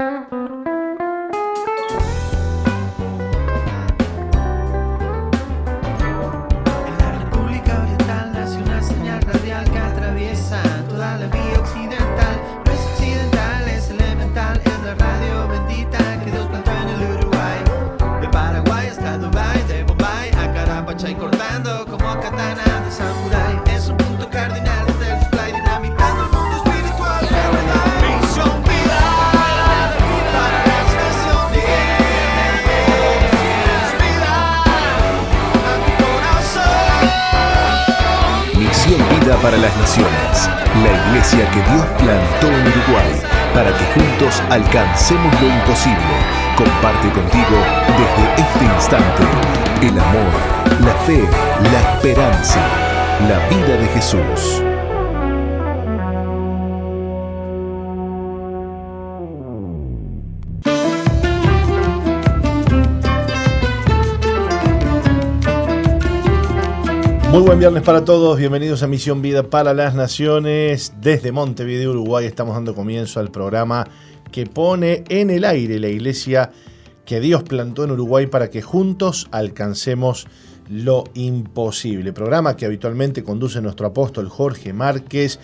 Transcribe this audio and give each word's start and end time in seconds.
para 0.00 0.39
alcancemos 45.10 45.40
lo 45.40 45.48
imposible. 45.48 46.14
Comparte 46.56 47.10
contigo 47.10 47.56
desde 47.98 48.42
este 48.42 48.64
instante 48.64 49.22
el 49.82 49.98
amor, 49.98 50.84
la 50.84 50.94
fe, 51.04 51.24
la 51.72 51.94
esperanza, 51.94 52.60
la 53.28 53.48
vida 53.48 53.76
de 53.76 53.88
Jesús. 53.88 54.62
Muy 67.30 67.42
buen 67.42 67.60
viernes 67.60 67.82
para 67.84 68.04
todos, 68.04 68.38
bienvenidos 68.38 68.82
a 68.82 68.88
Misión 68.88 69.22
Vida 69.22 69.44
para 69.44 69.72
las 69.72 69.94
Naciones. 69.94 70.92
Desde 71.00 71.30
Montevideo, 71.30 71.90
Uruguay, 71.90 72.26
estamos 72.26 72.54
dando 72.54 72.74
comienzo 72.74 73.20
al 73.20 73.30
programa 73.30 73.86
que 74.30 74.46
pone 74.46 75.04
en 75.08 75.30
el 75.30 75.44
aire 75.44 75.78
la 75.78 75.88
iglesia 75.88 76.50
que 77.04 77.20
Dios 77.20 77.42
plantó 77.42 77.84
en 77.84 77.90
Uruguay 77.90 78.26
para 78.26 78.50
que 78.50 78.62
juntos 78.62 79.28
alcancemos 79.32 80.26
lo 80.68 81.04
imposible. 81.14 82.12
Programa 82.12 82.56
que 82.56 82.66
habitualmente 82.66 83.24
conduce 83.24 83.60
nuestro 83.60 83.88
apóstol 83.88 84.28
Jorge 84.28 84.72
Márquez 84.72 85.40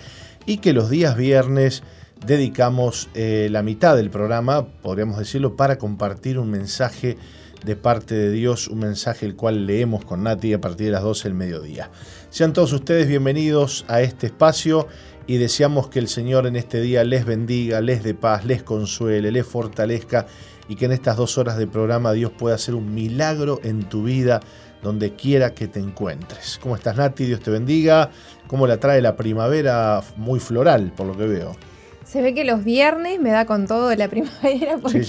y 0.47 0.59
que 0.59 0.73
los 0.73 0.89
días 0.89 1.17
viernes 1.17 1.83
dedicamos 2.25 3.09
eh, 3.15 3.49
la 3.51 3.63
mitad 3.63 3.97
del 3.97 4.11
programa, 4.11 4.67
podríamos 4.83 5.19
decirlo, 5.19 5.57
para 5.57 5.77
compartir 5.77 6.39
un 6.39 6.51
mensaje 6.51 7.17
de 7.65 7.75
parte 7.75 8.15
de 8.15 8.31
Dios, 8.31 8.69
un 8.69 8.79
mensaje 8.79 9.27
el 9.27 9.35
cual 9.35 9.67
leemos 9.67 10.05
con 10.05 10.23
Nati 10.23 10.53
a 10.53 10.61
partir 10.61 10.87
de 10.87 10.93
las 10.93 11.03
12 11.03 11.29
del 11.29 11.35
mediodía. 11.35 11.91
Sean 12.31 12.53
todos 12.53 12.73
ustedes 12.73 13.09
bienvenidos 13.09 13.85
a 13.89 14.03
este 14.03 14.27
espacio 14.29 14.87
y 15.27 15.39
deseamos 15.39 15.89
que 15.89 15.99
el 15.99 16.09
Señor 16.09 16.47
en 16.47 16.57
este 16.57 16.81
día 16.81 17.05
les 17.05 17.25
bendiga, 17.25 17.81
les 17.81 18.03
dé 18.03 18.15
paz, 18.15 18.45
les 18.45 18.63
consuele, 18.63 19.31
les 19.33 19.47
fortalezca 19.47 20.27
y 20.69 20.77
que 20.77 20.85
en 20.85 20.93
estas 20.93 21.17
dos 21.17 21.39
horas 21.39 21.59
de 21.59 21.67
programa 21.67 22.13
Dios 22.13 22.31
pueda 22.31 22.55
hacer 22.55 22.75
un 22.75 22.95
milagro 22.95 23.61
en 23.63 23.89
tu 23.89 24.05
vida 24.05 24.41
donde 24.83 25.15
quiera 25.15 25.55
que 25.55 25.69
te 25.69 25.81
encuentres. 25.81 26.59
¿Cómo 26.63 26.77
estás 26.77 26.97
Nati? 26.97 27.25
Dios 27.25 27.41
te 27.41 27.51
bendiga. 27.51 28.11
¿Cómo 28.47 28.67
la 28.67 28.79
trae 28.79 29.01
la 29.01 29.17
primavera 29.17 30.01
muy 30.17 30.39
floral, 30.39 30.93
por 30.97 31.07
lo 31.07 31.17
que 31.17 31.27
veo? 31.27 31.57
Se 32.17 32.23
ve 32.23 32.33
que 32.33 32.45
los 32.45 32.65
viernes 32.65 33.21
me 33.21 33.29
da 33.29 33.45
con 33.45 33.67
todo 33.67 33.95
la 33.95 34.09
primavera 34.09 34.79
porque 34.81 35.01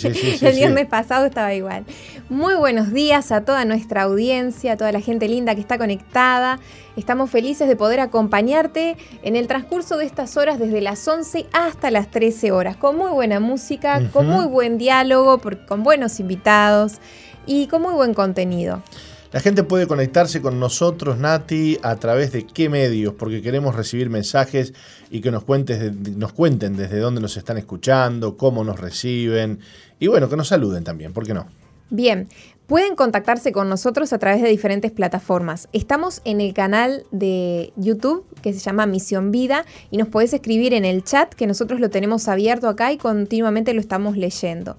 el 0.42 0.56
viernes 0.56 0.88
pasado 0.88 1.26
estaba 1.26 1.54
igual. 1.54 1.86
Muy 2.28 2.56
buenos 2.56 2.92
días 2.92 3.32
a 3.32 3.46
toda 3.46 3.64
nuestra 3.64 4.02
audiencia, 4.02 4.74
a 4.74 4.76
toda 4.76 4.92
la 4.92 5.00
gente 5.00 5.30
linda 5.30 5.56
que 5.56 5.62
está 5.62 5.78
conectada. 5.78 6.60
Estamos 6.98 7.30
felices 7.30 7.70
de 7.70 7.78
poder 7.78 8.02
acompañarte 8.02 8.98
en 9.22 9.38
el 9.38 9.48
transcurso 9.48 9.96
de 9.96 10.04
estas 10.04 10.36
horas 10.36 10.60
desde 10.60 10.82
las 10.82 11.08
11 11.08 11.46
hasta 11.54 11.92
las 11.92 12.12
13 12.12 12.52
horas, 12.52 12.76
con 12.76 12.98
muy 12.98 13.12
buena 13.12 13.40
música, 13.40 14.10
con 14.12 14.28
muy 14.28 14.44
buen 14.44 14.78
diálogo, 14.78 15.40
con 15.66 15.84
buenos 15.84 16.20
invitados 16.20 16.96
y 17.46 17.68
con 17.68 17.84
muy 17.84 17.94
buen 17.94 18.14
contenido. 18.14 18.84
La 19.34 19.42
gente 19.42 19.64
puede 19.64 19.88
conectarse 19.88 20.42
con 20.42 20.58
nosotros, 20.58 21.18
Nati, 21.18 21.78
a 21.82 21.98
través 21.98 22.32
de 22.32 22.46
qué 22.46 22.70
medios, 22.70 23.14
porque 23.14 23.42
queremos 23.42 23.76
recibir 23.76 24.10
mensajes 24.10 24.74
y 25.12 25.20
que 25.20 25.32
nos, 25.32 25.44
cuentes, 25.44 25.94
nos 26.16 26.32
cuenten 26.32 26.78
desde 26.78 27.00
dónde 27.00 27.20
nos 27.20 27.36
están 27.36 27.58
escuchando, 27.58 28.38
cómo 28.38 28.64
nos 28.64 28.80
reciben 28.80 29.60
y 30.00 30.08
bueno, 30.08 30.30
que 30.30 30.38
nos 30.38 30.48
saluden 30.48 30.86
también, 30.86 31.12
¿por 31.12 31.26
qué 31.26 31.34
no? 31.34 31.48
Bien, 31.90 32.28
pueden 32.68 32.96
contactarse 32.96 33.52
con 33.52 33.70
nosotros 33.70 34.14
a 34.14 34.20
través 34.20 34.42
de 34.42 34.50
diferentes 34.50 34.92
plataformas. 34.92 35.68
Estamos 35.74 36.22
en 36.26 36.40
el 36.40 36.54
canal 36.54 37.04
de 37.12 37.74
YouTube 37.76 38.26
que 38.42 38.54
se 38.54 38.60
llama 38.60 38.86
Misión 38.86 39.32
Vida 39.32 39.66
y 39.90 39.98
nos 39.98 40.08
podés 40.08 40.34
escribir 40.34 40.74
en 40.74 40.86
el 40.86 41.04
chat 41.04 41.34
que 41.34 41.48
nosotros 41.48 41.80
lo 41.80 41.90
tenemos 41.90 42.28
abierto 42.28 42.68
acá 42.70 42.92
y 42.92 42.98
continuamente 42.98 43.74
lo 43.74 43.82
estamos 43.82 44.18
leyendo. 44.18 44.78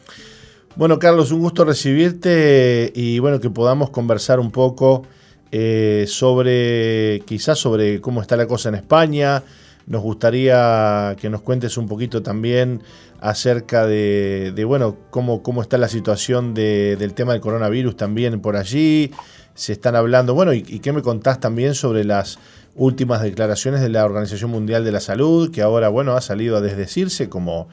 Bueno, 0.78 1.00
Carlos, 1.00 1.32
un 1.32 1.42
gusto 1.42 1.66
recibirte 1.66 2.94
y 2.96 3.20
bueno, 3.20 3.42
que 3.42 3.50
podamos 3.50 3.90
conversar 3.90 4.40
un 4.40 4.52
poco 4.52 5.04
eh, 5.52 6.06
sobre, 6.08 7.22
quizás 7.26 7.60
sobre 7.60 8.00
cómo 8.00 8.22
está 8.22 8.38
la 8.38 8.48
cosa 8.48 8.70
en 8.70 8.76
España. 8.76 9.44
Nos 9.86 10.02
gustaría 10.02 11.18
que 11.20 11.30
nos 11.30 11.42
cuentes 11.42 11.76
un 11.76 11.88
poquito 11.88 12.24
también 12.24 12.84
acerca 13.20 13.86
de, 13.86 14.64
bueno, 14.66 14.96
cómo, 15.10 15.44
cómo 15.44 15.62
está 15.62 15.78
la 15.78 15.90
situación 15.90 16.54
del 16.54 17.14
tema 17.16 17.34
del 17.34 17.42
coronavirus 17.42 17.98
también 17.98 18.40
por 18.40 18.56
allí. 18.56 19.12
Se 19.56 19.74
están 19.74 19.98
hablando, 19.98 20.34
bueno, 20.34 20.54
y, 20.54 20.64
y 20.66 20.80
qué 20.80 20.94
me 20.94 21.02
contás 21.02 21.42
también 21.42 21.74
sobre 21.74 22.06
las 22.06 22.40
últimas 22.80 23.22
declaraciones 23.22 23.82
de 23.82 23.90
la 23.90 24.06
Organización 24.06 24.52
Mundial 24.52 24.86
de 24.86 24.94
la 24.94 25.02
Salud, 25.02 25.52
que 25.52 25.62
ahora, 25.62 25.90
bueno, 25.90 26.14
ha 26.14 26.22
salido 26.22 26.56
a 26.56 26.62
desdecirse 26.62 27.28
como 27.28 27.68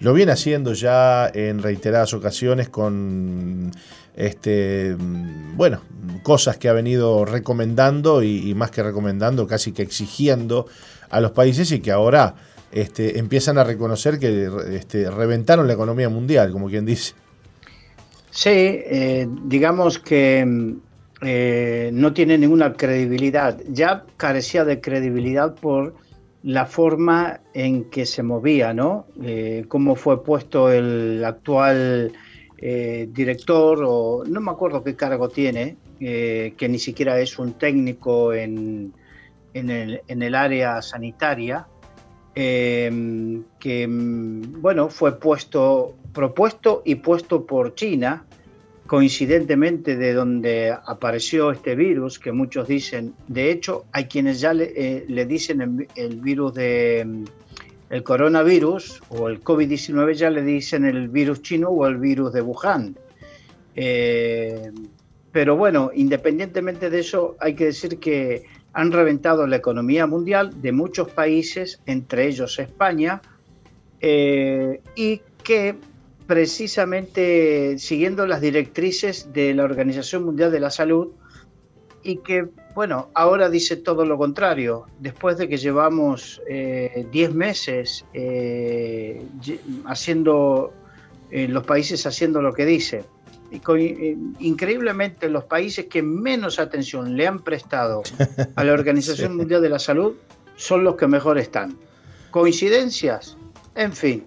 lo 0.00 0.12
viene 0.12 0.32
haciendo 0.32 0.74
ya 0.74 1.30
en 1.32 1.62
reiteradas 1.62 2.14
ocasiones 2.14 2.68
con 2.68 3.70
este 4.16 4.96
bueno 5.56 5.80
cosas 6.22 6.56
que 6.56 6.68
ha 6.68 6.72
venido 6.72 7.24
recomendando 7.24 8.22
y, 8.22 8.54
más 8.54 8.70
que 8.70 8.82
recomendando 8.82 9.46
casi 9.46 9.72
que 9.72 9.82
exigiendo 9.82 10.66
a 11.10 11.20
los 11.20 11.32
países 11.32 11.70
y 11.72 11.80
que 11.80 11.92
ahora 11.92 12.34
este, 12.72 13.18
empiezan 13.18 13.58
a 13.58 13.64
reconocer 13.64 14.18
que 14.18 14.50
este, 14.72 15.10
reventaron 15.10 15.66
la 15.66 15.74
economía 15.74 16.08
mundial 16.08 16.50
como 16.50 16.68
quien 16.68 16.86
dice. 16.86 17.14
Sí 18.30 18.50
eh, 18.50 19.28
digamos 19.44 19.98
que 19.98 20.78
eh, 21.22 21.90
no 21.92 22.12
tiene 22.14 22.38
ninguna 22.38 22.72
credibilidad. 22.72 23.58
Ya 23.68 24.04
carecía 24.16 24.64
de 24.64 24.80
credibilidad 24.80 25.54
por 25.54 25.94
la 26.42 26.64
forma 26.64 27.40
en 27.52 27.90
que 27.90 28.06
se 28.06 28.22
movía, 28.22 28.72
¿no? 28.72 29.06
Eh, 29.22 29.66
cómo 29.68 29.96
fue 29.96 30.24
puesto 30.24 30.70
el 30.70 31.22
actual 31.24 32.12
eh, 32.56 33.08
director, 33.12 33.82
o 33.86 34.24
no 34.26 34.40
me 34.40 34.50
acuerdo 34.50 34.82
qué 34.82 34.96
cargo 34.96 35.28
tiene, 35.28 35.76
que 35.98 36.66
ni 36.66 36.78
siquiera 36.78 37.20
es 37.20 37.38
un 37.38 37.52
técnico 37.52 38.32
en, 38.32 38.94
el, 39.52 40.34
área 40.34 40.80
sanitaria, 40.80 41.66
que, 42.34 42.90
mm, 42.90 44.62
bueno, 44.62 44.88
fue 44.88 45.20
puesto, 45.20 45.94
propuesto 46.14 46.80
y 46.86 46.94
puesto 46.94 47.44
por 47.44 47.74
China, 47.74 48.24
coincidentemente 48.90 49.96
de 49.96 50.12
donde 50.14 50.72
apareció 50.72 51.52
este 51.52 51.76
virus, 51.76 52.18
que 52.18 52.32
muchos 52.32 52.66
dicen, 52.66 53.14
de 53.28 53.52
hecho 53.52 53.84
hay 53.92 54.06
quienes 54.06 54.40
ya 54.40 54.52
le, 54.52 54.72
eh, 54.74 55.26
dicen 55.26 55.86
el, 55.94 56.16
virus 56.16 56.54
de 56.54 57.04
mm, 57.06 57.24
el 57.90 58.02
coronavirus 58.02 59.00
o 59.10 59.28
el 59.28 59.44
COVID-19 59.44 60.14
ya 60.14 60.28
le 60.28 60.42
dicen 60.42 60.84
el 60.84 61.08
virus 61.08 61.40
chino 61.40 61.68
o 61.68 61.86
el 61.86 61.98
virus 61.98 62.32
de 62.32 62.42
Wuhan. 62.42 62.96
Eh, 63.76 64.72
pero 65.30 65.56
bueno, 65.56 65.92
independientemente 65.94 66.90
de 66.90 66.98
eso, 66.98 67.36
hay 67.38 67.54
que 67.54 67.66
decir 67.66 68.00
que 68.00 68.42
han 68.72 68.90
reventado 68.90 69.46
la 69.46 69.54
economía 69.54 70.08
mundial 70.08 70.60
de 70.60 70.72
muchos 70.72 71.12
países, 71.12 71.80
entre 71.86 72.26
ellos 72.26 72.58
España, 72.58 73.22
eh, 74.00 74.80
y 74.96 75.22
que 75.44 75.76
precisamente 76.30 77.76
siguiendo 77.78 78.24
las 78.24 78.40
directrices 78.40 79.32
de 79.32 79.52
la 79.52 79.64
Organización 79.64 80.24
Mundial 80.24 80.52
de 80.52 80.60
la 80.60 80.70
Salud 80.70 81.08
y 82.04 82.18
que, 82.18 82.46
bueno, 82.72 83.10
ahora 83.14 83.50
dice 83.50 83.76
todo 83.76 84.04
lo 84.04 84.16
contrario. 84.16 84.86
Después 85.00 85.38
de 85.38 85.48
que 85.48 85.56
llevamos 85.56 86.40
10 86.46 86.48
eh, 86.48 87.28
meses 87.34 88.04
eh, 88.14 89.20
haciendo, 89.86 90.72
eh, 91.32 91.48
los 91.48 91.66
países 91.66 92.06
haciendo 92.06 92.40
lo 92.40 92.52
que 92.52 92.64
dice. 92.64 93.02
increíblemente, 94.38 95.28
los 95.28 95.42
países 95.42 95.86
que 95.86 96.00
menos 96.00 96.60
atención 96.60 97.16
le 97.16 97.26
han 97.26 97.42
prestado 97.42 98.04
a 98.54 98.62
la 98.62 98.72
Organización 98.72 99.36
Mundial 99.36 99.62
de 99.62 99.68
la 99.68 99.80
Salud 99.80 100.14
son 100.54 100.84
los 100.84 100.94
que 100.94 101.08
mejor 101.08 101.38
están. 101.38 101.76
¿Coincidencias? 102.30 103.36
En 103.74 103.92
fin, 103.92 104.24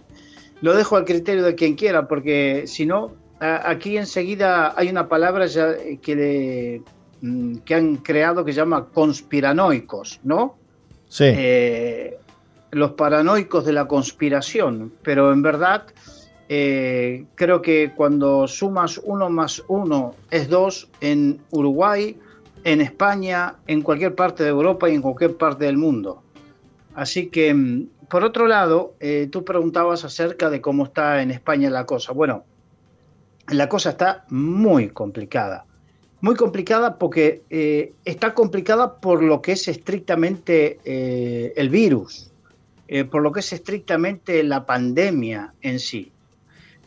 lo 0.63 0.73
dejo 0.73 0.95
al 0.95 1.03
criterio 1.03 1.43
de 1.43 1.55
quien 1.55 1.75
quiera, 1.75 2.07
porque 2.07 2.63
si 2.67 2.85
no, 2.85 3.11
aquí 3.41 3.97
enseguida 3.97 4.73
hay 4.77 4.87
una 4.87 5.09
palabra 5.09 5.45
ya 5.45 5.75
que, 6.01 6.81
mm, 7.19 7.57
que 7.65 7.75
han 7.75 7.97
creado 7.97 8.45
que 8.45 8.53
se 8.53 8.59
llama 8.61 8.85
conspiranoicos, 8.85 10.21
¿no? 10.23 10.55
Sí. 11.09 11.25
Eh, 11.27 12.17
los 12.71 12.91
paranoicos 12.91 13.65
de 13.65 13.73
la 13.73 13.89
conspiración, 13.89 14.93
pero 15.03 15.33
en 15.33 15.41
verdad 15.41 15.83
eh, 16.47 17.25
creo 17.35 17.61
que 17.61 17.91
cuando 17.93 18.47
sumas 18.47 19.01
uno 19.03 19.29
más 19.29 19.61
uno 19.67 20.15
es 20.31 20.47
dos 20.47 20.87
en 21.01 21.41
Uruguay, 21.51 22.17
en 22.63 22.79
España, 22.79 23.55
en 23.67 23.81
cualquier 23.81 24.15
parte 24.15 24.43
de 24.43 24.49
Europa 24.49 24.89
y 24.89 24.95
en 24.95 25.01
cualquier 25.01 25.35
parte 25.35 25.65
del 25.65 25.75
mundo. 25.75 26.23
Así 26.95 27.27
que 27.27 27.53
mm, 27.53 27.87
por 28.09 28.23
otro 28.23 28.47
lado, 28.47 28.95
eh, 28.99 29.27
tú 29.31 29.43
preguntabas 29.43 30.03
acerca 30.03 30.49
de 30.49 30.61
cómo 30.61 30.85
está 30.85 31.21
en 31.21 31.31
España 31.31 31.69
la 31.69 31.85
cosa. 31.85 32.11
Bueno, 32.13 32.43
la 33.49 33.69
cosa 33.69 33.91
está 33.91 34.25
muy 34.29 34.89
complicada. 34.89 35.65
Muy 36.21 36.35
complicada 36.35 36.97
porque 36.97 37.43
eh, 37.49 37.93
está 38.05 38.33
complicada 38.33 38.95
por 38.99 39.21
lo 39.21 39.41
que 39.41 39.53
es 39.53 39.67
estrictamente 39.67 40.79
eh, 40.85 41.53
el 41.57 41.69
virus, 41.69 42.31
por 43.09 43.23
lo 43.23 43.31
que 43.31 43.39
es 43.39 43.51
estrictamente 43.51 44.43
la 44.43 44.65
pandemia 44.65 45.53
en 45.61 45.79
sí. 45.79 46.11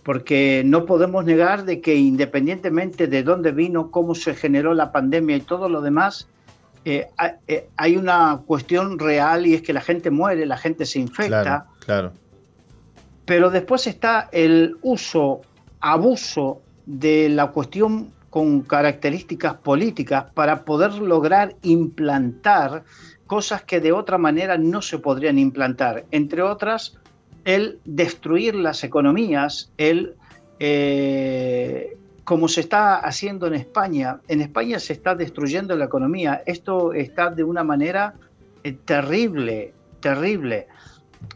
Porque 0.04 0.62
no 0.64 0.86
podemos 0.86 1.24
negar 1.24 1.64
de 1.64 1.80
que 1.80 1.96
independientemente 1.96 3.08
de 3.08 3.24
dónde 3.24 3.50
vino, 3.50 3.90
cómo 3.90 4.14
se 4.14 4.34
generó 4.34 4.72
la 4.72 4.92
pandemia 4.92 5.36
y 5.36 5.40
todo 5.40 5.68
lo 5.68 5.80
demás, 5.80 6.28
eh, 6.88 7.09
eh, 7.49 7.69
hay 7.77 7.97
una 7.97 8.43
cuestión 8.47 9.00
real 9.00 9.44
y 9.44 9.55
es 9.55 9.62
que 9.62 9.73
la 9.73 9.81
gente 9.81 10.12
muere, 10.12 10.47
la 10.47 10.56
gente 10.56 10.87
se 10.87 11.00
infecta. 11.00 11.67
Claro, 11.81 12.12
Pero 13.25 13.50
después 13.50 13.88
está 13.88 14.29
el 14.31 14.77
uso, 14.83 15.41
abuso 15.81 16.62
de 16.87 17.29
la 17.29 17.49
cuestión 17.49 18.12
con 18.31 18.61
características 18.61 19.55
políticas 19.55 20.27
para 20.33 20.65
poder 20.65 20.94
lograr 20.94 21.56
implantar 21.62 22.85
cosas 23.27 23.65
que 23.65 23.81
de 23.81 23.91
otra 23.91 24.17
manera 24.17 24.56
no 24.56 24.81
se 24.81 24.99
podrían 24.99 25.41
implantar. 25.41 26.05
Entre 26.12 26.41
otras, 26.41 26.99
el 27.44 27.81
destruir 27.85 28.55
las 28.55 28.85
economías, 28.85 29.73
el 29.77 30.15
eh, 30.61 31.97
como 32.26 32.49
se 32.49 32.61
está 32.61 32.96
haciendo 32.96 33.46
en 33.46 33.55
España. 33.55 34.19
En 34.26 34.40
España 34.40 34.81
se 34.81 34.93
está 34.93 35.14
destruyendo 35.14 35.76
la 35.76 35.84
economía. 35.84 36.43
Esto 36.44 36.93
está 36.93 37.31
de 37.31 37.44
una 37.44 37.62
manera 37.62 38.14
eh, 38.64 38.73
terrible, 38.84 39.73
terrible. 40.00 40.67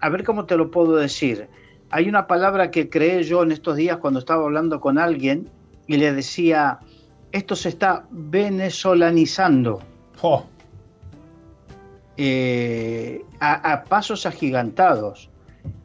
A 0.00 0.08
ver 0.08 0.24
cómo 0.24 0.46
te 0.46 0.56
lo 0.56 0.72
puedo 0.72 0.96
decir. 0.96 1.46
Hay 1.90 2.08
una 2.08 2.26
palabra 2.26 2.72
que 2.72 2.90
creé 2.90 3.22
yo 3.22 3.44
en 3.44 3.52
estos 3.52 3.76
días 3.76 3.98
cuando 3.98 4.18
estaba 4.18 4.42
hablando 4.42 4.80
con 4.80 4.98
alguien 4.98 5.48
y 5.86 5.96
le 5.96 6.12
decía, 6.12 6.80
esto 7.30 7.54
se 7.54 7.68
está 7.68 8.04
venezolanizando. 8.10 9.80
Eh, 12.16 13.24
a, 13.38 13.84
pasos 13.84 14.26
agigantados. 14.26 15.30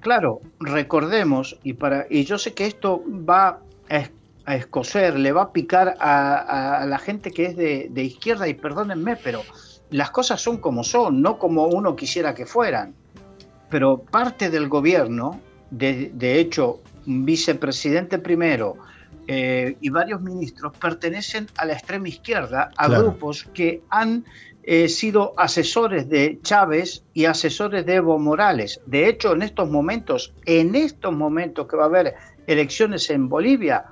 Claro, 0.02 0.42
recordemos, 0.60 1.60
y, 1.62 1.74
para, 1.74 2.07
y 2.10 2.25
yo 2.25 2.40
sé 2.40 2.56
que 2.56 2.66
esto 2.66 3.04
va 3.07 3.60
a 4.45 4.56
escocer, 4.56 5.18
le 5.18 5.31
va 5.31 5.44
a 5.44 5.51
picar 5.51 5.95
a, 6.00 6.86
la 6.88 6.97
gente 7.00 7.31
que 7.31 7.45
es 7.45 7.57
de, 7.57 8.03
izquierda 8.03 8.47
y 8.47 8.53
perdónenme, 8.53 9.15
pero 9.15 9.42
las 9.89 10.12
cosas 10.12 10.42
son 10.42 10.57
como 10.57 10.83
son, 10.83 11.21
no 11.21 11.39
como 11.39 11.65
uno 11.65 11.95
quisiera 11.95 12.33
que 12.33 12.45
fueran. 12.45 12.94
Pero 13.69 14.00
parte 14.00 14.50
del 14.50 14.69
gobierno, 14.69 15.39
de, 15.71 16.39
hecho, 16.39 16.81
un 17.07 17.25
vicepresidente 17.25 18.19
primero 18.19 18.77
eh, 19.27 19.75
y 19.81 19.89
varios 19.89 20.21
ministros 20.21 20.77
pertenecen 20.77 21.47
a 21.57 21.65
la 21.65 21.74
extrema 21.74 22.07
izquierda, 22.07 22.69
a 22.77 22.88
grupos 22.88 23.44
que 23.53 23.81
han 23.89 24.24
eh, 24.68 24.89
sido 24.89 25.33
asesores 25.38 26.09
de 26.09 26.39
Chávez 26.44 27.03
y 27.13 27.25
asesores 27.25 27.86
de 27.86 27.95
Evo 27.95 28.19
Morales. 28.19 28.81
De 28.86 29.07
hecho, 29.07 29.33
en 29.33 29.42
estos 29.42 29.69
momentos, 29.69 30.33
en 30.45 30.75
estos 30.75 31.14
momentos 31.14 31.68
que 31.68 31.75
va 31.75 31.83
a 31.83 31.87
haber 31.87 32.16
elecciones 32.47 33.09
en 33.09 33.30
Bolivia, 33.30 33.85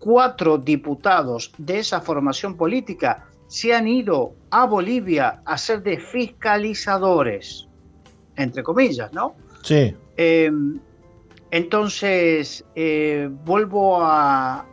cuatro 0.00 0.58
diputados 0.58 1.52
de 1.58 1.78
esa 1.78 2.00
formación 2.00 2.56
política 2.56 3.28
se 3.46 3.74
han 3.74 3.86
ido 3.86 4.32
a 4.50 4.64
Bolivia 4.64 5.42
a 5.44 5.58
ser 5.58 5.82
de 5.82 5.98
fiscalizadores, 5.98 7.68
entre 8.36 8.62
comillas, 8.62 9.12
¿no? 9.12 9.34
Sí. 9.62 9.94
Em, 10.16 10.80
entonces, 11.50 12.64
eh, 12.74 13.28
vuelvo 13.44 13.98
a, 14.00 14.66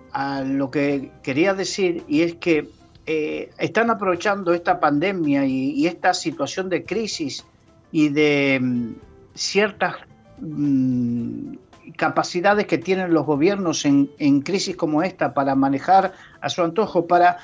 lo 0.46 0.72
que 0.72 1.12
quería 1.22 1.54
decir 1.54 2.04
y 2.08 2.22
es 2.22 2.36
que 2.36 2.70
eh, 3.06 3.52
están 3.60 3.92
aprovechando 3.92 4.52
esta 4.52 4.80
pandemia 4.80 5.46
y, 5.46 5.86
esta 5.86 6.12
situación 6.16 6.70
de 6.70 6.84
crisis 6.86 7.46
y 7.92 8.10
de 8.10 8.60
mm, 8.60 8.96
ciertas 9.36 9.98
mm, 10.40 11.54
capacidades 11.96 12.68
que 12.68 12.78
tienen 12.78 13.14
los 13.14 13.26
gobiernos 13.26 13.86
en, 13.86 14.42
crisis 14.42 14.76
como 14.76 15.04
esta 15.04 15.34
para 15.34 15.56
manejar 15.56 16.14
a 16.42 16.50
su 16.50 16.64
antojo, 16.64 17.08
para 17.08 17.38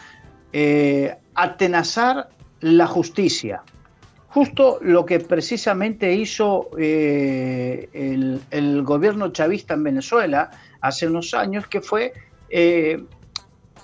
eh, 0.51 1.15
atenazar 1.35 2.29
la 2.59 2.87
justicia. 2.87 3.63
Justo 4.27 4.79
lo 4.81 5.05
que 5.05 5.19
precisamente 5.19 6.13
hizo 6.13 6.71
eh, 6.77 7.89
el, 8.49 8.83
gobierno 8.83 9.31
chavista 9.31 9.75
en 9.75 9.83
Venezuela 9.83 10.49
hace 10.81 11.07
unos 11.07 11.33
años, 11.33 11.67
que 11.67 11.81
fue 11.81 12.13
eh, 12.49 13.03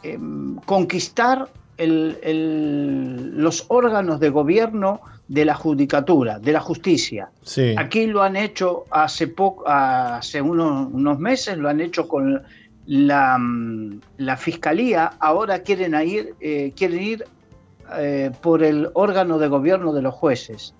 em, 0.02 0.56
conquistar 0.66 1.50
los 1.78 3.66
órganos 3.70 4.20
de 4.20 4.30
gobierno 4.30 5.02
de 5.30 5.46
la 5.46 5.54
judicatura, 5.54 6.40
de 6.40 6.52
la 6.52 6.60
justicia. 6.60 7.30
Aquí 7.78 8.08
lo 8.08 8.24
han 8.24 8.36
hecho 8.36 8.86
hace 8.90 9.28
poco, 9.28 9.64
hace 9.68 10.42
unos, 10.42 11.20
meses, 11.20 11.56
lo 11.56 11.70
han 11.70 11.80
hecho 11.80 12.08
con 12.08 12.42
la, 12.88 13.38
mm, 13.38 14.02
la 14.18 14.36
fiscalía, 14.36 15.14
ahora 15.20 15.60
quieren 15.60 15.94
ir, 16.02 16.34
eh, 16.42 16.74
quieren 16.76 17.02
ir 17.02 17.26
eh, 17.98 18.32
por 18.42 18.64
el 18.64 18.90
órgano 18.94 19.38
de 19.38 19.48
gobierno 19.48 19.94
de 19.94 20.02
los 20.02 20.14
jueces. 20.14 20.76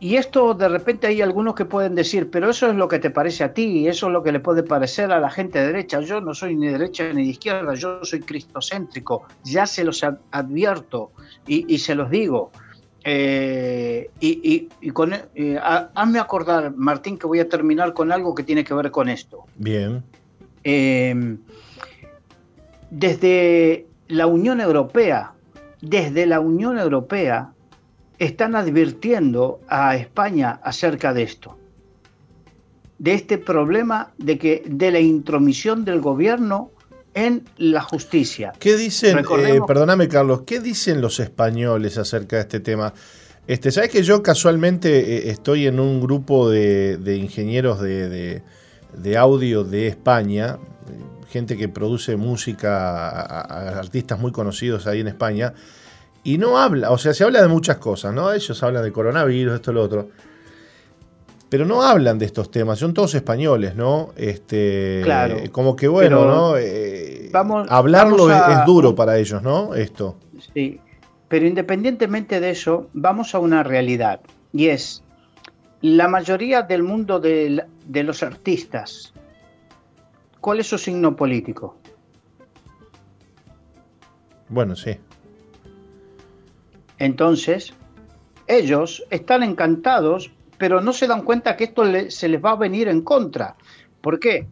y 0.00 0.16
esto 0.16 0.52
de 0.52 0.68
repente 0.68 1.06
hay 1.06 1.22
algunos 1.22 1.54
que 1.54 1.64
pueden 1.64 1.94
decir, 1.94 2.28
pero 2.30 2.50
eso 2.50 2.68
es 2.68 2.74
lo 2.74 2.88
que 2.88 2.98
te 2.98 3.08
parece 3.08 3.42
a 3.42 3.54
ti, 3.54 3.88
eso 3.88 4.08
es 4.08 4.12
lo 4.12 4.22
que 4.22 4.32
le 4.32 4.40
puede 4.40 4.62
parecer 4.62 5.10
a 5.12 5.18
la 5.18 5.30
gente 5.30 5.58
de 5.60 5.68
derecha. 5.68 6.00
Yo 6.00 6.20
no 6.20 6.34
soy 6.34 6.56
ni 6.56 6.66
de 6.66 6.72
derecha 6.72 7.10
ni 7.14 7.24
de 7.24 7.30
izquierda, 7.30 7.72
yo 7.74 8.04
soy 8.04 8.20
cristocéntrico, 8.20 9.22
ya 9.44 9.64
se 9.64 9.82
los 9.82 10.04
advierto 10.30 11.12
y, 11.46 11.78
se 11.78 11.94
los 11.94 12.10
digo. 12.10 12.50
Eh, 13.06 14.10
y, 14.18 14.90
con, 14.92 15.12
eh, 15.12 15.58
hazme 15.62 16.18
acordar, 16.18 16.74
Martín, 16.74 17.18
que 17.18 17.26
voy 17.26 17.38
a 17.38 17.48
terminar 17.48 17.92
con 17.92 18.10
algo 18.10 18.34
que 18.34 18.42
tiene 18.42 18.64
que 18.64 18.72
ver 18.72 18.90
con 18.90 19.10
esto. 19.10 19.44
Bien. 19.56 20.02
Em, 20.62 21.38
desde 22.90 23.86
la 24.08 24.26
Unión 24.26 24.60
Europea, 24.60 25.32
desde 25.82 26.24
la 26.24 26.40
Unión 26.40 26.78
Europea, 26.78 27.52
están 28.18 28.56
advirtiendo 28.56 29.60
a 29.68 29.96
España 29.96 30.60
acerca 30.62 31.12
de 31.12 31.24
esto, 31.24 31.58
de 32.98 33.12
este 33.12 33.36
problema 33.36 34.12
de 34.16 34.38
que 34.38 34.62
de 34.66 34.90
la 34.90 35.00
intromisión 35.00 35.84
del 35.84 36.00
gobierno 36.00 36.70
en 37.14 37.44
la 37.58 37.80
justicia. 37.80 38.52
¿Qué 38.58 38.76
dicen, 38.76 39.18
eh, 39.18 39.60
perdóname 39.66 40.08
Carlos, 40.08 40.42
qué 40.46 40.60
dicen 40.60 41.00
los 41.00 41.20
españoles 41.20 41.96
acerca 41.98 42.36
de 42.36 42.42
este 42.42 42.60
tema? 42.60 42.92
Este, 43.46 43.70
Sabes 43.70 43.90
que 43.90 44.02
yo 44.02 44.22
casualmente 44.22 44.98
eh, 44.98 45.30
estoy 45.30 45.66
en 45.66 45.80
un 45.80 46.00
grupo 46.00 46.50
de, 46.50 47.16
ingenieros 47.16 47.80
de, 47.80 48.42
audio 49.16 49.64
de 49.64 49.86
España, 49.88 50.58
gente 51.30 51.56
que 51.56 51.68
produce 51.68 52.16
música 52.16 53.08
a 53.08 53.78
artistas 53.78 54.18
muy 54.18 54.32
conocidos 54.32 54.86
ahí 54.86 55.00
en 55.00 55.08
España, 55.08 55.54
y 56.24 56.38
no 56.38 56.58
habla, 56.58 56.90
o 56.90 56.96
sea, 56.96 57.12
se 57.12 57.22
habla 57.22 57.42
de 57.42 57.48
muchas 57.48 57.76
cosas, 57.76 58.14
¿no? 58.14 58.32
Ellos 58.32 58.62
hablan 58.62 58.82
de 58.82 58.90
coronavirus, 58.90 59.56
esto, 59.56 59.72
lo 59.72 59.82
otro. 59.82 60.08
Pero 61.54 61.66
no 61.66 61.82
hablan 61.82 62.18
de 62.18 62.26
estos 62.26 62.50
temas, 62.50 62.80
son 62.80 62.92
todos 62.92 63.14
españoles, 63.14 63.76
¿no? 63.76 64.10
Este, 64.16 65.02
claro. 65.04 65.36
Como 65.52 65.76
que 65.76 65.86
bueno, 65.86 66.24
¿no? 66.24 66.56
Eh, 66.58 67.30
hablarlo 67.68 68.28
es, 68.28 68.66
duro 68.66 68.96
para 68.96 69.18
ellos, 69.18 69.40
¿no? 69.40 69.72
Esto. 69.72 70.16
Sí, 70.52 70.80
pero 71.28 71.46
independientemente 71.46 72.40
de 72.40 72.50
eso, 72.50 72.88
vamos 72.92 73.36
a 73.36 73.38
una 73.38 73.62
realidad, 73.62 74.18
y 74.52 74.66
es, 74.66 75.04
la 75.80 76.08
mayoría 76.08 76.62
del 76.62 76.82
mundo 76.82 77.20
de, 77.20 77.64
de 77.86 78.02
los 78.02 78.24
artistas, 78.24 79.14
¿cuál 80.40 80.58
es 80.58 80.66
su 80.66 80.76
signo 80.76 81.14
político? 81.14 81.76
Bueno, 84.48 84.74
sí. 84.74 84.96
Entonces, 86.98 87.72
ellos 88.48 89.04
están 89.10 89.44
encantados, 89.44 90.32
pero 90.58 90.80
no 90.80 90.92
se 90.92 91.06
dan 91.06 91.22
cuenta 91.22 91.56
que 91.56 91.64
esto 91.64 91.84
se 92.08 92.28
les 92.28 92.44
va 92.44 92.52
a 92.52 92.56
venir 92.56 92.88
en 92.88 93.02
contra. 93.02 93.56
¿Por 94.00 94.18
qué? 94.18 94.46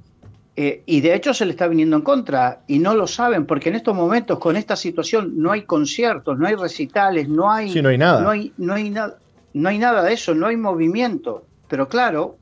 Eh, 0.55 0.83
y 0.85 1.01
de 1.01 1.15
hecho 1.15 1.33
se 1.33 1.47
les 1.47 1.55
está 1.55 1.67
viniendo 1.67 1.97
en 1.97 2.03
contra 2.03 2.61
y 2.67 2.79
no 2.79 2.95
lo 2.95 3.07
saben 3.07 3.47
porque 3.47 3.71
en 3.71 3.77
estos 3.77 3.97
momentos 3.97 4.39
con 4.39 4.57
esta 4.57 4.77
situación 4.77 5.33
no 5.37 5.51
hay 5.51 5.63
conciertos, 5.63 6.39
no 6.39 6.47
hay 6.47 6.57
recitales, 6.57 7.27
no 7.27 7.51
hay, 7.51 7.81
no 7.81 7.89
hay 7.89 7.97
nada, 7.97 8.21
no 8.21 8.31
hay, 8.31 8.53
no 8.59 8.75
hay, 8.75 8.95
no 9.55 9.69
hay 9.69 9.79
nada 9.79 10.03
de 10.03 10.13
eso, 10.13 10.35
no 10.35 10.47
hay 10.47 10.57
movimiento. 10.57 11.47
Pero 11.69 11.89
claro, 11.89 12.37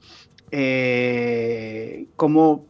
eh, 0.50 2.07
como 2.17 2.64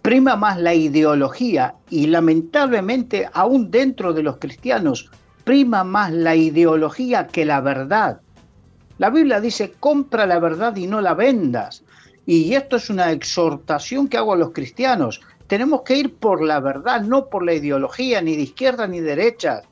prima 0.00 0.36
más 0.36 0.58
la 0.58 0.72
ideología 0.72 1.74
y 1.90 2.06
lamentablemente 2.06 3.28
aún 3.32 3.70
dentro 3.70 4.14
de 4.14 4.22
los 4.22 4.38
cristianos 4.38 5.10
prima 5.44 5.84
más 5.84 6.12
la 6.12 6.34
ideología 6.34 7.26
que 7.26 7.44
la 7.44 7.60
verdad. 7.60 8.20
La 9.00 9.08
Biblia 9.08 9.40
dice, 9.40 9.72
compra 9.80 10.26
la 10.26 10.38
verdad 10.38 10.76
y 10.76 10.86
no 10.86 11.00
la 11.00 11.14
vendas. 11.14 11.82
Y 12.26 12.52
esto 12.52 12.76
es 12.76 12.90
una 12.90 13.10
exhortación 13.12 14.08
que 14.08 14.18
hago 14.18 14.34
a 14.34 14.36
los 14.36 14.50
cristianos. 14.50 15.22
Tenemos 15.46 15.80
que 15.86 15.96
ir 15.96 16.16
por 16.16 16.42
la 16.42 16.60
verdad, 16.60 17.00
no 17.00 17.30
por 17.30 17.42
la 17.42 17.54
ideología, 17.54 18.20
ni 18.20 18.36
de 18.36 18.42
izquierda 18.42 18.86
ni 18.86 19.00
derecha. 19.00 19.62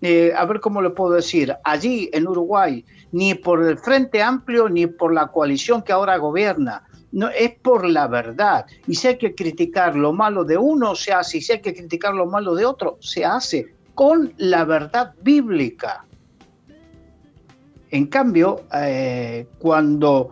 Eh, 0.00 0.32
a 0.34 0.42
ver 0.46 0.60
cómo 0.60 0.80
lo 0.80 0.94
puedo 0.94 1.12
decir. 1.12 1.54
Allí 1.64 2.08
en 2.14 2.26
Uruguay, 2.26 2.82
ni 3.12 3.34
por 3.34 3.62
el 3.62 3.76
Frente 3.76 4.22
Amplio, 4.22 4.70
ni 4.70 4.86
por 4.86 5.12
la 5.12 5.26
coalición 5.26 5.82
que 5.82 5.92
ahora 5.92 6.16
gobierna. 6.16 6.82
No, 7.12 7.28
es 7.28 7.56
por 7.60 7.86
la 7.86 8.06
verdad. 8.06 8.64
Y 8.86 8.94
si 8.94 9.08
hay 9.08 9.18
que 9.18 9.34
criticar 9.34 9.96
lo 9.96 10.14
malo 10.14 10.44
de 10.44 10.56
uno, 10.56 10.94
se 10.94 11.12
hace. 11.12 11.36
Y 11.36 11.40
si 11.42 11.52
hay 11.52 11.60
que 11.60 11.74
criticar 11.74 12.14
lo 12.14 12.24
malo 12.24 12.54
de 12.54 12.64
otro, 12.64 12.96
se 13.02 13.22
hace 13.22 13.66
con 13.94 14.32
la 14.38 14.64
verdad 14.64 15.12
bíblica. 15.20 16.06
En 17.90 18.06
cambio, 18.06 18.62
eh, 18.74 19.46
cuando 19.58 20.30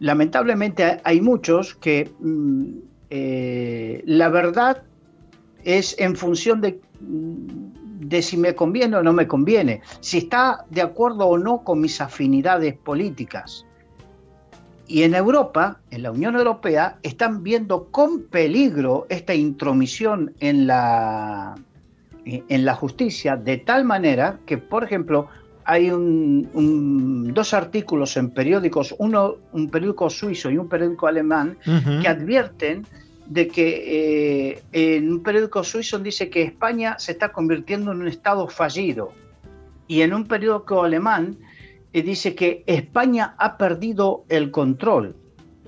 lamentablemente 0.00 1.00
hay 1.04 1.20
muchos 1.20 1.74
que 1.74 2.10
mm, 2.18 2.64
eh, 3.10 4.02
la 4.06 4.28
verdad 4.28 4.82
es 5.64 5.94
en 5.98 6.16
función 6.16 6.60
de, 6.60 6.80
mm, 7.00 8.08
de 8.08 8.22
si 8.22 8.36
me 8.36 8.54
conviene 8.54 8.96
o 8.96 9.02
no 9.02 9.12
me 9.12 9.26
conviene, 9.26 9.82
si 10.00 10.18
está 10.18 10.64
de 10.70 10.82
acuerdo 10.82 11.26
o 11.26 11.38
no 11.38 11.62
con 11.62 11.80
mis 11.80 12.00
afinidades 12.00 12.74
políticas. 12.74 13.66
Y 14.86 15.02
en 15.02 15.14
Europa, 15.14 15.80
en 15.90 16.02
la 16.02 16.10
Unión 16.10 16.36
Europea, 16.36 16.98
están 17.02 17.42
viendo 17.42 17.86
con 17.90 18.24
peligro 18.24 19.06
esta 19.08 19.34
intromisión 19.34 20.34
en 20.40 20.66
la, 20.66 21.54
en 22.26 22.64
la 22.66 22.74
justicia 22.74 23.36
de 23.36 23.56
tal 23.56 23.84
manera 23.84 24.38
que, 24.44 24.58
por 24.58 24.84
ejemplo, 24.84 25.28
hay 25.64 25.90
dos 25.90 27.54
artículos 27.54 28.16
en 28.16 28.30
periódicos, 28.30 28.94
uno 28.98 29.36
un 29.52 29.70
periódico 29.70 30.10
suizo 30.10 30.50
y 30.50 30.58
un 30.58 30.68
periódico 30.68 31.06
alemán, 31.06 31.56
que 32.00 32.08
advierten 32.08 32.86
de 33.26 33.48
que 33.48 34.52
eh, 34.52 34.62
en 34.72 35.10
un 35.10 35.22
periódico 35.22 35.64
suizo 35.64 35.98
dice 35.98 36.28
que 36.28 36.42
España 36.42 36.96
se 36.98 37.12
está 37.12 37.32
convirtiendo 37.32 37.92
en 37.92 38.02
un 38.02 38.08
estado 38.08 38.48
fallido. 38.48 39.12
Y 39.86 40.02
en 40.02 40.12
un 40.12 40.26
periódico 40.26 40.84
alemán 40.84 41.38
eh, 41.92 42.02
dice 42.02 42.34
que 42.34 42.64
España 42.66 43.34
ha 43.38 43.56
perdido 43.56 44.24
el 44.28 44.50
control. 44.50 45.16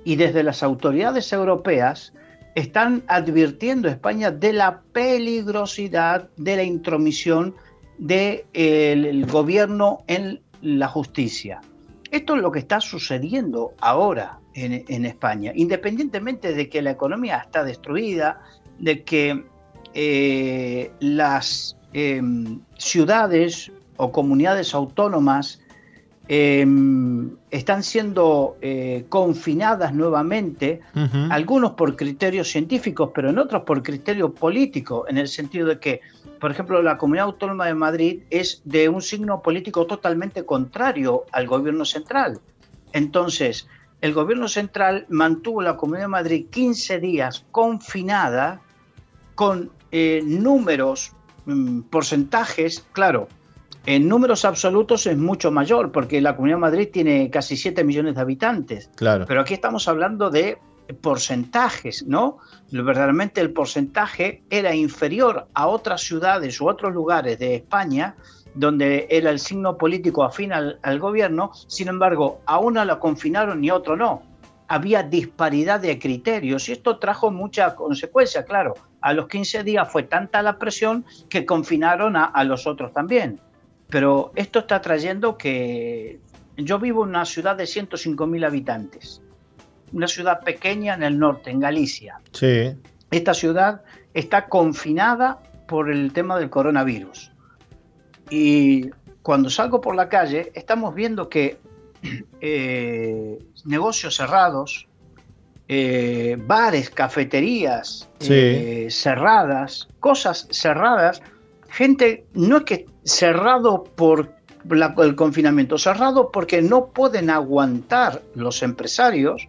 Y 0.05 0.17
desde 0.17 0.43
las 0.43 0.63
autoridades 0.63 1.33
europeas 1.33 2.13
están 2.55 3.03
advirtiendo 3.07 3.89
a 3.89 3.93
España 3.93 4.31
de 4.31 4.53
la 4.53 4.81
peligrosidad 4.93 6.29
de 6.37 6.57
la 6.57 6.63
intromisión 6.63 7.55
del 7.99 9.27
gobierno 9.27 10.05
en 10.07 10.41
la 10.63 10.89
justicia. 10.89 11.61
Esto 12.11 12.37
es 12.37 12.43
lo 12.43 12.53
que 12.53 12.61
está 12.61 12.81
sucediendo 12.81 13.75
ahora 13.81 14.39
en, 14.55 15.05
España, 15.05 15.53
independientemente 15.55 16.55
de 16.55 16.69
que 16.69 16.81
la 16.81 16.93
economía 16.93 17.39
está 17.39 17.63
destruida, 17.63 18.41
de 18.79 19.03
que 19.03 19.45
eh, 19.93 20.91
las 21.01 21.77
em, 21.93 22.61
ciudades 22.79 23.71
o 23.97 24.13
comunidades 24.13 24.75
autónomas 24.75 25.61
Em, 26.29 27.37
están 27.53 27.85
siendo 27.85 28.57
eh, 28.61 29.05
confinadas 29.09 29.95
nuevamente, 29.95 30.81
algunos 31.31 31.73
por 31.73 31.95
criterios 31.95 32.51
científicos, 32.51 33.11
pero 33.15 33.31
en 33.31 33.39
otros 33.39 33.63
por 33.63 33.81
criterio 33.81 34.35
político, 34.35 35.07
en 35.09 35.19
el 35.19 35.29
sentido 35.29 35.69
de 35.69 35.79
que, 35.79 36.01
por 36.41 36.51
ejemplo, 36.51 36.83
la 36.83 36.99
Comunidad 36.99 37.27
Autónoma 37.27 37.67
de 37.67 37.75
Madrid 37.75 38.23
es 38.31 38.63
de 38.65 38.89
un 38.89 39.03
signo 39.03 39.43
político 39.43 39.87
totalmente 39.87 40.45
contrario 40.45 41.25
al 41.33 41.47
gobierno 41.47 41.85
central. 41.85 42.41
Entonces, 42.93 43.69
el 44.01 44.13
gobierno 44.13 44.49
central 44.49 45.07
mantuvo 45.09 45.63
la 45.63 45.77
Comunidad 45.77 46.05
de 46.05 46.09
Madrid 46.09 46.47
15 46.51 47.01
días 47.01 47.45
confinada 47.51 48.61
con 49.35 49.71
eh, 49.93 50.23
números, 50.25 51.13
mm, 51.47 51.83
porcentajes, 51.83 52.85
claro, 52.93 53.29
en 53.87 54.09
números 54.09 54.45
absolutos 54.45 55.07
es 55.07 55.17
mucho 55.17 55.53
mayor, 55.53 55.93
porque 55.93 56.21
la 56.21 56.35
Comunidad 56.35 56.57
de 56.57 56.61
Madrid 56.61 56.89
tiene 56.93 57.31
casi 57.31 57.57
7 57.57 57.85
millones 57.85 58.17
de 58.17 58.21
habitantes. 58.21 58.91
Claro. 58.97 59.25
Pero 59.29 59.41
aquí 59.41 59.55
estamos 59.55 59.87
hablando 59.87 60.29
de 60.29 60.59
porcentajes, 61.01 62.07
¿no? 62.07 62.39
Verdaderamente 62.71 63.41
el 63.41 63.53
porcentaje 63.53 64.43
era 64.51 64.75
inferior 64.75 65.49
a 65.55 65.67
otras 65.67 66.03
ciudades 66.03 66.61
u 66.61 66.69
otros 66.69 66.93
lugares 66.93 67.39
de 67.39 67.57
España 67.57 68.17
donde 68.55 69.07
era 69.11 69.31
el 69.31 69.39
signo 69.39 69.77
político 69.77 70.25
afín 70.25 70.53
al, 70.53 70.99
gobierno, 70.99 71.53
sin 71.69 71.89
embargo, 71.89 72.41
a 72.47 72.59
uno 72.59 72.85
la 72.85 72.99
confinaron 72.99 73.63
y 73.63 73.69
a 73.69 73.75
otro 73.75 73.97
no. 73.97 74.23
Había 74.67 75.03
disparidad 75.03 75.79
de 75.79 75.99
criterios 75.99 76.69
y 76.69 76.73
esto 76.73 76.99
trajo 76.99 77.31
mucha 77.31 77.75
consecuencia, 77.75 78.45
claro. 78.45 78.75
A 79.03 79.13
los 79.13 79.29
15 79.29 79.63
días 79.63 79.93
fue 79.93 80.05
tanta 80.05 80.43
la 80.43 80.59
presión 80.59 81.05
que 81.29 81.45
confinaron 81.45 82.17
a 82.17 82.45
los 82.45 82.67
otros 82.67 82.93
también. 82.93 83.41
Pero 83.89 84.33
esto 84.35 84.61
está 84.61 84.81
trayendo 84.81 85.37
que 85.37 86.19
yo 86.57 86.79
vivo 86.79 87.05
en 87.05 87.11
una 87.11 87.25
ciudad 87.25 87.57
de 87.57 87.65
105.000 87.65 88.47
habitantes, 88.47 89.23
una 89.93 90.09
ciudad 90.09 90.41
pequeña 90.41 90.95
en 90.95 91.03
el 91.03 91.19
norte, 91.19 91.51
en 91.51 91.61
Galicia. 91.61 92.21
Sí. 92.33 92.75
Esta 93.11 93.35
ciudad 93.35 93.83
está 94.15 94.47
confinada 94.47 95.39
por 95.67 95.91
el 95.91 96.13
tema 96.13 96.39
del 96.39 96.51
coronavirus. 96.51 97.31
Y 98.31 98.91
cuando 99.23 99.51
salgo 99.51 99.81
por 99.81 99.95
la 99.95 100.09
calle, 100.09 100.53
estamos 100.55 100.95
viendo 100.95 101.29
que 101.29 101.59
eh, 102.41 103.39
negocios 103.65 104.17
cerrados, 104.17 104.89
eh, 105.69 106.37
bares, 106.39 106.91
cafeterías 106.91 108.09
cerradas, 108.21 109.89
cosas 110.01 110.47
cerradas. 110.51 111.23
Gente, 111.69 112.25
no 112.35 112.59
es 112.59 112.65
que 112.65 112.87
cerrado 113.05 113.85
por 113.85 114.37
el 114.99 115.17
confinamiento, 115.17 115.79
cerrado 115.79 116.31
porque 116.31 116.63
no 116.63 116.87
pueden 116.87 117.31
aguantar 117.31 118.23
los 118.35 118.63
empresarios, 118.63 119.49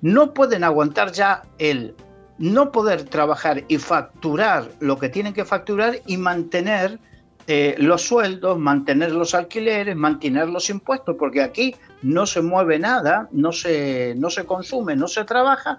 no 0.00 0.34
pueden 0.34 0.64
aguantar 0.64 1.12
ya 1.12 1.42
el 1.58 1.94
no 2.38 2.70
poder 2.70 3.04
trabajar 3.04 3.64
y 3.68 3.78
facturar 3.78 4.68
lo 4.80 4.98
que 4.98 5.08
tienen 5.08 5.32
que 5.32 5.44
facturar 5.44 6.00
y 6.06 6.16
mantener 6.16 6.98
eh, 7.46 7.76
los 7.78 8.02
sueldos, 8.02 8.58
mantener 8.58 9.12
los 9.12 9.34
alquileres, 9.34 9.96
mantener 9.96 10.48
los 10.48 10.68
impuestos, 10.68 11.16
porque 11.18 11.42
aquí 11.42 11.74
no 12.02 12.26
se 12.26 12.42
mueve 12.42 12.78
nada, 12.78 13.28
no 13.30 13.52
se, 13.52 14.14
no 14.16 14.30
se 14.30 14.44
consume, 14.44 14.96
no 14.96 15.08
se 15.08 15.24
trabaja, 15.24 15.78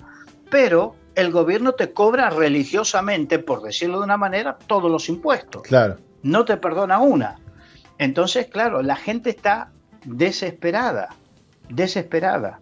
pero 0.49 0.95
el 1.15 1.31
gobierno 1.31 1.73
te 1.73 1.91
cobra 1.91 2.29
religiosamente, 2.29 3.39
por 3.39 3.61
decirlo 3.61 3.99
de 3.99 4.05
una 4.05 4.17
manera, 4.17 4.57
todos 4.67 4.89
los 4.89 5.09
impuestos. 5.09 5.63
Claro. 5.63 5.97
No 6.23 6.45
te 6.45 6.57
perdona 6.57 6.99
una. 6.99 7.35
Entonces, 7.97 8.47
claro, 8.47 8.81
la 8.81 8.95
gente 8.95 9.29
está 9.29 9.71
desesperada, 10.05 11.09
desesperada. 11.69 12.61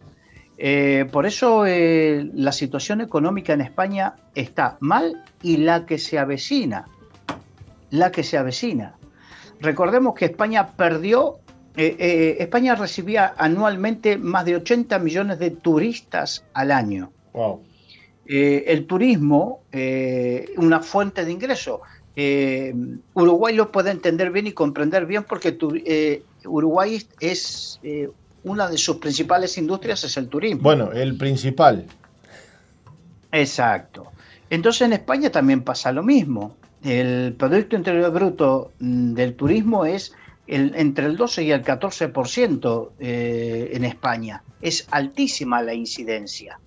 Eh, 0.58 1.06
por 1.12 1.26
eso 1.26 1.66
eh, 1.66 2.30
la 2.34 2.52
situación 2.52 3.02
económica 3.02 3.54
en 3.54 3.62
España 3.62 4.16
está 4.36 4.78
mal 4.80 5.24
y 5.42 5.58
la 5.58 5.86
que 5.86 5.98
se 5.98 6.18
avecina, 6.18 6.88
la 7.90 8.12
que 8.12 8.24
se 8.24 8.38
avecina. 8.38 8.96
Recordemos 9.60 10.16
que 10.16 10.26
España 10.26 10.68
perdió, 10.76 11.40
eh, 11.76 12.38
España 12.40 12.76
recibía 12.76 13.34
anualmente 13.38 14.18
más 14.18 14.46
de 14.46 14.56
80 14.56 14.98
millones 15.00 15.40
de 15.40 15.52
turistas 15.52 16.46
al 16.54 16.72
año. 16.72 17.12
el 18.28 18.88
turismo, 18.88 19.62
una 20.58 20.80
fuente 20.80 21.26
de 21.26 21.32
ingreso. 21.32 21.82
Uruguay 23.14 23.54
lo 23.54 23.72
puede 23.72 23.92
entender 23.92 24.32
bien 24.32 24.48
y 24.48 24.54
comprender 24.54 25.06
bien 25.06 25.26
porque 25.26 25.58
Uruguay 26.46 27.04
es 27.20 27.80
una 28.46 28.70
de 28.70 28.78
sus 28.78 28.98
principales 28.98 29.58
industrias 29.58 30.04
es 30.04 30.18
el 30.18 30.30
turismo. 30.30 30.62
Bueno, 30.62 30.92
el 30.92 31.18
principal. 31.18 31.86
Exacto. 33.32 34.12
Entonces 34.50 34.84
en 34.84 34.94
España 34.94 35.32
también 35.32 35.64
pasa 35.64 35.92
lo 35.92 36.04
mismo. 36.04 36.56
El 36.84 37.34
Producto 37.34 37.76
Interior 37.76 38.12
Bruto 38.12 38.72
mm, 38.80 39.14
del 39.14 39.36
turismo 39.36 39.86
es 39.86 40.14
el, 40.46 40.74
entre 40.76 41.08
el 41.08 41.18
12 41.18 41.44
y 41.44 41.52
el 41.52 41.64
14% 41.64 42.92
eh, 43.00 43.72
en 43.74 43.84
España. 43.84 44.44
Es 44.62 44.88
altísima 44.92 45.64
la 45.64 45.74
incidencia. 45.74 46.60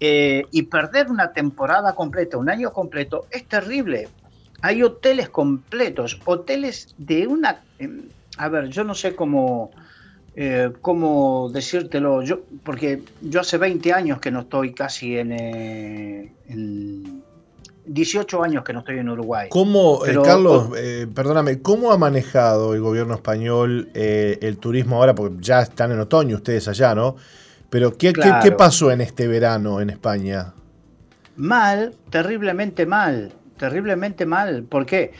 Eh, 0.00 0.44
y 0.50 0.62
perder 0.62 1.10
una 1.10 1.32
temporada 1.32 1.94
completa, 1.94 2.38
un 2.38 2.48
año 2.48 2.72
completo, 2.72 3.26
es 3.30 3.44
terrible. 3.44 4.08
Hay 4.62 4.82
hoteles 4.82 5.28
completos, 5.28 6.18
hoteles 6.24 6.94
de 6.96 7.26
una... 7.26 7.62
Em, 7.78 8.08
a 8.38 8.48
ver, 8.48 8.68
yo 8.70 8.82
no 8.82 8.94
sé 8.94 9.14
cómo, 9.14 9.70
eh, 10.34 10.70
¿cómo 10.80 11.50
decírtelo? 11.52 12.22
Yo, 12.22 12.40
porque 12.64 13.02
yo 13.20 13.40
hace 13.40 13.58
20 13.58 13.92
años 13.92 14.18
que 14.18 14.30
no 14.30 14.40
estoy 14.40 14.72
casi 14.72 15.18
en, 15.18 15.32
eh, 15.32 16.32
18 17.84 18.42
años 18.42 18.64
que 18.64 18.72
no 18.72 18.78
estoy 18.78 18.98
en 18.98 19.10
Uruguay. 19.10 19.48
¿Cómo, 19.50 20.06
eh, 20.06 20.16
Carlos, 20.24 20.70
eh, 20.76 21.06
perdóname, 21.12 21.60
cómo 21.60 21.92
ha 21.92 21.98
manejado 21.98 22.74
el 22.74 22.80
gobierno 22.80 23.14
español 23.14 23.90
el 23.92 24.56
turismo 24.58 24.96
ahora? 24.96 25.14
Porque 25.14 25.36
ya 25.40 25.60
están 25.60 25.92
en 25.92 26.00
otoño 26.00 26.36
ustedes 26.36 26.66
allá, 26.68 26.94
¿no? 26.94 27.16
Pero 27.68 27.96
¿qué, 27.96 28.12
¿qué, 28.12 28.52
pasó 28.52 28.90
en 28.90 29.00
este 29.00 29.26
verano 29.26 29.80
en 29.80 29.90
España? 29.90 30.54
Mal, 31.36 31.94
terriblemente 32.10 32.86
mal, 32.86 33.32
terriblemente 33.58 34.26
mal. 34.26 34.62
¿Por 34.62 34.86
qué? 34.86 35.12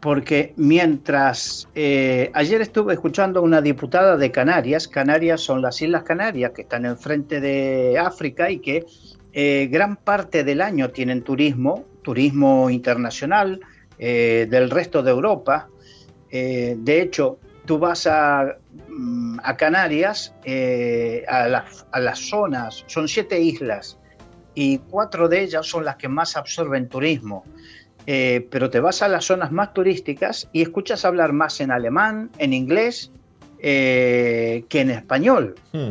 Porque 0.00 0.54
mientras 0.56 1.68
eh, 1.74 2.30
ayer 2.32 2.62
estuve 2.62 2.94
escuchando 2.94 3.40
a 3.40 3.42
una 3.42 3.60
diputada 3.60 4.16
de 4.16 4.30
Canarias, 4.30 4.88
Canarias 4.88 5.42
son 5.42 5.60
las 5.60 5.80
Islas 5.82 6.04
Canarias 6.04 6.52
que 6.54 6.62
están 6.62 6.86
enfrente 6.86 7.40
de 7.40 7.98
África 7.98 8.50
y 8.50 8.60
que 8.60 8.86
eh, 9.32 9.68
gran 9.70 9.96
parte 9.96 10.42
del 10.42 10.62
año 10.62 10.90
tienen 10.90 11.22
turismo, 11.22 11.84
turismo 12.02 12.70
internacional 12.70 13.60
eh, 13.98 14.46
del 14.50 14.70
resto 14.70 15.02
de 15.02 15.10
Europa. 15.10 15.68
de 16.30 17.02
hecho, 17.02 17.38
tú 17.66 17.78
vas 17.78 18.06
a, 18.06 18.56
mm, 18.88 19.38
Canarias, 19.58 20.34
a, 21.28 21.64
a 21.92 22.00
las 22.00 22.18
zonas, 22.18 22.84
son 22.86 23.06
siete 23.06 23.38
islas 23.38 23.98
y 24.54 24.78
cuatro 24.78 25.28
de 25.28 25.42
ellas 25.42 25.66
son 25.66 25.84
las 25.84 25.96
que 25.96 26.08
más 26.08 26.36
absorben 26.36 26.88
turismo. 26.88 27.44
Eh, 28.12 28.48
pero 28.50 28.70
te 28.70 28.80
vas 28.80 29.02
a 29.02 29.08
las 29.08 29.26
zonas 29.26 29.52
más 29.52 29.72
turísticas 29.72 30.48
y 30.52 30.62
escuchas 30.62 31.04
hablar 31.04 31.32
más 31.32 31.60
en 31.60 31.70
alemán, 31.70 32.28
en 32.38 32.52
inglés, 32.52 33.12
eh, 33.60 34.64
que 34.68 34.80
en 34.80 34.90
español. 34.90 35.54
Hmm. 35.72 35.90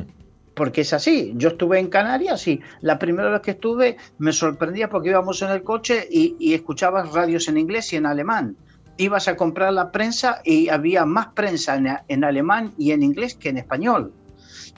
Porque 0.54 0.82
es 0.82 0.92
así. 0.92 1.32
Yo 1.38 1.48
estuve 1.48 1.80
en 1.80 1.88
Canarias 1.88 2.46
y 2.50 2.60
la 2.82 3.00
primera 3.00 3.30
vez 3.30 3.40
que 3.40 3.52
estuve 3.52 3.96
me 4.18 4.34
sorprendía 4.34 4.90
porque 4.90 5.12
íbamos 5.12 5.42
en 5.44 5.52
el 5.52 5.64
coche 5.64 6.06
y, 6.12 6.54
escuchabas 6.54 7.14
radios 7.14 7.48
en 7.48 7.58
inglés 7.58 7.94
y 7.94 7.96
en 7.96 8.06
alemán. 8.06 8.58
Ibas 8.98 9.30
a 9.30 9.38
comprar 9.38 9.72
la 9.72 9.90
prensa 9.90 10.42
y 10.44 10.68
había 10.68 11.06
más 11.06 11.28
prensa 11.28 11.78
en, 11.78 11.88
en 12.06 12.26
alemán 12.26 12.74
y 12.78 12.92
en 12.92 13.02
inglés 13.02 13.36
que 13.36 13.48
en 13.48 13.60
español. 13.60 14.12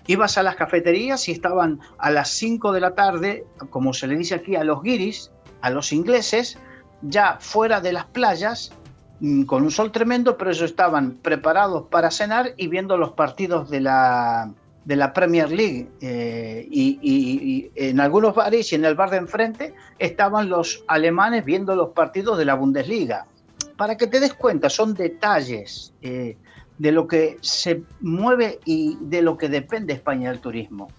Ibas 0.06 0.38
a 0.38 0.44
las 0.44 0.58
cafeterías 0.58 1.28
y 1.28 1.32
estaban 1.32 1.80
a 1.98 2.12
las 2.12 2.30
5 2.30 2.72
de 2.72 2.82
la 2.82 2.94
tarde, 2.94 3.46
como 3.72 3.94
se 3.94 4.06
le 4.06 4.16
dice 4.16 4.36
aquí 4.36 4.56
a 4.56 4.64
los 4.64 4.84
guiris, 4.84 5.32
a 5.62 5.72
los 5.72 5.92
ingleses, 5.92 6.60
ya 7.02 7.38
fuera 7.40 7.82
de 7.82 7.94
las 7.94 8.06
playas, 8.06 8.72
mm, 9.20 9.44
con 9.44 9.64
un 9.64 9.72
sol 9.72 9.92
tremendo, 9.92 10.38
pero 10.38 10.52
ellos 10.52 10.70
estaban 10.70 11.14
preparados 11.22 11.88
para 11.90 12.12
cenar 12.12 12.54
y 12.58 12.68
viendo 12.68 12.98
los 12.98 13.12
partidos 13.12 13.70
de 13.70 13.82
la, 13.82 14.52
de 14.86 14.96
la 14.96 15.14
Premier 15.14 15.52
League. 15.52 15.90
Eh, 16.02 16.68
y, 16.70 17.72
en 17.76 18.00
algunos 18.00 18.36
bares 18.36 18.72
y 18.72 18.76
en 18.76 18.86
el 18.86 18.96
bar 18.96 19.10
de 19.10 19.18
enfrente 19.18 19.74
estaban 20.00 20.50
los 20.50 20.84
alemanes 20.88 21.46
viendo 21.46 21.76
los 21.76 21.90
partidos 21.90 22.38
de 22.38 22.46
la 22.46 22.56
Bundesliga. 22.56 23.26
Para 23.78 23.98
que 23.98 24.08
te 24.08 24.20
des 24.20 24.34
cuenta, 24.34 24.70
son 24.70 24.94
detalles 24.94 25.94
eh, 26.02 26.38
de 26.78 26.92
lo 26.92 27.08
que 27.08 27.38
se 27.42 27.84
mueve 28.00 28.60
y 28.66 28.98
de 29.02 29.22
lo 29.22 29.38
que 29.38 29.50
depende 29.50 29.94
España 29.94 30.30
del 30.30 30.40
turismo. 30.40 30.90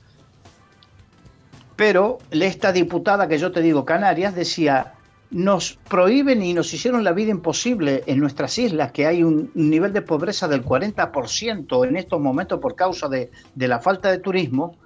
Pero 1.76 2.18
esta 2.30 2.72
diputada 2.72 3.26
que 3.28 3.38
yo 3.38 3.50
te 3.50 3.60
digo, 3.62 3.84
Canarias, 3.84 4.34
decía, 4.34 4.94
nos 5.32 5.78
prohíben 5.88 6.42
y 6.42 6.52
nos 6.52 6.72
hicieron 6.74 7.04
la 7.04 7.12
vida 7.12 7.30
imposible 7.30 8.04
en 8.06 8.20
nuestras 8.20 8.58
islas, 8.58 8.92
que 8.92 9.06
hay 9.06 9.22
un 9.22 9.50
nivel 9.54 9.92
de 9.92 10.02
pobreza 10.02 10.46
del 10.46 10.62
40% 10.62 11.88
en 11.88 11.96
estos 11.96 12.20
momentos 12.20 12.60
por 12.60 12.76
causa 12.76 13.08
de, 13.08 13.30
la 13.56 13.80
falta 13.80 14.10
de 14.10 14.18
turismo, 14.18 14.76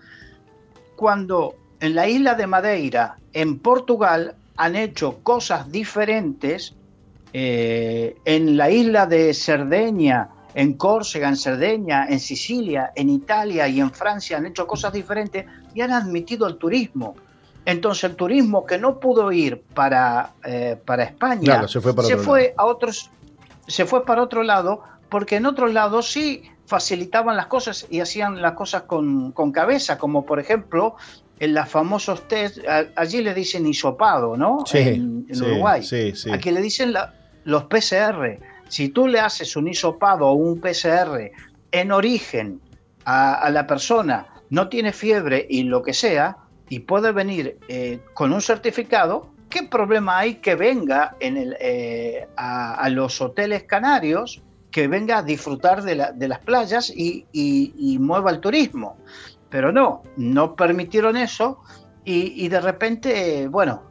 cuando 0.95 1.57
en 1.81 1.95
la 1.97 2.09
isla 2.09 2.35
de 2.35 2.47
Madeira, 2.47 3.19
en 3.33 3.59
Portugal, 3.59 4.37
han 4.57 4.77
hecho 4.77 5.19
cosas 5.23 5.71
diferentes, 5.71 6.75
eh, 7.33 8.17
en 8.25 8.57
la 8.57 8.71
isla 8.71 9.07
de 9.07 9.35
Cerdeña, 9.35 10.31
en 10.55 10.75
Córcega, 10.75 11.29
en 11.29 11.37
Cerdeña, 11.37 12.07
en 12.09 12.21
Sicilia, 12.21 12.93
en 12.95 13.11
Italia 13.11 13.69
y 13.69 13.81
en 13.81 13.91
Francia 13.91 14.39
han 14.39 14.47
hecho 14.47 14.67
cosas 14.67 14.93
diferentes 14.93 15.45
y 15.75 15.83
han 15.83 15.91
admitido 15.91 16.47
el 16.47 16.57
turismo. 16.57 17.15
Entonces 17.67 18.05
el 18.05 18.15
turismo 18.15 18.65
que 18.65 18.79
no 18.79 19.01
pudo 19.01 19.33
ir 19.33 19.61
para, 19.75 20.35
eh, 20.45 20.79
para 20.85 21.03
España 21.03 21.67
se, 21.67 22.17
fue, 22.17 22.55
a 22.57 22.65
otros, 22.65 23.11
se 23.67 23.85
fue 23.85 24.07
para 24.07 24.23
otro 24.23 24.45
lado, 24.45 24.83
porque 25.09 25.37
en 25.37 25.47
otros 25.47 25.73
lados 25.73 26.13
sí 26.13 26.45
facilitaban 26.67 27.37
las 27.37 27.47
cosas 27.47 27.87
y 27.91 27.99
hacían 27.99 28.41
las 28.41 28.53
cosas 28.53 28.83
con, 28.83 29.33
cabeza, 29.53 29.99
como 29.99 30.25
por 30.25 30.39
ejemplo 30.39 30.95
en 31.41 31.55
los 31.55 31.69
famosos 31.69 32.29
test, 32.29 32.59
allí 32.95 33.21
le 33.21 33.35
dicen 33.35 33.67
hisopado, 33.67 34.37
¿no? 34.37 34.65
Sí, 34.65 34.79
en, 34.79 35.27
Uruguay. 35.29 35.83
Aquí 36.33 36.51
le 36.53 36.61
dicen 36.63 36.95
los 37.45 37.65
PCR. 37.65 38.39
Si 38.69 38.91
tú 38.91 39.09
le 39.09 39.19
haces 39.19 39.57
un 39.57 39.67
hisopado 39.67 40.29
o 40.29 40.35
un 40.35 40.61
PCR 40.61 41.33
en 41.73 41.93
origen 41.93 42.61
a, 43.05 43.35
a 43.35 43.51
la 43.51 43.67
persona, 43.67 44.29
no 44.51 44.69
tiene 44.69 44.93
fiebre 44.93 45.45
y 45.49 45.65
lo 45.65 45.83
que 45.83 45.93
sea, 45.93 46.37
y 46.69 46.81
puede 46.81 47.13
venir 47.13 47.59
eh, 47.69 48.01
con 48.15 48.33
un 48.33 48.43
certificado, 48.43 49.29
¿qué 49.49 49.63
problema 49.65 50.19
hay 50.19 50.37
que 50.37 50.55
venga 50.55 51.17
en 51.21 51.37
el, 51.37 51.57
eh, 51.61 52.29
a, 52.37 52.89
los 52.91 53.21
hoteles 53.21 53.65
canarios, 53.65 54.43
que 54.71 54.89
venga 54.89 55.19
a 55.19 55.23
disfrutar 55.23 55.83
de, 55.83 55.95
las 55.95 56.39
playas 56.41 56.93
y, 56.95 57.99
mueva 58.01 58.31
el 58.31 58.41
turismo? 58.41 58.97
Pero 59.49 59.73
no, 59.73 60.03
no 60.17 60.57
permitieron 60.57 61.17
eso 61.17 61.61
y, 62.05 62.49
de 62.49 62.61
repente, 62.61 63.49
bueno, 63.49 63.83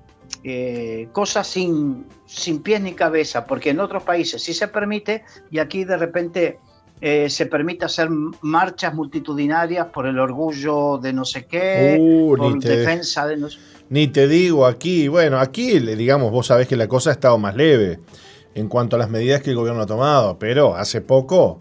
eh, 0.43 1.07
cosas 1.11 1.47
sin, 1.47 2.05
sin 2.25 2.61
pies 2.61 2.81
ni 2.81 2.93
cabeza, 2.93 3.45
porque 3.45 3.71
en 3.71 3.79
otros 3.79 4.03
países 4.03 4.43
sí 4.43 4.53
se 4.53 4.67
permite 4.67 5.23
y 5.49 5.59
aquí 5.59 5.85
de 5.85 5.97
repente 5.97 6.59
eh, 7.07 7.29
se 7.29 7.45
permite 7.45 7.85
hacer 7.85 8.09
marchas 8.41 8.91
multitudinarias 8.95 9.85
por 9.93 10.07
el 10.07 10.17
orgullo 10.17 10.97
de 10.97 11.13
no 11.13 11.23
sé 11.23 11.45
qué, 11.45 11.97
uh, 11.99 12.35
por 12.35 12.59
defensa 12.59 13.27
de 13.27 13.37
no 13.37 13.47
Ni 13.89 14.07
te 14.07 14.27
digo 14.27 14.65
aquí, 14.65 15.07
bueno, 15.07 15.37
aquí 15.37 15.77
digamos, 15.77 16.31
vos 16.31 16.47
sabés 16.47 16.67
que 16.67 16.75
la 16.75 16.87
cosa 16.87 17.11
ha 17.11 17.13
estado 17.13 17.37
más 17.37 17.55
leve 17.55 17.99
en 18.55 18.67
cuanto 18.67 18.95
a 18.95 18.99
las 18.99 19.11
medidas 19.11 19.43
que 19.43 19.51
el 19.51 19.55
gobierno 19.55 19.83
ha 19.83 19.85
tomado, 19.85 20.39
pero 20.39 20.75
hace 20.75 20.99
poco, 20.99 21.59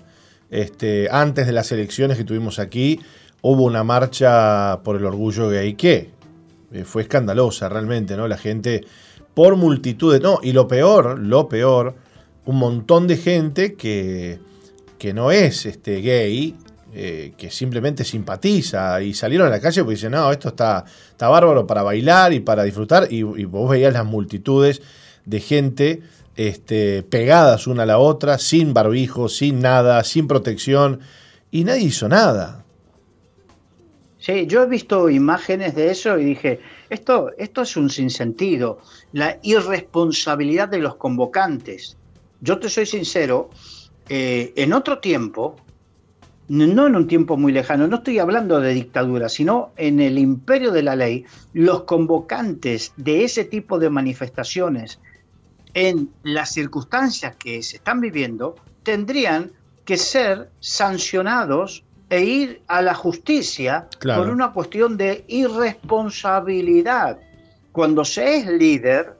este, 0.48 1.10
antes 1.10 1.46
de 1.46 1.52
las 1.52 1.70
elecciones 1.72 2.16
que 2.16 2.24
tuvimos 2.24 2.58
aquí, 2.58 2.98
hubo 3.42 3.64
una 3.64 3.84
marcha 3.84 4.80
por 4.82 4.96
el 4.96 5.04
orgullo 5.04 5.50
gay 5.50 5.74
que 5.74 6.08
eh, 6.72 6.84
fue 6.84 7.02
escandalosa 7.02 7.68
realmente, 7.68 8.16
¿no? 8.16 8.28
La 8.28 8.38
gente 8.38 8.86
por 9.34 9.56
multitudes, 9.56 10.22
no, 10.22 10.38
y 10.42 10.52
lo 10.52 10.66
peor, 10.66 11.18
lo 11.18 11.50
peor, 11.50 11.96
un 12.46 12.56
montón 12.56 13.06
de 13.06 13.18
gente 13.18 13.74
que, 13.74 14.38
que 15.04 15.12
no 15.12 15.30
es 15.30 15.66
este, 15.66 16.00
gay, 16.00 16.56
eh, 16.94 17.34
que 17.36 17.50
simplemente 17.50 18.04
simpatiza 18.04 19.02
y 19.02 19.12
salieron 19.12 19.48
a 19.48 19.50
la 19.50 19.60
calle 19.60 19.82
porque 19.82 19.96
dicen, 19.96 20.12
no, 20.12 20.32
esto 20.32 20.48
está, 20.48 20.82
está 21.10 21.28
bárbaro 21.28 21.66
para 21.66 21.82
bailar 21.82 22.32
y 22.32 22.40
para 22.40 22.62
disfrutar, 22.62 23.08
y, 23.12 23.22
vos 23.22 23.68
veías 23.70 23.92
las 23.92 24.06
multitudes 24.06 24.80
de 25.26 25.40
gente 25.40 26.02
este, 26.36 27.02
pegadas 27.02 27.66
una 27.66 27.82
a 27.82 27.86
la 27.86 27.98
otra, 27.98 28.38
sin 28.38 28.72
barbijo, 28.72 29.28
sin 29.28 29.60
nada, 29.60 30.02
sin 30.04 30.26
protección, 30.26 31.00
y 31.50 31.64
nadie 31.64 31.82
hizo 31.82 32.08
nada. 32.08 32.64
Sí, 34.18 34.46
yo 34.46 34.62
he 34.62 34.66
visto 34.66 35.10
imágenes 35.10 35.74
de 35.74 35.90
eso 35.90 36.18
y 36.18 36.24
dije, 36.24 36.60
esto, 36.88 37.30
esto 37.36 37.60
es 37.60 37.76
un 37.76 37.90
sinsentido, 37.90 38.78
la 39.12 39.38
irresponsabilidad 39.42 40.70
de 40.70 40.78
los 40.78 40.96
convocantes. 40.96 41.98
Yo 42.40 42.58
te 42.58 42.70
soy 42.70 42.86
sincero, 42.86 43.50
eh, 44.08 44.52
en 44.56 44.72
otro 44.72 44.98
tiempo, 44.98 45.56
no 46.48 46.86
en 46.86 46.96
un 46.96 47.08
tiempo 47.08 47.36
muy 47.36 47.52
lejano, 47.52 47.86
no 47.86 47.96
estoy 47.96 48.18
hablando 48.18 48.60
de 48.60 48.74
dictadura, 48.74 49.28
sino 49.28 49.72
en 49.76 50.00
el 50.00 50.18
imperio 50.18 50.72
de 50.72 50.82
la 50.82 50.96
ley, 50.96 51.24
los 51.52 51.84
convocantes 51.84 52.92
de 52.96 53.24
ese 53.24 53.44
tipo 53.44 53.78
de 53.78 53.90
manifestaciones, 53.90 55.00
en 55.72 56.10
las 56.22 56.52
circunstancias 56.52 57.34
que 57.36 57.62
se 57.62 57.76
están 57.76 58.00
viviendo, 58.00 58.56
tendrían 58.82 59.52
que 59.84 59.96
ser 59.96 60.50
sancionados 60.60 61.84
e 62.10 62.22
ir 62.22 62.62
a 62.68 62.80
la 62.82 62.94
justicia 62.94 63.88
por 64.00 64.28
una 64.28 64.52
cuestión 64.52 64.96
de 64.96 65.24
irresponsabilidad. 65.26 67.18
Cuando 67.72 68.04
se 68.04 68.36
es 68.36 68.46
líder, 68.46 69.16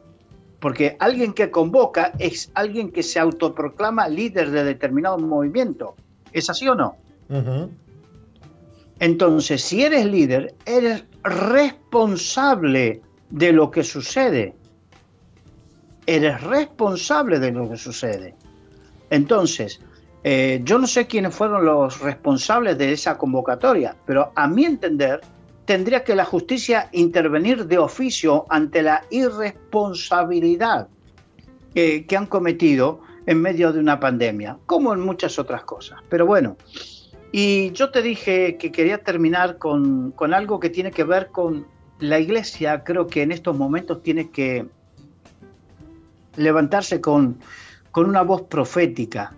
porque 0.65 0.97
alguien 0.99 1.35
que 1.35 1.51
convoca 1.51 2.13
es 2.19 2.51
alguien 2.55 2.91
que 2.91 3.03
se 3.03 3.21
autoproclama 3.21 4.09
líder 4.09 4.51
de 4.51 4.65
determinado 4.65 5.19
movimiento. 5.19 5.95
¿Es 6.33 6.49
así 6.49 6.67
o 6.67 6.75
no? 6.75 6.97
Entonces, 8.99 9.61
si 9.61 9.85
eres 9.85 10.07
líder, 10.07 10.55
eres 10.65 11.05
responsable 11.23 13.03
de 13.29 13.53
lo 13.53 13.71
que 13.71 13.85
sucede. 13.85 14.55
Eres 16.07 16.41
responsable 16.41 17.39
de 17.41 17.51
lo 17.53 17.69
que 17.69 17.77
sucede. 17.77 18.35
Entonces, 19.11 19.81
eh, 20.23 20.63
yo 20.65 20.79
no 20.79 20.87
sé 20.87 21.07
quiénes 21.07 21.35
fueron 21.35 21.67
los 21.67 22.01
responsables 22.01 22.79
de 22.79 22.91
esa 22.91 23.19
convocatoria, 23.19 23.95
pero 24.07 24.33
a 24.35 24.49
mi 24.49 24.65
entender 24.65 25.21
tendría 25.65 26.05
que 26.05 26.15
la 26.15 26.25
justicia 26.25 26.89
intervenir 26.93 27.67
de 27.67 27.79
oficio 27.79 28.47
ante 28.49 28.83
la 28.83 29.05
irresponsabilidad 29.11 30.89
que 31.75 32.17
han 32.17 32.27
cometido 32.27 33.01
en 33.27 33.41
medio 33.41 33.73
de 33.73 33.81
una 33.81 33.99
pandemia, 33.99 34.59
como 34.67 34.93
en 34.93 35.01
muchas 35.01 35.39
otras 35.39 35.65
cosas. 35.65 35.99
Pero 36.09 36.27
bueno, 36.27 36.57
y 37.33 37.73
yo 37.73 37.91
te 37.91 38.01
dije 38.01 38.57
que 38.59 38.71
quería 38.71 38.99
terminar 38.99 39.59
con, 39.59 40.15
algo 40.33 40.61
que 40.61 40.71
tiene 40.71 40.93
que 40.93 41.03
ver 41.03 41.29
con 41.33 41.67
la 41.99 42.21
iglesia, 42.21 42.85
creo 42.85 43.09
que 43.09 43.23
en 43.23 43.33
estos 43.33 43.57
momentos 43.57 44.05
tiene 44.05 44.31
que 44.31 44.67
levantarse 46.37 47.01
con, 47.01 47.39
con 47.91 48.09
una 48.09 48.23
voz 48.23 48.43
profética. 48.43 49.35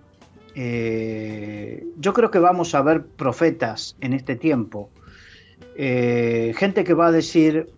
Eh, 0.54 1.86
yo 1.96 2.12
creo 2.12 2.30
que 2.30 2.38
vamos 2.38 2.74
a 2.74 2.82
ver 2.82 3.06
profetas 3.06 3.96
en 4.00 4.12
este 4.12 4.36
tiempo, 4.36 4.90
eh, 5.76 6.54
gente 6.56 6.84
que 6.84 6.94
va 6.94 7.08
a 7.08 7.12
decir 7.12 7.70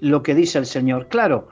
lo 0.00 0.22
que 0.22 0.34
dice 0.34 0.58
el 0.58 0.66
Señor. 0.66 1.08
Claro, 1.08 1.48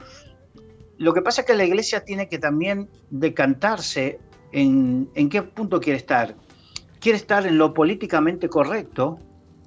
lo 0.98 1.14
que 1.14 1.22
pasa 1.22 1.42
es 1.42 1.46
que 1.46 1.54
la 1.54 1.64
iglesia 1.64 2.04
tiene 2.04 2.28
que 2.28 2.38
también 2.38 2.88
decantarse 3.10 4.18
en, 4.52 5.08
en 5.14 5.28
qué 5.28 5.42
punto 5.42 5.80
quiere 5.80 5.98
estar. 5.98 6.34
Quiere 7.00 7.16
estar 7.16 7.46
en 7.46 7.56
lo 7.56 7.72
políticamente 7.72 8.48
correcto. 8.48 9.18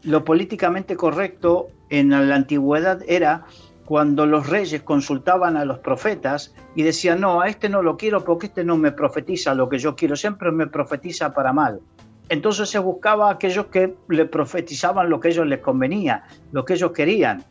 Lo 0.04 0.24
políticamente 0.24 0.96
correcto 0.96 1.68
en 1.90 2.10
la 2.10 2.36
antigüedad 2.36 3.02
era 3.08 3.46
cuando 3.86 4.26
los 4.26 4.48
reyes 4.48 4.82
consultaban 4.82 5.58
a 5.58 5.66
los 5.66 5.80
profetas 5.80 6.54
y 6.76 6.84
decían, 6.84 7.22
no, 7.22 7.42
a 7.42 7.48
este 7.48 7.70
no 7.70 7.82
lo 7.82 7.98
quiero 7.98 8.24
porque 8.24 8.48
este 8.48 8.64
no 8.64 8.78
me 8.78 8.92
profetiza 8.92 9.54
lo 9.54 9.70
que 9.70 9.78
yo 9.78 9.96
quiero, 9.96 10.16
siempre 10.16 10.52
me 10.52 10.68
profetiza 10.68 11.34
para 11.34 11.54
mal. 11.54 11.82
Entonces 12.30 12.70
se 12.70 12.80
buscaba 12.80 13.30
a 13.30 13.34
aquellos 13.34 13.68
que 13.68 13.96
le 14.08 14.26
profetizaban 14.26 15.10
lo 15.10 15.20
que 15.20 15.30
a 15.30 15.32
ellos 15.32 15.48
les 15.48 15.60
convenía, 15.60 16.24
lo 16.52 16.66
que 16.66 16.74
ellos 16.74 16.92
querían. 16.92 17.44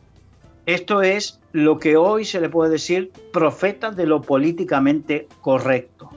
Esto 0.65 1.01
es 1.01 1.39
lo 1.51 1.77
que 1.77 1.97
hoy 1.97 2.25
se 2.25 2.39
le 2.39 2.49
puede 2.49 2.71
decir 2.71 3.11
profetas 3.31 3.95
de 3.95 4.05
lo 4.05 4.21
políticamente 4.21 5.27
correcto. 5.41 6.09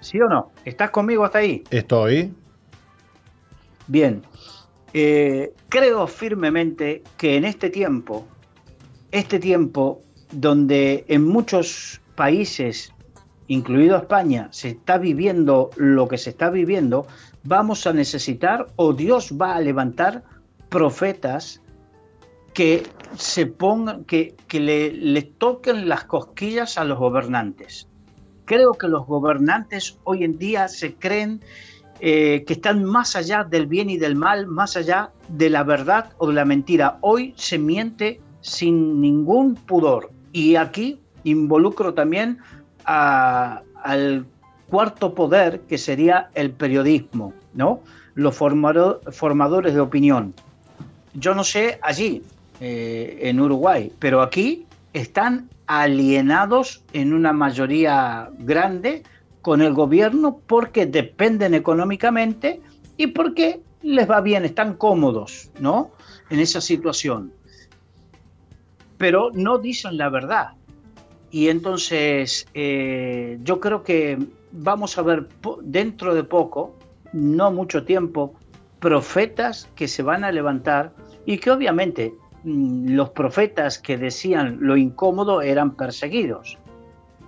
¿Sí 0.00 0.20
o 0.20 0.28
no? 0.28 0.52
¿Estás 0.64 0.90
conmigo 0.90 1.24
hasta 1.24 1.38
ahí? 1.38 1.64
Estoy. 1.70 2.32
Bien. 3.86 4.22
Eh, 4.94 5.54
creo 5.68 6.06
firmemente 6.06 7.02
que 7.16 7.36
en 7.36 7.44
este 7.44 7.70
tiempo 7.70 8.26
este 9.12 9.38
tiempo 9.38 10.02
donde 10.32 11.04
en 11.06 11.24
muchos 11.24 12.00
países, 12.16 12.92
incluido 13.46 13.96
España, 13.96 14.48
se 14.50 14.70
está 14.70 14.96
viviendo 14.96 15.70
lo 15.76 16.08
que 16.08 16.16
se 16.16 16.30
está 16.30 16.48
viviendo, 16.48 17.06
vamos 17.44 17.86
a 17.86 17.92
necesitar 17.92 18.66
o 18.76 18.92
Dios 18.92 19.32
va 19.40 19.56
a 19.56 19.60
levantar 19.60 20.22
profetas 20.68 21.60
que 22.54 22.82
se 23.16 23.46
pongan, 23.46 24.04
que, 24.04 24.34
que 24.46 24.60
le, 24.60 25.22
toquen 25.22 25.88
las 25.88 26.04
cosquillas 26.04 26.78
a 26.78 26.84
los 26.84 26.98
gobernantes. 26.98 27.88
Creo 28.44 28.72
que 28.72 28.88
los 28.88 29.06
gobernantes 29.06 29.98
hoy 30.04 30.24
en 30.24 30.38
día 30.38 30.68
se 30.68 30.94
creen 30.94 31.40
eh, 32.00 32.44
que 32.46 32.54
están 32.54 32.84
más 32.84 33.16
allá 33.16 33.44
del 33.44 33.66
bien 33.66 33.88
y 33.88 33.96
del 33.96 34.16
mal, 34.16 34.46
más 34.46 34.76
allá 34.76 35.12
de 35.28 35.48
la 35.48 35.62
verdad 35.62 36.12
o 36.18 36.26
de 36.26 36.34
la 36.34 36.44
mentira. 36.44 36.98
Hoy 37.00 37.32
se 37.36 37.58
miente 37.58 38.20
sin 38.40 39.00
ningún 39.00 39.54
pudor. 39.54 40.10
Y 40.32 40.56
aquí 40.56 41.00
involucro 41.24 41.94
también 41.94 42.38
al 42.84 44.26
cuarto 44.72 45.14
poder, 45.14 45.60
que 45.68 45.76
sería 45.76 46.30
el 46.34 46.50
periodismo, 46.50 47.34
¿no? 47.52 47.80
Los 48.14 48.34
formadores 48.36 49.74
de 49.74 49.80
opinión. 49.80 50.32
Yo 51.12 51.34
no 51.34 51.44
sé 51.44 51.78
allí, 51.82 52.22
eh, 52.60 53.18
en 53.20 53.38
Uruguay, 53.38 53.92
pero 53.98 54.22
aquí 54.22 54.64
están 54.94 55.50
alienados 55.66 56.82
en 56.94 57.12
una 57.12 57.34
mayoría 57.34 58.30
grande 58.38 59.02
con 59.42 59.60
el 59.60 59.74
gobierno 59.74 60.40
porque 60.46 60.86
dependen 60.86 61.52
económicamente 61.52 62.62
y 62.96 63.08
porque 63.08 63.60
les 63.82 64.10
va 64.10 64.22
bien, 64.22 64.46
están 64.46 64.72
cómodos, 64.74 65.50
¿no? 65.60 65.90
En 66.30 66.40
esa 66.40 66.62
situación 66.62 67.32
pero 69.02 69.32
no 69.34 69.58
dicen 69.58 69.96
la 69.96 70.08
verdad. 70.10 70.50
Y 71.32 71.48
entonces 71.48 72.46
eh, 72.54 73.36
yo 73.42 73.58
creo 73.58 73.82
que 73.82 74.16
vamos 74.52 74.96
a 74.98 75.02
ver 75.02 75.28
dentro 75.62 76.14
de 76.14 76.24
poco, 76.24 76.76
no 77.12 77.50
mucho 77.50 77.84
tiempo, 77.84 78.34
profetas 78.80 79.68
que 79.74 79.88
se 79.88 80.02
van 80.02 80.24
a 80.24 80.32
levantar 80.32 80.92
y 81.26 81.38
que 81.38 81.50
obviamente 81.50 82.14
mm, 82.44 82.94
los 82.94 83.10
profetas 83.10 83.78
que 83.78 83.96
decían 83.96 84.58
lo 84.60 84.76
incómodo 84.76 85.42
eran 85.42 85.74
perseguidos. 85.74 86.58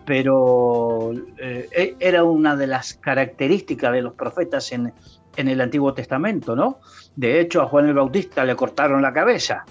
Pero 0.05 1.13
eh, 1.39 1.69
e, 1.73 1.97
era 1.99 2.25
una 2.25 2.57
de 2.57 2.67
las 2.67 2.95
características 2.95 3.93
de 3.93 4.03
los 4.03 4.13
profetas 4.15 4.71
en, 4.73 4.93
en 5.37 5.49
el 5.49 5.61
Antiguo 5.61 5.95
Testamento, 5.95 6.55
¿no? 6.55 6.79
De 7.17 7.41
hecho, 7.41 7.63
a 7.63 7.67
Juan 7.67 7.89
el 7.89 7.95
Bautista 7.95 8.45
le 8.45 8.55
cortaron 8.55 9.01
la 9.01 9.13
cabeza. 9.13 9.65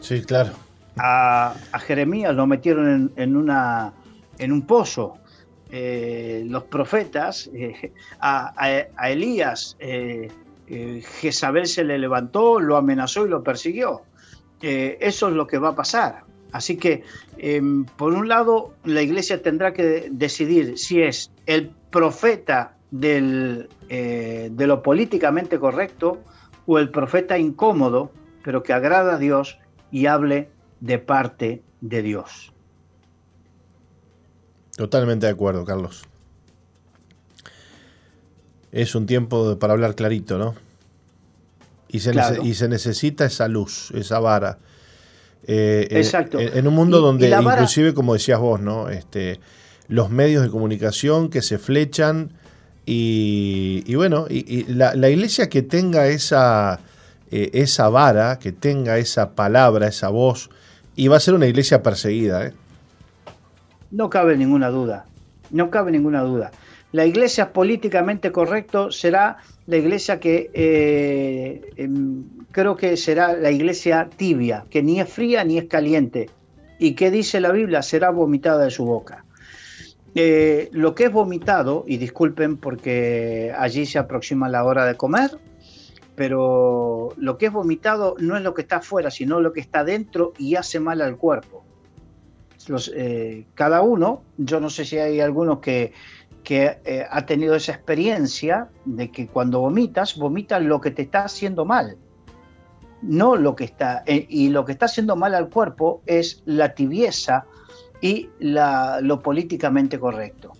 Sí, 0.00 0.22
claro 0.22 0.52
a, 0.96 1.54
Jeremías 1.86 2.34
lo 2.34 2.46
metieron 2.46 3.12
en, 3.16 3.36
una, 3.36 3.92
en 4.38 4.52
un 4.52 4.62
pozo. 4.62 5.18
Eh, 5.74 6.44
los 6.48 6.64
profetas, 6.64 7.50
eh, 7.54 7.92
a, 8.20 9.08
Elías, 9.08 9.74
eh, 9.80 10.28
Jezabel 10.68 11.66
se 11.66 11.82
le 11.82 11.98
levantó, 11.98 12.60
lo 12.60 12.76
amenazó 12.76 13.24
y 13.24 13.30
lo 13.30 13.42
persiguió. 13.42 14.02
eso 14.60 15.28
es 15.28 15.34
lo 15.34 15.46
que 15.46 15.58
va 15.58 15.70
a 15.70 15.74
pasar. 15.74 16.24
Así 16.52 16.76
que, 16.76 17.02
em, 17.38 17.84
por 17.84 18.12
un 18.12 18.28
lado, 18.28 18.74
la 18.84 19.00
iglesia 19.00 19.42
tendrá 19.42 19.72
que 19.72 20.08
decidir 20.10 20.78
si 20.78 21.02
es 21.02 21.32
el 21.46 21.70
profeta 21.90 22.76
del, 22.90 23.68
de 23.88 24.66
lo 24.66 24.82
políticamente 24.82 25.58
correcto 25.58 26.20
o 26.66 26.78
el 26.78 26.90
profeta 26.90 27.38
incómodo, 27.38 28.12
pero 28.44 28.62
que 28.62 28.74
agrada 28.74 29.14
a 29.14 29.18
Dios 29.18 29.58
y 29.90 30.06
hable 30.06 30.50
de 30.80 30.98
parte 30.98 31.62
de 31.80 32.02
Dios. 32.02 32.51
Totalmente 34.82 35.26
de 35.26 35.32
acuerdo, 35.32 35.64
Carlos. 35.64 36.02
Es 38.72 38.96
un 38.96 39.06
tiempo 39.06 39.56
para 39.56 39.74
hablar 39.74 39.94
clarito, 39.94 40.38
¿no? 40.38 40.56
Y 41.86 42.00
se, 42.00 42.12
y 42.42 42.54
se 42.54 42.66
necesita 42.66 43.24
esa 43.24 43.46
luz, 43.46 43.92
esa 43.94 44.18
vara. 44.18 44.58
Eh, 45.46 45.86
Exacto. 45.88 46.40
En, 46.40 46.66
un 46.66 46.74
mundo 46.74 47.00
donde, 47.00 47.30
inclusive, 47.30 47.94
como 47.94 48.14
decías 48.14 48.40
vos, 48.40 48.60
¿no? 48.60 48.88
Este, 48.88 49.38
los 49.86 50.10
medios 50.10 50.42
de 50.42 50.50
comunicación 50.50 51.30
que 51.30 51.42
se 51.42 51.58
flechan 51.58 52.32
y, 52.84 53.94
bueno, 53.94 54.26
y, 54.28 54.64
la, 54.64 55.08
iglesia 55.08 55.48
que 55.48 55.62
tenga 55.62 56.08
esa, 56.08 56.80
eh, 57.30 57.50
esa 57.52 57.88
vara, 57.88 58.40
que 58.40 58.50
tenga 58.50 58.98
esa 58.98 59.36
palabra, 59.36 59.86
esa 59.86 60.08
voz, 60.08 60.50
y 60.96 61.06
va 61.06 61.18
a 61.18 61.20
ser 61.20 61.34
una 61.34 61.46
iglesia 61.46 61.84
perseguida. 61.84 62.46
¿eh? 62.46 62.52
No 63.92 64.08
cabe 64.08 64.36
ninguna 64.38 64.70
duda, 64.70 65.04
no 65.50 65.70
cabe 65.70 65.92
ninguna 65.92 66.22
duda. 66.22 66.50
La 66.92 67.04
iglesia 67.06 67.52
políticamente 67.52 68.32
correcto 68.32 68.90
será 68.90 69.36
la 69.66 69.76
iglesia 69.76 70.18
que 70.18 70.50
eh, 70.54 71.70
em, 71.76 72.24
creo 72.50 72.74
que 72.74 72.96
será 72.96 73.34
la 73.34 73.50
iglesia 73.50 74.08
tibia, 74.16 74.64
que 74.70 74.82
ni 74.82 74.98
es 74.98 75.08
fría 75.08 75.44
ni 75.44 75.58
es 75.58 75.66
caliente. 75.66 76.30
¿Y 76.78 76.94
qué 76.94 77.10
dice 77.10 77.38
la 77.40 77.52
Biblia? 77.52 77.82
Será 77.82 78.10
vomitada 78.10 78.64
de 78.64 78.70
su 78.70 78.84
boca. 78.84 79.24
Eh, 80.14 80.70
lo 80.72 80.94
que 80.94 81.04
es 81.04 81.12
vomitado, 81.12 81.84
y 81.86 81.98
disculpen 81.98 82.56
porque 82.56 83.54
allí 83.56 83.84
se 83.84 83.98
aproxima 83.98 84.48
la 84.48 84.64
hora 84.64 84.86
de 84.86 84.96
comer, 84.96 85.38
pero 86.16 87.10
lo 87.16 87.38
que 87.38 87.46
es 87.46 87.52
vomitado 87.52 88.16
no 88.18 88.36
es 88.36 88.42
lo 88.42 88.54
que 88.54 88.62
está 88.62 88.76
afuera, 88.76 89.10
sino 89.10 89.40
lo 89.40 89.52
que 89.52 89.60
está 89.60 89.84
dentro 89.84 90.32
y 90.38 90.56
hace 90.56 90.80
mal 90.80 91.02
al 91.02 91.16
cuerpo. 91.16 91.64
Eh, 92.94 93.46
cada 93.54 93.82
uno, 93.82 94.22
yo 94.36 94.60
no 94.60 94.70
sé 94.70 94.84
si 94.84 94.98
hay 94.98 95.20
algunos 95.20 95.58
que, 95.58 95.92
que 96.42 96.78
eh, 96.84 97.06
ha 97.10 97.26
tenido 97.26 97.54
esa 97.54 97.72
experiencia 97.72 98.68
de 98.84 99.10
que 99.10 99.26
cuando 99.26 99.60
vomitas, 99.60 100.16
vomitas 100.16 100.62
lo 100.62 100.80
que 100.80 100.90
te 100.90 101.02
está 101.02 101.24
haciendo 101.24 101.64
mal, 101.64 101.96
no 103.02 103.36
lo 103.36 103.56
que 103.56 103.64
está, 103.64 104.04
y 104.06 104.48
lo 104.50 104.64
que 104.64 104.72
está 104.72 104.86
haciendo 104.86 105.16
mal 105.16 105.34
al 105.34 105.48
cuerpo 105.48 106.02
es 106.06 106.42
la 106.46 106.72
tibieza, 106.74 107.46
y 108.02 108.28
lo 108.40 109.22
políticamente 109.22 109.98
correcto. 109.98 110.52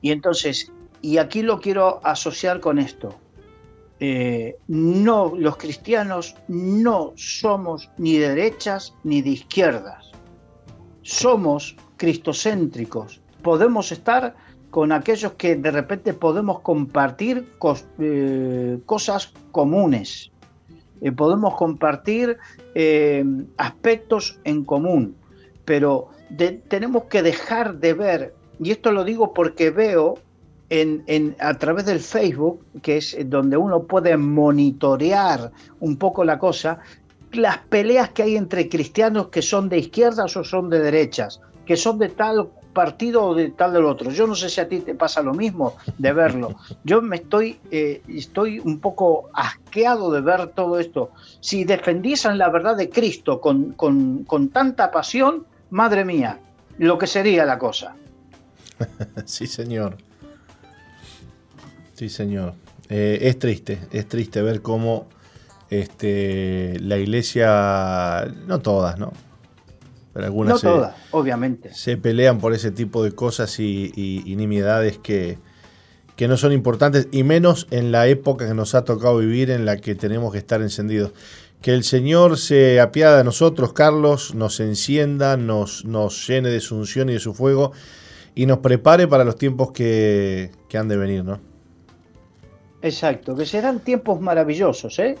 Y 0.00 0.12
entonces, 0.12 0.72
y 1.02 1.18
aquí 1.18 1.42
lo 1.42 1.60
quiero 1.60 2.00
asociar 2.04 2.60
con 2.60 2.78
esto. 2.78 3.14
Eh, 4.00 4.56
no, 4.68 5.34
los 5.36 5.56
cristianos 5.56 6.36
no 6.48 7.12
somos 7.16 7.90
ni 7.98 8.16
de 8.16 8.30
derechas 8.30 8.94
ni 9.02 9.22
de 9.22 9.30
izquierdas. 9.30 10.12
Somos 11.04 11.76
cristocéntricos. 11.98 13.20
Podemos 13.42 13.92
estar 13.92 14.34
con 14.70 14.90
aquellos 14.90 15.34
que 15.34 15.54
de 15.54 15.70
repente 15.70 16.14
podemos 16.14 16.60
compartir 16.60 17.46
eh, 18.00 18.78
cosas 18.86 19.32
comunes. 19.52 20.32
Eh, 21.00 21.12
podemos 21.12 21.54
compartir 21.54 22.38
aspectos 23.56 24.40
en 24.44 24.64
común. 24.64 25.14
Pero 25.64 26.08
tenemos 26.68 27.04
que 27.04 27.22
dejar 27.22 27.78
de 27.78 27.94
ver, 27.94 28.34
y 28.58 28.70
esto 28.70 28.90
lo 28.90 29.04
digo 29.04 29.32
porque 29.32 29.70
veo 29.70 30.14
en, 30.70 31.36
a 31.38 31.54
través 31.54 31.86
del 31.86 32.00
Facebook, 32.00 32.64
que 32.82 32.96
es 32.96 33.16
donde 33.26 33.56
uno 33.56 33.84
puede 33.84 34.16
monitorear 34.16 35.52
un 35.80 35.96
poco 35.96 36.24
la 36.24 36.38
cosa, 36.38 36.80
las 37.36 37.58
peleas 37.58 38.10
que 38.10 38.22
hay 38.22 38.36
entre 38.36 38.68
cristianos 38.68 39.28
que 39.28 39.42
son 39.42 39.68
de 39.68 39.78
izquierdas 39.78 40.36
o 40.36 40.44
son 40.44 40.70
de 40.70 40.80
derechas, 40.80 41.40
que 41.66 41.76
son 41.76 41.98
de 41.98 42.08
tal 42.08 42.48
partido 42.74 43.24
o 43.24 43.34
de 43.34 43.50
tal 43.50 43.72
del 43.72 43.84
otro. 43.84 44.10
Yo 44.10 44.26
no 44.26 44.34
sé 44.34 44.50
si 44.50 44.60
a 44.60 44.68
ti 44.68 44.80
te 44.80 44.94
pasa 44.94 45.22
lo 45.22 45.32
mismo 45.32 45.76
de 45.96 46.12
verlo. 46.12 46.56
Yo 46.82 47.00
me 47.00 47.16
estoy, 47.16 47.58
eh, 47.70 48.02
estoy 48.08 48.58
un 48.58 48.80
poco 48.80 49.30
asqueado 49.32 50.10
de 50.10 50.20
ver 50.20 50.48
todo 50.48 50.78
esto. 50.78 51.12
Si 51.40 51.64
defendiesen 51.64 52.36
la 52.36 52.50
verdad 52.50 52.76
de 52.76 52.90
Cristo 52.90 53.40
con, 53.40 53.72
con, 53.72 54.24
con 54.24 54.48
tanta 54.50 54.90
pasión, 54.90 55.46
madre 55.70 56.04
mía, 56.04 56.40
lo 56.78 56.98
que 56.98 57.06
sería 57.06 57.46
la 57.46 57.58
cosa. 57.58 57.96
sí, 59.24 59.46
señor. 59.46 59.96
Sí, 61.94 62.08
señor. 62.08 62.54
Eh, 62.88 63.18
es 63.22 63.38
triste, 63.38 63.78
es 63.92 64.06
triste 64.08 64.42
ver 64.42 64.60
cómo 64.60 65.06
este, 65.70 66.78
la 66.80 66.98
iglesia, 66.98 68.32
no 68.46 68.60
todas, 68.60 68.98
¿no? 68.98 69.12
Pero 70.12 70.26
algunas 70.26 70.62
no 70.62 70.70
todas, 70.70 70.96
obviamente. 71.10 71.74
Se 71.74 71.96
pelean 71.96 72.38
por 72.38 72.52
ese 72.52 72.70
tipo 72.70 73.02
de 73.02 73.12
cosas 73.12 73.58
y, 73.58 73.92
y, 73.94 74.36
nimiedades 74.36 74.98
que, 74.98 75.38
que 76.14 76.28
no 76.28 76.36
son 76.36 76.52
importantes, 76.52 77.08
y 77.10 77.24
menos 77.24 77.66
en 77.70 77.90
la 77.90 78.06
época 78.06 78.46
que 78.46 78.54
nos 78.54 78.74
ha 78.74 78.84
tocado 78.84 79.18
vivir 79.18 79.50
en 79.50 79.64
la 79.64 79.78
que 79.78 79.94
tenemos 79.94 80.32
que 80.32 80.38
estar 80.38 80.62
encendidos. 80.62 81.12
Que 81.60 81.72
el 81.72 81.82
Señor 81.82 82.36
se 82.38 82.80
apiada 82.80 83.18
de 83.18 83.24
nosotros, 83.24 83.72
Carlos, 83.72 84.34
nos 84.34 84.60
encienda, 84.60 85.36
nos, 85.36 85.84
nos 85.84 86.28
llene 86.28 86.50
de 86.50 86.60
su 86.60 86.76
unción 86.76 87.08
y 87.08 87.14
de 87.14 87.20
su 87.20 87.34
fuego 87.34 87.72
y 88.34 88.46
nos 88.46 88.58
prepare 88.58 89.06
para 89.06 89.24
los 89.24 89.36
tiempos 89.36 89.72
que, 89.72 90.50
han 90.74 90.88
de 90.88 90.96
venir, 90.96 91.24
¿no? 91.24 91.40
Exacto, 92.82 93.34
que 93.34 93.46
serán 93.46 93.80
tiempos 93.80 94.20
maravillosos, 94.20 94.98
¿eh? 94.98 95.16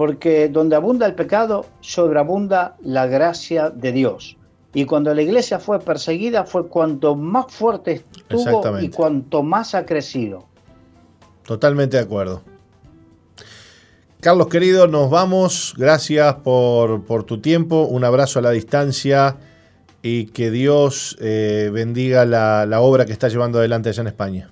Porque 0.00 0.48
donde 0.48 0.76
abunda 0.76 1.04
el 1.04 1.14
pecado, 1.14 1.66
sobreabunda 1.82 2.74
la 2.80 3.06
gracia 3.06 3.68
de 3.68 3.92
Dios. 3.92 4.38
Y 4.72 4.86
cuando 4.86 5.12
la 5.12 5.20
iglesia 5.20 5.58
fue 5.58 5.78
perseguida, 5.78 6.44
fue 6.44 6.68
cuanto 6.68 7.14
más 7.16 7.52
fuerte 7.52 8.02
estuvo 8.16 8.80
y 8.80 8.88
cuanto 8.88 9.42
más 9.42 9.74
ha 9.74 9.84
crecido. 9.84 10.46
Totalmente 11.44 11.98
de 11.98 12.02
acuerdo. 12.02 12.40
Carlos 14.20 14.48
querido, 14.48 14.86
nos 14.86 15.10
vamos. 15.10 15.74
Gracias 15.76 16.34
por, 16.36 17.24
tu 17.24 17.42
tiempo. 17.42 17.82
Un 17.82 18.02
abrazo 18.02 18.38
a 18.38 18.42
la 18.42 18.52
distancia 18.52 19.36
y 20.00 20.28
que 20.28 20.50
Dios 20.50 21.18
eh, 21.20 21.68
bendiga 21.70 22.24
la, 22.24 22.80
obra 22.80 23.04
que 23.04 23.12
está 23.12 23.28
llevando 23.28 23.58
adelante 23.58 23.90
allá 23.90 24.00
en 24.00 24.06
España. 24.06 24.50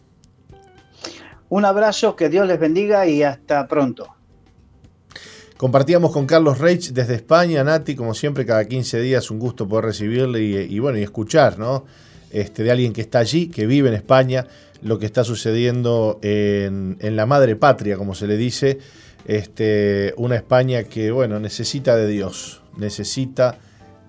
Un 1.48 1.64
abrazo, 1.64 2.16
que 2.16 2.28
Dios 2.28 2.46
les 2.46 2.60
bendiga 2.60 3.06
y 3.06 3.22
hasta 3.22 3.66
pronto. 3.66 4.17
Compartíamos 5.58 6.12
con 6.12 6.24
Carlos 6.24 6.58
Reich 6.58 6.92
desde 6.92 7.16
España, 7.16 7.64
Nati, 7.64 7.96
como 7.96 8.14
siempre, 8.14 8.46
cada 8.46 8.64
15 8.64 9.00
días 9.00 9.28
un 9.28 9.40
gusto 9.40 9.66
poder 9.66 9.86
recibirle 9.86 10.40
y, 10.40 10.78
bueno, 10.78 10.98
y 10.98 11.02
escuchar, 11.02 11.58
¿no? 11.58 11.84
Este, 12.30 12.62
de 12.62 12.70
alguien 12.70 12.92
que 12.92 13.00
está 13.00 13.18
allí, 13.18 13.48
que 13.48 13.66
vive 13.66 13.88
en 13.88 13.96
España, 13.96 14.46
lo 14.82 15.00
que 15.00 15.06
está 15.06 15.24
sucediendo 15.24 16.20
en, 16.22 16.96
en 17.00 17.16
la 17.16 17.26
madre 17.26 17.56
patria, 17.56 17.96
como 17.96 18.14
se 18.14 18.28
le 18.28 18.36
dice, 18.36 18.78
este, 19.26 20.14
una 20.16 20.36
España 20.36 20.84
que, 20.84 21.10
bueno, 21.10 21.40
necesita 21.40 21.96
de 21.96 22.06
Dios, 22.06 22.62
necesita 22.76 23.58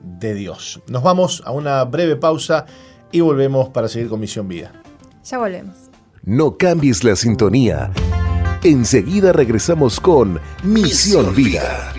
de 0.04 0.36
Dios. 0.36 0.82
Nos 0.88 1.02
vamos 1.02 1.42
a 1.46 1.52
una 1.52 1.84
breve 1.84 2.16
pausa 2.16 2.68
y 3.12 3.22
volvemos 3.22 3.70
para 3.70 3.88
seguir 3.88 4.08
con 4.08 4.20
Misión 4.20 4.48
Vida. 4.48 4.72
Ya 5.26 5.40
volvemos. 5.40 5.76
No 6.22 6.58
cambies 6.58 7.04
la 7.04 7.16
sintonía. 7.16 7.92
Enseguida 8.64 9.32
regresamos 9.32 10.02
con 10.02 10.40
Misión, 10.64 11.34
Vida. 11.34 11.94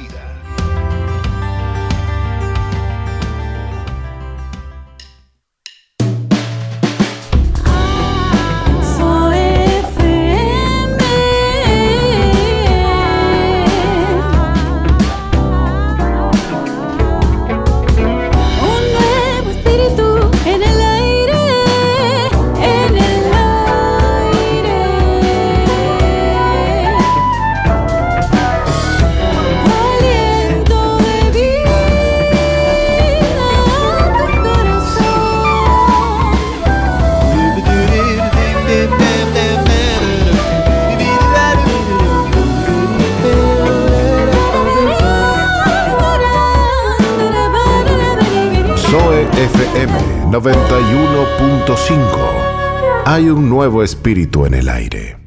91.5. 50.40 53.04
Hay 53.04 53.28
un 53.28 53.50
nuevo 53.50 53.82
espíritu 53.82 54.46
en 54.46 54.54
el 54.54 54.70
aire. 54.70 55.19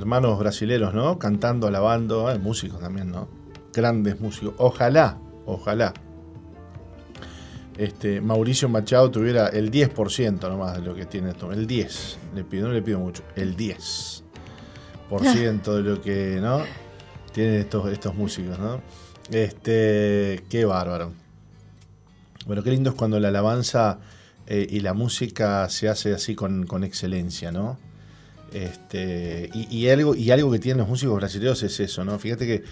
Hermanos 0.00 0.38
brasileros, 0.38 0.94
¿no? 0.94 1.18
Cantando, 1.18 1.66
alabando, 1.66 2.28
hay 2.28 2.38
músicos 2.38 2.80
también, 2.80 3.10
¿no? 3.10 3.28
Grandes 3.72 4.20
músicos. 4.20 4.54
Ojalá, 4.58 5.18
ojalá. 5.46 5.92
Este, 7.76 8.20
Mauricio 8.20 8.68
Machado 8.68 9.10
tuviera 9.10 9.48
el 9.48 9.70
10% 9.70 10.40
nomás 10.48 10.76
de 10.76 10.82
lo 10.82 10.94
que 10.94 11.06
tiene 11.06 11.30
esto. 11.30 11.52
El 11.52 11.66
10. 11.66 12.18
Le 12.34 12.44
pido, 12.44 12.68
no 12.68 12.74
le 12.74 12.82
pido 12.82 12.98
mucho. 12.98 13.22
El 13.36 13.56
10% 13.56 14.22
de 15.76 15.82
lo 15.82 16.00
que, 16.00 16.38
¿no? 16.40 16.62
Tienen 17.32 17.54
estos, 17.54 17.90
estos 17.90 18.14
músicos, 18.14 18.58
¿no? 18.58 18.80
Este, 19.30 20.44
qué 20.48 20.64
bárbaro. 20.64 21.12
Bueno, 22.46 22.62
qué 22.62 22.70
lindo 22.70 22.90
es 22.90 22.96
cuando 22.96 23.20
la 23.20 23.28
alabanza 23.28 24.00
eh, 24.46 24.66
y 24.68 24.80
la 24.80 24.94
música 24.94 25.68
se 25.68 25.88
hace 25.88 26.12
así 26.12 26.34
con, 26.34 26.66
excelencia, 26.82 27.52
¿no? 27.52 27.78
Este, 28.52 29.50
y, 29.52 29.88
algo, 29.88 30.14
y 30.14 30.30
algo 30.30 30.50
que 30.50 30.58
tienen 30.58 30.78
los 30.78 30.88
músicos 30.88 31.16
brasileños 31.16 31.62
es 31.62 31.78
eso, 31.80 32.04
¿no? 32.04 32.18
Fíjate 32.18 32.46
que 32.46 32.64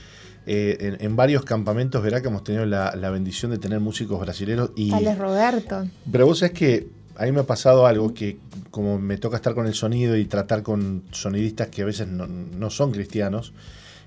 eh, 0.46 0.96
en, 1.00 1.16
varios 1.16 1.44
campamentos 1.44 2.02
verá 2.02 2.20
que 2.20 2.28
hemos 2.28 2.42
tenido 2.42 2.66
la, 2.66 3.10
bendición 3.10 3.50
de 3.50 3.58
tener 3.58 3.80
músicos 3.80 4.20
brasileños 4.20 4.70
y... 4.76 4.90
Roberto. 4.90 5.86
Pero 6.10 6.26
vos 6.26 6.38
sabés 6.38 6.54
que 6.54 6.88
a 7.16 7.24
mí 7.24 7.32
me 7.32 7.40
ha 7.40 7.46
pasado 7.46 7.86
algo 7.86 8.14
que 8.14 8.38
como 8.70 8.98
me 8.98 9.18
toca 9.18 9.36
estar 9.36 9.54
con 9.54 9.66
el 9.66 9.74
sonido 9.74 10.16
y 10.16 10.24
tratar 10.24 10.62
con 10.62 11.04
sonidistas 11.10 11.68
que 11.68 11.82
a 11.82 11.84
veces 11.84 12.08
no, 12.08 12.70
son 12.70 12.92
cristianos, 12.92 13.52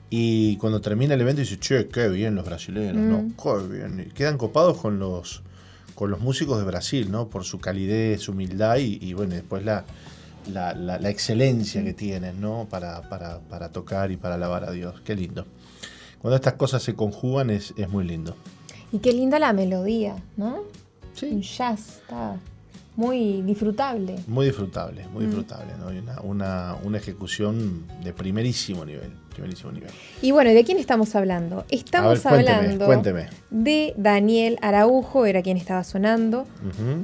y 0.10 0.57
cuando 0.57 0.81
termina 0.81 1.13
el 1.13 1.21
evento 1.21 1.41
dice, 1.41 1.57
che, 1.57 1.88
qué 1.88 2.10
bien 2.10 2.36
los 2.36 2.45
brasileños, 2.45 2.95
¿no? 2.95 3.21
Mm. 3.21 3.34
Qué 3.41 3.77
bien. 3.77 4.12
quedan 4.13 4.38
copados 4.38 4.77
con 4.77 4.99
los 4.99 5.41
con 6.01 6.10
los 6.10 6.19
músicos 6.19 6.57
de 6.57 6.63
Brasil, 6.63 7.12
¿no? 7.12 7.27
Por 7.27 7.43
su 7.43 7.60
calidez, 7.60 8.21
su 8.21 8.31
humildad 8.31 8.77
y, 8.77 9.13
bueno, 9.13 9.36
después 9.36 9.63
la, 9.63 9.86
la, 10.47 11.10
excelencia 11.10 11.84
que 11.84 11.93
tienen, 11.93 12.41
¿no? 12.41 12.67
Para, 12.69 13.10
para, 13.10 13.69
tocar 13.71 14.12
y 14.12 14.17
para 14.17 14.36
alabar 14.36 14.63
a 14.63 14.71
Dios. 14.71 15.01
Qué 15.01 15.15
lindo. 15.15 15.45
Cuando 16.19 16.36
estas 16.36 16.54
cosas 16.54 16.84
se 16.84 16.95
conjugan 16.95 17.49
es, 17.49 17.73
es 17.77 17.89
muy 17.89 18.06
lindo. 18.06 18.36
Y 18.91 18.99
qué 18.99 19.13
linda 19.13 19.39
la 19.39 19.54
melodía, 19.54 20.17
¿no? 20.38 20.63
Sí. 21.13 21.27
Un 21.27 21.41
jazz, 21.41 21.99
está 22.01 22.38
muy 22.95 23.41
disfrutable. 23.43 24.15
Muy 24.27 24.47
disfrutable, 24.47 25.08
muy 25.08 25.23
mm. 25.23 25.27
disfrutable, 25.27 25.73
¿no? 25.80 25.88
Una, 25.88 26.21
una, 26.21 26.75
una, 26.84 26.97
ejecución 26.97 27.88
de 28.04 28.12
primerísimo 28.12 28.84
nivel, 28.84 29.13
primerísimo 29.30 29.71
nivel. 29.71 29.89
Y 30.21 30.32
bueno, 30.32 30.49
¿de 30.51 30.63
quién 30.65 30.77
estamos 30.77 31.15
hablando? 31.15 31.65
Estamos 31.69 32.25
hablando 32.25 32.88
de 33.49 33.93
Daniel 33.95 34.58
Araujo, 34.62 35.25
era 35.25 35.41
quien 35.41 35.56
estaba 35.56 35.86
sonando, 35.86 36.45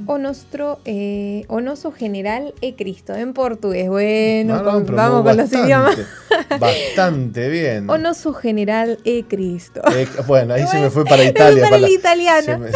o 0.06 0.18
nuestro 0.18 0.80
eh, 0.84 1.46
o 1.48 1.90
general 1.92 2.54
e 2.60 2.74
Cristo, 2.76 3.14
en 3.14 3.32
portugués. 3.32 3.88
Bueno, 3.88 4.62
vamos 4.62 5.24
con 5.24 5.36
los 5.36 5.52
idiomas. 5.52 5.96
Bastante 6.60 7.48
bien. 7.48 7.88
O 7.88 7.96
nuestro 7.96 8.34
general 8.34 8.98
e 9.04 9.24
Cristo. 9.24 9.80
Eh, 9.92 10.06
bueno, 10.26 10.54
ahí 10.54 10.66
se 10.66 10.78
me 10.78 10.90
fue 10.90 11.04
para 11.06 11.24
Italia. 11.28 11.64
para, 11.64 11.76
el 11.76 11.88
italiano. 11.88 12.66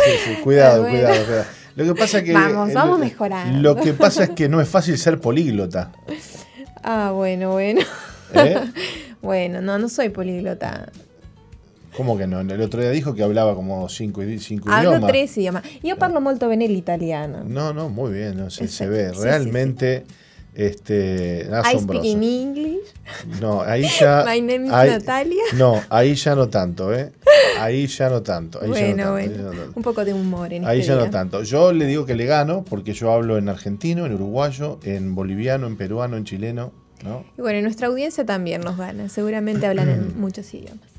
cuidado, 0.43 0.89
cuidado, 0.89 1.25
cuidado. 1.25 1.62
Lo 1.75 1.85
que 1.85 1.95
pasa 1.95 2.23
que. 2.23 2.33
Vamos, 2.33 2.73
vamos 2.73 2.99
mejorando. 2.99 3.61
Lo 3.61 3.77
que 3.77 3.93
pasa 3.93 4.25
es 4.25 4.31
que 4.31 4.49
no 4.49 4.61
es 4.61 4.69
fácil 4.69 4.99
ser 4.99 5.21
políglota. 5.21 5.93
Ah, 6.85 7.13
bueno, 7.15 7.53
bueno. 7.53 7.81
¿Eh? 8.35 8.57
bueno, 9.23 9.61
no, 9.61 9.79
no 9.79 9.89
soy 9.89 10.09
políglota. 10.09 10.91
¿Cómo 11.97 12.19
que 12.19 12.27
no? 12.27 12.41
El 12.41 12.61
otro 12.61 12.81
día 12.81 12.91
dijo 12.91 13.15
que 13.15 13.23
hablaba 13.23 13.55
como 13.55 13.89
cinco, 13.89 14.21
cinco 14.39 14.69
idiomas. 14.69 14.97
Hablo 14.97 15.07
tres 15.07 15.37
idiomas. 15.39 15.63
Yo 15.81 15.97
parlo 15.97 16.21
molto 16.21 16.49
bene 16.49 16.65
el 16.65 16.75
italiano. 16.75 17.45
No, 17.47 17.73
no, 17.73 17.89
muy 17.89 18.13
bien. 18.13 18.37
No, 18.37 18.51
se, 18.51 18.67
se 18.67 18.89
ve. 18.89 19.13
Realmente. 19.13 20.05
Este, 20.55 21.49
I 21.49 21.79
speak 21.79 22.05
in 22.05 22.23
English. 22.23 22.81
No, 23.41 23.63
ahí 23.63 23.87
ya. 23.99 24.25
My 24.29 24.41
name 24.41 24.67
is 24.67 24.71
Natalia. 24.71 25.43
No, 25.57 25.81
ahí 25.89 26.15
ya 26.15 26.35
no 26.35 26.49
tanto, 26.49 26.93
¿eh? 26.93 27.13
Ahí 27.59 27.87
ya 27.87 28.09
no 28.11 28.23
tanto. 28.23 28.61
bueno, 28.67 29.13
bueno. 29.13 29.53
Un 29.75 29.83
poco 29.83 30.05
de 30.05 30.13
humor 30.13 30.53
en 30.53 30.65
Ahí 30.65 30.81
este 30.81 30.93
ya 30.93 30.99
no 30.99 31.11
tanto. 31.11 31.43
Yo 31.43 31.73
le 31.73 31.87
digo 31.87 32.05
que 32.05 32.15
le 32.15 32.27
gano 32.27 32.65
porque 32.69 32.93
yo 32.93 33.13
hablo 33.13 33.39
en 33.39 33.49
argentino, 33.49 34.05
en 34.05 34.15
uruguayo, 34.15 34.79
en 34.83 35.15
boliviano, 35.15 35.67
en 35.67 35.77
peruano, 35.77 36.17
en 36.17 36.25
chileno. 36.25 36.73
¿no? 37.03 37.25
Y 37.37 37.41
bueno, 37.41 37.61
nuestra 37.63 37.89
audiencia 37.89 38.25
también 38.25 38.61
nos 38.61 38.77
gana. 38.77 39.09
Seguramente 39.09 39.67
hablan 39.67 39.89
en 39.89 40.21
muchos 40.21 40.53
idiomas. 40.55 40.92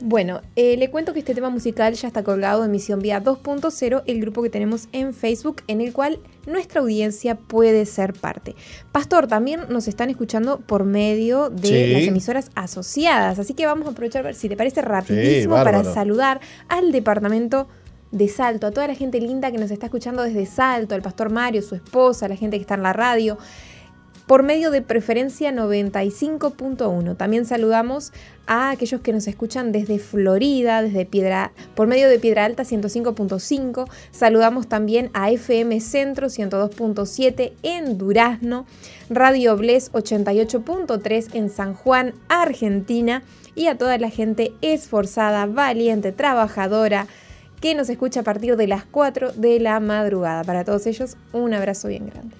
Bueno, 0.00 0.42
eh, 0.56 0.76
le 0.76 0.90
cuento 0.90 1.14
que 1.14 1.20
este 1.20 1.34
tema 1.34 1.48
musical 1.48 1.94
ya 1.94 2.08
está 2.08 2.22
colgado 2.22 2.64
en 2.64 2.70
Misión 2.70 3.00
Vía 3.00 3.22
2.0, 3.22 4.02
el 4.06 4.20
grupo 4.20 4.42
que 4.42 4.50
tenemos 4.50 4.88
en 4.92 5.14
Facebook, 5.14 5.62
en 5.68 5.80
el 5.80 5.94
cual 5.94 6.18
nuestra 6.46 6.82
audiencia 6.82 7.36
puede 7.36 7.86
ser 7.86 8.12
parte. 8.12 8.54
Pastor, 8.92 9.26
también 9.26 9.62
nos 9.70 9.88
están 9.88 10.10
escuchando 10.10 10.60
por 10.60 10.84
medio 10.84 11.48
de 11.48 11.88
las 11.88 12.02
emisoras 12.02 12.50
asociadas, 12.54 13.38
así 13.38 13.54
que 13.54 13.64
vamos 13.64 13.86
a 13.88 13.92
aprovechar, 13.92 14.22
ver 14.22 14.34
si 14.34 14.48
te 14.48 14.56
parece 14.56 14.82
rapidísimo, 14.82 15.54
para 15.54 15.82
saludar 15.82 16.40
al 16.68 16.92
departamento 16.92 17.66
de 18.12 18.28
Salto, 18.28 18.66
a 18.66 18.70
toda 18.70 18.88
la 18.88 18.94
gente 18.94 19.20
linda 19.20 19.50
que 19.50 19.58
nos 19.58 19.70
está 19.70 19.86
escuchando 19.86 20.22
desde 20.22 20.44
Salto, 20.44 20.94
al 20.94 21.02
Pastor 21.02 21.30
Mario, 21.30 21.62
su 21.62 21.74
esposa, 21.74 22.28
la 22.28 22.36
gente 22.36 22.58
que 22.58 22.62
está 22.62 22.74
en 22.74 22.82
la 22.82 22.92
radio 22.92 23.38
por 24.26 24.42
medio 24.42 24.70
de 24.70 24.82
preferencia 24.82 25.52
95.1. 25.52 27.16
También 27.16 27.44
saludamos 27.44 28.12
a 28.46 28.70
aquellos 28.70 29.00
que 29.00 29.12
nos 29.12 29.26
escuchan 29.26 29.72
desde 29.72 29.98
Florida, 29.98 30.82
desde 30.82 31.06
Piedra, 31.06 31.52
por 31.74 31.86
medio 31.86 32.08
de 32.08 32.18
Piedra 32.18 32.44
Alta 32.44 32.64
105.5. 32.64 33.88
Saludamos 34.10 34.68
también 34.68 35.10
a 35.14 35.30
FM 35.30 35.80
Centro 35.80 36.26
102.7 36.26 37.52
en 37.62 37.98
Durazno, 37.98 38.66
Radio 39.08 39.56
Bles 39.56 39.92
88.3 39.92 41.28
en 41.34 41.50
San 41.50 41.74
Juan, 41.74 42.14
Argentina 42.28 43.22
y 43.54 43.68
a 43.68 43.78
toda 43.78 43.96
la 43.98 44.10
gente 44.10 44.52
esforzada, 44.60 45.46
valiente, 45.46 46.12
trabajadora 46.12 47.06
que 47.60 47.74
nos 47.74 47.88
escucha 47.88 48.20
a 48.20 48.22
partir 48.22 48.56
de 48.56 48.66
las 48.66 48.84
4 48.84 49.32
de 49.32 49.60
la 49.60 49.80
madrugada. 49.80 50.44
Para 50.44 50.64
todos 50.64 50.86
ellos, 50.86 51.16
un 51.32 51.54
abrazo 51.54 51.88
bien 51.88 52.06
grande. 52.06 52.34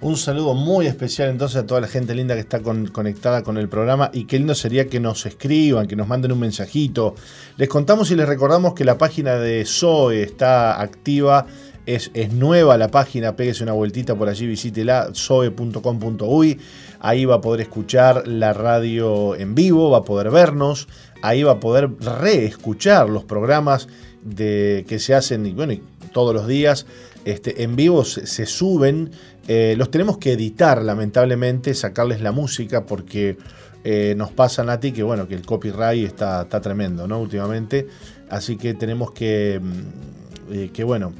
Un 0.00 0.16
saludo 0.16 0.54
muy 0.54 0.86
especial 0.86 1.28
entonces 1.28 1.56
a 1.56 1.66
toda 1.66 1.80
la 1.80 1.88
gente 1.88 2.14
linda 2.14 2.34
que 2.34 2.40
está 2.40 2.60
conectada 2.60 3.42
con 3.42 3.58
el 3.58 3.68
programa 3.68 4.12
y 4.14 4.26
qué 4.26 4.38
lindo 4.38 4.54
sería 4.54 4.86
que 4.86 5.00
nos 5.00 5.26
escriban, 5.26 5.88
que 5.88 5.96
nos 5.96 6.06
manden 6.06 6.30
un 6.30 6.38
mensajito. 6.38 7.16
Les 7.56 7.68
contamos 7.68 8.08
y 8.12 8.14
les 8.14 8.28
recordamos 8.28 8.74
que 8.74 8.84
la 8.84 8.96
página 8.96 9.34
de 9.34 9.64
Zoe 9.64 10.22
está 10.22 10.80
activa, 10.80 11.46
es, 11.84 12.12
nueva 12.32 12.76
la 12.76 12.92
página, 12.92 13.34
péguese 13.34 13.64
una 13.64 13.72
vueltita 13.72 14.14
por 14.14 14.28
allí, 14.28 14.46
visítela, 14.46 15.10
zoe.com.uy. 15.12 16.60
Ahí 17.00 17.24
va 17.24 17.36
a 17.36 17.40
poder 17.40 17.62
escuchar 17.62 18.28
la 18.28 18.52
radio 18.52 19.34
en 19.34 19.56
vivo, 19.56 19.90
va 19.90 19.98
a 19.98 20.04
poder 20.04 20.30
vernos, 20.30 20.86
ahí 21.22 21.42
va 21.42 21.52
a 21.52 21.60
poder 21.60 21.90
reescuchar 21.98 23.10
los 23.10 23.24
programas 23.24 23.88
de, 24.22 24.84
que 24.86 25.00
se 25.00 25.14
hacen 25.14 25.44
y 25.44 25.52
bueno, 25.54 25.74
todos 26.12 26.32
los 26.32 26.46
días 26.46 26.86
este, 27.24 27.64
en 27.64 27.74
vivo 27.74 28.04
se 28.04 28.46
suben 28.46 29.10
eh, 29.50 29.74
los 29.78 29.90
tenemos 29.90 30.18
que 30.18 30.34
editar, 30.34 30.82
lamentablemente, 30.82 31.72
sacarles 31.72 32.20
la 32.20 32.32
música 32.32 32.84
porque 32.84 33.38
eh, 33.82 34.12
nos 34.14 34.30
pasa, 34.30 34.62
Nati, 34.62 34.92
que 34.92 35.02
bueno, 35.02 35.26
que 35.26 35.34
el 35.34 35.46
copyright 35.46 36.06
está, 36.06 36.42
está 36.42 36.60
tremendo, 36.60 37.08
¿no? 37.08 37.18
Últimamente. 37.18 37.86
Así 38.28 38.58
que 38.58 38.74
tenemos 38.74 39.12
que, 39.12 39.58
mm, 39.58 40.52
eh, 40.52 40.70
que, 40.70 40.84
bueno, 40.84 41.14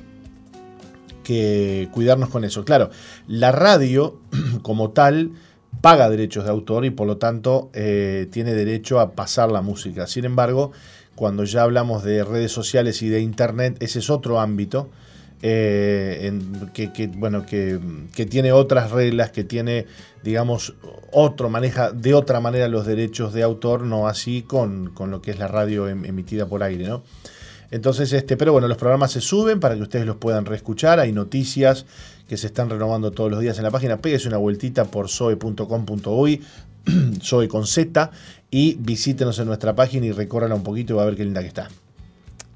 que 1.25 1.89
cuidarnos 1.91 2.29
con 2.29 2.45
eso. 2.45 2.67
Claro, 2.67 2.91
la 3.27 3.51
radio, 3.51 4.21
como 4.63 4.91
tal, 4.91 5.33
paga 5.81 6.11
derechos 6.11 6.45
de 6.45 6.51
autor 6.51 6.85
y 6.85 6.91
por 6.91 7.07
lo 7.07 7.17
tanto 7.17 7.71
tiene 7.73 8.53
derecho 8.55 9.01
a 9.01 9.13
pasar 9.13 9.51
la 9.51 9.63
música. 9.63 10.07
Sin 10.07 10.25
embargo, 10.25 10.73
cuando 11.15 11.45
ya 11.45 11.63
hablamos 11.63 12.03
de 12.03 12.25
redes 12.25 12.53
sociales 12.53 13.01
y 13.03 13.09
de 13.09 13.21
internet, 13.21 13.77
ese 13.81 14.01
es 14.01 14.11
otro 14.11 14.41
ámbito 14.41 14.91
eh, 15.43 16.39
que, 16.73 17.07
bueno, 17.15 17.47
que, 17.47 17.79
tiene 18.29 18.53
otras 18.53 18.91
reglas, 18.91 19.31
que 19.31 19.45
tiene, 19.45 19.87
digamos, 20.23 20.75
otro, 21.13 21.49
maneja 21.49 21.93
de 21.93 22.15
otra 22.15 22.41
manera 22.41 22.69
los 22.69 22.87
derechos 22.87 23.33
de 23.33 23.43
autor, 23.43 23.83
no 23.83 24.09
así 24.09 24.43
con, 24.43 24.93
lo 24.99 25.23
que 25.23 25.31
es 25.31 25.39
la 25.39 25.49
radio 25.49 25.89
em, 25.89 26.05
emitida 26.05 26.47
por 26.47 26.63
aire, 26.63 26.89
¿no? 26.89 27.03
Entonces, 27.71 28.13
este, 28.15 28.37
pero 28.37 28.53
bueno, 28.53 28.67
los 28.67 28.79
programas 28.79 29.13
se 29.13 29.21
suben 29.21 29.61
para 29.61 29.75
que 29.75 29.83
ustedes 29.83 30.07
los 30.07 30.17
puedan 30.17 30.47
reescuchar. 30.47 31.01
Hay 31.01 31.13
noticias 31.13 31.85
que 32.27 32.39
se 32.39 32.47
están 32.47 32.71
renovando 32.71 33.11
todos 33.11 33.31
los 33.31 33.41
días 33.41 33.59
en 33.59 33.65
la 33.65 33.71
página. 33.71 33.99
Pégese 33.99 34.29
una 34.29 34.39
vueltita 34.39 34.87
por 34.87 35.09
soe.com.uy, 35.09 36.43
soe 37.21 37.49
con 37.49 37.67
Z, 37.67 38.11
y 38.51 38.75
visítenos 38.81 39.39
en 39.39 39.47
nuestra 39.47 39.75
página 39.77 40.07
y 40.07 40.13
recórrala 40.13 40.55
un 40.55 40.63
poquito 40.63 40.95
y 40.95 40.97
va 40.97 41.03
a 41.03 41.07
ver 41.07 41.17
qué 41.17 41.25
linda 41.25 41.43
que 41.43 41.49
está. 41.49 41.69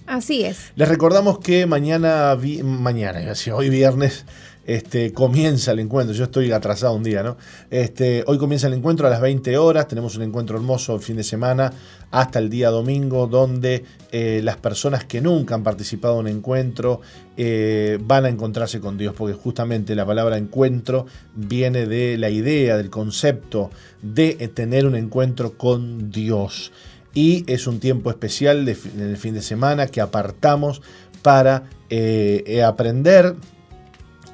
Así 0.07 0.45
es. 0.45 0.73
Les 0.77 0.89
recordamos 0.89 1.39
que 1.39 1.67
mañana, 1.67 2.37
mañana, 2.63 3.21
hoy 3.55 3.71
viernes, 3.71 4.25
este, 4.65 5.13
comienza 5.13 5.73
el 5.73 5.81
encuentro. 5.81 6.15
Yo 6.15 6.25
estoy 6.25 6.53
atrasado 6.53 6.95
un 6.95 7.03
día, 7.03 7.23
¿no? 7.23 7.37
Este, 7.71 8.23
hoy 8.27 8.39
comienza 8.39 8.69
el 8.69 8.75
encuentro 8.75 9.07
a 9.07 9.11
las 9.11 9.21
20 9.21 9.57
horas. 9.57 9.89
Tenemos 9.89 10.17
un 10.17 10.23
encuentro 10.23 10.57
hermoso 10.57 10.95
el 10.95 11.01
fin 11.01 11.17
de 11.17 11.25
semana 11.25 11.73
hasta 12.11 12.39
el 12.39 12.49
día 12.49 12.71
domingo, 12.71 13.27
donde 13.27 13.85
eh, 14.13 14.41
las 14.45 14.57
personas 14.59 15.05
que 15.05 15.21
nunca 15.21 15.55
han 15.55 15.63
participado 15.63 16.15
en 16.15 16.21
un 16.21 16.29
encuentro 16.29 17.01
eh, 17.37 17.99
van 18.03 18.25
a 18.25 18.29
encontrarse 18.29 18.81
con 18.81 18.99
Dios, 18.99 19.15
porque 19.17 19.35
justamente 19.35 19.95
la 19.95 20.07
palabra 20.07 20.37
encuentro 20.37 21.07
viene 21.35 21.87
de 21.87 22.17
la 22.19 22.31
idea, 22.31 22.77
del 22.77 22.91
concepto 22.91 23.71
de 24.03 24.35
tener 24.55 24.87
un 24.87 24.95
encuentro 24.95 25.57
con 25.57 26.11
Dios. 26.11 26.73
Y 27.15 27.45
es 27.53 27.67
un 27.67 27.81
tiempo 27.81 28.11
especial 28.11 28.65
de, 28.65 28.77
en 28.95 29.01
el 29.01 29.17
fin 29.17 29.35
de 29.35 29.43
semana 29.43 29.87
que 29.87 30.01
apartamos 30.01 30.83
para 31.23 31.65
eh, 31.91 32.63
aprender 32.65 33.37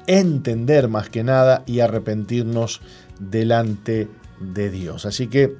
entender 0.09 0.87
más 0.87 1.09
que 1.09 1.23
nada 1.23 1.61
y 1.67 1.81
arrepentirnos 1.81 2.81
delante 3.19 4.07
de 4.39 4.71
Dios. 4.71 5.05
Así 5.05 5.27
que 5.27 5.55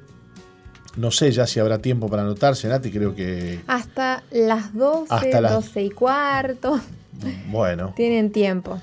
no 0.96 1.12
sé 1.12 1.30
ya 1.30 1.46
si 1.46 1.60
habrá 1.60 1.78
tiempo 1.78 2.08
para 2.08 2.22
anotarse, 2.22 2.66
Nati, 2.66 2.90
creo 2.90 3.14
que... 3.14 3.60
Hasta 3.68 4.24
las 4.32 4.74
12, 4.74 5.14
hasta 5.14 5.40
las... 5.40 5.52
12 5.52 5.82
y 5.84 5.90
cuarto. 5.90 6.80
Bueno. 7.48 7.92
Tienen 7.94 8.32
tiempo. 8.32 8.80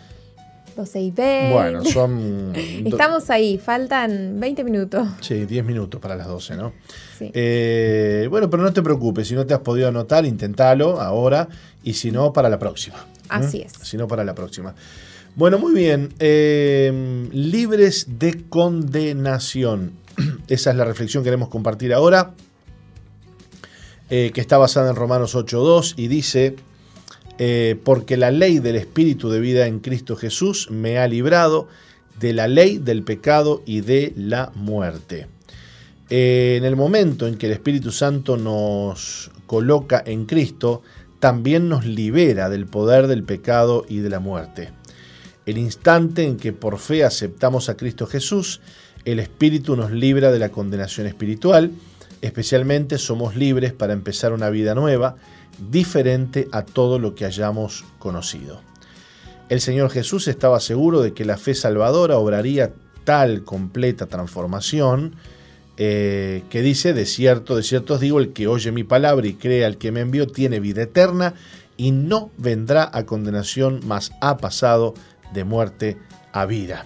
12 0.77 1.01
y 1.01 1.11
20. 1.11 1.53
Bueno, 1.53 1.83
son... 1.83 2.53
Estamos 2.85 3.29
ahí, 3.29 3.57
faltan 3.57 4.39
20 4.39 4.63
minutos. 4.63 5.07
Sí, 5.21 5.45
10 5.45 5.65
minutos 5.65 5.99
para 5.99 6.15
las 6.15 6.27
12, 6.27 6.55
¿no? 6.55 6.71
Sí. 7.17 7.31
Eh, 7.33 8.27
bueno, 8.29 8.49
pero 8.49 8.63
no 8.63 8.71
te 8.71 8.81
preocupes, 8.81 9.27
si 9.27 9.33
no 9.33 9.45
te 9.45 9.53
has 9.53 9.59
podido 9.61 9.87
anotar, 9.87 10.25
intentalo 10.25 11.01
ahora 11.01 11.49
y 11.83 11.93
si 11.93 12.11
no, 12.11 12.31
para 12.31 12.47
la 12.47 12.59
próxima. 12.59 13.05
Así 13.27 13.61
es. 13.61 13.73
Si 13.81 13.97
no, 13.97 14.07
para 14.07 14.23
la 14.23 14.35
próxima. 14.35 14.75
Bueno, 15.35 15.57
muy 15.57 15.73
bien. 15.73 16.13
Eh, 16.19 17.27
libres 17.31 18.19
de 18.19 18.43
condenación. 18.47 19.93
Esa 20.47 20.71
es 20.71 20.75
la 20.75 20.85
reflexión 20.85 21.23
que 21.23 21.27
queremos 21.27 21.49
compartir 21.49 21.93
ahora, 21.93 22.33
eh, 24.09 24.31
que 24.33 24.41
está 24.41 24.57
basada 24.57 24.89
en 24.89 24.95
Romanos 24.95 25.35
8.2 25.35 25.95
y 25.97 26.07
dice, 26.07 26.55
eh, 27.39 27.79
porque 27.83 28.17
la 28.17 28.31
ley 28.31 28.59
del 28.59 28.75
Espíritu 28.75 29.29
de 29.29 29.39
vida 29.39 29.67
en 29.67 29.79
Cristo 29.79 30.15
Jesús 30.15 30.69
me 30.71 30.97
ha 30.97 31.07
librado 31.07 31.67
de 32.19 32.33
la 32.33 32.47
ley 32.47 32.77
del 32.77 33.03
pecado 33.03 33.61
y 33.65 33.81
de 33.81 34.13
la 34.15 34.51
muerte. 34.55 35.27
en 36.09 36.63
el 36.63 36.75
momento 36.75 37.27
en 37.27 37.37
que 37.37 37.47
el 37.47 37.51
Espíritu 37.51 37.91
Santo 37.91 38.37
nos 38.37 39.29
coloca 39.45 40.01
en 40.05 40.25
Cristo, 40.25 40.81
también 41.19 41.67
nos 41.67 41.85
libera 41.85 42.49
del 42.49 42.65
poder 42.65 43.07
del 43.07 43.23
pecado 43.23 43.85
y 43.89 43.99
de 43.99 44.09
la 44.09 44.19
muerte. 44.19 44.71
El 45.45 45.57
instante 45.57 46.23
en 46.23 46.37
que 46.37 46.53
por 46.53 46.77
fe 46.77 47.03
aceptamos 47.03 47.69
a 47.69 47.77
Cristo 47.77 48.05
Jesús, 48.05 48.61
el 49.05 49.19
Espíritu 49.19 49.75
nos 49.75 49.91
libra 49.91 50.31
de 50.31 50.39
la 50.39 50.49
condenación 50.49 51.07
espiritual, 51.07 51.71
especialmente 52.21 52.97
somos 52.97 53.35
libres 53.35 53.73
para 53.73 53.93
empezar 53.93 54.33
una 54.33 54.49
vida 54.49 54.75
nueva, 54.75 55.15
diferente 55.69 56.47
a 56.51 56.63
todo 56.63 56.99
lo 56.99 57.15
que 57.15 57.25
hayamos 57.25 57.85
conocido. 57.99 58.61
El 59.49 59.61
Señor 59.61 59.89
Jesús 59.89 60.27
estaba 60.27 60.59
seguro 60.59 61.01
de 61.01 61.13
que 61.13 61.25
la 61.25 61.37
fe 61.37 61.55
salvadora 61.55 62.17
obraría 62.17 62.73
tal 63.03 63.43
completa 63.43 64.07
transformación 64.07 65.15
eh, 65.77 66.43
que 66.49 66.61
dice, 66.61 66.93
de 66.93 67.05
cierto, 67.05 67.55
de 67.55 67.63
cierto 67.63 67.93
os 67.93 67.99
digo, 67.99 68.19
el 68.19 68.33
que 68.33 68.47
oye 68.47 68.71
mi 68.71 68.83
palabra 68.83 69.27
y 69.27 69.35
cree 69.35 69.63
al 69.63 69.77
que 69.77 69.91
me 69.91 70.01
envió 70.01 70.27
tiene 70.27 70.59
vida 70.59 70.81
eterna 70.81 71.35
y 71.77 71.91
no 71.91 72.31
vendrá 72.37 72.89
a 72.91 73.05
condenación, 73.05 73.81
mas 73.85 74.11
ha 74.19 74.37
pasado 74.37 74.95
de 75.33 75.43
muerte 75.43 75.97
a 76.33 76.45
vida. 76.45 76.85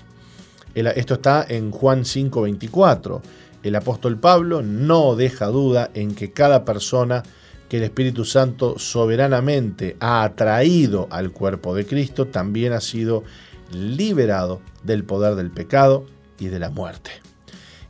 Esto 0.76 1.16
está 1.16 1.46
en 1.48 1.72
Juan 1.72 2.04
5:24. 2.04 3.22
El 3.64 3.76
apóstol 3.76 4.20
Pablo 4.20 4.62
no 4.62 5.16
deja 5.16 5.48
duda 5.48 5.90
en 5.94 6.14
que 6.14 6.32
cada 6.32 6.66
persona 6.66 7.24
que 7.72 7.78
el 7.78 7.84
Espíritu 7.84 8.26
Santo 8.26 8.78
soberanamente 8.78 9.96
ha 10.02 10.24
atraído 10.24 11.08
al 11.10 11.32
cuerpo 11.32 11.74
de 11.74 11.86
Cristo 11.86 12.28
también 12.28 12.74
ha 12.74 12.82
sido 12.82 13.24
liberado 13.72 14.60
del 14.84 15.06
poder 15.06 15.36
del 15.36 15.52
pecado 15.52 16.06
y 16.38 16.48
de 16.48 16.60
la 16.60 16.70
muerte. 16.70 17.12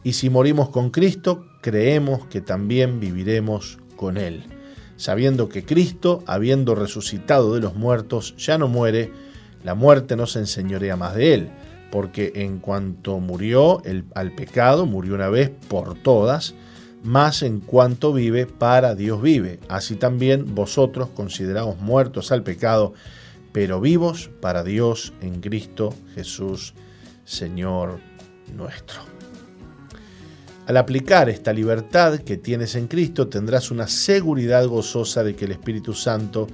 Y 0.04 0.14
si 0.14 0.30
morimos 0.30 0.70
con 0.70 0.92
Cristo, 0.92 1.48
creemos 1.62 2.28
que 2.28 2.42
también 2.42 3.00
viviremos 3.00 3.80
con 3.96 4.18
Él, 4.18 4.44
sabiendo 4.98 5.50
que 5.50 5.66
Cristo, 5.66 6.24
habiendo 6.28 6.76
resucitado 6.76 7.56
de 7.56 7.62
los 7.62 7.74
muertos, 7.74 8.36
ya 8.38 8.60
no 8.60 8.68
muere, 8.68 9.12
la 9.64 9.74
muerte 9.74 10.16
no 10.16 10.28
se 10.28 10.38
enseñorea 10.38 10.96
más 10.96 11.16
de 11.16 11.34
él, 11.34 11.50
porque 11.90 12.34
en 12.36 12.60
cuanto 12.60 13.20
murió 13.20 13.82
al 14.14 14.32
pecado, 14.36 14.86
murió 14.86 15.16
una 15.16 15.30
vez 15.30 15.50
por 15.70 15.96
todas, 15.96 16.54
más 17.04 17.44
en 17.44 17.60
cuanto 17.60 18.14
vive, 18.14 18.46
para 18.46 18.96
Dios 18.96 19.22
vive. 19.22 19.60
Así 19.68 19.96
también 19.96 20.56
vosotros 20.56 21.10
considerados 21.10 21.80
muertos 21.80 22.32
al 22.32 22.44
pecado, 22.44 22.94
pero 23.52 23.82
vivos 23.82 24.30
para 24.40 24.64
Dios 24.64 25.14
en 25.22 25.42
Cristo 25.42 25.94
Jesús, 26.16 26.74
Señor 27.26 28.00
nuestro. 28.56 29.02
Al 30.68 30.78
aplicar 30.78 31.30
esta 31.30 31.54
libertad 31.54 32.20
que 32.20 32.38
tienes 32.38 32.76
en 32.76 32.88
Cristo, 32.88 33.28
tendrás 33.28 33.72
una 33.72 33.88
seguridad 33.88 34.66
gozosa 34.68 35.24
de 35.24 35.36
que 35.36 35.46
el 35.46 35.52
Espíritu 35.52 35.94
Santo 35.94 36.48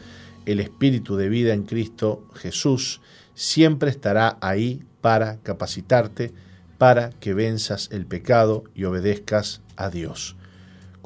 el 0.47 0.61
espíritu 0.61 1.17
de 1.17 1.27
vida 1.27 1.53
en 1.53 1.63
Cristo 1.63 2.25
Jesús 2.33 3.01
siempre 3.35 3.89
estará 3.89 4.37
ahí 4.41 4.81
para 5.01 5.37
capacitarte, 5.41 6.33
para 6.77 7.09
que 7.09 7.33
venzas 7.33 7.89
el 7.91 8.05
pecado 8.05 8.63
y 8.73 8.85
obedezcas 8.85 9.61
a 9.75 9.89
Dios. 9.89 10.36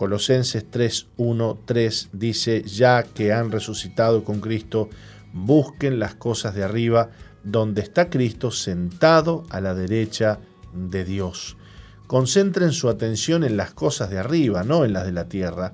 Colosenses 0.01 0.65
3, 0.67 1.09
3 1.65 2.09
dice, 2.11 2.63
ya 2.63 3.03
que 3.03 3.33
han 3.33 3.51
resucitado 3.51 4.23
con 4.23 4.41
Cristo, 4.41 4.89
busquen 5.31 5.99
las 5.99 6.15
cosas 6.15 6.55
de 6.55 6.63
arriba, 6.63 7.11
donde 7.43 7.83
está 7.83 8.09
Cristo 8.09 8.49
sentado 8.49 9.43
a 9.51 9.61
la 9.61 9.75
derecha 9.75 10.39
de 10.73 11.05
Dios. 11.05 11.55
Concentren 12.07 12.71
su 12.71 12.89
atención 12.89 13.43
en 13.43 13.57
las 13.57 13.75
cosas 13.75 14.09
de 14.09 14.17
arriba, 14.17 14.63
no 14.63 14.85
en 14.85 14.93
las 14.93 15.05
de 15.05 15.11
la 15.11 15.29
tierra, 15.29 15.73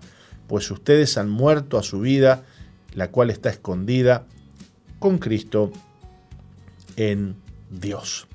pues 0.49 0.69
ustedes 0.71 1.17
han 1.17 1.29
muerto 1.29 1.77
a 1.77 1.83
su 1.83 2.01
vida 2.01 2.43
la 2.95 3.11
cual 3.11 3.29
está 3.29 3.49
escondida 3.49 4.25
con 4.99 5.19
Cristo 5.19 5.71
en 6.97 7.37
Dios. 7.71 8.27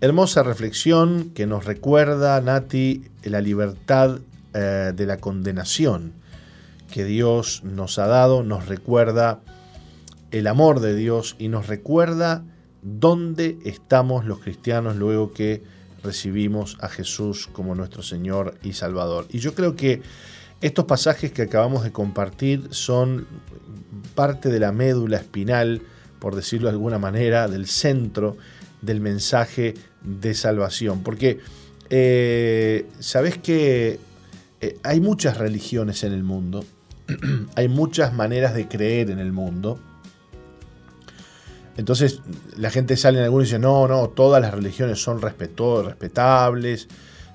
Hermosa 0.00 0.42
reflexión 0.42 1.30
que 1.36 1.46
nos 1.46 1.66
recuerda, 1.66 2.40
Nati, 2.40 3.04
la 3.22 3.40
libertad 3.40 4.18
eh, 4.54 4.92
de 4.94 5.06
la 5.06 5.18
condenación 5.18 6.12
que 6.92 7.04
Dios 7.04 7.62
nos 7.64 7.98
ha 7.98 8.06
dado, 8.06 8.42
nos 8.42 8.66
recuerda 8.66 9.40
el 10.30 10.46
amor 10.46 10.80
de 10.80 10.94
Dios 10.94 11.36
y 11.38 11.48
nos 11.48 11.66
recuerda 11.66 12.44
dónde 12.82 13.58
estamos 13.64 14.24
los 14.24 14.40
cristianos 14.40 14.96
luego 14.96 15.32
que 15.32 15.62
recibimos 16.02 16.76
a 16.80 16.88
Jesús 16.88 17.48
como 17.52 17.74
nuestro 17.74 18.02
Señor 18.02 18.54
y 18.62 18.74
Salvador. 18.74 19.26
Y 19.30 19.38
yo 19.38 19.54
creo 19.54 19.74
que 19.74 20.02
estos 20.60 20.84
pasajes 20.84 21.32
que 21.32 21.42
acabamos 21.42 21.82
de 21.82 21.92
compartir 21.92 22.68
son 22.70 23.26
parte 24.14 24.50
de 24.50 24.60
la 24.60 24.70
médula 24.70 25.16
espinal, 25.16 25.82
por 26.18 26.36
decirlo 26.36 26.68
de 26.68 26.74
alguna 26.74 26.98
manera, 26.98 27.48
del 27.48 27.66
centro 27.66 28.36
del 28.82 29.00
mensaje 29.00 29.74
de 30.02 30.34
salvación. 30.34 31.02
Porque 31.02 31.40
eh, 31.90 32.86
sabes 33.00 33.38
que 33.38 33.98
eh, 34.64 34.78
hay 34.82 35.00
muchas 35.00 35.36
religiones 35.36 36.04
en 36.04 36.12
el 36.12 36.22
mundo, 36.22 36.64
hay 37.54 37.68
muchas 37.68 38.14
maneras 38.14 38.54
de 38.54 38.66
creer 38.66 39.10
en 39.10 39.18
el 39.18 39.30
mundo. 39.30 39.78
Entonces 41.76 42.22
la 42.56 42.70
gente 42.70 42.96
sale 42.96 43.18
en 43.18 43.24
algunos 43.24 43.46
y 43.46 43.50
dice, 43.50 43.58
no, 43.58 43.86
no, 43.88 44.08
todas 44.08 44.40
las 44.40 44.54
religiones 44.54 45.02
son 45.02 45.20
respetables, 45.20 46.88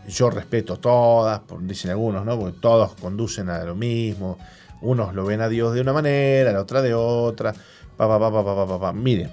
yo 0.07 0.31
respeto 0.31 0.77
todas, 0.77 1.41
dicen 1.61 1.91
algunos, 1.91 2.25
¿no? 2.25 2.39
Porque 2.39 2.57
todos 2.59 2.95
conducen 2.95 3.49
a 3.49 3.63
lo 3.63 3.75
mismo. 3.75 4.39
Unos 4.81 5.13
lo 5.13 5.25
ven 5.25 5.41
a 5.41 5.49
Dios 5.49 5.75
de 5.75 5.81
una 5.81 5.93
manera, 5.93 6.51
la 6.51 6.61
otra 6.61 6.81
de 6.81 6.95
otra. 6.95 7.53
Pa, 7.97 8.07
pa, 8.07 8.19
pa, 8.19 8.31
pa, 8.31 8.65
pa, 8.65 8.79
pa, 8.79 8.93
Mire, 8.93 9.29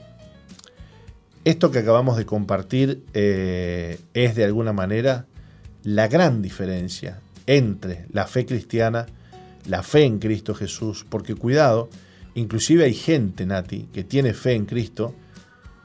esto 1.44 1.70
que 1.70 1.78
acabamos 1.78 2.18
de 2.18 2.26
compartir 2.26 3.04
eh, 3.14 3.98
es 4.12 4.34
de 4.34 4.44
alguna 4.44 4.72
manera 4.74 5.26
la 5.82 6.08
gran 6.08 6.42
diferencia 6.42 7.20
entre 7.46 8.06
la 8.10 8.26
fe 8.26 8.46
cristiana, 8.46 9.06
la 9.66 9.82
fe 9.82 10.04
en 10.04 10.18
Cristo 10.18 10.54
Jesús, 10.54 11.04
porque 11.08 11.34
cuidado, 11.34 11.88
inclusive 12.34 12.84
hay 12.84 12.94
gente, 12.94 13.46
Nati, 13.46 13.88
que 13.92 14.04
tiene 14.04 14.34
fe 14.34 14.52
en 14.52 14.66
Cristo, 14.66 15.14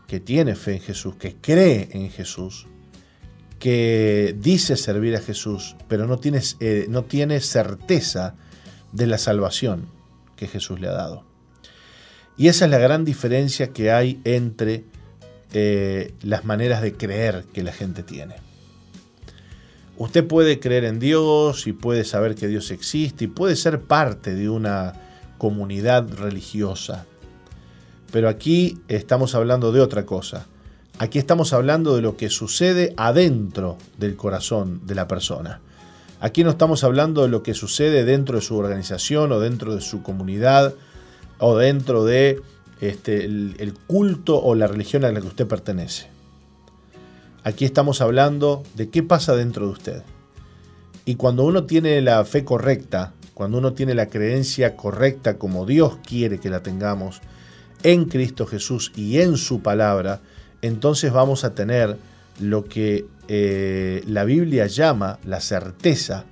que 0.08 0.20
tiene 0.20 0.56
fe 0.56 0.74
en 0.74 0.82
Jesús, 0.82 1.16
que 1.16 1.36
cree 1.36 1.90
en 1.92 2.10
Jesús, 2.10 2.68
que 3.60 4.36
dice 4.40 4.76
servir 4.76 5.16
a 5.16 5.22
Jesús, 5.22 5.76
pero 5.88 6.08
no 6.08 6.18
tiene, 6.18 6.42
eh, 6.60 6.88
no 6.90 7.04
tiene 7.04 7.40
certeza 7.40 8.36
de 8.92 9.08
la 9.08 9.18
salvación 9.18 9.88
que 10.36 10.48
Jesús 10.48 10.80
le 10.80 10.88
ha 10.88 10.94
dado. 10.94 11.26
Y 12.38 12.48
esa 12.48 12.66
es 12.66 12.72
la 12.72 12.80
gran 12.80 13.06
diferencia 13.06 13.72
que 13.72 13.92
hay 13.92 14.20
entre 14.24 14.84
eh, 15.54 16.14
las 16.22 16.44
maneras 16.44 16.82
de 16.82 16.94
creer 16.94 17.46
que 17.54 17.62
la 17.62 17.72
gente 17.72 18.04
tiene. 18.04 18.36
Usted 20.02 20.26
puede 20.26 20.60
creer 20.60 20.86
en 20.86 20.98
Dios 20.98 21.68
y 21.68 21.74
puede 21.74 22.06
saber 22.06 22.34
que 22.34 22.48
Dios 22.48 22.72
existe 22.72 23.26
y 23.26 23.28
puede 23.28 23.56
ser 23.56 23.82
parte 23.82 24.34
de 24.34 24.50
una 24.50 24.94
comunidad 25.38 26.12
religiosa. 26.18 27.06
Pero 28.12 28.28
aquí 28.28 28.80
estamos 28.88 29.36
hablando 29.36 29.72
de 29.72 29.80
otra 29.80 30.08
cosa. 30.08 30.48
Aquí 30.98 31.20
estamos 31.20 31.54
hablando 31.54 31.96
de 31.96 32.02
lo 32.02 32.18
que 32.18 32.32
sucede 32.32 32.96
adentro 32.98 33.78
del 34.00 34.16
corazón 34.16 34.82
de 34.88 34.96
la 34.96 35.08
persona. 35.08 35.62
Aquí 36.20 36.44
no 36.44 36.50
estamos 36.50 36.84
hablando 36.84 37.22
de 37.22 37.30
lo 37.30 37.44
que 37.44 37.54
sucede 37.54 38.04
dentro 38.04 38.38
de 38.38 38.42
su 38.42 38.58
organización 38.58 39.32
o 39.32 39.40
dentro 39.40 39.76
de 39.76 39.82
su 39.82 40.02
comunidad 40.02 40.74
o 41.38 41.56
dentro 41.58 42.06
de 42.06 42.42
este, 42.80 43.26
el, 43.26 43.76
culto 43.86 44.42
o 44.42 44.56
la 44.56 44.66
religión 44.66 45.06
a 45.06 45.12
la 45.12 45.22
que 45.22 45.28
usted 45.28 45.46
pertenece. 45.46 46.10
Aquí 47.44 47.66
estamos 47.66 48.02
hablando 48.02 48.62
de 48.76 48.90
qué 48.90 49.02
pasa 49.02 49.36
dentro 49.36 49.66
de 49.66 49.72
usted. 49.72 50.04
Y 51.06 51.16
cuando 51.16 51.44
uno 51.44 51.66
tiene 51.66 52.00
la 52.02 52.24
fe 52.24 52.46
correcta, 52.46 53.14
cuando 53.34 53.58
uno 53.58 53.74
tiene 53.74 53.96
la 53.96 54.10
creencia 54.10 54.76
correcta 54.76 55.40
como 55.40 55.66
Dios 55.66 55.98
quiere 56.06 56.40
que 56.40 56.52
la 56.52 56.62
tengamos, 56.62 57.22
en 57.82 58.06
Cristo 58.06 58.46
Jesús 58.46 58.92
y 58.96 59.22
en 59.22 59.38
su 59.38 59.62
palabra, 59.62 60.22
entonces 60.62 61.12
vamos 61.12 61.44
a 61.44 61.56
tener 61.56 61.98
lo 62.40 62.66
que 62.66 63.08
eh, 63.28 64.04
la 64.06 64.24
Biblia 64.24 64.68
llama 64.68 65.18
la 65.26 65.40
certeza, 65.40 66.26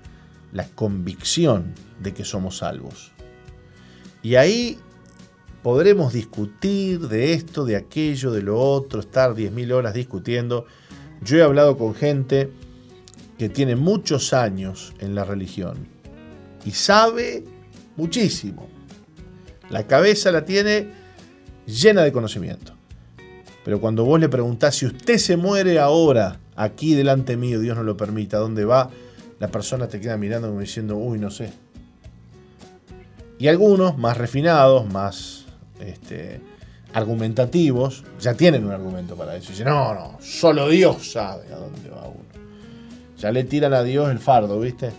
la 0.53 0.67
convicción 0.67 1.73
de 1.99 2.13
que 2.13 2.23
somos 2.23 2.57
salvos. 2.57 3.11
Y 4.21 4.35
ahí 4.35 4.77
podremos 5.63 6.13
discutir 6.13 7.07
de 7.07 7.33
esto, 7.33 7.65
de 7.65 7.75
aquello, 7.75 8.31
de 8.31 8.43
lo 8.43 8.59
otro, 8.59 8.99
estar 8.99 9.33
10.000 9.33 9.71
horas 9.71 9.93
discutiendo. 9.95 10.65
Yo 11.23 11.37
he 11.37 11.43
hablado 11.43 11.77
con 11.77 11.93
gente 11.93 12.49
que 13.37 13.49
tiene 13.49 13.75
muchos 13.75 14.33
años 14.33 14.93
en 14.99 15.15
la 15.15 15.23
religión 15.23 15.87
y 16.65 16.71
sabe 16.71 17.43
muchísimo. 17.95 18.67
La 19.69 19.87
cabeza 19.87 20.31
la 20.31 20.45
tiene 20.45 20.87
llena 21.65 22.03
de 22.03 22.11
conocimiento. 22.11 22.73
Pero 23.63 23.79
cuando 23.79 24.05
vos 24.05 24.19
le 24.19 24.29
preguntás 24.29 24.75
si 24.75 24.85
usted 24.85 25.17
se 25.17 25.37
muere 25.37 25.79
ahora, 25.79 26.39
aquí 26.55 26.95
delante 26.95 27.37
mío, 27.37 27.59
Dios 27.59 27.77
no 27.77 27.83
lo 27.83 27.95
permita, 27.97 28.37
¿dónde 28.37 28.65
va? 28.65 28.89
La 29.39 29.49
persona 29.49 29.87
te 29.87 29.99
queda 29.99 30.17
mirando 30.17 30.47
como 30.47 30.61
diciendo, 30.61 30.97
uy, 30.97 31.19
no 31.19 31.29
sé. 31.29 31.51
Y 33.37 33.47
algunos, 33.47 33.97
más 33.97 34.17
refinados, 34.17 34.91
más 34.91 35.45
este, 35.79 36.41
argumentativos, 36.93 38.03
ya 38.19 38.33
tienen 38.33 38.65
un 38.65 38.71
argumento 38.71 39.15
para 39.15 39.35
eso. 39.35 39.51
Dicen, 39.51 39.67
no, 39.67 39.93
no, 39.93 40.17
solo 40.21 40.67
Dios 40.69 41.11
sabe 41.11 41.51
a 41.53 41.57
dónde 41.57 41.89
va 41.89 42.07
uno. 42.07 42.29
Ya 43.17 43.31
le 43.31 43.43
tiran 43.43 43.73
a 43.73 43.83
Dios 43.83 44.09
el 44.09 44.19
fardo, 44.19 44.59
¿viste? 44.59 44.91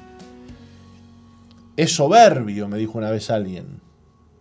Es 1.76 1.95
soberbio, 1.95 2.68
me 2.68 2.78
dijo 2.78 2.99
una 2.99 3.11
vez 3.11 3.30
alguien, 3.30 3.80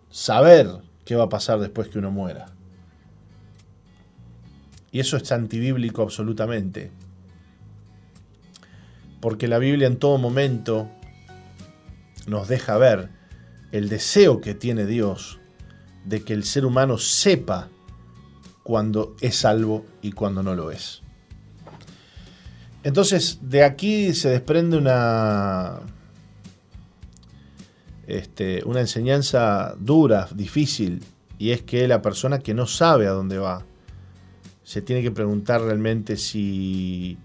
saber 0.09 0.67
qué 1.05 1.15
va 1.15 1.25
a 1.25 1.29
pasar 1.29 1.59
después 1.59 1.87
que 1.87 1.99
uno 1.99 2.11
muera. 2.11 2.47
Y 4.91 4.99
eso 4.99 5.17
es 5.17 5.31
antibíblico 5.31 6.01
absolutamente. 6.01 6.91
Porque 9.21 9.47
la 9.47 9.59
Biblia 9.59 9.87
en 9.87 9.97
todo 9.97 10.17
momento 10.17 10.89
nos 12.27 12.47
deja 12.47 12.77
ver 12.77 13.09
el 13.71 13.89
deseo 13.89 14.41
que 14.41 14.53
tiene 14.55 14.85
Dios 14.85 15.38
de 16.09 16.23
que 16.23 16.33
el 16.33 16.43
ser 16.43 16.65
humano 16.65 16.97
sepa 16.97 17.69
cuando 18.63 19.15
es 19.21 19.35
salvo 19.35 19.85
y 20.01 20.11
cuando 20.11 20.41
no 20.41 20.55
lo 20.55 20.71
es. 20.71 21.03
Entonces, 22.83 23.37
de 23.43 23.63
aquí 23.63 24.13
se 24.15 24.29
desprende 24.29 24.77
una, 24.77 25.81
este, 28.07 28.63
una 28.65 28.79
enseñanza 28.79 29.75
dura, 29.79 30.27
difícil, 30.33 31.03
y 31.37 31.51
es 31.51 31.61
que 31.61 31.87
la 31.87 32.01
persona 32.01 32.39
que 32.39 32.55
no 32.55 32.65
sabe 32.65 33.05
a 33.05 33.11
dónde 33.11 33.37
va, 33.37 33.63
se 34.63 34.81
tiene 34.81 35.03
que 35.03 35.11
preguntar 35.11 35.61
realmente 35.61 36.17
si, 36.17 37.19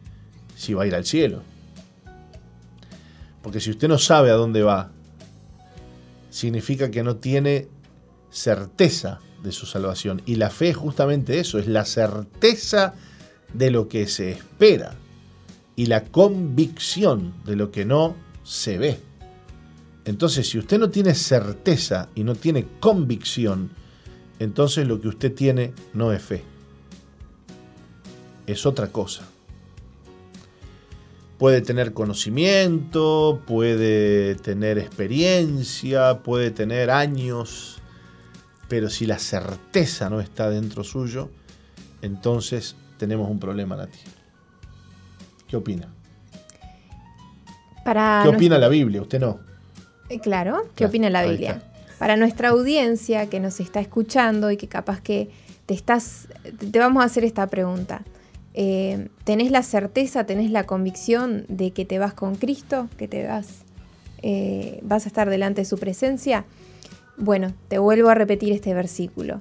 si 0.56 0.74
va 0.74 0.82
a 0.82 0.86
ir 0.86 0.94
al 0.94 1.06
cielo. 1.06 1.42
Porque 3.42 3.60
si 3.60 3.70
usted 3.70 3.88
no 3.88 3.98
sabe 3.98 4.30
a 4.30 4.34
dónde 4.34 4.62
va, 4.62 4.90
significa 6.28 6.90
que 6.90 7.02
no 7.02 7.16
tiene 7.16 7.68
certeza 8.34 9.20
de 9.42 9.52
su 9.52 9.64
salvación. 9.64 10.20
Y 10.26 10.34
la 10.34 10.50
fe 10.50 10.70
es 10.70 10.76
justamente 10.76 11.38
eso, 11.38 11.58
es 11.58 11.68
la 11.68 11.84
certeza 11.84 12.94
de 13.52 13.70
lo 13.70 13.88
que 13.88 14.08
se 14.08 14.32
espera 14.32 14.96
y 15.76 15.86
la 15.86 16.04
convicción 16.04 17.34
de 17.44 17.56
lo 17.56 17.70
que 17.70 17.84
no 17.84 18.16
se 18.42 18.78
ve. 18.78 18.98
Entonces, 20.04 20.48
si 20.48 20.58
usted 20.58 20.78
no 20.78 20.90
tiene 20.90 21.14
certeza 21.14 22.08
y 22.14 22.24
no 22.24 22.34
tiene 22.34 22.66
convicción, 22.80 23.70
entonces 24.38 24.86
lo 24.86 25.00
que 25.00 25.08
usted 25.08 25.32
tiene 25.32 25.72
no 25.94 26.12
es 26.12 26.22
fe. 26.22 26.42
Es 28.46 28.66
otra 28.66 28.88
cosa. 28.88 29.26
Puede 31.38 31.62
tener 31.62 31.92
conocimiento, 31.92 33.42
puede 33.46 34.34
tener 34.36 34.78
experiencia, 34.78 36.22
puede 36.22 36.50
tener 36.50 36.90
años 36.90 37.80
pero 38.68 38.90
si 38.90 39.06
la 39.06 39.18
certeza 39.18 40.10
no 40.10 40.20
está 40.20 40.50
dentro 40.50 40.84
suyo, 40.84 41.30
entonces 42.02 42.76
tenemos 42.98 43.30
un 43.30 43.38
problema, 43.38 43.76
Nati. 43.76 43.98
¿Qué 45.46 45.56
opina? 45.56 45.88
¿Qué 47.84 48.28
opina 48.28 48.58
la 48.58 48.68
Biblia? 48.68 49.02
Usted 49.02 49.20
no. 49.20 49.40
Eh, 50.08 50.18
claro, 50.20 50.68
¿qué 50.74 50.86
opina 50.86 51.10
la 51.10 51.24
Biblia? 51.24 51.62
Para 51.98 52.16
nuestra 52.16 52.50
audiencia 52.50 53.28
que 53.28 53.40
nos 53.40 53.60
está 53.60 53.80
escuchando 53.80 54.50
y 54.50 54.56
que 54.56 54.68
capaz 54.68 55.00
que 55.00 55.30
te 55.66 55.74
estás, 55.74 56.28
te 56.70 56.78
vamos 56.78 57.02
a 57.02 57.06
hacer 57.06 57.24
esta 57.24 57.46
pregunta. 57.46 58.02
Eh, 58.54 59.08
¿Tenés 59.24 59.50
la 59.50 59.62
certeza, 59.62 60.24
tenés 60.24 60.50
la 60.50 60.64
convicción 60.64 61.44
de 61.48 61.72
que 61.72 61.84
te 61.84 61.98
vas 61.98 62.14
con 62.14 62.36
Cristo, 62.36 62.88
que 62.96 63.08
te 63.08 63.26
vas, 63.26 63.64
eh, 64.22 64.80
vas 64.82 65.04
a 65.06 65.08
estar 65.08 65.28
delante 65.28 65.62
de 65.62 65.64
su 65.64 65.78
presencia? 65.78 66.44
Bueno, 67.16 67.52
te 67.68 67.78
vuelvo 67.78 68.08
a 68.08 68.14
repetir 68.14 68.52
este 68.52 68.74
versículo. 68.74 69.40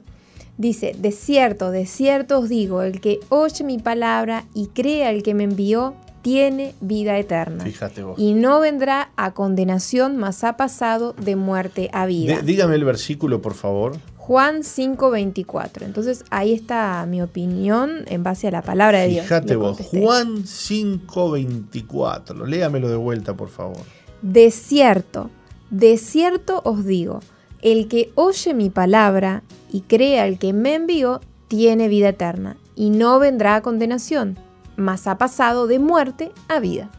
Dice, 0.58 0.96
de 0.98 1.12
cierto, 1.12 1.72
de 1.72 1.88
cierto 1.88 2.40
os 2.40 2.50
digo, 2.50 2.84
el 2.84 3.02
que 3.02 3.20
oye 3.30 3.64
mi 3.64 3.80
palabra 3.80 4.46
y 4.54 4.68
crea 4.68 5.10
el 5.10 5.24
que 5.24 5.34
me 5.34 5.46
envió, 5.46 5.96
tiene 6.22 6.76
vida 6.80 7.18
eterna. 7.18 7.64
Fíjate 7.64 8.04
vos. 8.04 8.20
Y 8.20 8.34
no 8.34 8.60
vendrá 8.60 9.10
a 9.18 9.34
condenación, 9.34 10.18
mas 10.18 10.44
ha 10.44 10.56
pasado 10.56 11.14
de 11.14 11.36
muerte 11.36 11.90
a 11.92 12.06
vida. 12.06 12.40
dígame 12.42 12.76
el 12.76 12.86
versículo, 12.86 13.42
por 13.42 13.56
favor. 13.56 13.98
Juan 14.18 14.64
5:24. 14.64 15.84
Entonces 15.84 16.24
ahí 16.30 16.54
está 16.54 17.06
mi 17.10 17.22
opinión 17.22 18.06
en 18.08 18.24
base 18.24 18.48
a 18.48 18.52
la 18.52 18.62
palabra 18.62 19.00
de 19.00 19.10
Dios. 19.10 19.26
Fíjate 19.26 19.58
vos, 19.58 19.78
Juan 19.92 20.46
5:24. 20.46 22.46
Léamelo 22.46 22.88
de 22.88 22.96
vuelta, 22.96 23.36
por 23.36 23.50
favor. 23.50 23.82
De 24.22 24.50
cierto, 24.52 25.30
de 25.72 25.98
cierto 25.98 26.62
os 26.64 26.86
digo 26.86 27.20
el 27.64 27.88
que 27.88 28.12
oye 28.16 28.54
mi 28.54 28.70
palabra 28.70 29.42
y 29.72 29.82
crea 29.82 30.24
al 30.24 30.38
que 30.38 30.54
me 30.54 30.76
envió, 30.76 31.22
tiene 31.48 31.88
vida 31.88 32.10
eterna, 32.10 32.58
y 32.76 32.90
no 32.90 33.18
vendrá 33.20 33.56
a 33.56 33.62
condenación, 33.62 34.38
mas 34.76 35.08
ha 35.08 35.18
pasado 35.18 35.66
de 35.66 35.80
muerte 35.80 36.32
a 36.50 36.60
vida. 36.60 36.92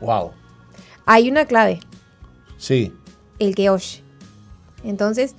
Wow. 0.00 0.30
Hay 1.04 1.28
una 1.28 1.44
clave. 1.44 1.80
Sí. 2.56 2.92
El 3.38 3.54
que 3.54 3.68
oye. 3.68 4.02
Entonces, 4.84 5.34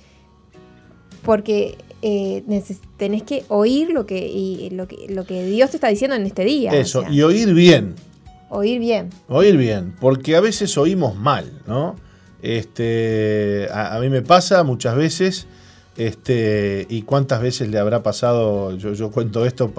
porque 1.22 1.78
eh, 2.02 2.44
tenés 2.98 3.22
que 3.22 3.44
oír 3.48 3.90
lo 3.90 4.04
que, 4.04 4.68
lo, 4.72 4.86
que, 4.86 5.06
lo 5.08 5.24
que 5.24 5.46
Dios 5.46 5.70
te 5.70 5.78
está 5.78 5.88
diciendo 5.88 6.14
en 6.14 6.26
este 6.26 6.44
día. 6.44 6.72
Eso, 6.72 7.04
y 7.10 7.22
oír 7.22 7.54
bien. 7.54 7.94
Oír 8.50 8.78
bien. 8.78 9.08
Oír 9.28 9.56
bien, 9.56 9.96
porque 9.98 10.36
a 10.36 10.40
veces 10.40 10.76
oímos 10.76 11.16
mal, 11.16 11.62
¿no? 11.66 11.96
Este, 12.44 13.68
a, 13.72 13.98
mí 14.00 14.10
me 14.10 14.20
pasa 14.20 14.64
muchas 14.64 14.96
veces, 14.96 15.46
este, 15.96 16.86
y 16.90 17.00
cuántas 17.00 17.40
veces 17.40 17.70
le 17.70 17.78
habrá 17.78 18.02
pasado, 18.02 18.76
yo, 18.76 18.92
yo 18.92 19.10
cuento 19.10 19.46
esto 19.46 19.72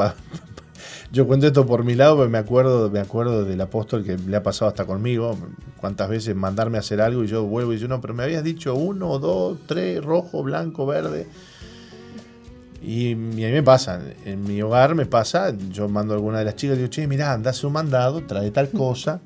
yo 1.11 1.27
cuento 1.27 1.45
esto 1.45 1.67
por 1.67 1.83
mi 1.83 1.93
lado, 1.93 2.17
pero 2.17 2.27
me 2.27 2.39
acuerdo, 2.39 2.89
me 2.89 2.99
acuerdo 2.99 3.45
del 3.45 3.61
apóstol 3.61 4.03
que 4.03 4.17
le 4.17 4.35
ha 4.35 4.41
pasado 4.41 4.69
hasta 4.69 4.85
conmigo, 4.85 5.37
cuántas 5.79 6.09
veces 6.09 6.35
mandarme 6.35 6.77
a 6.77 6.79
hacer 6.79 7.01
algo 7.01 7.23
y 7.23 7.27
yo 7.27 7.43
vuelvo 7.43 7.71
y 7.71 7.77
yo 7.77 7.87
no, 7.87 8.01
pero 8.01 8.15
me 8.15 8.23
habías 8.23 8.43
dicho 8.43 8.73
uno, 8.73 9.19
dos, 9.19 9.59
tres, 9.67 10.03
rojo, 10.03 10.41
blanco, 10.41 10.87
verde. 10.87 11.27
Y, 12.81 13.13
a 13.13 13.15
mí 13.15 13.51
me 13.51 13.61
pasa, 13.61 14.01
en 14.25 14.43
mi 14.43 14.59
hogar 14.63 14.95
me 14.95 15.05
pasa, 15.05 15.55
yo 15.69 15.87
mando 15.87 16.15
a 16.15 16.17
alguna 16.17 16.39
de 16.39 16.45
las 16.45 16.55
chicas 16.55 16.77
y 16.77 16.79
digo, 16.79 16.89
che, 16.89 17.05
mirá, 17.05 17.31
anda 17.31 17.51
un 17.61 17.73
mandado, 17.73 18.23
trae 18.23 18.49
tal 18.49 18.71
cosa. 18.71 19.21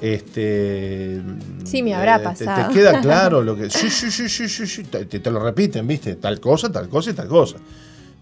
Este, 0.00 1.22
sí, 1.64 1.82
me 1.82 1.94
habrá 1.94 2.22
pasado. 2.22 2.68
Te, 2.68 2.74
queda 2.74 3.00
claro 3.00 3.42
lo 3.44 3.56
que. 3.56 3.70
Sí, 3.70 3.88
sí, 3.90 4.10
sí, 4.10 4.28
sí, 4.28 4.66
sí, 4.66 4.84
Te, 4.84 5.30
lo 5.30 5.40
repiten, 5.40 5.86
¿viste? 5.86 6.16
Tal 6.16 6.40
cosa, 6.40 6.70
tal 6.70 6.88
cosa 6.88 7.10
y 7.10 7.14
tal 7.14 7.28
cosa. 7.28 7.56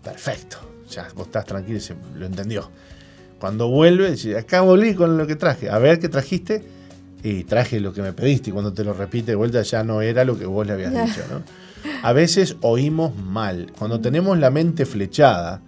Perfecto. 0.03 0.59
ya 0.91 1.09
vos 1.15 1.27
estás 1.27 1.45
tranquilo 1.45 1.79
y 1.79 1.81
se, 1.81 1.95
lo 2.17 2.27
entendió. 2.27 2.71
Cuando 3.39 3.69
vuelve, 3.69 4.13
dice, 4.13 4.39
acá 4.39 4.61
volví 4.61 4.95
con 4.95 5.17
lo 5.17 5.27
que 5.27 5.37
traje. 5.37 5.71
A 5.71 5.79
ver 5.79 5.99
qué 5.99 6.09
trajiste. 6.09 6.63
Y 7.25 7.45
traje 7.45 7.79
lo 7.81 7.93
que 7.93 8.03
me 8.03 8.13
pediste. 8.13 8.51
Y 8.51 8.53
cuando 8.53 8.73
te 8.73 8.85
lo 8.85 8.93
repite 8.93 9.33
de 9.33 9.37
vuelta, 9.37 9.63
ya 9.63 9.85
no 9.85 10.03
era 10.03 10.25
lo 10.25 10.39
que 10.39 10.47
vos 10.47 10.67
le 10.67 10.73
habías 10.73 10.93
dicho. 11.07 11.23
¿no? 11.31 11.43
A 12.03 12.13
veces 12.13 12.57
oímos 12.61 13.17
mal. 13.17 13.73
Cuando 13.79 14.01
tenemos 14.01 14.39
la 14.39 14.51
mente 14.51 14.87
flechada, 14.87 15.61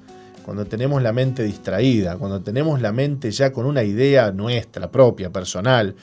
cuando 0.44 0.66
tenemos 0.66 1.02
la 1.02 1.12
mente 1.12 1.42
distraída, 1.42 2.16
cuando 2.16 2.40
tenemos 2.42 2.80
la 2.80 2.92
mente 2.92 3.30
ya 3.30 3.52
con 3.52 3.66
una 3.66 3.82
idea 3.82 4.30
nuestra, 4.30 4.90
propia, 4.90 5.30
personal, 5.30 5.94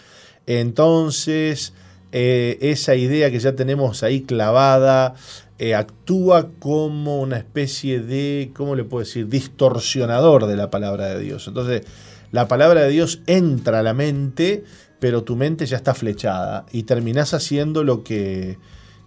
entonces 0.45 1.73
eh, 2.11 2.57
esa 2.61 2.95
idea 2.95 3.31
que 3.31 3.39
ya 3.39 3.55
tenemos 3.55 4.03
ahí 4.03 4.21
clavada 4.21 5.13
eh, 5.59 5.75
actúa 5.75 6.49
como 6.59 7.21
una 7.21 7.37
especie 7.37 7.99
de, 7.99 8.51
¿cómo 8.55 8.75
le 8.75 8.83
puedo 8.83 9.05
decir?, 9.05 9.27
distorsionador 9.27 10.47
de 10.47 10.55
la 10.55 10.71
palabra 10.71 11.05
de 11.07 11.19
Dios. 11.19 11.47
Entonces, 11.47 11.83
la 12.31 12.47
palabra 12.47 12.81
de 12.81 12.89
Dios 12.89 13.21
entra 13.27 13.79
a 13.79 13.83
la 13.83 13.93
mente, 13.93 14.63
pero 14.99 15.23
tu 15.23 15.35
mente 15.35 15.67
ya 15.67 15.77
está 15.77 15.93
flechada 15.93 16.65
y 16.71 16.83
terminás 16.83 17.35
haciendo 17.35 17.83
lo 17.83 18.03
que, 18.03 18.57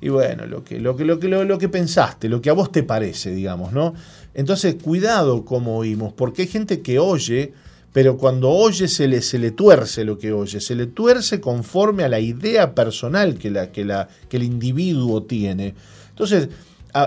y 0.01 0.11
bueno, 0.11 0.47
lo 0.47 0.63
que, 0.63 0.79
lo 0.79 0.97
que, 0.97 1.05
lo 1.05 1.19
que, 1.19 1.29
lo, 1.29 1.59
que 1.59 1.69
pensaste, 1.69 2.29
lo 2.29 2.41
que 2.41 2.51
a 2.51 2.53
vos 2.53 2.71
te 2.71 2.83
parece, 2.83 3.31
digamos, 3.31 3.73
¿no? 3.73 3.95
Entonces, 4.35 4.77
cuidado 4.83 5.45
como 5.45 5.79
oímos, 5.79 6.13
porque 6.13 6.43
hay 6.43 6.49
gente 6.49 6.83
que 6.83 6.99
oye, 6.99 7.53
pero 7.93 8.19
cuando 8.19 8.51
oye 8.51 8.89
se 8.89 9.07
le, 9.07 9.23
se 9.23 9.39
le 9.39 9.53
tuerce 9.53 10.05
lo 10.05 10.19
que 10.19 10.33
oye, 10.33 10.61
se 10.61 10.75
le 10.75 10.87
tuerce 10.87 11.41
conforme 11.41 12.03
a 12.03 12.09
la 12.09 12.19
idea 12.19 12.75
personal 12.75 13.39
que, 13.39 13.51
la, 13.51 13.71
que, 13.71 13.85
la, 13.85 14.09
que 14.29 14.37
el 14.37 14.43
individuo 14.43 15.23
tiene. 15.23 15.75
Entonces, 16.11 16.49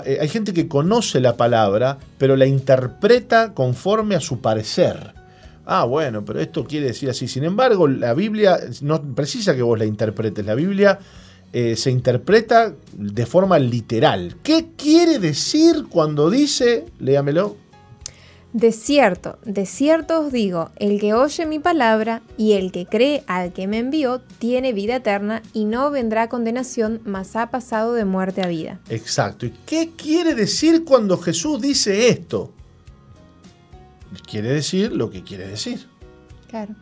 eh, 0.05 0.17
hay 0.21 0.29
gente 0.29 0.53
que 0.53 0.69
conoce 0.69 1.19
la 1.19 1.35
palabra, 1.35 1.97
pero 2.17 2.37
la 2.37 2.45
interpreta 2.45 3.53
conforme 3.53 4.15
a 4.15 4.21
su 4.21 4.39
parecer. 4.39 5.13
Ah, 5.65 5.83
bueno, 5.83 6.23
pero 6.23 6.39
esto 6.39 6.63
quiere 6.63 6.87
decir 6.87 7.09
así. 7.09 7.27
Sin 7.27 7.43
embargo, 7.43 7.89
la 7.89 8.13
Biblia 8.13 8.57
no 8.81 9.01
precisa 9.01 9.53
que 9.53 9.61
vos 9.61 9.77
la 9.77 9.83
interpretes. 9.83 10.45
La 10.45 10.55
Biblia 10.55 10.99
eh, 11.53 11.75
se 11.75 11.91
interpreta 11.91 12.75
de 12.93 13.25
forma 13.25 13.57
literal. 13.57 14.35
¿Qué 14.43 14.67
quiere 14.75 15.19
decir 15.19 15.85
cuando 15.89 16.29
dice, 16.29 16.85
léamelo? 16.99 17.55
De 18.53 18.71
cierto, 18.71 19.37
de 19.45 19.65
cierto 19.65 20.19
os 20.21 20.31
digo, 20.31 20.71
el 20.77 20.99
que 20.99 21.13
oye 21.13 21.45
mi 21.45 21.59
palabra 21.59 22.21
y 22.37 22.53
el 22.53 22.71
que 22.71 22.85
cree 22.85 23.23
al 23.27 23.53
que 23.53 23.67
me 23.67 23.77
envió 23.77 24.21
tiene 24.39 24.73
vida 24.73 24.95
eterna 24.95 25.43
y 25.53 25.65
no 25.65 25.91
vendrá 25.91 26.27
condenación, 26.27 27.01
mas 27.05 27.35
ha 27.35 27.51
pasado 27.51 27.93
de 27.93 28.05
muerte 28.05 28.41
a 28.41 28.47
vida. 28.47 28.79
Exacto. 28.89 29.45
¿Y 29.45 29.53
qué 29.65 29.91
quiere 29.95 30.33
decir 30.33 30.85
cuando 30.85 31.17
Jesús 31.17 31.61
dice 31.61 32.09
esto? 32.09 32.51
Quiere 34.27 34.49
decir 34.49 34.91
lo 34.91 35.09
que 35.09 35.23
quiere 35.23 35.47
decir. 35.47 35.87
Claro. 36.49 36.73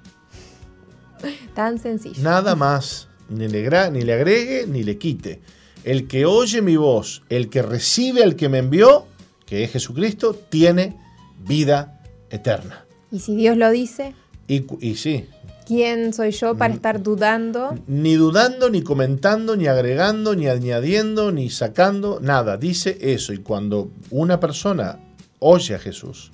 Tan 1.56 1.78
sencillo. 1.80 2.22
Nada 2.22 2.56
más 2.56 3.10
ni 3.30 3.48
le, 3.48 3.92
ni 3.92 4.02
le 4.02 4.14
agregue 4.14 4.66
ni 4.68 4.84
le 4.84 4.98
quite. 4.98 5.42
El 5.84 6.08
que 6.08 6.26
oye 6.26 6.62
mi 6.62 6.78
voz, 6.78 7.24
el 7.30 7.50
que 7.50 7.62
recibe 7.62 8.24
al 8.24 8.36
que 8.36 8.50
me 8.50 8.58
envió, 8.58 9.06
que 9.46 9.64
es 9.64 9.72
Jesucristo, 9.72 10.34
tiene 10.34 10.98
vida 11.46 12.02
eterna. 12.30 12.86
¿Y 13.12 13.20
si 13.20 13.36
Dios 13.36 13.58
lo 13.58 13.70
dice? 13.70 14.14
Y, 14.48 14.66
y 14.80 14.96
sí. 14.96 15.26
¿Quién 15.66 16.14
soy 16.14 16.32
yo 16.32 16.56
para 16.56 16.74
estar 16.74 17.02
dudando? 17.02 17.76
Ni 17.88 18.16
dudando, 18.16 18.70
ni 18.70 18.84
comentando, 18.84 19.56
ni 19.56 19.66
agregando, 19.68 20.36
ni 20.36 20.48
añadiendo, 20.48 21.32
ni 21.32 21.50
sacando, 21.50 22.20
nada. 22.22 22.58
Dice 22.58 22.98
eso. 23.02 23.34
Y 23.34 23.40
cuando 23.40 23.92
una 24.12 24.40
persona 24.40 25.00
oye 25.40 25.76
a 25.76 25.80
Jesús, 25.80 26.32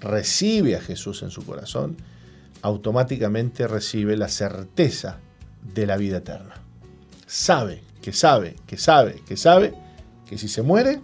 recibe 0.00 0.76
a 0.76 0.80
Jesús 0.80 1.22
en 1.22 1.30
su 1.30 1.44
corazón, 1.44 1.96
automáticamente 2.60 3.66
recibe 3.66 4.16
la 4.16 4.28
certeza 4.28 5.20
de 5.72 5.86
la 5.86 5.96
vida 5.96 6.18
eterna. 6.18 6.54
Sabe, 7.26 7.82
que 8.02 8.12
sabe, 8.12 8.56
que 8.66 8.76
sabe, 8.76 9.22
que 9.26 9.36
sabe 9.36 9.74
que 10.26 10.38
si 10.38 10.48
se 10.48 10.62
muere, 10.62 11.00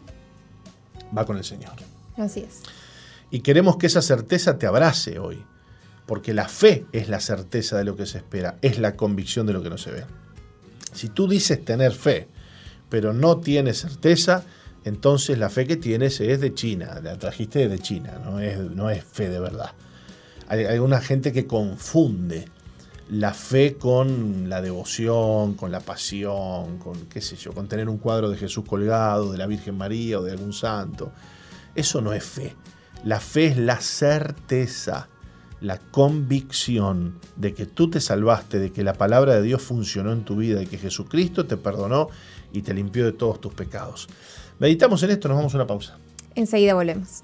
va 1.16 1.24
con 1.24 1.36
el 1.36 1.44
Señor. 1.44 1.72
Así 2.16 2.40
es. 2.40 2.60
Y 3.30 3.40
queremos 3.40 3.76
que 3.76 3.86
esa 3.86 4.02
certeza 4.02 4.58
te 4.58 4.66
abrace 4.66 5.18
hoy, 5.18 5.42
porque 6.06 6.34
la 6.34 6.48
fe 6.48 6.86
es 6.92 7.08
la 7.08 7.20
certeza 7.20 7.78
de 7.78 7.84
lo 7.84 7.96
que 7.96 8.06
se 8.06 8.18
espera, 8.18 8.58
es 8.62 8.78
la 8.78 8.96
convicción 8.96 9.46
de 9.46 9.52
lo 9.52 9.62
que 9.62 9.70
no 9.70 9.78
se 9.78 9.92
ve. 9.92 10.04
Si 10.92 11.08
tú 11.08 11.28
dices 11.28 11.64
tener 11.64 11.92
fe, 11.92 12.28
pero 12.88 13.12
no 13.12 13.38
tienes 13.38 13.78
certeza, 13.78 14.44
entonces 14.84 15.38
la 15.38 15.50
fe 15.50 15.66
que 15.66 15.76
tienes 15.76 16.20
es 16.20 16.40
de 16.40 16.52
China, 16.54 17.00
la 17.02 17.16
trajiste 17.18 17.68
de 17.68 17.78
China, 17.78 18.20
no 18.24 18.40
es, 18.40 18.58
no 18.58 18.90
es 18.90 19.04
fe 19.04 19.28
de 19.28 19.38
verdad. 19.38 19.72
Hay, 20.48 20.64
hay 20.64 20.78
una 20.80 21.00
gente 21.00 21.32
que 21.32 21.46
confunde 21.46 22.46
la 23.10 23.34
fe 23.34 23.74
con 23.74 24.48
la 24.48 24.62
devoción, 24.62 25.54
con 25.54 25.72
la 25.72 25.80
pasión, 25.80 26.78
con 26.78 27.06
qué 27.06 27.20
sé 27.20 27.36
yo, 27.36 27.52
con 27.52 27.66
tener 27.66 27.88
un 27.88 27.98
cuadro 27.98 28.30
de 28.30 28.36
Jesús 28.36 28.64
colgado, 28.64 29.32
de 29.32 29.38
la 29.38 29.46
Virgen 29.46 29.76
María 29.76 30.20
o 30.20 30.22
de 30.22 30.30
algún 30.30 30.52
santo. 30.52 31.12
Eso 31.74 32.00
no 32.00 32.12
es 32.12 32.24
fe. 32.24 32.54
La 33.04 33.18
fe 33.18 33.46
es 33.46 33.56
la 33.56 33.80
certeza, 33.80 35.08
la 35.60 35.78
convicción 35.78 37.18
de 37.34 37.52
que 37.52 37.66
tú 37.66 37.90
te 37.90 38.00
salvaste, 38.00 38.60
de 38.60 38.70
que 38.70 38.84
la 38.84 38.94
palabra 38.94 39.34
de 39.34 39.42
Dios 39.42 39.60
funcionó 39.60 40.12
en 40.12 40.24
tu 40.24 40.36
vida, 40.36 40.60
de 40.60 40.66
que 40.66 40.78
Jesucristo 40.78 41.46
te 41.46 41.56
perdonó 41.56 42.08
y 42.52 42.62
te 42.62 42.74
limpió 42.74 43.04
de 43.04 43.12
todos 43.12 43.40
tus 43.40 43.52
pecados. 43.52 44.08
Meditamos 44.60 45.02
en 45.02 45.10
esto, 45.10 45.26
nos 45.26 45.36
vamos 45.36 45.54
a 45.54 45.56
una 45.56 45.66
pausa. 45.66 45.98
Enseguida 46.36 46.74
volvemos. 46.74 47.22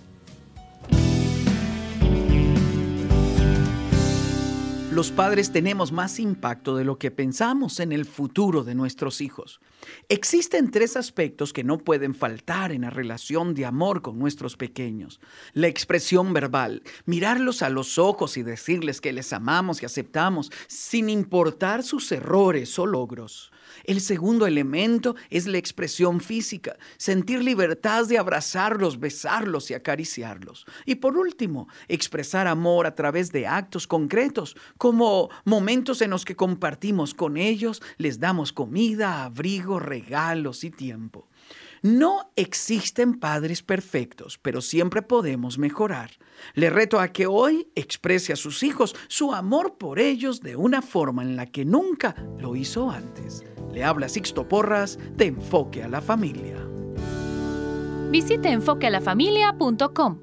Los 4.97 5.11
padres 5.11 5.53
tenemos 5.53 5.92
más 5.92 6.18
impacto 6.18 6.74
de 6.74 6.82
lo 6.82 6.99
que 6.99 7.11
pensamos 7.11 7.80
en 7.80 7.92
el 7.92 8.07
futuro 8.07 8.64
de 8.64 8.74
nuestros 8.74 9.20
hijos. 9.20 9.61
Existen 10.09 10.70
tres 10.70 10.97
aspectos 10.97 11.53
que 11.53 11.64
no 11.64 11.76
pueden 11.76 12.14
faltar 12.14 12.72
en 12.72 12.80
la 12.80 12.88
relación 12.88 13.53
de 13.53 13.66
amor 13.66 14.01
con 14.01 14.18
nuestros 14.18 14.57
pequeños. 14.57 15.20
La 15.53 15.66
expresión 15.66 16.32
verbal, 16.32 16.82
mirarlos 17.05 17.61
a 17.61 17.68
los 17.68 17.99
ojos 17.99 18.38
y 18.38 18.42
decirles 18.42 19.03
que 19.03 19.12
les 19.12 19.34
amamos 19.34 19.82
y 19.82 19.84
aceptamos 19.84 20.51
sin 20.66 21.11
importar 21.11 21.82
sus 21.82 22.11
errores 22.11 22.78
o 22.78 22.86
logros. 22.86 23.53
El 23.87 24.01
segundo 24.01 24.49
elemento 24.49 25.14
es 25.30 25.47
la 25.47 25.59
expresión 25.59 26.20
física, 26.20 26.76
sentir 26.97 27.45
libertad 27.45 28.05
de 28.07 28.18
abrazarlos, 28.18 28.99
besarlos 28.99 29.70
y 29.70 29.74
acariciarlos. 29.74 30.66
Y 30.84 30.97
por 30.97 31.16
último, 31.16 31.68
expresar 31.87 32.49
amor 32.49 32.87
a 32.87 32.97
través 32.97 33.30
de 33.30 33.47
actos 33.47 33.87
concretos, 33.87 34.57
como 34.76 35.30
momentos 35.45 36.03
en 36.03 36.11
los 36.11 36.24
que 36.24 36.34
compartimos 36.34 37.14
con 37.14 37.37
ellos, 37.37 37.80
les 37.97 38.18
damos 38.18 38.53
comida, 38.53 39.22
abrigo, 39.22 39.78
regalos 39.78 40.64
y 40.64 40.72
tiempo. 40.72 41.28
No 41.82 42.32
existen 42.34 43.20
padres 43.20 43.62
perfectos, 43.62 44.37
pero 44.43 44.61
siempre 44.61 45.03
podemos 45.03 45.59
mejorar. 45.59 46.11
Le 46.55 46.70
reto 46.70 47.01
a 47.01 47.09
que 47.09 47.26
hoy 47.26 47.68
exprese 47.74 48.32
a 48.32 48.37
sus 48.37 48.62
hijos 48.62 48.95
su 49.09 49.32
amor 49.32 49.76
por 49.78 49.99
ellos 49.99 50.41
de 50.41 50.57
una 50.57 50.82
forma 50.82 51.22
en 51.22 51.37
la 51.37 51.47
que 51.47 51.64
nunca 51.64 52.14
lo 52.39 52.57
hizo 52.57 52.91
antes. 52.91 53.45
Le 53.72 53.84
habla 53.84 54.09
Sixto 54.09 54.49
Porras 54.49 54.99
de 55.16 55.26
Enfoque 55.26 55.82
a 55.82 55.89
la 55.89 56.01
Familia. 56.01 56.57
Visite 58.11 58.51
enfoquealafamilia.com. 58.51 60.18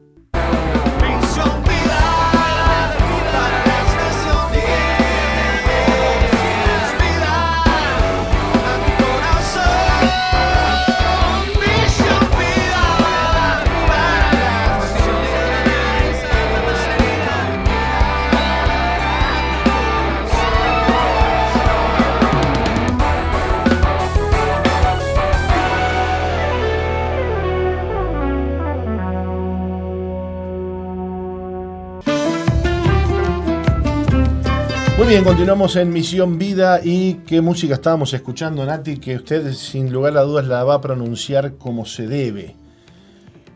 bien, 35.23 35.35
continuamos 35.35 35.75
en 35.75 35.91
Misión 35.91 36.37
Vida 36.37 36.81
y 36.83 37.15
qué 37.25 37.39
música 37.39 37.75
estábamos 37.75 38.13
escuchando, 38.13 38.65
Nati, 38.65 38.97
que 38.97 39.15
usted 39.15 39.53
sin 39.53 39.91
lugar 39.91 40.17
a 40.17 40.21
dudas 40.21 40.47
la 40.47 40.63
va 40.63 40.75
a 40.75 40.81
pronunciar 40.81 41.55
como 41.55 41.85
se 41.85 42.07
debe, 42.07 42.55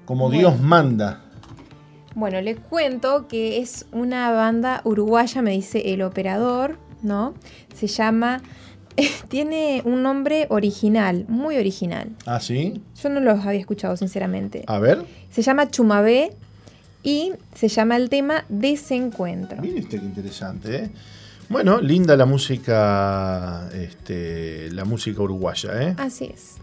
como 0.06 0.30
Dios 0.30 0.60
manda. 0.60 1.22
Bueno, 2.16 2.40
les 2.42 2.60
cuento 2.60 3.28
que 3.28 3.60
es 3.60 3.86
una 3.92 4.32
banda 4.32 4.82
uruguaya, 4.86 5.42
me 5.42 5.52
dice 5.52 5.94
el 5.94 6.04
operador, 6.04 6.78
¿no? 7.02 7.34
Se 7.76 7.88
llama, 7.88 8.42
tiene 9.28 9.82
un 9.84 10.04
nombre 10.04 10.48
original, 10.50 11.26
muy 11.28 11.58
original. 11.58 12.10
¿Ah, 12.26 12.40
sí? 12.40 12.82
Yo 13.02 13.10
no 13.10 13.20
los 13.20 13.46
había 13.46 13.60
escuchado, 13.60 13.98
sinceramente. 13.98 14.64
A 14.68 14.80
ver. 14.80 15.04
Se 15.30 15.42
llama 15.42 15.70
Chumabé 15.70 16.32
y 17.04 17.34
se 17.56 17.68
llama 17.68 17.98
el 17.98 18.10
tema 18.10 18.46
Desencuentro. 18.50 19.62
Mire 19.62 19.82
usted 19.82 20.00
qué 20.00 20.06
interesante, 20.06 20.76
¿eh? 20.76 20.92
Bueno, 21.50 21.80
linda 21.82 22.18
la 22.18 22.26
música, 22.26 23.70
este, 23.74 24.70
la 24.72 24.84
música 24.86 25.22
uruguaya, 25.22 25.82
¿eh? 25.82 25.96
Así 25.98 26.26
es. 26.34 26.56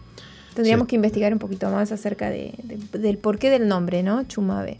Tendríamos 0.53 0.85
Sí. 0.85 0.89
que 0.89 0.95
investigar 0.97 1.33
un 1.33 1.39
poquito 1.39 1.69
más 1.69 1.91
acerca 1.91 2.29
de, 2.29 2.53
de- 2.63 2.99
del 2.99 3.17
porqué 3.17 3.49
del 3.49 3.67
nombre, 3.67 4.03
¿no? 4.03 4.23
Chumabe. 4.25 4.77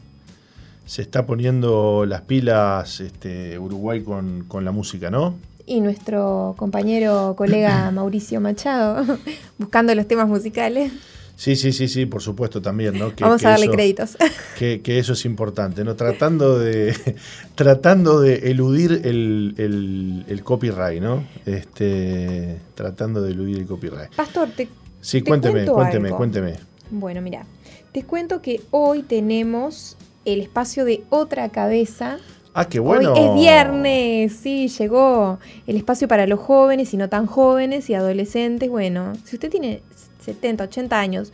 Se 0.85 1.01
está 1.01 1.25
poniendo 1.25 2.05
las 2.05 2.21
pilas 2.21 2.99
este, 2.99 3.57
Uruguay 3.57 4.03
con, 4.03 4.45
con 4.47 4.63
la 4.63 4.71
música, 4.71 5.09
¿no? 5.09 5.35
Y 5.65 5.81
nuestro 5.81 6.53
compañero, 6.57 7.33
colega 7.35 7.89
Mauricio 7.91 8.39
Machado, 8.39 9.03
buscando 9.57 9.95
los 9.95 10.07
temas 10.07 10.27
musicales. 10.27 10.91
Sí, 11.37 11.55
sí, 11.57 11.73
sí, 11.73 11.87
sí, 11.89 12.05
por 12.05 12.21
supuesto 12.21 12.61
también, 12.61 12.97
¿no? 12.97 13.13
Que- 13.13 13.23
Vamos 13.25 13.41
que 13.41 13.47
a 13.47 13.51
darle 13.51 13.65
eso- 13.65 13.73
créditos. 13.73 14.17
Que, 14.57 14.81
que 14.81 14.99
eso 14.99 15.13
es 15.13 15.25
importante, 15.25 15.83
¿no? 15.83 15.95
Tratando 15.95 16.57
de, 16.57 16.95
tratando 17.55 18.21
de 18.21 18.49
eludir 18.51 19.01
el, 19.03 19.53
el- 19.57 20.25
el 20.29 20.43
copyright, 20.43 21.01
¿no? 21.01 21.25
Este, 21.45 22.57
tratando 22.75 23.21
de 23.21 23.31
eludir 23.31 23.57
el 23.57 23.65
copyright. 23.65 24.13
Pastor, 24.15 24.49
te, 24.55 24.67
Sí, 25.01 25.21
te 25.21 25.29
cuénteme, 25.29 25.65
cuénteme, 25.65 26.07
algo. 26.07 26.17
cuénteme. 26.17 26.53
Bueno, 26.89 27.21
mira, 27.21 27.45
te 27.91 28.03
cuento 28.03 28.41
que 28.41 28.61
hoy 28.71 29.03
tenemos 29.03 29.97
el 30.23 30.41
espacio 30.41 30.85
de 30.85 31.03
otra 31.09 31.49
cabeza. 31.49 32.17
Ah, 32.53 32.67
qué 32.69 32.79
bueno. 32.79 33.13
Hoy 33.13 33.19
es 33.19 33.35
viernes, 33.41 34.33
sí, 34.41 34.69
llegó 34.69 35.39
el 35.67 35.75
espacio 35.75 36.07
para 36.07 36.25
los 36.27 36.39
jóvenes 36.39 36.93
y 36.93 36.97
no 36.97 37.09
tan 37.09 37.25
jóvenes 37.25 37.89
y 37.89 37.93
adolescentes. 37.93 38.69
Bueno, 38.69 39.13
si 39.25 39.35
usted 39.35 39.49
tiene 39.51 39.81
70, 40.25 40.63
80 40.65 40.99
años, 40.99 41.31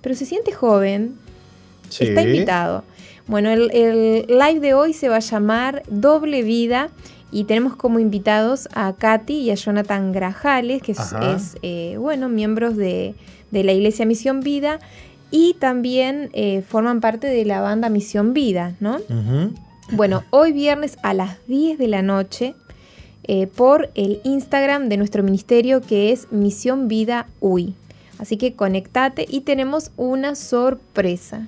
pero 0.00 0.14
se 0.14 0.24
siente 0.26 0.52
joven, 0.52 1.16
Sí. 1.88 2.04
está 2.04 2.22
invitado. 2.22 2.84
Bueno, 3.26 3.50
el, 3.50 3.70
el 3.72 4.26
live 4.28 4.60
de 4.60 4.74
hoy 4.74 4.92
se 4.92 5.08
va 5.08 5.16
a 5.16 5.20
llamar 5.20 5.82
Doble 5.88 6.42
Vida 6.42 6.90
y 7.30 7.44
tenemos 7.44 7.76
como 7.76 7.98
invitados 7.98 8.68
a 8.74 8.94
Katy 8.94 9.34
y 9.34 9.50
a 9.50 9.54
Jonathan 9.54 10.12
Grajales, 10.12 10.82
que 10.82 10.92
es, 10.92 10.98
Ajá. 10.98 11.34
es, 11.34 11.56
eh, 11.62 11.96
bueno, 11.98 12.28
miembros 12.28 12.76
de, 12.76 13.14
de 13.50 13.64
la 13.64 13.72
Iglesia 13.72 14.06
Misión 14.06 14.40
Vida 14.40 14.78
y 15.30 15.54
también 15.58 16.30
eh, 16.32 16.62
forman 16.66 17.00
parte 17.00 17.26
de 17.26 17.44
la 17.44 17.60
banda 17.60 17.90
Misión 17.90 18.32
Vida, 18.32 18.74
¿no? 18.80 18.98
Bueno, 19.92 20.24
hoy 20.30 20.52
viernes 20.52 20.96
a 21.02 21.12
las 21.14 21.36
10 21.46 21.78
de 21.78 21.88
la 21.88 22.00
noche 22.02 22.54
eh, 23.24 23.46
por 23.46 23.90
el 23.94 24.20
Instagram 24.24 24.88
de 24.88 24.96
nuestro 24.98 25.22
ministerio 25.22 25.80
que 25.82 26.12
es 26.12 26.30
Misión 26.32 26.88
Vida 26.88 27.26
UI. 27.40 27.74
Así 28.18 28.36
que 28.36 28.54
conectate 28.54 29.26
y 29.28 29.42
tenemos 29.42 29.92
una 29.96 30.34
sorpresa. 30.34 31.46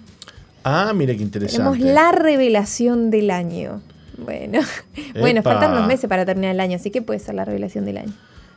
Ah, 0.64 0.92
mire 0.94 1.16
qué 1.16 1.22
interesante. 1.22 1.56
Tenemos 1.56 1.94
la 1.94 2.12
revelación 2.12 3.10
del 3.10 3.30
año. 3.30 3.82
Bueno, 4.18 4.60
bueno, 5.18 5.42
faltan 5.42 5.72
unos 5.72 5.86
meses 5.86 6.08
para 6.08 6.24
terminar 6.24 6.54
el 6.54 6.60
año, 6.60 6.76
así 6.76 6.90
que 6.90 7.02
puede 7.02 7.18
ser 7.18 7.34
la 7.34 7.44
revelación 7.44 7.84
del 7.84 7.98
año. 7.98 8.12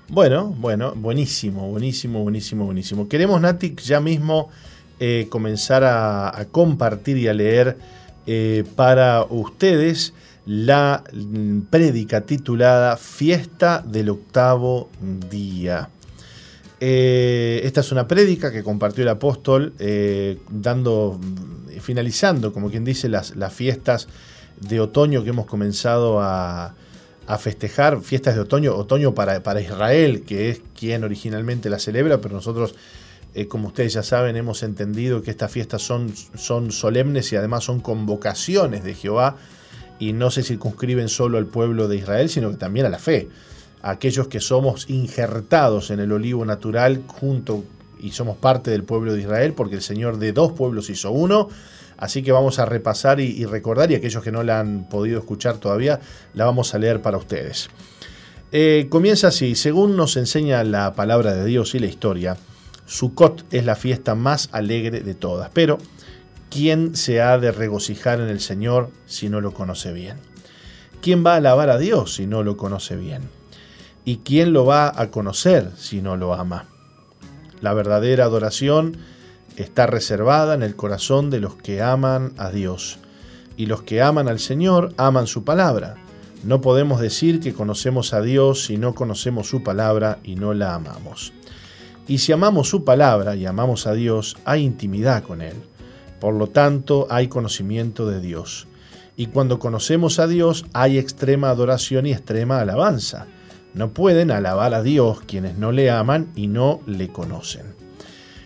Bueno, 0.10 0.54
bueno, 0.58 0.94
buenísimo, 0.96 1.70
buenísimo, 1.70 2.22
buenísimo, 2.22 2.66
buenísimo. 2.66 3.08
Queremos, 3.08 3.40
Nati, 3.40 3.74
ya 3.84 4.02
mismo 4.02 4.50
eh, 5.00 5.28
comenzar 5.30 5.84
a, 5.84 6.38
a 6.38 6.46
compartir 6.46 7.18
y 7.18 7.28
a 7.28 7.34
leer 7.34 7.78
eh, 8.26 8.64
para 8.76 9.24
ustedes 9.24 10.14
la 10.46 11.04
mm, 11.12 11.62
prédica 11.70 12.22
titulada 12.22 12.96
Fiesta 12.96 13.84
del 13.86 14.10
octavo 14.10 14.90
día. 15.30 15.90
Eh, 16.86 17.62
esta 17.64 17.80
es 17.80 17.94
una 17.94 18.10
prédica 18.10 18.52
que 18.52 18.62
compartió 18.62 19.04
el 19.04 19.08
apóstol 19.08 19.74
eh, 19.80 20.40
dando, 20.50 21.18
finalizando, 21.80 22.52
como 22.52 22.70
quien 22.70 22.84
dice, 22.84 23.08
las, 23.08 23.32
fiestas 23.54 24.10
de 24.60 24.82
otoño 24.82 25.24
que 25.24 25.30
hemos 25.30 25.46
comenzado 25.46 26.20
a, 26.20 26.76
festejar, 27.40 28.02
fiestas 28.02 28.36
de 28.36 28.42
otoño, 28.42 28.76
otoño 28.76 29.16
para, 29.16 29.42
para 29.44 29.62
Israel, 29.62 30.24
que 30.24 30.50
es 30.50 30.62
quien 30.78 31.06
originalmente 31.06 31.70
la 31.70 31.80
celebra, 31.80 32.20
pero 32.20 32.36
nosotros, 32.36 32.76
eh, 33.34 33.48
como 33.48 33.70
ustedes 33.70 33.94
ya 33.94 34.04
saben, 34.04 34.36
hemos 34.36 34.62
entendido 34.62 35.22
que 35.22 35.32
estas 35.32 35.54
fiestas 35.54 35.82
son, 35.82 36.14
son 36.36 36.74
solemnes 36.74 37.32
y 37.32 37.38
además 37.38 37.64
son 37.64 37.80
convocaciones 37.80 38.84
de 38.84 38.94
Jehová 38.94 39.38
y 40.00 40.12
no 40.12 40.30
se 40.32 40.44
circunscriben 40.44 41.08
solo 41.08 41.38
al 41.38 41.46
pueblo 41.46 41.88
de 41.88 41.96
Israel, 41.96 42.28
sino 42.28 42.52
que 42.52 42.58
también 42.58 42.86
a 42.86 42.90
la 42.90 43.00
fe. 43.00 43.30
Aquellos 43.84 44.28
que 44.28 44.40
somos 44.40 44.90
injertados 44.90 45.92
en 45.92 46.00
el 46.00 46.12
olivo 46.12 46.44
natural 46.46 47.04
junto 47.06 47.64
y 48.00 48.12
somos 48.12 48.38
parte 48.38 48.72
del 48.72 48.84
pueblo 48.84 49.14
de 49.14 49.22
Israel, 49.22 49.54
porque 49.54 49.76
el 49.76 49.84
Señor 49.84 50.18
de 50.18 50.34
dos 50.34 50.54
pueblos 50.54 50.90
hizo 50.90 51.12
uno. 51.12 51.50
Así 51.98 52.24
que 52.24 52.32
vamos 52.32 52.58
a 52.58 52.66
repasar 52.66 53.20
y, 53.20 53.26
y 53.26 53.46
recordar, 53.46 53.92
y 53.92 53.96
aquellos 53.96 54.24
que 54.24 54.32
no 54.32 54.42
la 54.42 54.60
han 54.60 54.90
podido 54.90 55.20
escuchar 55.20 55.58
todavía, 55.58 56.00
la 56.34 56.46
vamos 56.46 56.74
a 56.74 56.80
leer 56.80 57.04
para 57.04 57.18
ustedes. 57.18 57.70
Eh, 58.56 58.86
comienza 58.88 59.30
así, 59.30 59.56
según 59.56 59.98
nos 59.98 60.16
enseña 60.16 60.64
la 60.64 60.94
palabra 60.94 61.34
de 61.34 61.44
Dios 61.44 61.74
y 61.74 61.80
la 61.80 61.88
historia, 61.88 62.38
Sukkot 62.86 63.52
es 63.52 63.66
la 63.66 63.76
fiesta 63.76 64.14
más 64.14 64.50
alegre 64.52 65.02
de 65.02 65.16
todas, 65.16 65.50
pero 65.54 65.80
¿quién 66.52 66.96
se 66.96 67.20
ha 67.20 67.40
de 67.40 67.52
regocijar 67.52 68.20
en 68.22 68.30
el 68.30 68.40
Señor 68.40 68.92
si 69.08 69.28
no 69.28 69.42
lo 69.42 69.56
conoce 69.56 69.92
bien? 69.92 70.18
¿Quién 71.02 71.26
va 71.26 71.34
a 71.34 71.38
alabar 71.38 71.72
a 71.72 71.80
Dios 71.80 72.14
si 72.14 72.28
no 72.28 72.44
lo 72.44 72.56
conoce 72.56 72.96
bien? 72.96 73.24
¿Y 74.06 74.18
quién 74.18 74.52
lo 74.52 74.66
va 74.66 74.92
a 74.96 75.12
conocer 75.12 75.72
si 75.78 76.02
no 76.02 76.18
lo 76.18 76.34
ama? 76.34 76.66
La 77.62 77.74
verdadera 77.74 78.26
adoración 78.26 78.98
está 79.56 79.88
reservada 79.88 80.54
en 80.54 80.64
el 80.64 80.76
corazón 80.76 81.30
de 81.30 81.40
los 81.40 81.56
que 81.56 81.82
aman 81.82 82.34
a 82.38 82.50
Dios. 82.50 83.00
Y 83.56 83.68
los 83.68 83.84
que 83.84 84.02
aman 84.02 84.28
al 84.28 84.40
Señor 84.40 84.94
aman 84.98 85.28
su 85.28 85.44
palabra. 85.46 85.96
No 86.44 86.60
podemos 86.60 87.00
decir 87.00 87.40
que 87.40 87.54
conocemos 87.54 88.14
a 88.14 88.22
Dios 88.22 88.66
si 88.66 88.78
no 88.78 88.94
conocemos 88.94 89.48
su 89.48 89.64
palabra 89.64 90.20
y 90.24 90.36
no 90.36 90.54
la 90.54 90.76
amamos. 90.76 91.32
Y 92.06 92.18
si 92.18 92.34
amamos 92.34 92.68
su 92.68 92.84
palabra 92.84 93.38
y 93.38 93.46
amamos 93.46 93.88
a 93.88 93.94
Dios, 93.94 94.36
hay 94.44 94.64
intimidad 94.64 95.24
con 95.24 95.42
Él. 95.42 95.56
Por 96.20 96.34
lo 96.34 96.48
tanto, 96.48 97.08
hay 97.10 97.30
conocimiento 97.30 98.06
de 98.08 98.20
Dios. 98.20 98.68
Y 99.16 99.28
cuando 99.28 99.60
conocemos 99.60 100.20
a 100.20 100.28
Dios, 100.28 100.66
hay 100.74 100.98
extrema 100.98 101.50
adoración 101.50 102.06
y 102.06 102.12
extrema 102.12 102.60
alabanza. 102.60 103.28
No 103.74 103.94
pueden 103.94 104.32
alabar 104.32 104.74
a 104.74 104.84
Dios 104.84 105.22
quienes 105.26 105.58
no 105.58 105.72
le 105.72 105.90
aman 105.90 106.32
y 106.36 106.48
no 106.48 106.82
le 106.86 107.10
conocen. 107.10 107.74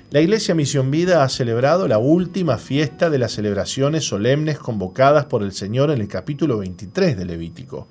La 0.10 0.22
Iglesia 0.22 0.56
Misión 0.56 0.90
Vida 0.90 1.24
ha 1.24 1.28
celebrado 1.28 1.86
la 1.90 1.98
última 1.98 2.58
fiesta 2.58 3.10
de 3.10 3.18
las 3.18 3.34
celebraciones 3.34 4.06
solemnes 4.06 4.58
convocadas 4.58 5.26
por 5.26 5.44
el 5.44 5.52
Señor 5.52 5.92
en 5.92 6.00
el 6.00 6.08
capítulo 6.08 6.60
23 6.60 7.18
de 7.18 7.26
Levítico. 7.26 7.90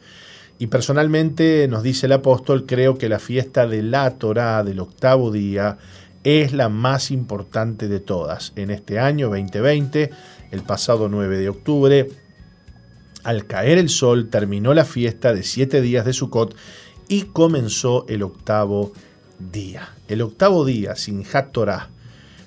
Y 0.59 0.69
personalmente, 0.69 1.69
nos 1.69 1.83
dice 1.83 2.07
el 2.07 2.13
apóstol, 2.13 2.65
creo 2.65 2.97
que 2.97 3.11
la 3.11 3.19
fiesta 3.19 3.67
de 3.67 3.83
la 3.83 4.13
Torá 4.13 4.65
del 4.65 4.81
octavo 4.81 5.31
día 5.31 5.77
es 6.25 6.55
la 6.55 6.71
más 6.71 7.11
importante 7.11 7.87
de 7.87 8.01
todas. 8.01 8.55
En 8.57 8.71
este 8.71 8.99
año 8.99 9.29
2020, 9.29 10.11
el 10.53 10.63
pasado 10.63 11.11
9 11.11 11.37
de 11.37 11.51
octubre, 11.51 12.09
al 13.25 13.47
caer 13.47 13.77
el 13.77 13.91
sol, 13.91 14.31
terminó 14.31 14.73
la 14.73 14.87
fiesta 14.87 15.35
de 15.35 15.43
siete 15.43 15.83
días 15.83 16.07
de 16.07 16.15
Sukkot 16.15 16.57
y 17.09 17.23
comenzó 17.23 18.07
el 18.09 18.23
octavo 18.23 18.93
día. 19.39 19.95
El 20.09 20.23
octavo 20.23 20.65
día, 20.65 20.97
sin 20.97 21.25
Torah. 21.53 21.91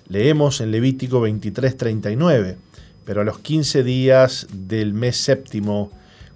Leemos 0.07 0.61
en 0.61 0.71
Levítico 0.71 1.21
23:39, 1.21 2.57
pero 3.05 3.21
a 3.21 3.23
los 3.23 3.39
15 3.39 3.83
días 3.83 4.47
del 4.51 4.93
mes 4.93 5.17
séptimo, 5.17 5.91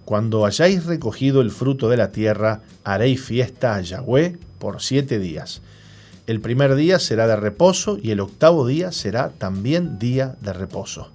cuando 0.05 0.45
hayáis 0.45 0.85
recogido 0.85 1.41
el 1.41 1.51
fruto 1.51 1.89
de 1.89 1.97
la 1.97 2.11
tierra, 2.11 2.61
haréis 2.83 3.21
fiesta 3.21 3.75
a 3.75 3.81
Yahweh 3.81 4.37
por 4.59 4.81
siete 4.81 5.17
días. 5.17 5.61
El 6.27 6.39
primer 6.39 6.75
día 6.75 6.99
será 6.99 7.27
de 7.27 7.35
reposo 7.35 7.97
y 8.01 8.11
el 8.11 8.19
octavo 8.19 8.65
día 8.65 8.91
será 8.91 9.29
también 9.29 9.99
día 9.99 10.35
de 10.41 10.53
reposo. 10.53 11.11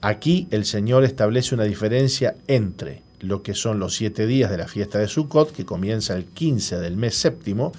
Aquí 0.00 0.48
el 0.50 0.64
Señor 0.64 1.04
establece 1.04 1.54
una 1.54 1.64
diferencia 1.64 2.34
entre 2.48 3.02
lo 3.22 3.42
que 3.42 3.54
son 3.54 3.78
los 3.78 3.94
siete 3.94 4.26
días 4.26 4.50
de 4.50 4.58
la 4.58 4.68
fiesta 4.68 4.98
de 4.98 5.08
Sukkot, 5.08 5.52
que 5.52 5.64
comienza 5.64 6.14
el 6.14 6.26
15 6.26 6.78
del 6.78 6.96
mes 6.96 7.16
séptimo, 7.16 7.72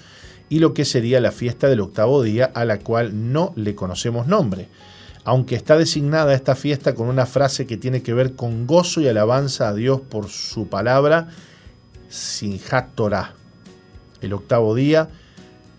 y 0.50 0.60
lo 0.60 0.74
que 0.74 0.86
sería 0.86 1.20
la 1.20 1.32
fiesta 1.32 1.68
del 1.68 1.82
octavo 1.82 2.24
día, 2.24 2.52
a 2.54 2.66
la 2.66 2.80
cual 2.80 3.32
no 3.32 3.54
le 3.56 3.76
conocemos 3.76 4.28
nombre, 4.28 4.70
aunque 5.26 5.56
está 5.56 5.78
designada 5.78 6.34
esta 6.34 6.56
fiesta 6.56 6.96
con 6.96 7.08
una 7.08 7.26
frase 7.26 7.66
que 7.66 7.78
tiene 7.78 8.02
que 8.02 8.14
ver 8.14 8.36
con 8.36 8.68
gozo 8.68 9.02
y 9.02 9.08
alabanza 9.08 9.70
a 9.70 9.74
Dios 9.74 10.02
por 10.02 10.30
su 10.30 10.68
palabra, 10.68 11.30
Sinjat 12.10 12.96
Torah. 12.96 13.34
El 14.22 14.34
octavo 14.34 14.76
día 14.76 15.10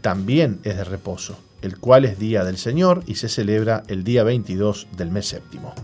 también 0.01 0.61
es 0.65 0.77
de 0.77 0.85
reposo, 0.85 1.39
el 1.63 1.79
cual 1.79 2.05
es 2.05 2.19
día 2.19 2.45
del 2.45 2.59
Señor 2.59 3.03
y 3.07 3.15
se 3.15 3.29
celebra 3.29 3.83
el 3.89 4.05
día 4.05 4.25
22 4.25 4.89
del 4.97 5.11
mes 5.11 5.29
séptimo. 5.29 5.75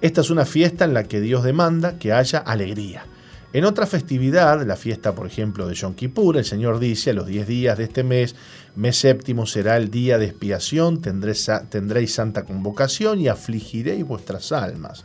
Esta 0.00 0.22
es 0.22 0.30
una 0.30 0.46
fiesta 0.46 0.86
en 0.86 0.94
la 0.94 1.04
que 1.04 1.20
Dios 1.20 1.44
demanda 1.44 1.98
que 1.98 2.12
haya 2.12 2.38
alegría. 2.38 3.04
En 3.52 3.64
otra 3.64 3.86
festividad, 3.86 4.64
la 4.64 4.76
fiesta 4.76 5.14
por 5.14 5.26
ejemplo 5.26 5.66
de 5.66 5.74
Yom 5.74 5.94
Kippur, 5.94 6.38
el 6.38 6.44
Señor 6.46 6.78
dice, 6.78 7.10
a 7.10 7.14
los 7.14 7.26
10 7.26 7.46
días 7.46 7.76
de 7.76 7.84
este 7.84 8.02
mes, 8.02 8.34
mes 8.76 8.96
séptimo 8.96 9.44
será 9.44 9.76
el 9.76 9.90
día 9.90 10.16
de 10.16 10.26
expiación, 10.26 11.02
tendréis, 11.02 12.14
santa 12.14 12.44
convocación 12.44 13.20
y 13.20 13.28
afligiréis 13.28 14.06
vuestras 14.06 14.52
almas. 14.52 15.04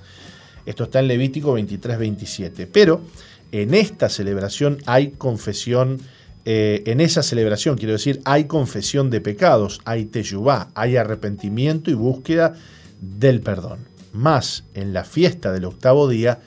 Esto 0.66 0.86
está 0.86 1.00
en 1.00 1.10
Levítico 1.10 1.54
23, 1.54 1.98
27. 1.98 2.68
Pero 2.68 3.02
en 3.52 3.74
esta 3.74 4.08
celebración 4.08 4.78
hay 4.86 5.12
confesión, 5.12 6.00
eh, 6.46 6.84
en 6.86 7.02
esa 7.02 7.22
celebración, 7.22 7.78
quiero 7.78 7.94
decir, 7.94 8.22
hay 8.24 8.46
confesión 8.46 9.10
de 9.10 9.20
pecados, 9.20 9.82
hay 9.84 10.06
teyubá, 10.06 10.70
hay 10.74 10.96
arrepentimiento 10.96 11.92
y 11.92 11.96
búsqueda 11.96 12.54
del 13.02 13.42
perdón. 13.42 13.95
Más 14.16 14.64
en 14.74 14.94
la 14.94 15.04
fiesta 15.04 15.52
del 15.52 15.66
octavo 15.66 16.08
día 16.08 16.40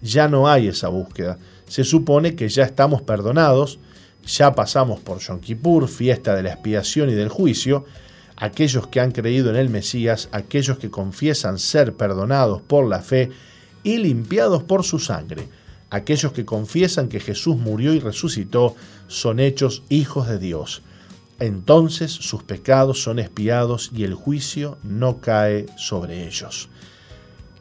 ya 0.00 0.28
no 0.28 0.48
hay 0.48 0.68
esa 0.68 0.86
búsqueda. 0.86 1.38
Se 1.66 1.82
supone 1.82 2.36
que 2.36 2.48
ya 2.48 2.62
estamos 2.62 3.02
perdonados, 3.02 3.80
ya 4.24 4.54
pasamos 4.54 5.00
por 5.00 5.18
Yom 5.18 5.40
Kippur, 5.40 5.88
fiesta 5.88 6.36
de 6.36 6.44
la 6.44 6.52
expiación 6.52 7.10
y 7.10 7.14
del 7.14 7.28
juicio. 7.28 7.84
Aquellos 8.36 8.86
que 8.86 9.00
han 9.00 9.10
creído 9.10 9.50
en 9.50 9.56
el 9.56 9.70
Mesías, 9.70 10.28
aquellos 10.30 10.78
que 10.78 10.88
confiesan 10.88 11.58
ser 11.58 11.94
perdonados 11.94 12.62
por 12.62 12.86
la 12.86 13.00
fe 13.00 13.30
y 13.82 13.96
limpiados 13.96 14.62
por 14.62 14.84
su 14.84 15.00
sangre, 15.00 15.48
aquellos 15.90 16.30
que 16.30 16.44
confiesan 16.44 17.08
que 17.08 17.18
Jesús 17.18 17.56
murió 17.56 17.92
y 17.92 17.98
resucitó, 17.98 18.76
son 19.08 19.40
hechos 19.40 19.82
hijos 19.88 20.28
de 20.28 20.38
Dios. 20.38 20.82
Entonces 21.40 22.12
sus 22.12 22.44
pecados 22.44 23.02
son 23.02 23.18
espiados 23.18 23.90
y 23.92 24.04
el 24.04 24.14
juicio 24.14 24.78
no 24.84 25.20
cae 25.20 25.66
sobre 25.76 26.24
ellos. 26.28 26.68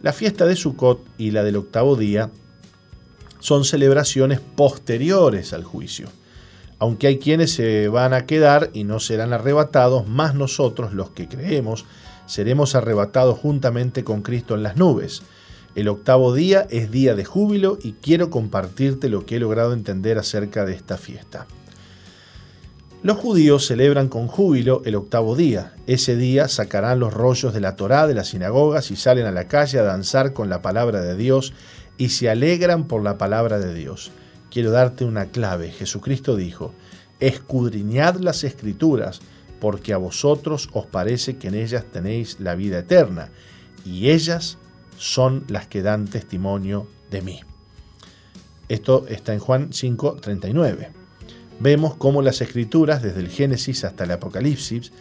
La 0.06 0.14
fiesta 0.14 0.46
de 0.46 0.56
Sukkot 0.56 1.00
y 1.18 1.32
la 1.32 1.42
del 1.42 1.56
octavo 1.56 1.96
día 1.96 2.30
son 3.40 3.66
celebraciones 3.66 4.40
posteriores 4.40 5.52
al 5.52 5.64
juicio. 5.64 6.10
Aunque 6.78 7.08
hay 7.08 7.18
quienes 7.18 7.54
se 7.54 7.88
van 7.88 8.14
a 8.14 8.28
quedar 8.28 8.70
y 8.72 8.84
no 8.84 9.00
serán 9.00 9.34
arrebatados, 9.34 10.08
más 10.08 10.36
nosotros, 10.36 10.94
los 10.94 11.10
que 11.10 11.28
creemos, 11.28 11.86
seremos 12.28 12.76
arrebatados 12.76 13.40
juntamente 13.40 14.04
con 14.04 14.22
Cristo 14.22 14.54
en 14.54 14.62
las 14.62 14.78
nubes. 14.78 15.24
El 15.74 15.88
octavo 15.88 16.36
día 16.36 16.68
es 16.70 16.92
día 16.92 17.16
de 17.16 17.26
júbilo 17.26 17.80
y 17.82 17.94
quiero 17.94 18.30
compartirte 18.30 19.10
lo 19.10 19.26
que 19.26 19.38
he 19.38 19.40
logrado 19.40 19.74
entender 19.74 20.20
acerca 20.20 20.66
de 20.66 20.76
esta 20.76 20.98
fiesta. 21.00 21.48
Los 23.06 23.18
judíos 23.18 23.68
celebran 23.68 24.08
con 24.08 24.26
júbilo 24.26 24.82
el 24.84 24.96
octavo 24.96 25.36
día. 25.36 25.76
Ese 25.86 26.16
día 26.16 26.48
sacarán 26.48 27.00
los 27.00 27.14
rollos 27.14 27.54
de 27.54 27.60
la 27.60 27.76
Torá 27.76 28.08
de 28.08 28.16
las 28.16 28.30
sinagogas 28.30 28.90
y 28.90 28.96
salen 28.96 29.28
a 29.28 29.32
la 29.32 29.48
calle 29.48 29.78
a 29.78 29.84
danzar 29.84 30.34
con 30.34 30.50
la 30.50 30.64
palabra 30.64 31.02
de 31.02 31.16
Dios 31.16 31.54
y 32.00 32.10
se 32.10 32.32
alegran 32.32 32.88
por 32.88 33.04
la 33.04 33.20
palabra 33.20 33.60
de 33.60 33.76
Dios. 33.76 34.10
Quiero 34.50 34.72
darte 34.72 35.06
una 35.06 35.28
clave. 35.28 35.70
Jesucristo 35.70 36.36
dijo, 36.36 36.74
escudriñad 37.20 38.16
las 38.16 38.44
escrituras, 38.44 39.20
porque 39.62 39.94
a 39.94 39.98
vosotros 39.98 40.70
os 40.74 40.88
parece 40.88 41.38
que 41.38 41.50
en 41.50 41.54
ellas 41.54 41.86
tenéis 41.86 42.40
la 42.40 42.56
vida 42.56 42.80
eterna, 42.80 43.30
y 43.86 44.10
ellas 44.10 44.58
son 44.98 45.44
las 45.48 45.68
que 45.68 45.84
dan 45.84 46.08
testimonio 46.08 46.88
de 47.12 47.22
mí. 47.22 47.40
Esto 48.68 49.06
está 49.08 49.32
en 49.36 49.40
Juan 49.42 49.70
5:39. 49.70 51.05
Vemos 51.60 51.96
cómo 51.96 52.22
las 52.22 52.42
escrituras, 52.42 53.02
desde 53.02 53.22
el 53.22 53.30
Génesis 53.30 53.86
hasta 53.86 54.04
el 54.04 54.12
Apocalipsis, 54.12 54.92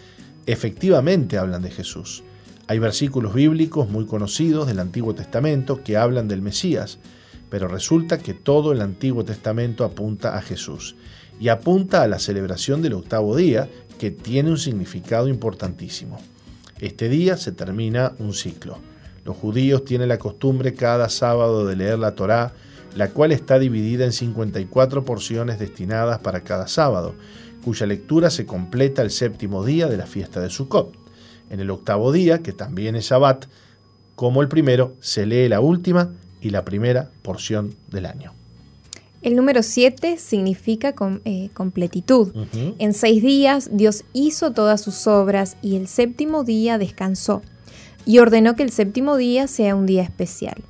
efectivamente 0.47 1.37
hablan 1.37 1.63
de 1.63 1.71
Jesús. 1.71 2.23
Hay 2.67 2.79
versículos 2.79 3.35
bíblicos 3.35 3.91
muy 3.91 4.07
conocidos 4.07 4.67
del 4.67 4.79
Antiguo 4.79 5.15
Testamento 5.15 5.83
que 5.83 5.97
hablan 5.97 6.29
del 6.29 6.43
Mesías, 6.43 6.99
pero 7.51 7.69
resulta 7.69 8.19
que 8.19 8.35
todo 8.35 8.73
el 8.73 8.81
Antiguo 8.81 9.25
Testamento 9.25 9.85
apunta 9.85 10.37
a 10.37 10.43
Jesús 10.43 10.97
y 11.41 11.49
apunta 11.49 12.03
a 12.03 12.09
la 12.09 12.19
celebración 12.19 12.83
del 12.83 12.95
octavo 12.95 13.37
día, 13.37 13.69
que 13.99 14.11
tiene 14.11 14.51
un 14.51 14.59
significado 14.59 15.29
importantísimo. 15.29 16.19
Este 16.81 17.09
día 17.09 17.37
se 17.37 17.53
termina 17.53 18.15
un 18.19 18.33
ciclo. 18.35 18.79
Los 19.25 19.37
judíos 19.37 19.85
tienen 19.85 20.09
la 20.09 20.19
costumbre 20.19 20.75
cada 20.75 21.09
sábado 21.09 21.67
de 21.67 21.77
leer 21.77 21.99
la 21.99 22.15
Torá, 22.15 22.55
la 22.95 23.11
cual 23.11 23.33
está 23.33 23.59
dividida 23.59 24.05
en 24.05 24.13
54 24.13 25.05
porciones 25.05 25.59
destinadas 25.59 26.19
para 26.21 26.43
cada 26.43 26.69
sábado, 26.69 27.15
cuya 27.65 27.87
lectura 27.87 28.31
se 28.31 28.47
completa 28.47 29.03
el 29.03 29.11
séptimo 29.11 29.65
día 29.65 29.89
de 29.89 29.97
la 29.97 30.07
fiesta 30.07 30.41
de 30.41 30.51
Sukkot. 30.51 30.93
En 31.51 31.61
el 31.61 31.71
octavo 31.71 32.13
día, 32.13 32.43
que 32.43 32.53
también 32.53 32.97
es 32.97 33.07
Shabbat, 33.07 33.47
como 34.15 34.43
el 34.43 34.49
primero, 34.49 34.95
se 35.01 35.27
lee 35.27 35.49
la 35.49 35.61
última 35.61 36.13
y 36.41 36.51
la 36.51 36.65
primera 36.65 37.11
porción 37.23 37.75
del 37.91 38.07
año. 38.07 38.33
El 39.23 39.37
número 39.37 39.63
7 39.63 40.19
significa 40.19 40.95
eh, 41.25 41.49
completitud. 41.55 42.33
En 42.79 42.93
seis 42.93 43.23
días 43.23 43.71
Dios 43.73 44.05
hizo 44.13 44.53
todas 44.53 44.83
sus 44.83 45.07
obras 45.07 45.57
y 45.63 45.77
el 45.77 45.89
séptimo 45.89 46.45
día 46.45 46.77
descansó 46.77 47.41
y 48.05 48.19
ordenó 48.19 48.55
que 48.55 48.63
el 48.63 48.71
séptimo 48.71 49.17
día 49.17 49.47
sea 49.47 49.75
un 49.75 49.87
día 49.87 50.03
especial. 50.03 50.63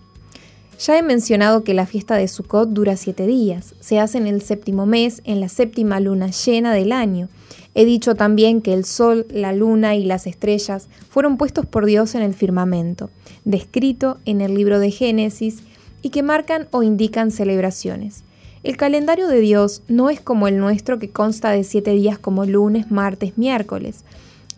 Ya 0.79 0.99
he 0.99 1.03
mencionado 1.03 1.65
que 1.65 1.75
la 1.75 1.87
fiesta 1.87 2.17
de 2.17 2.29
Sukkot 2.29 2.71
dura 2.71 2.97
siete 2.97 3.27
días, 3.27 3.75
se 3.81 4.01
hace 4.01 4.19
en 4.19 4.27
el 4.27 4.43
séptimo 4.43 4.87
mes, 4.87 5.23
en 5.25 5.41
la 5.41 5.49
séptima 5.49 6.01
luna 6.01 6.29
llena 6.29 6.73
del 6.73 6.93
año, 6.93 7.29
He 7.75 7.85
dicho 7.85 8.15
también 8.15 8.63
que 8.63 8.73
el 8.73 8.85
sol, 8.85 9.27
la 9.31 9.53
luna 9.53 9.97
y 9.97 10.05
las 10.05 10.29
estrellas 10.29 10.89
fueron 11.09 11.37
puestos 11.37 11.67
por 11.67 11.87
Dios 11.87 12.15
en 12.15 12.23
el 12.23 12.33
firmamento, 12.33 13.11
descrito 13.45 14.19
en 14.25 14.41
el 14.41 14.55
libro 14.55 14.79
de 14.79 14.93
Génesis, 14.93 15.65
y 16.01 16.11
que 16.11 16.23
marcan 16.23 16.69
o 16.71 16.83
indican 16.83 17.31
celebraciones. 17.31 18.25
El 18.63 18.77
calendario 18.77 19.27
de 19.27 19.41
Dios 19.41 19.83
no 19.89 20.09
es 20.09 20.21
como 20.21 20.47
el 20.49 20.59
nuestro 20.59 20.99
que 20.99 21.11
consta 21.11 21.51
de 21.51 21.65
siete 21.65 21.93
días 21.93 22.19
como 22.19 22.45
lunes, 22.45 22.91
martes, 22.91 23.37
miércoles. 23.37 24.05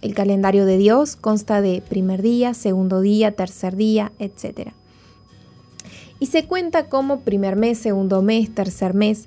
El 0.02 0.12
calendario 0.12 0.66
de 0.66 0.76
Dios 0.76 1.16
consta 1.16 1.60
de 1.60 1.82
primer 1.88 2.20
día, 2.20 2.52
segundo 2.52 3.00
día, 3.00 3.32
tercer 3.32 3.76
día, 3.76 4.12
etc. 4.18 4.72
Y 6.18 6.26
se 6.26 6.46
cuenta 6.46 6.88
como 6.88 7.20
primer 7.20 7.56
mes, 7.56 7.78
segundo 7.78 8.22
mes, 8.22 8.54
tercer 8.54 8.94
mes. 8.94 9.26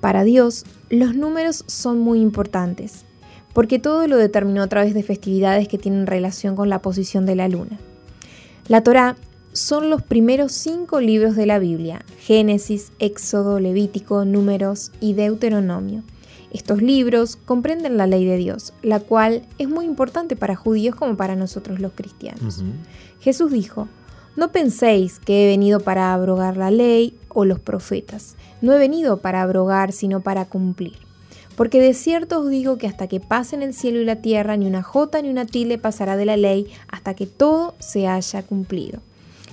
Para 0.00 0.24
Dios, 0.24 0.64
los 0.90 1.14
números 1.14 1.64
son 1.66 1.98
muy 1.98 2.20
importantes 2.20 3.04
porque 3.58 3.80
todo 3.80 4.06
lo 4.06 4.16
determinó 4.18 4.62
a 4.62 4.68
través 4.68 4.94
de 4.94 5.02
festividades 5.02 5.66
que 5.66 5.78
tienen 5.78 6.06
relación 6.06 6.54
con 6.54 6.68
la 6.68 6.80
posición 6.80 7.26
de 7.26 7.34
la 7.34 7.48
luna. 7.48 7.80
La 8.68 8.84
Torá 8.84 9.16
son 9.52 9.90
los 9.90 10.00
primeros 10.02 10.52
cinco 10.52 11.00
libros 11.00 11.34
de 11.34 11.44
la 11.44 11.58
Biblia, 11.58 12.04
Génesis, 12.20 12.92
Éxodo, 13.00 13.58
Levítico, 13.58 14.24
Números 14.24 14.92
y 15.00 15.14
Deuteronomio. 15.14 16.04
Estos 16.52 16.80
libros 16.80 17.34
comprenden 17.34 17.96
la 17.96 18.06
ley 18.06 18.24
de 18.24 18.36
Dios, 18.36 18.74
la 18.82 19.00
cual 19.00 19.42
es 19.58 19.68
muy 19.68 19.86
importante 19.86 20.36
para 20.36 20.54
judíos 20.54 20.94
como 20.94 21.16
para 21.16 21.34
nosotros 21.34 21.80
los 21.80 21.92
cristianos. 21.94 22.62
Jesús 23.18 23.50
dijo, 23.50 23.88
no 24.38 24.52
penséis 24.52 25.18
que 25.18 25.42
he 25.42 25.48
venido 25.48 25.80
para 25.80 26.14
abrogar 26.14 26.56
la 26.56 26.70
ley 26.70 27.18
o 27.28 27.44
los 27.44 27.58
profetas. 27.58 28.36
No 28.60 28.72
he 28.72 28.78
venido 28.78 29.16
para 29.16 29.42
abrogar, 29.42 29.90
sino 29.90 30.20
para 30.20 30.44
cumplir. 30.44 30.96
Porque 31.56 31.80
de 31.80 31.92
cierto 31.92 32.38
os 32.38 32.48
digo 32.48 32.78
que 32.78 32.86
hasta 32.86 33.08
que 33.08 33.18
pasen 33.18 33.64
el 33.64 33.74
cielo 33.74 33.98
y 33.98 34.04
la 34.04 34.22
tierra, 34.22 34.56
ni 34.56 34.68
una 34.68 34.84
jota 34.84 35.20
ni 35.20 35.28
una 35.28 35.44
tilde 35.44 35.76
pasará 35.76 36.16
de 36.16 36.24
la 36.24 36.36
ley 36.36 36.68
hasta 36.86 37.14
que 37.14 37.26
todo 37.26 37.74
se 37.80 38.06
haya 38.06 38.44
cumplido. 38.44 39.00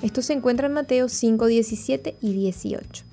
Esto 0.03 0.21
se 0.21 0.33
encuentra 0.33 0.67
en 0.67 0.73
Mateo 0.73 1.09
5, 1.09 1.47
17 1.47 2.17
y 2.21 2.33
18. 2.33 3.05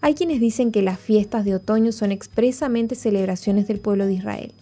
Hay 0.00 0.14
quienes 0.14 0.40
dicen 0.40 0.72
que 0.72 0.80
las 0.80 0.98
fiestas 0.98 1.44
de 1.44 1.54
otoño 1.54 1.92
son 1.92 2.12
expresamente 2.12 2.94
celebraciones 2.94 3.68
del 3.68 3.78
pueblo 3.78 4.06
de 4.06 4.14
Israel. 4.14 4.54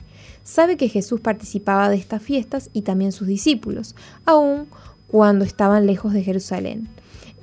Sabe 0.42 0.76
que 0.76 0.88
Jesús 0.88 1.20
participaba 1.20 1.88
de 1.88 1.98
estas 1.98 2.20
fiestas 2.20 2.68
y 2.72 2.82
también 2.82 3.12
sus 3.12 3.28
discípulos, 3.28 3.94
aun 4.24 4.66
cuando 5.08 5.44
estaban 5.44 5.86
lejos 5.86 6.12
de 6.12 6.22
Jerusalén. 6.22 6.88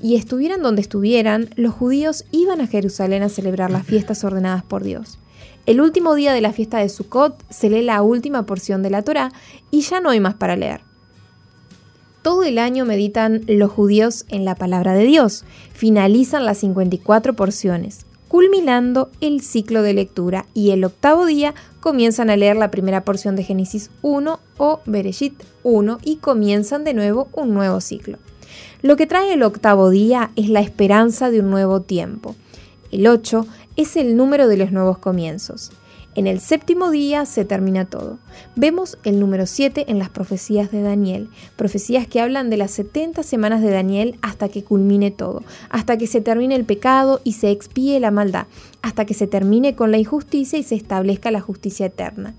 Y 0.01 0.15
estuvieran 0.15 0.61
donde 0.61 0.81
estuvieran, 0.81 1.49
los 1.55 1.73
judíos 1.73 2.25
iban 2.31 2.61
a 2.61 2.67
Jerusalén 2.67 3.23
a 3.23 3.29
celebrar 3.29 3.71
las 3.71 3.85
fiestas 3.85 4.23
ordenadas 4.23 4.63
por 4.63 4.83
Dios. 4.83 5.19
El 5.65 5.81
último 5.81 6.13
día 6.13 6.33
de 6.33 6.41
la 6.41 6.53
fiesta 6.53 6.77
de 6.77 6.89
Sukkot 6.89 7.43
se 7.49 7.69
lee 7.69 7.81
la 7.81 8.01
última 8.01 8.45
porción 8.45 8.83
de 8.83 8.91
la 8.91 9.01
Torá 9.01 9.31
y 9.71 9.81
ya 9.81 9.99
no 9.99 10.11
hay 10.11 10.19
más 10.19 10.35
para 10.35 10.55
leer. 10.55 10.81
Todo 12.21 12.43
el 12.43 12.57
año 12.57 12.85
meditan 12.85 13.41
los 13.47 13.71
judíos 13.71 14.25
en 14.29 14.45
la 14.45 14.55
palabra 14.55 14.93
de 14.93 15.05
Dios, 15.05 15.43
finalizan 15.73 16.45
las 16.45 16.59
54 16.59 17.35
porciones, 17.35 18.05
culminando 18.35 19.11
el 19.21 19.39
ciclo 19.39 19.81
de 19.81 19.93
lectura 19.93 20.45
y 20.53 20.71
el 20.71 20.83
octavo 20.83 21.25
día 21.25 21.55
comienzan 21.79 22.29
a 22.29 22.35
leer 22.35 22.57
la 22.57 22.69
primera 22.69 23.05
porción 23.05 23.37
de 23.37 23.45
Génesis 23.45 23.91
1 24.01 24.41
o 24.57 24.81
Bereshit 24.85 25.41
1 25.63 25.99
y 26.03 26.17
comienzan 26.17 26.83
de 26.83 26.93
nuevo 26.93 27.29
un 27.31 27.53
nuevo 27.53 27.79
ciclo. 27.79 28.17
Lo 28.81 28.97
que 28.97 29.07
trae 29.07 29.31
el 29.31 29.41
octavo 29.41 29.89
día 29.89 30.31
es 30.35 30.49
la 30.49 30.59
esperanza 30.59 31.31
de 31.31 31.39
un 31.39 31.49
nuevo 31.49 31.83
tiempo. 31.83 32.35
El 32.91 33.07
8 33.07 33.47
es 33.77 33.95
el 33.95 34.17
número 34.17 34.49
de 34.49 34.57
los 34.57 34.73
nuevos 34.73 34.97
comienzos. 34.97 35.71
En 36.15 36.27
el 36.27 36.39
séptimo 36.39 36.91
día 36.91 37.25
se 37.25 37.43
termina 37.43 37.83
todo. 37.83 38.19
Vemos 38.55 38.97
el 39.03 39.19
número 39.19 39.45
7 39.45 39.85
en 39.89 39.99
las 39.99 40.09
profecías 40.09 40.71
de 40.71 40.81
Daniel, 40.81 41.29
profecías 41.57 42.07
que 42.07 42.21
hablan 42.21 42.49
de 42.49 42.55
las 42.55 42.71
70 42.71 43.21
semanas 43.21 43.61
de 43.61 43.69
Daniel 43.69 44.17
hasta 44.21 44.47
que 44.47 44.63
culmine 44.63 45.11
todo, 45.11 45.43
hasta 45.69 45.97
que 45.97 46.07
se 46.07 46.21
termine 46.21 46.55
el 46.55 46.63
pecado 46.63 47.19
y 47.25 47.33
se 47.33 47.51
expíe 47.51 47.99
la 47.99 48.11
maldad, 48.11 48.47
hasta 48.81 49.03
que 49.05 49.13
se 49.13 49.27
termine 49.27 49.75
con 49.75 49.91
la 49.91 49.97
injusticia 49.97 50.57
y 50.57 50.63
se 50.63 50.75
establezca 50.75 51.31
la 51.31 51.41
justicia 51.41 51.87
eterna. 51.87 52.33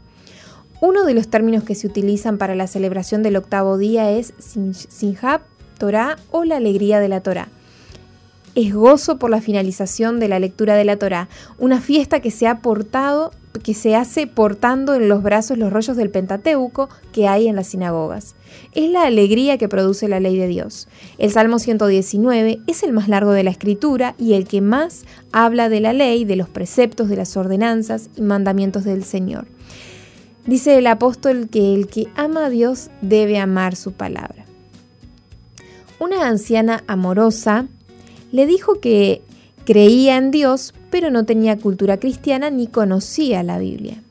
Uno 0.80 1.04
de 1.04 1.12
los 1.12 1.28
términos 1.28 1.62
que 1.62 1.74
se 1.74 1.86
utilizan 1.86 2.38
para 2.38 2.54
la 2.54 2.68
celebración 2.68 3.22
del 3.22 3.36
octavo 3.36 3.76
día 3.76 4.10
es 4.10 4.32
Sinjab, 4.38 5.42
Torah 5.78 6.16
o 6.30 6.44
la 6.44 6.56
alegría 6.56 6.98
de 6.98 7.08
la 7.08 7.22
Torah. 7.22 7.48
es 8.54 8.72
gozo 8.72 9.18
por 9.18 9.28
la 9.28 9.42
finalización 9.42 10.18
de 10.18 10.28
la 10.28 10.38
lectura 10.38 10.76
de 10.76 10.84
la 10.86 10.96
Torá, 10.96 11.28
una 11.58 11.82
fiesta 11.82 12.20
que 12.20 12.30
se 12.30 12.46
ha 12.46 12.60
portado 12.60 13.32
que 13.58 13.74
se 13.74 13.96
hace 13.96 14.26
portando 14.26 14.94
en 14.94 15.08
los 15.08 15.22
brazos 15.22 15.58
los 15.58 15.72
rollos 15.72 15.96
del 15.96 16.10
Pentateuco 16.10 16.88
que 17.12 17.28
hay 17.28 17.48
en 17.48 17.56
las 17.56 17.68
sinagogas. 17.68 18.36
Es 18.72 18.90
la 18.90 19.02
alegría 19.02 19.58
que 19.58 19.68
produce 19.68 20.08
la 20.08 20.20
ley 20.20 20.36
de 20.36 20.48
Dios. 20.48 20.88
El 21.18 21.30
Salmo 21.30 21.58
119 21.58 22.60
es 22.66 22.82
el 22.82 22.92
más 22.92 23.08
largo 23.08 23.32
de 23.32 23.44
la 23.44 23.50
escritura 23.50 24.14
y 24.18 24.34
el 24.34 24.46
que 24.46 24.60
más 24.60 25.04
habla 25.32 25.68
de 25.68 25.80
la 25.80 25.92
ley, 25.92 26.24
de 26.24 26.36
los 26.36 26.48
preceptos, 26.48 27.08
de 27.08 27.16
las 27.16 27.36
ordenanzas 27.36 28.10
y 28.16 28.22
mandamientos 28.22 28.84
del 28.84 29.04
Señor. 29.04 29.46
Dice 30.46 30.78
el 30.78 30.86
apóstol 30.86 31.48
que 31.50 31.74
el 31.74 31.88
que 31.88 32.06
ama 32.14 32.46
a 32.46 32.50
Dios 32.50 32.90
debe 33.02 33.38
amar 33.38 33.74
su 33.74 33.92
palabra. 33.92 34.44
Una 35.98 36.28
anciana 36.28 36.84
amorosa 36.86 37.66
le 38.30 38.46
dijo 38.46 38.80
que 38.80 39.22
creía 39.64 40.16
en 40.16 40.30
Dios, 40.30 40.72
pero 40.90 41.10
no 41.10 41.24
tenía 41.24 41.56
cultura 41.56 41.98
cristiana 41.98 42.50
ni 42.50 42.66
conocía 42.66 43.42
la 43.42 43.58
Biblia. 43.58 44.02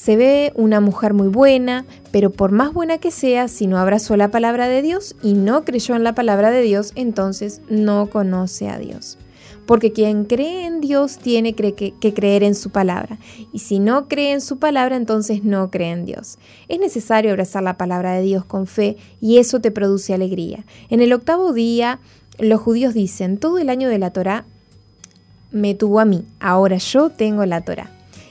Se 0.00 0.16
ve 0.16 0.50
una 0.54 0.80
mujer 0.80 1.12
muy 1.12 1.28
buena, 1.28 1.84
pero 2.10 2.30
por 2.30 2.52
más 2.52 2.72
buena 2.72 2.96
que 2.96 3.10
sea, 3.10 3.48
si 3.48 3.66
no 3.66 3.76
abrazó 3.76 4.16
la 4.16 4.30
palabra 4.30 4.66
de 4.66 4.80
Dios 4.80 5.14
y 5.22 5.34
no 5.34 5.64
creyó 5.66 5.94
en 5.94 6.04
la 6.04 6.14
palabra 6.14 6.50
de 6.50 6.62
Dios, 6.62 6.92
entonces 6.94 7.60
no 7.68 8.08
conoce 8.08 8.70
a 8.70 8.78
Dios. 8.78 9.18
Porque 9.66 9.92
quien 9.92 10.24
cree 10.24 10.64
en 10.64 10.80
Dios 10.80 11.18
tiene 11.18 11.54
que, 11.54 11.92
creer 12.14 12.44
en 12.44 12.54
su 12.54 12.70
palabra. 12.70 13.18
Y 13.52 13.58
si 13.58 13.78
no 13.78 14.08
cree 14.08 14.32
en 14.32 14.40
su 14.40 14.58
palabra, 14.58 14.96
entonces 14.96 15.44
no 15.44 15.70
cree 15.70 15.90
en 15.90 16.06
Dios. 16.06 16.38
Es 16.68 16.78
necesario 16.78 17.32
abrazar 17.32 17.62
la 17.62 17.76
palabra 17.76 18.14
de 18.14 18.22
Dios 18.22 18.46
con 18.46 18.66
fe 18.66 18.96
y 19.20 19.36
eso 19.36 19.60
te 19.60 19.70
produce 19.70 20.14
alegría. 20.14 20.64
En 20.88 21.02
el 21.02 21.12
octavo 21.12 21.52
día, 21.52 22.00
los 22.38 22.60
judíos 22.60 22.94
dicen, 22.94 23.36
todo 23.36 23.58
el 23.58 23.68
año 23.68 23.90
de 23.90 23.98
la 23.98 24.14
Torah 24.14 24.46
me 25.52 25.74
tuvo 25.74 26.00
a 26.00 26.04
mí, 26.04 26.24
ahora 26.38 26.76
yo 26.76 27.10
tengo 27.10 27.44
la 27.46 27.60
Torah 27.62 27.90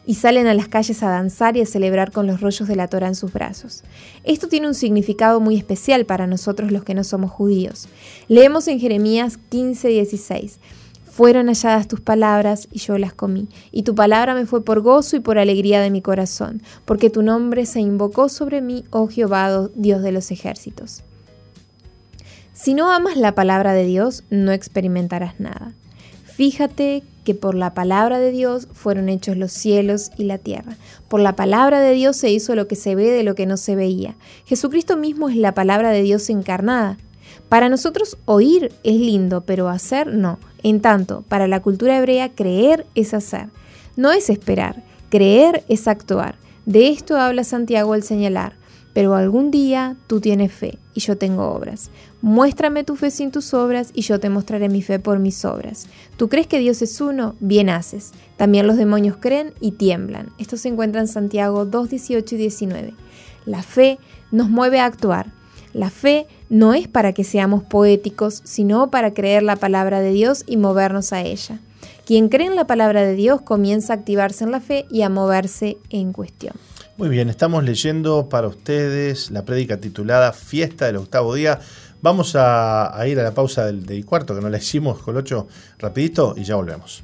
y 0.09 0.15
salen 0.15 0.47
a 0.47 0.55
las 0.55 0.67
calles 0.67 1.03
a 1.03 1.09
danzar 1.09 1.55
y 1.55 1.61
a 1.61 1.67
celebrar 1.67 2.11
con 2.11 2.25
los 2.25 2.41
rollos 2.41 2.67
de 2.67 2.75
la 2.75 2.87
Torah 2.87 3.09
en 3.09 3.13
sus 3.13 3.31
brazos. 3.31 3.83
Esto 4.23 4.47
tiene 4.47 4.67
un 4.67 4.73
significado 4.73 5.39
muy 5.39 5.55
especial 5.55 6.07
para 6.07 6.25
nosotros 6.25 6.71
los 6.71 6.83
que 6.83 6.95
no 6.95 7.03
somos 7.03 7.29
judíos. 7.29 7.87
Leemos 8.27 8.67
en 8.67 8.79
Jeremías 8.79 9.37
15:16. 9.51 10.57
Fueron 11.05 11.45
halladas 11.45 11.87
tus 11.87 12.01
palabras 12.01 12.67
y 12.71 12.79
yo 12.79 12.97
las 12.97 13.13
comí, 13.13 13.49
y 13.71 13.83
tu 13.83 13.93
palabra 13.93 14.33
me 14.33 14.47
fue 14.47 14.65
por 14.65 14.81
gozo 14.81 15.15
y 15.15 15.19
por 15.19 15.37
alegría 15.37 15.79
de 15.79 15.91
mi 15.91 16.01
corazón, 16.01 16.63
porque 16.85 17.11
tu 17.11 17.21
nombre 17.21 17.67
se 17.67 17.79
invocó 17.79 18.29
sobre 18.29 18.61
mí, 18.61 18.85
oh 18.89 19.09
Jehová, 19.09 19.69
Dios 19.75 20.01
de 20.01 20.11
los 20.11 20.31
ejércitos. 20.31 21.03
Si 22.53 22.73
no 22.73 22.91
amas 22.91 23.15
la 23.15 23.35
palabra 23.35 23.73
de 23.73 23.85
Dios, 23.85 24.23
no 24.31 24.53
experimentarás 24.53 25.39
nada. 25.39 25.75
Fíjate 26.39 27.03
que 27.25 27.35
por 27.35 27.53
la 27.53 27.73
palabra 27.73 28.17
de 28.17 28.31
Dios 28.31 28.69
fueron 28.71 29.09
hechos 29.09 29.35
los 29.35 29.51
cielos 29.51 30.09
y 30.17 30.23
la 30.23 30.37
tierra. 30.37 30.77
Por 31.09 31.19
la 31.19 31.35
palabra 31.35 31.81
de 31.81 31.91
Dios 31.91 32.15
se 32.15 32.31
hizo 32.31 32.55
lo 32.55 32.65
que 32.65 32.77
se 32.77 32.95
ve 32.95 33.11
de 33.11 33.23
lo 33.23 33.35
que 33.35 33.45
no 33.45 33.57
se 33.57 33.75
veía. 33.75 34.15
Jesucristo 34.45 34.95
mismo 34.95 35.27
es 35.27 35.35
la 35.35 35.53
palabra 35.53 35.91
de 35.91 36.01
Dios 36.01 36.29
encarnada. 36.29 36.97
Para 37.49 37.67
nosotros 37.67 38.17
oír 38.23 38.71
es 38.85 38.95
lindo, 38.95 39.41
pero 39.41 39.67
hacer 39.67 40.13
no. 40.13 40.39
En 40.63 40.79
tanto, 40.79 41.25
para 41.27 41.45
la 41.49 41.61
cultura 41.61 41.97
hebrea 41.97 42.29
creer 42.29 42.85
es 42.95 43.13
hacer. 43.13 43.49
No 43.97 44.13
es 44.13 44.29
esperar, 44.29 44.85
creer 45.09 45.65
es 45.67 45.89
actuar. 45.89 46.35
De 46.65 46.87
esto 46.87 47.17
habla 47.17 47.43
Santiago 47.43 47.91
al 47.91 48.03
señalar, 48.03 48.53
pero 48.93 49.15
algún 49.15 49.51
día 49.51 49.95
tú 50.07 50.19
tienes 50.19 50.51
fe 50.51 50.79
y 50.93 50.99
yo 51.01 51.17
tengo 51.17 51.49
obras. 51.51 51.91
Muéstrame 52.21 52.83
tu 52.83 52.95
fe 52.95 53.11
sin 53.11 53.31
tus 53.31 53.53
obras 53.53 53.91
y 53.93 54.01
yo 54.01 54.19
te 54.19 54.29
mostraré 54.29 54.69
mi 54.69 54.81
fe 54.81 54.99
por 54.99 55.19
mis 55.19 55.45
obras. 55.45 55.87
¿Tú 56.17 56.27
crees 56.27 56.47
que 56.47 56.59
Dios 56.59 56.81
es 56.81 56.99
uno? 56.99 57.35
Bien 57.39 57.69
haces. 57.69 58.11
También 58.37 58.67
los 58.67 58.77
demonios 58.77 59.17
creen 59.17 59.53
y 59.61 59.71
tiemblan. 59.71 60.29
Esto 60.37 60.57
se 60.57 60.69
encuentra 60.69 61.01
en 61.01 61.07
Santiago 61.07 61.65
2, 61.65 61.89
18 61.89 62.35
y 62.35 62.37
19. 62.37 62.93
La 63.45 63.63
fe 63.63 63.99
nos 64.31 64.49
mueve 64.49 64.79
a 64.79 64.85
actuar. 64.85 65.31
La 65.73 65.89
fe 65.89 66.27
no 66.49 66.73
es 66.73 66.87
para 66.87 67.13
que 67.13 67.23
seamos 67.23 67.63
poéticos, 67.63 68.41
sino 68.43 68.89
para 68.89 69.13
creer 69.13 69.43
la 69.43 69.55
palabra 69.55 70.01
de 70.01 70.11
Dios 70.11 70.43
y 70.47 70.57
movernos 70.57 71.13
a 71.13 71.21
ella. 71.21 71.59
Quien 72.05 72.27
cree 72.27 72.47
en 72.47 72.55
la 72.55 72.65
palabra 72.65 73.03
de 73.03 73.13
Dios 73.13 73.41
comienza 73.41 73.93
a 73.93 73.97
activarse 73.97 74.43
en 74.43 74.51
la 74.51 74.59
fe 74.59 74.87
y 74.89 75.03
a 75.03 75.09
moverse 75.09 75.77
en 75.91 76.11
cuestión. 76.11 76.55
Muy 76.99 77.07
bien, 77.07 77.29
estamos 77.29 77.63
leyendo 77.63 78.27
para 78.27 78.49
ustedes 78.49 79.31
la 79.31 79.45
prédica 79.45 79.77
titulada 79.77 80.33
Fiesta 80.33 80.85
del 80.87 80.97
octavo 80.97 81.33
día 81.33 81.61
Vamos 82.01 82.35
a, 82.37 82.93
ir 83.07 83.17
a 83.21 83.23
la 83.23 83.33
pausa 83.33 83.67
del, 83.67 84.05
cuarto, 84.05 84.35
que 84.35 84.41
no 84.41 84.49
la 84.49 84.57
hicimos, 84.57 84.99
Colocho, 84.99 85.47
rapidito 85.77 86.33
y 86.35 86.43
ya 86.43 86.55
volvemos. 86.55 87.01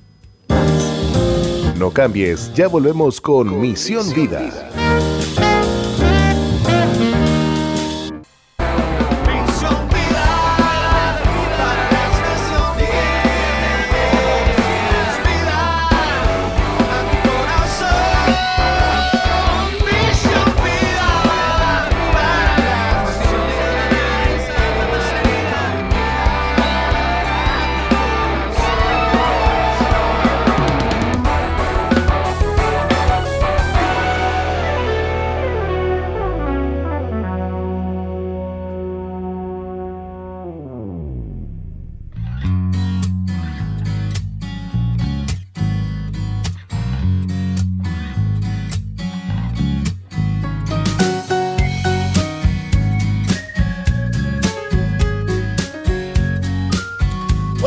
No 1.77 1.91
cambies, 1.91 2.53
ya 2.53 2.67
volvemos 2.67 3.21
con, 3.21 3.61
Misión, 3.61 4.13
Vida. 4.13 4.41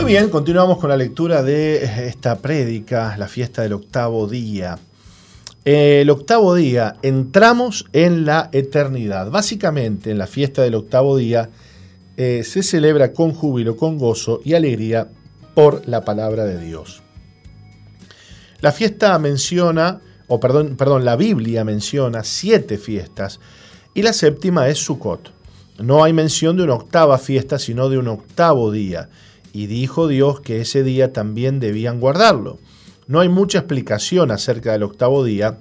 Bien, 0.09 0.31
continuamos 0.31 0.79
con 0.79 0.89
la 0.89 0.97
lectura 0.97 1.43
de 1.43 2.07
esta 2.09 2.39
prédica, 2.39 3.15
la 3.19 3.29
fiesta 3.29 3.61
del 3.61 3.75
octavo 3.75 4.27
día. 4.27 4.79
El 5.67 6.09
octavo 6.09 6.55
día, 6.55 6.97
entramos 7.03 7.85
en 7.93 8.25
la 8.25 8.49
eternidad. 8.53 9.31
Básicamente, 9.31 10.11
en 10.11 10.17
la 10.17 10.27
fiesta 10.27 10.63
del 10.63 10.77
octavo 10.77 11.19
día 11.19 11.51
eh, 12.17 12.43
se 12.43 12.63
celebra 12.63 13.13
con 13.13 13.35
júbilo, 13.35 13.77
con 13.77 13.99
gozo 13.99 14.41
y 14.47 14.55
alegría 14.55 15.09
por 15.55 15.87
la 15.87 16.07
palabra 16.07 16.47
de 16.47 16.59
Dios. 16.59 17.03
La 18.63 18.73
fiesta 18.73 19.19
menciona, 19.19 20.01
o 20.27 20.41
perdón, 20.41 20.77
perdón, 20.79 21.05
la 21.05 21.17
Biblia 21.17 21.65
menciona 21.65 22.25
siete 22.25 22.79
fiestas 22.79 23.41
y 23.93 24.01
la 24.01 24.15
séptima 24.15 24.69
es 24.69 24.79
Sukkot. 24.79 25.33
No 25.81 26.03
hay 26.03 26.15
mención 26.15 26.57
de 26.57 26.63
una 26.63 26.77
octava 26.77 27.19
fiesta, 27.19 27.59
sino 27.59 27.91
de 27.91 27.99
un 27.99 28.09
octavo 28.09 28.73
día 28.73 29.11
y 29.53 29.66
dijo 29.66 30.09
Dios 30.09 30.40
que 30.40 30.61
ese 30.61 30.82
día 30.82 31.12
también 31.12 31.61
debían 31.61 32.01
guardarlo. 32.01 32.59
No 33.07 33.20
hay 33.20 33.28
mucha 33.28 33.59
explicación 33.59 34.30
acerca 34.30 34.72
del 34.72 34.82
octavo 34.82 35.24
día, 35.24 35.59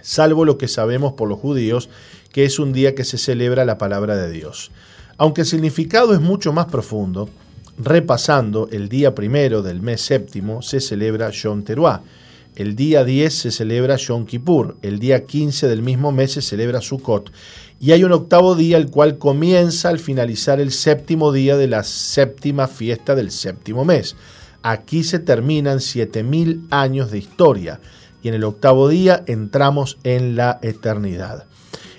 salvo 0.00 0.44
lo 0.44 0.58
que 0.58 0.68
sabemos 0.68 1.14
por 1.14 1.28
los 1.28 1.38
judíos, 1.38 1.88
que 2.32 2.44
es 2.44 2.58
un 2.58 2.72
día 2.72 2.94
que 2.94 3.04
se 3.04 3.18
celebra 3.18 3.64
la 3.64 3.78
palabra 3.78 4.16
de 4.16 4.30
Dios. 4.30 4.70
Aunque 5.18 5.42
el 5.42 5.46
significado 5.46 6.14
es 6.14 6.20
mucho 6.20 6.52
más 6.52 6.66
profundo, 6.66 7.28
repasando, 7.78 8.68
el 8.70 8.88
día 8.88 9.14
primero 9.14 9.62
del 9.62 9.82
mes 9.82 10.00
séptimo 10.00 10.62
se 10.62 10.80
celebra 10.80 11.30
Yom 11.30 11.62
Teruah, 11.62 12.02
el 12.54 12.76
día 12.76 13.02
10 13.02 13.34
se 13.34 13.50
celebra 13.50 13.96
Yom 13.96 14.26
Kippur, 14.26 14.76
el 14.82 14.98
día 14.98 15.24
15 15.24 15.68
del 15.68 15.82
mismo 15.82 16.12
mes 16.12 16.32
se 16.32 16.42
celebra 16.42 16.82
Sukkot 16.82 17.32
y 17.82 17.90
hay 17.90 18.04
un 18.04 18.12
octavo 18.12 18.54
día 18.54 18.76
el 18.76 18.90
cual 18.90 19.18
comienza 19.18 19.88
al 19.88 19.98
finalizar 19.98 20.60
el 20.60 20.70
séptimo 20.70 21.32
día 21.32 21.56
de 21.56 21.66
la 21.66 21.82
séptima 21.82 22.68
fiesta 22.68 23.16
del 23.16 23.32
séptimo 23.32 23.84
mes. 23.84 24.14
Aquí 24.62 25.02
se 25.02 25.18
terminan 25.18 25.80
7000 25.80 26.68
años 26.70 27.10
de 27.10 27.18
historia 27.18 27.80
y 28.22 28.28
en 28.28 28.34
el 28.34 28.44
octavo 28.44 28.88
día 28.88 29.24
entramos 29.26 29.98
en 30.04 30.36
la 30.36 30.60
eternidad. 30.62 31.46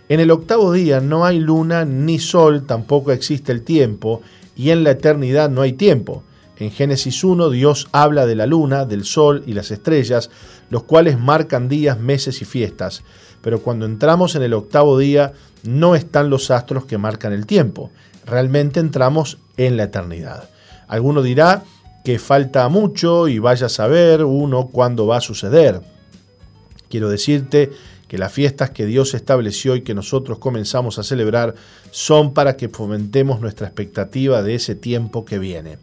En 0.07 0.21
el 0.21 0.31
octavo 0.31 0.71
día 0.71 1.01
no 1.01 1.25
hay 1.25 1.39
luna 1.39 1.83
ni 1.83 2.17
sol, 2.17 2.65
tampoco 2.65 3.11
existe 3.11 3.51
el 3.51 3.63
tiempo 3.63 4.21
y 4.55 4.69
en 4.69 4.85
la 4.85 4.91
eternidad 4.91 5.49
no 5.49 5.63
hay 5.63 5.73
tiempo. 5.73 6.23
En 6.59 6.71
Génesis 6.71 7.25
1 7.25 7.49
Dios 7.49 7.89
habla 7.91 8.25
de 8.25 8.35
la 8.35 8.45
luna, 8.45 8.85
del 8.85 9.03
sol 9.03 9.43
y 9.47 9.51
las 9.51 9.69
estrellas, 9.69 10.29
los 10.69 10.83
cuales 10.83 11.19
marcan 11.19 11.67
días, 11.67 11.99
meses 11.99 12.41
y 12.41 12.45
fiestas. 12.45 13.03
Pero 13.41 13.59
cuando 13.59 13.85
entramos 13.85 14.35
en 14.35 14.43
el 14.43 14.53
octavo 14.53 14.97
día, 14.97 15.33
no 15.63 15.95
están 15.95 16.29
los 16.29 16.51
astros 16.51 16.85
que 16.85 16.97
marcan 16.97 17.33
el 17.33 17.45
tiempo. 17.45 17.91
Realmente 18.25 18.79
entramos 18.79 19.39
en 19.57 19.77
la 19.77 19.83
eternidad. 19.83 20.49
Alguno 20.87 21.21
dirá 21.21 21.63
que 22.03 22.19
falta 22.19 22.67
mucho 22.69 23.27
y 23.27 23.39
vaya 23.39 23.67
a 23.67 23.69
saber 23.69 24.23
uno 24.23 24.67
cuándo 24.67 25.07
va 25.07 25.17
a 25.17 25.21
suceder. 25.21 25.81
Quiero 26.89 27.09
decirte 27.09 27.71
que 28.07 28.17
las 28.17 28.31
fiestas 28.31 28.69
que 28.69 28.85
Dios 28.85 29.13
estableció 29.15 29.75
y 29.75 29.81
que 29.81 29.95
nosotros 29.95 30.37
comenzamos 30.37 30.99
a 30.99 31.03
celebrar 31.03 31.55
son 31.89 32.33
para 32.33 32.55
que 32.57 32.69
fomentemos 32.69 33.41
nuestra 33.41 33.67
expectativa 33.67 34.43
de 34.43 34.55
ese 34.55 34.75
tiempo 34.75 35.25
que 35.25 35.39
viene. 35.39 35.79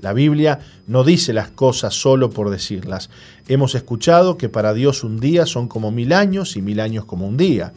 La 0.00 0.12
Biblia 0.12 0.60
no 0.86 1.02
dice 1.02 1.32
las 1.32 1.50
cosas 1.50 1.94
solo 1.94 2.30
por 2.30 2.50
decirlas. 2.50 3.08
Hemos 3.48 3.74
escuchado 3.74 4.36
que 4.36 4.50
para 4.50 4.74
Dios 4.74 5.02
un 5.02 5.18
día 5.18 5.46
son 5.46 5.66
como 5.66 5.90
mil 5.90 6.12
años 6.12 6.56
y 6.56 6.62
mil 6.62 6.78
años 6.78 7.06
como 7.06 7.26
un 7.26 7.38
día. 7.38 7.72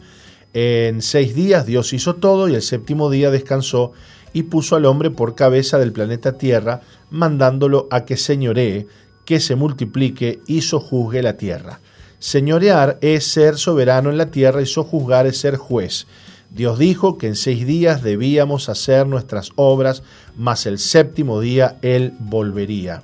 En 0.54 1.02
seis 1.02 1.34
días 1.34 1.66
Dios 1.66 1.92
hizo 1.92 2.16
todo 2.16 2.48
y 2.48 2.54
el 2.54 2.62
séptimo 2.62 3.10
día 3.10 3.30
descansó 3.30 3.92
y 4.32 4.44
puso 4.44 4.76
al 4.76 4.86
hombre 4.86 5.10
por 5.10 5.34
cabeza 5.34 5.78
del 5.78 5.92
planeta 5.92 6.38
Tierra, 6.38 6.80
mandándolo 7.10 7.88
a 7.90 8.04
que 8.04 8.16
señoree, 8.16 8.86
que 9.24 9.40
se 9.40 9.56
multiplique 9.56 10.40
y 10.46 10.62
sojuzgue 10.62 11.22
la 11.22 11.36
tierra. 11.36 11.80
Señorear 12.18 12.98
es 13.00 13.26
ser 13.26 13.56
soberano 13.58 14.10
en 14.10 14.18
la 14.18 14.30
tierra 14.30 14.62
y 14.62 14.66
sojuzgar 14.66 15.26
es 15.26 15.38
ser 15.38 15.56
juez. 15.56 16.06
Dios 16.50 16.78
dijo 16.78 17.18
que 17.18 17.26
en 17.26 17.36
seis 17.36 17.66
días 17.66 18.02
debíamos 18.02 18.68
hacer 18.68 19.06
nuestras 19.06 19.50
obras, 19.56 20.02
mas 20.34 20.66
el 20.66 20.78
séptimo 20.78 21.40
día 21.40 21.76
Él 21.82 22.14
volvería. 22.18 23.02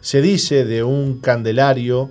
Se 0.00 0.22
dice 0.22 0.64
de 0.64 0.84
un 0.84 1.18
candelario 1.18 2.10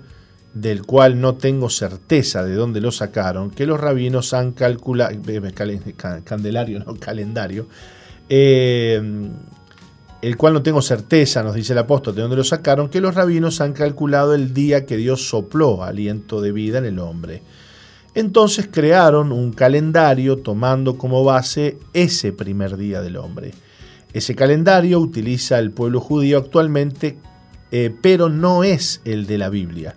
del 0.59 0.85
cual 0.85 1.21
no 1.21 1.35
tengo 1.35 1.69
certeza 1.69 2.43
de 2.43 2.53
dónde 2.53 2.81
lo 2.81 2.91
sacaron, 2.91 3.49
que 3.49 3.65
los 3.65 3.79
rabinos 3.79 4.33
han 4.33 4.51
calculado, 4.51 5.11
eh, 5.27 5.93
candelario, 6.23 6.79
no 6.79 6.95
calendario, 6.95 7.67
eh, 8.27 9.01
el 10.21 10.37
cual 10.37 10.53
no 10.53 10.61
tengo 10.61 10.81
certeza, 10.81 11.43
nos 11.43 11.55
dice 11.55 11.71
el 11.71 11.79
apóstol, 11.79 12.13
de 12.13 12.23
dónde 12.23 12.35
lo 12.35 12.43
sacaron, 12.43 12.89
que 12.89 12.99
los 12.99 13.15
rabinos 13.15 13.61
han 13.61 13.71
calculado 13.71 14.33
el 14.33 14.53
día 14.53 14.85
que 14.85 14.97
Dios 14.97 15.29
sopló 15.29 15.81
aliento 15.83 16.41
de 16.41 16.51
vida 16.51 16.79
en 16.79 16.85
el 16.85 16.99
hombre. 16.99 17.41
Entonces 18.13 18.67
crearon 18.69 19.31
un 19.31 19.53
calendario 19.53 20.39
tomando 20.39 20.97
como 20.97 21.23
base 21.23 21.77
ese 21.93 22.33
primer 22.33 22.75
día 22.75 23.01
del 23.01 23.15
hombre. 23.15 23.53
Ese 24.11 24.35
calendario 24.35 24.99
utiliza 24.99 25.57
el 25.59 25.71
pueblo 25.71 26.01
judío 26.01 26.39
actualmente, 26.39 27.17
eh, 27.71 27.95
pero 28.01 28.27
no 28.27 28.65
es 28.65 29.01
el 29.05 29.25
de 29.25 29.37
la 29.37 29.49
Biblia. 29.49 29.95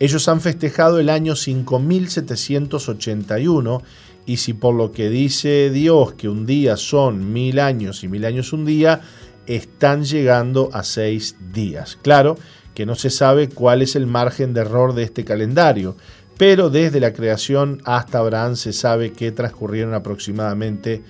Ellos 0.00 0.26
han 0.28 0.40
festejado 0.40 0.98
el 0.98 1.10
año 1.10 1.36
5781 1.36 3.82
y 4.24 4.38
si 4.38 4.54
por 4.54 4.74
lo 4.74 4.92
que 4.92 5.10
dice 5.10 5.68
Dios 5.70 6.14
que 6.14 6.30
un 6.30 6.46
día 6.46 6.78
son 6.78 7.34
mil 7.34 7.60
años 7.60 8.02
y 8.02 8.08
mil 8.08 8.24
años 8.24 8.54
un 8.54 8.64
día, 8.64 9.02
están 9.46 10.04
llegando 10.04 10.70
a 10.72 10.84
seis 10.84 11.36
días. 11.52 11.98
Claro 12.00 12.38
que 12.74 12.86
no 12.86 12.94
se 12.94 13.10
sabe 13.10 13.50
cuál 13.50 13.82
es 13.82 13.94
el 13.94 14.06
margen 14.06 14.54
de 14.54 14.62
error 14.62 14.94
de 14.94 15.02
este 15.02 15.22
calendario, 15.24 15.98
pero 16.38 16.70
desde 16.70 16.98
la 16.98 17.12
creación 17.12 17.82
hasta 17.84 18.20
Abraham 18.20 18.56
se 18.56 18.72
sabe 18.72 19.12
que 19.12 19.32
transcurrieron 19.32 19.92
aproximadamente 19.92 21.02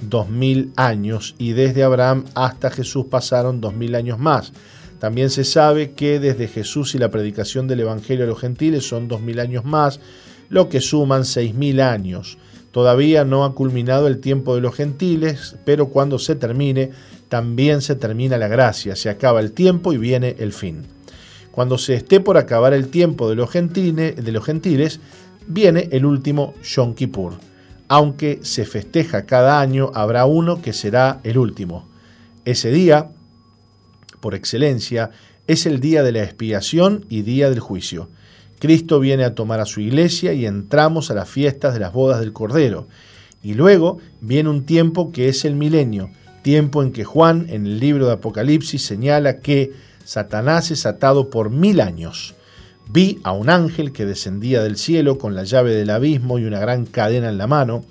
dos 0.00 0.30
mil 0.30 0.72
años 0.76 1.34
y 1.36 1.52
desde 1.52 1.82
Abraham 1.82 2.24
hasta 2.34 2.70
Jesús 2.70 3.04
pasaron 3.10 3.60
dos 3.60 3.74
mil 3.74 3.94
años 3.94 4.18
más. 4.18 4.54
También 4.98 5.30
se 5.30 5.44
sabe 5.44 5.92
que 5.92 6.18
desde 6.18 6.48
Jesús 6.48 6.94
y 6.94 6.98
la 6.98 7.10
predicación 7.10 7.68
del 7.68 7.80
Evangelio 7.80 8.24
a 8.24 8.28
los 8.28 8.40
gentiles 8.40 8.86
son 8.86 9.08
dos 9.08 9.20
mil 9.20 9.38
años 9.40 9.64
más, 9.64 10.00
lo 10.48 10.68
que 10.68 10.80
suman 10.80 11.24
seis 11.24 11.54
mil 11.54 11.80
años. 11.80 12.38
Todavía 12.72 13.24
no 13.24 13.44
ha 13.44 13.54
culminado 13.54 14.06
el 14.08 14.18
tiempo 14.20 14.54
de 14.54 14.60
los 14.60 14.74
gentiles, 14.74 15.56
pero 15.64 15.88
cuando 15.88 16.18
se 16.18 16.34
termine, 16.34 16.90
también 17.28 17.80
se 17.80 17.94
termina 17.94 18.38
la 18.38 18.48
gracia, 18.48 18.96
se 18.96 19.10
acaba 19.10 19.40
el 19.40 19.52
tiempo 19.52 19.92
y 19.92 19.98
viene 19.98 20.36
el 20.38 20.52
fin. 20.52 20.84
Cuando 21.50 21.78
se 21.78 21.94
esté 21.94 22.20
por 22.20 22.36
acabar 22.36 22.72
el 22.74 22.88
tiempo 22.88 23.28
de 23.28 23.36
los, 23.36 23.50
gentiles, 23.50 24.16
de 24.16 24.32
los 24.32 24.44
gentiles, 24.44 25.00
viene 25.46 25.88
el 25.92 26.04
último 26.04 26.54
Yom 26.62 26.94
Kippur. 26.94 27.34
Aunque 27.88 28.40
se 28.42 28.64
festeja 28.64 29.24
cada 29.24 29.60
año, 29.60 29.90
habrá 29.94 30.26
uno 30.26 30.60
que 30.60 30.72
será 30.72 31.20
el 31.24 31.38
último. 31.38 31.88
Ese 32.44 32.70
día, 32.70 33.10
por 34.20 34.34
excelencia, 34.34 35.10
es 35.46 35.66
el 35.66 35.80
día 35.80 36.02
de 36.02 36.12
la 36.12 36.22
expiación 36.22 37.06
y 37.08 37.22
día 37.22 37.48
del 37.50 37.60
juicio. 37.60 38.08
Cristo 38.58 39.00
viene 39.00 39.24
a 39.24 39.34
tomar 39.34 39.60
a 39.60 39.66
su 39.66 39.80
iglesia 39.80 40.32
y 40.32 40.46
entramos 40.46 41.10
a 41.10 41.14
las 41.14 41.28
fiestas 41.28 41.74
de 41.74 41.80
las 41.80 41.92
bodas 41.92 42.20
del 42.20 42.32
Cordero. 42.32 42.88
Y 43.42 43.54
luego 43.54 43.98
viene 44.20 44.48
un 44.48 44.64
tiempo 44.64 45.12
que 45.12 45.28
es 45.28 45.44
el 45.44 45.54
milenio, 45.54 46.10
tiempo 46.42 46.82
en 46.82 46.92
que 46.92 47.04
Juan 47.04 47.46
en 47.50 47.66
el 47.66 47.78
libro 47.78 48.06
de 48.06 48.14
Apocalipsis 48.14 48.82
señala 48.82 49.38
que 49.40 49.72
Satanás 50.04 50.70
es 50.70 50.86
atado 50.86 51.30
por 51.30 51.50
mil 51.50 51.80
años. 51.80 52.34
Vi 52.90 53.20
a 53.22 53.32
un 53.32 53.50
ángel 53.50 53.92
que 53.92 54.06
descendía 54.06 54.62
del 54.62 54.76
cielo 54.76 55.18
con 55.18 55.34
la 55.34 55.44
llave 55.44 55.74
del 55.74 55.90
abismo 55.90 56.38
y 56.38 56.44
una 56.44 56.58
gran 56.58 56.86
cadena 56.86 57.28
en 57.28 57.38
la 57.38 57.46
mano, 57.46 57.84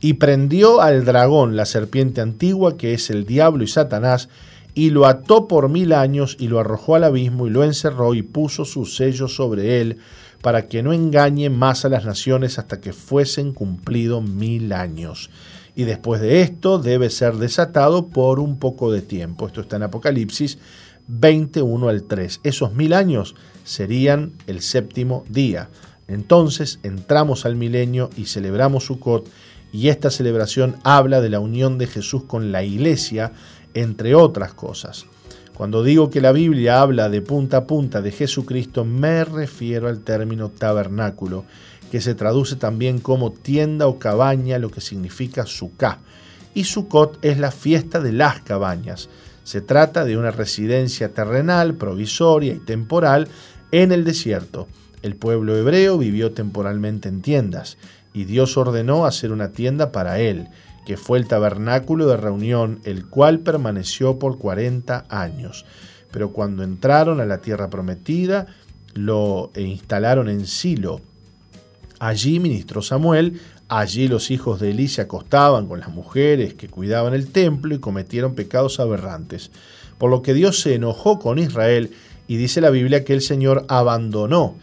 y 0.00 0.14
prendió 0.14 0.80
al 0.80 1.04
dragón, 1.04 1.54
la 1.54 1.64
serpiente 1.64 2.20
antigua, 2.20 2.76
que 2.76 2.92
es 2.92 3.08
el 3.08 3.24
diablo 3.24 3.62
y 3.62 3.68
Satanás, 3.68 4.28
y 4.74 4.90
lo 4.90 5.06
ató 5.06 5.48
por 5.48 5.68
mil 5.68 5.92
años 5.92 6.36
y 6.38 6.48
lo 6.48 6.58
arrojó 6.58 6.94
al 6.94 7.04
abismo 7.04 7.46
y 7.46 7.50
lo 7.50 7.64
encerró 7.64 8.14
y 8.14 8.22
puso 8.22 8.64
su 8.64 8.86
sello 8.86 9.28
sobre 9.28 9.80
él 9.80 9.98
para 10.40 10.66
que 10.68 10.82
no 10.82 10.92
engañe 10.92 11.50
más 11.50 11.84
a 11.84 11.88
las 11.88 12.04
naciones 12.04 12.58
hasta 12.58 12.80
que 12.80 12.92
fuesen 12.92 13.52
cumplidos 13.52 14.22
mil 14.22 14.72
años. 14.72 15.30
Y 15.74 15.84
después 15.84 16.20
de 16.20 16.42
esto 16.42 16.78
debe 16.78 17.10
ser 17.10 17.36
desatado 17.36 18.08
por 18.08 18.40
un 18.40 18.58
poco 18.58 18.92
de 18.92 19.02
tiempo. 19.02 19.46
Esto 19.46 19.62
está 19.62 19.76
en 19.76 19.84
Apocalipsis 19.84 20.58
21 21.08 21.88
al 21.88 22.02
3. 22.04 22.40
Esos 22.42 22.74
mil 22.74 22.92
años 22.92 23.34
serían 23.64 24.32
el 24.46 24.60
séptimo 24.60 25.24
día. 25.28 25.70
Entonces 26.08 26.78
entramos 26.82 27.46
al 27.46 27.56
milenio 27.56 28.10
y 28.16 28.26
celebramos 28.26 28.86
Sukkot 28.86 29.28
y 29.72 29.88
esta 29.88 30.10
celebración 30.10 30.76
habla 30.84 31.20
de 31.22 31.30
la 31.30 31.40
unión 31.40 31.78
de 31.78 31.86
Jesús 31.86 32.24
con 32.24 32.52
la 32.52 32.62
iglesia 32.62 33.32
entre 33.74 34.14
otras 34.14 34.54
cosas. 34.54 35.06
Cuando 35.54 35.84
digo 35.84 36.10
que 36.10 36.20
la 36.20 36.32
Biblia 36.32 36.80
habla 36.80 37.08
de 37.08 37.20
punta 37.20 37.58
a 37.58 37.66
punta 37.66 38.00
de 38.00 38.10
Jesucristo, 38.10 38.84
me 38.84 39.24
refiero 39.24 39.88
al 39.88 40.00
término 40.00 40.48
tabernáculo, 40.48 41.44
que 41.90 42.00
se 42.00 42.14
traduce 42.14 42.56
también 42.56 42.98
como 42.98 43.32
tienda 43.32 43.86
o 43.86 43.98
cabaña, 43.98 44.58
lo 44.58 44.70
que 44.70 44.80
significa 44.80 45.44
suká. 45.44 45.98
Y 46.54 46.64
Sukkot 46.64 47.18
es 47.22 47.38
la 47.38 47.50
fiesta 47.50 48.00
de 48.00 48.12
las 48.12 48.40
cabañas. 48.40 49.10
Se 49.44 49.60
trata 49.60 50.04
de 50.04 50.16
una 50.16 50.30
residencia 50.30 51.12
terrenal, 51.12 51.74
provisoria 51.74 52.54
y 52.54 52.58
temporal 52.58 53.28
en 53.72 53.92
el 53.92 54.04
desierto. 54.04 54.68
El 55.02 55.16
pueblo 55.16 55.56
hebreo 55.56 55.98
vivió 55.98 56.32
temporalmente 56.32 57.08
en 57.08 57.20
tiendas 57.20 57.76
y 58.14 58.24
Dios 58.24 58.56
ordenó 58.56 59.04
hacer 59.04 59.32
una 59.32 59.50
tienda 59.52 59.92
para 59.92 60.20
él 60.20 60.48
que 60.84 60.96
fue 60.96 61.18
el 61.18 61.28
tabernáculo 61.28 62.06
de 62.06 62.16
reunión, 62.16 62.80
el 62.84 63.06
cual 63.06 63.40
permaneció 63.40 64.18
por 64.18 64.38
40 64.38 65.06
años. 65.08 65.64
Pero 66.10 66.32
cuando 66.32 66.62
entraron 66.62 67.20
a 67.20 67.26
la 67.26 67.38
tierra 67.38 67.70
prometida, 67.70 68.46
lo 68.94 69.50
instalaron 69.56 70.28
en 70.28 70.46
Silo. 70.46 71.00
Allí 71.98 72.40
ministró 72.40 72.82
Samuel, 72.82 73.40
allí 73.68 74.08
los 74.08 74.30
hijos 74.30 74.60
de 74.60 74.70
Eli 74.70 74.88
se 74.88 75.02
acostaban 75.02 75.68
con 75.68 75.80
las 75.80 75.88
mujeres 75.88 76.54
que 76.54 76.68
cuidaban 76.68 77.14
el 77.14 77.30
templo 77.30 77.74
y 77.74 77.78
cometieron 77.78 78.34
pecados 78.34 78.80
aberrantes. 78.80 79.50
Por 79.98 80.10
lo 80.10 80.20
que 80.20 80.34
Dios 80.34 80.60
se 80.60 80.74
enojó 80.74 81.18
con 81.18 81.38
Israel 81.38 81.92
y 82.26 82.36
dice 82.36 82.60
la 82.60 82.70
Biblia 82.70 83.04
que 83.04 83.14
el 83.14 83.20
Señor 83.20 83.64
abandonó 83.68 84.56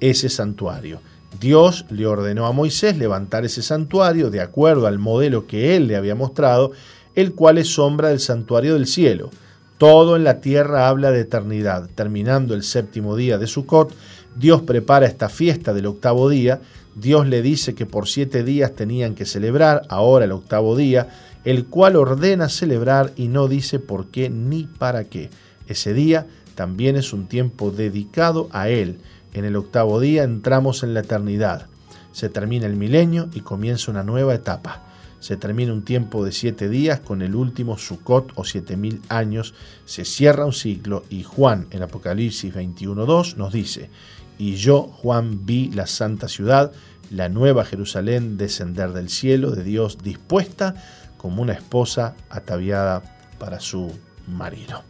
ese 0.00 0.28
santuario. 0.28 1.00
Dios 1.40 1.86
le 1.90 2.06
ordenó 2.06 2.46
a 2.46 2.52
Moisés 2.52 2.96
levantar 2.96 3.44
ese 3.44 3.62
santuario 3.62 4.30
de 4.30 4.40
acuerdo 4.40 4.86
al 4.86 4.98
modelo 4.98 5.46
que 5.46 5.76
él 5.76 5.88
le 5.88 5.96
había 5.96 6.14
mostrado, 6.14 6.72
el 7.14 7.34
cual 7.34 7.58
es 7.58 7.68
sombra 7.68 8.08
del 8.08 8.20
santuario 8.20 8.74
del 8.74 8.86
cielo. 8.86 9.30
Todo 9.78 10.16
en 10.16 10.24
la 10.24 10.40
tierra 10.40 10.88
habla 10.88 11.10
de 11.10 11.20
eternidad. 11.20 11.88
Terminando 11.94 12.54
el 12.54 12.62
séptimo 12.62 13.16
día 13.16 13.38
de 13.38 13.46
Sukkot, 13.46 13.92
Dios 14.36 14.62
prepara 14.62 15.06
esta 15.06 15.28
fiesta 15.28 15.74
del 15.74 15.86
octavo 15.86 16.28
día. 16.28 16.60
Dios 16.94 17.26
le 17.26 17.42
dice 17.42 17.74
que 17.74 17.86
por 17.86 18.08
siete 18.08 18.44
días 18.44 18.74
tenían 18.74 19.14
que 19.14 19.26
celebrar, 19.26 19.82
ahora 19.88 20.24
el 20.26 20.32
octavo 20.32 20.76
día, 20.76 21.08
el 21.44 21.66
cual 21.66 21.96
ordena 21.96 22.48
celebrar 22.48 23.12
y 23.16 23.28
no 23.28 23.48
dice 23.48 23.80
por 23.80 24.06
qué 24.06 24.30
ni 24.30 24.64
para 24.64 25.04
qué. 25.04 25.30
Ese 25.66 25.92
día 25.92 26.26
también 26.54 26.94
es 26.96 27.12
un 27.12 27.26
tiempo 27.26 27.72
dedicado 27.72 28.48
a 28.52 28.68
Él 28.68 28.98
en 29.34 29.44
el 29.44 29.56
octavo 29.56 30.00
día 30.00 30.22
entramos 30.22 30.82
en 30.82 30.94
la 30.94 31.00
eternidad. 31.00 31.66
Se 32.12 32.28
termina 32.28 32.66
el 32.66 32.76
milenio 32.76 33.28
y 33.34 33.40
comienza 33.40 33.90
una 33.90 34.04
nueva 34.04 34.34
etapa. 34.34 34.84
Se 35.18 35.36
termina 35.36 35.72
un 35.72 35.84
tiempo 35.84 36.24
de 36.24 36.32
siete 36.32 36.68
días 36.68 37.00
con 37.00 37.22
el 37.22 37.34
último 37.34 37.76
Sukkot 37.76 38.32
o 38.36 38.44
siete 38.44 38.76
mil 38.76 39.02
años. 39.08 39.54
Se 39.84 40.04
cierra 40.04 40.44
un 40.44 40.52
ciclo 40.52 41.02
y 41.10 41.24
Juan 41.24 41.66
en 41.70 41.82
Apocalipsis 41.82 42.54
21.2 42.54 43.36
nos 43.36 43.52
dice, 43.52 43.90
y 44.38 44.56
yo, 44.56 44.82
Juan, 44.82 45.46
vi 45.46 45.70
la 45.70 45.86
santa 45.86 46.28
ciudad, 46.28 46.72
la 47.10 47.28
nueva 47.28 47.64
Jerusalén 47.64 48.36
descender 48.36 48.92
del 48.92 49.08
cielo 49.08 49.50
de 49.50 49.64
Dios 49.64 49.98
dispuesta 50.02 50.74
como 51.16 51.42
una 51.42 51.54
esposa 51.54 52.16
ataviada 52.30 53.02
para 53.38 53.60
su 53.60 53.92
marido. 54.28 54.82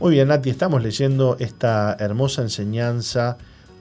Muy 0.00 0.12
bien, 0.12 0.28
Nati, 0.28 0.48
estamos 0.48 0.82
leyendo 0.82 1.36
esta 1.38 1.94
hermosa 1.98 2.42
enseñanza 2.42 3.36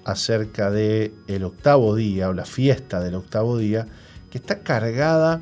acerca 0.06 0.72
de 0.72 1.14
el 1.28 1.44
octavo 1.44 1.96
día 1.96 2.30
o 2.30 2.34
la 2.34 2.46
fiesta 2.46 3.00
del 3.00 3.16
octavo 3.16 3.58
día, 3.58 3.88
que 4.30 4.38
está 4.38 4.60
cargada 4.60 5.42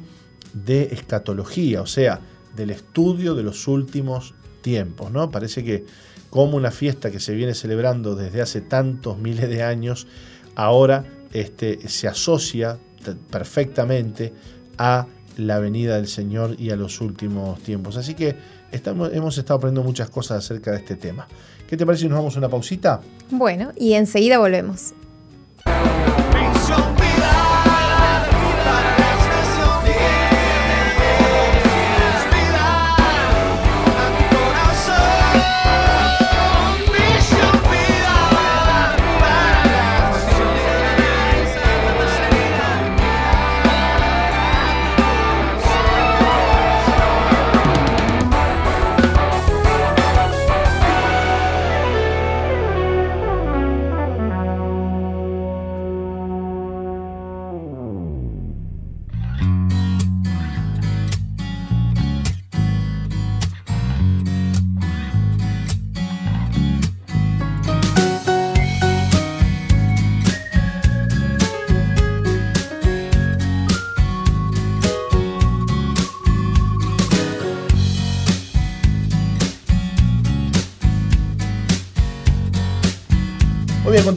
de 0.53 0.89
escatología, 0.91 1.81
o 1.81 1.87
sea, 1.87 2.21
del 2.55 2.71
estudio 2.71 3.35
de 3.35 3.43
los 3.43 3.67
últimos 3.67 4.33
tiempos, 4.61 5.11
¿no? 5.11 5.29
Parece 5.29 5.63
que 5.63 5.85
como 6.29 6.57
una 6.57 6.71
fiesta 6.71 7.11
que 7.11 7.19
se 7.19 7.33
viene 7.33 7.53
celebrando 7.53 8.15
desde 8.15 8.41
hace 8.41 8.61
tantos 8.61 9.17
miles 9.17 9.49
de 9.49 9.63
años, 9.63 10.07
ahora 10.55 11.05
este, 11.31 11.87
se 11.87 12.07
asocia 12.07 12.79
perfectamente 13.29 14.33
a 14.77 15.07
la 15.37 15.59
venida 15.59 15.95
del 15.95 16.07
Señor 16.07 16.55
y 16.59 16.71
a 16.71 16.75
los 16.75 16.99
últimos 16.99 17.59
tiempos. 17.61 17.95
Así 17.95 18.15
que 18.15 18.35
estamos, 18.71 19.13
hemos 19.13 19.37
estado 19.37 19.57
aprendiendo 19.57 19.87
muchas 19.87 20.09
cosas 20.09 20.39
acerca 20.39 20.71
de 20.71 20.77
este 20.77 20.95
tema. 20.95 21.27
¿Qué 21.67 21.75
te 21.75 21.85
parece 21.85 22.03
si 22.03 22.09
nos 22.09 22.17
vamos 22.17 22.35
a 22.35 22.39
una 22.39 22.49
pausita? 22.49 23.01
Bueno, 23.29 23.71
y 23.75 23.93
enseguida 23.93 24.37
volvemos. 24.39 24.93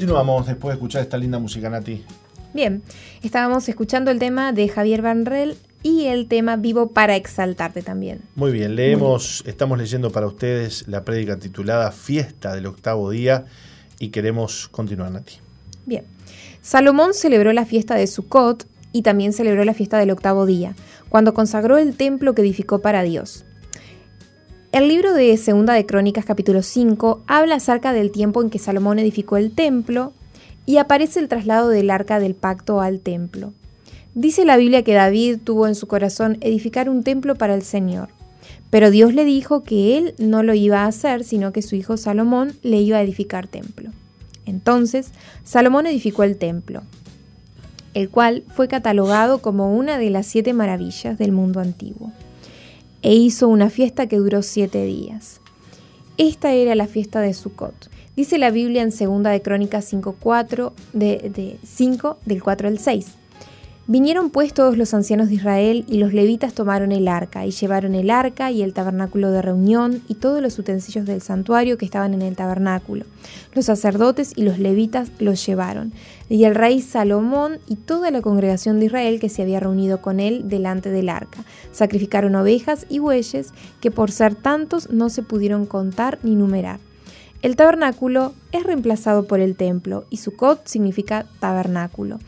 Continuamos 0.01 0.47
después 0.47 0.73
de 0.73 0.77
escuchar 0.77 1.03
esta 1.03 1.19
linda 1.19 1.39
música, 1.39 1.69
Nati? 1.69 2.03
Bien, 2.55 2.83
estábamos 3.23 3.69
escuchando 3.69 4.11
el 4.11 4.19
tema 4.19 4.51
de 4.55 4.67
Javier 4.67 5.03
Banrel 5.03 5.59
y 5.83 6.07
el 6.07 6.27
tema 6.27 6.57
Vivo 6.57 6.93
para 6.93 7.17
exaltarte 7.17 7.83
también. 7.83 8.23
Muy 8.35 8.51
bien, 8.51 8.77
leemos, 8.77 9.45
estamos 9.47 9.77
leyendo 9.77 10.11
para 10.11 10.27
ustedes 10.27 10.89
la 10.89 11.05
prédica 11.05 11.39
titulada 11.39 11.93
Fiesta 11.93 12.55
del 12.55 12.65
octavo 12.65 13.11
día 13.11 13.45
y 13.99 14.09
queremos 14.09 14.69
continuar, 14.69 15.13
Nati. 15.13 15.35
Bien, 15.85 16.07
Salomón 16.63 17.13
celebró 17.13 17.53
la 17.53 17.67
fiesta 17.67 17.95
de 17.95 18.07
Sukkot 18.07 18.67
y 18.93 19.03
también 19.03 19.35
celebró 19.35 19.67
la 19.67 19.75
fiesta 19.75 19.99
del 19.99 20.13
octavo 20.13 20.47
día, 20.47 20.75
cuando 21.11 21.35
consagró 21.35 21.77
el 21.77 21.95
templo 21.95 22.35
que 22.35 22.41
edificó 22.41 22.81
para 22.81 23.03
Dios. 23.03 23.45
El 24.73 24.87
libro 24.87 25.15
de 25.15 25.37
Segunda 25.37 25.75
de 25.75 25.85
Crónicas 25.85 26.25
capítulo 26.25 26.63
5 26.63 27.23
habla 27.27 27.57
acerca 27.57 27.93
del 27.93 28.13
tiempo 28.13 28.41
en 28.41 28.51
que 28.51 28.61
Salomón 28.61 29.01
edificó 29.01 29.37
el 29.37 29.51
templo 29.51 30.13
y 30.65 30.77
aparece 30.77 31.19
el 31.19 31.27
traslado 31.27 31.71
del 31.71 31.91
arca 31.91 32.21
del 32.21 32.37
pacto 32.37 32.81
al 32.81 33.01
templo. 33.01 33.53
Dice 34.15 34.45
la 34.45 34.57
Biblia 34.57 34.85
que 34.85 34.95
David 34.95 35.39
tuvo 35.43 35.67
en 35.67 35.75
su 35.75 35.89
corazón 35.89 36.39
edificar 36.41 36.89
un 36.89 37.03
templo 37.03 37.35
para 37.35 37.55
el 37.55 37.63
Señor, 37.63 38.11
pero 38.71 38.93
Dios 38.93 39.13
le 39.13 39.25
dijo 39.25 39.65
que 39.65 39.99
él 39.99 40.15
no 40.19 40.45
lo 40.45 40.55
iba 40.55 40.85
a 40.85 40.87
hacer, 40.87 41.25
sino 41.25 41.53
que 41.53 41.63
su 41.63 41.75
hijo 41.75 41.97
Salomón 41.97 42.53
le 42.63 42.77
iba 42.77 42.99
a 42.99 43.03
edificar 43.03 43.49
templo. 43.49 43.91
Entonces, 44.47 45.11
Salomón 45.43 45.89
edificó 45.89 46.23
el 46.23 46.37
templo, 46.37 46.83
el 47.95 48.09
cual 48.09 48.45
fue 48.55 48.69
catalogado 48.69 49.43
como 49.43 49.77
una 49.77 49.99
de 49.99 50.11
las 50.11 50.27
siete 50.27 50.53
maravillas 50.53 51.19
del 51.19 51.33
mundo 51.33 51.59
antiguo 51.59 52.13
e 53.03 53.15
hizo 53.15 53.49
una 53.49 53.71
fiesta 53.71 54.07
que 54.07 54.17
duró 54.17 54.43
siete 54.43 54.85
días. 54.85 55.41
Esta 56.17 56.53
era 56.53 56.75
la 56.75 56.87
fiesta 56.87 57.21
de 57.21 57.33
Sukkot. 57.33 57.91
Dice 58.17 58.37
la 58.37 58.51
Biblia 58.51 58.83
en 58.83 58.91
2 58.91 59.23
de 59.23 59.43
Crónicas 59.43 59.93
5.4, 59.93 60.73
de, 60.93 61.31
de 61.35 61.59
5, 61.65 62.19
del 62.27 62.43
4 62.43 62.69
al 62.69 62.79
6. 62.79 63.07
Vinieron 63.91 64.31
pues 64.31 64.55
todos 64.55 64.77
los 64.77 64.95
ancianos 64.95 65.31
de 65.31 65.35
Israel 65.35 65.85
y 65.89 65.99
los 65.99 66.13
levitas 66.13 66.55
tomaron 66.55 66.93
el 66.93 67.09
arca 67.09 67.45
y 67.45 67.51
llevaron 67.51 67.97
el 67.97 68.09
arca 68.11 68.53
y 68.53 68.63
el 68.63 68.73
tabernáculo 68.73 69.33
de 69.33 69.43
reunión 69.43 70.01
y 70.07 70.15
todos 70.15 70.41
los 70.41 70.57
utensilios 70.61 71.07
del 71.07 71.23
santuario 71.23 71.77
que 71.77 71.87
estaban 71.87 72.15
en 72.15 72.23
el 72.23 72.37
tabernáculo. 72.37 73.05
Los 73.53 73.65
sacerdotes 73.65 74.33
y 74.37 74.45
los 74.45 74.61
levitas 74.61 75.11
los 75.19 75.45
llevaron. 75.45 75.93
Y 76.29 76.45
el 76.45 76.55
rey 76.55 76.83
Salomón 76.83 77.59
y 77.67 77.75
toda 77.75 78.13
la 78.13 78.21
congregación 78.21 78.79
de 78.79 78.87
Israel 78.87 79.19
que 79.19 79.29
se 79.29 79.43
había 79.43 79.59
reunido 79.59 80.01
con 80.01 80.21
él 80.21 80.49
delante 80.49 80.91
del 80.91 81.09
arca. 81.09 81.43
Sacrificaron 81.73 82.37
ovejas 82.37 82.87
y 82.89 83.01
bueyes 83.01 83.53
que 83.81 83.91
por 83.91 84.13
ser 84.13 84.37
tantos 84.37 84.89
no 84.91 85.09
se 85.09 85.25
pudieron 85.25 85.67
contar 85.67 86.21
ni 86.23 86.37
numerar. 86.37 86.79
El 87.43 87.57
tabernáculo 87.57 88.35
es 88.53 88.63
reemplazado 88.63 89.25
por 89.27 89.41
el 89.41 89.57
templo 89.57 90.05
y 90.11 90.19
Sukkot 90.19 90.69
significa 90.69 91.27
tabernáculo. 91.41 92.21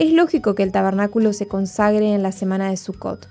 Es 0.00 0.14
lógico 0.14 0.54
que 0.54 0.62
el 0.62 0.72
tabernáculo 0.72 1.34
se 1.34 1.46
consagre 1.46 2.14
en 2.14 2.22
la 2.22 2.32
semana 2.32 2.70
de 2.70 2.78
Sukkot. 2.78 3.28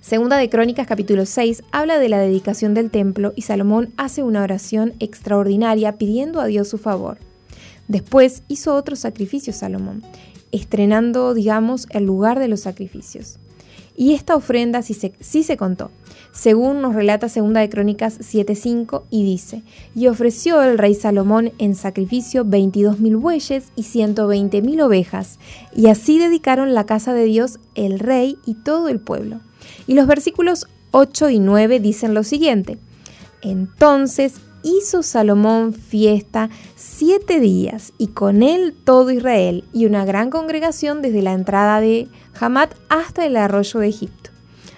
Segunda 0.00 0.36
de 0.36 0.48
Crónicas 0.48 0.86
capítulo 0.86 1.26
6 1.26 1.64
habla 1.72 1.98
de 1.98 2.08
la 2.08 2.20
dedicación 2.20 2.74
del 2.74 2.92
templo 2.92 3.32
y 3.34 3.42
Salomón 3.42 3.92
hace 3.96 4.22
una 4.22 4.44
oración 4.44 4.94
extraordinaria 5.00 5.98
pidiendo 5.98 6.40
a 6.40 6.46
Dios 6.46 6.68
su 6.68 6.78
favor. 6.78 7.18
Después 7.88 8.44
hizo 8.46 8.76
otro 8.76 8.94
sacrificio 8.94 9.52
Salomón, 9.52 10.04
estrenando, 10.52 11.34
digamos, 11.34 11.88
el 11.90 12.04
lugar 12.04 12.38
de 12.38 12.46
los 12.46 12.60
sacrificios. 12.60 13.40
Y 13.96 14.14
esta 14.14 14.34
ofrenda 14.34 14.82
sí 14.82 14.94
se, 14.94 15.12
sí 15.20 15.42
se 15.42 15.56
contó, 15.56 15.90
según 16.32 16.80
nos 16.80 16.94
relata 16.94 17.28
Segunda 17.28 17.60
de 17.60 17.68
Crónicas 17.68 18.18
7.5 18.20 19.02
y 19.10 19.24
dice, 19.24 19.62
y 19.94 20.06
ofreció 20.06 20.62
el 20.62 20.78
rey 20.78 20.94
Salomón 20.94 21.52
en 21.58 21.74
sacrificio 21.74 22.44
22.000 22.44 23.20
bueyes 23.20 23.72
y 23.76 23.82
120.000 23.82 24.82
ovejas, 24.82 25.38
y 25.74 25.88
así 25.88 26.18
dedicaron 26.18 26.74
la 26.74 26.86
casa 26.86 27.12
de 27.12 27.24
Dios 27.24 27.58
el 27.74 27.98
rey 27.98 28.38
y 28.46 28.54
todo 28.54 28.88
el 28.88 29.00
pueblo. 29.00 29.40
Y 29.86 29.94
los 29.94 30.06
versículos 30.06 30.66
8 30.92 31.30
y 31.30 31.38
9 31.38 31.80
dicen 31.80 32.14
lo 32.14 32.24
siguiente, 32.24 32.78
entonces 33.42 34.40
hizo 34.62 35.02
Salomón 35.02 35.72
fiesta 35.72 36.50
siete 36.76 37.40
días, 37.40 37.92
y 37.98 38.08
con 38.08 38.42
él 38.42 38.74
todo 38.84 39.10
Israel, 39.10 39.64
y 39.72 39.86
una 39.86 40.04
gran 40.04 40.30
congregación 40.30 41.02
desde 41.02 41.22
la 41.22 41.32
entrada 41.32 41.80
de 41.80 42.08
Hamat 42.40 42.74
hasta 42.88 43.26
el 43.26 43.36
arroyo 43.36 43.80
de 43.80 43.88
Egipto. 43.88 44.30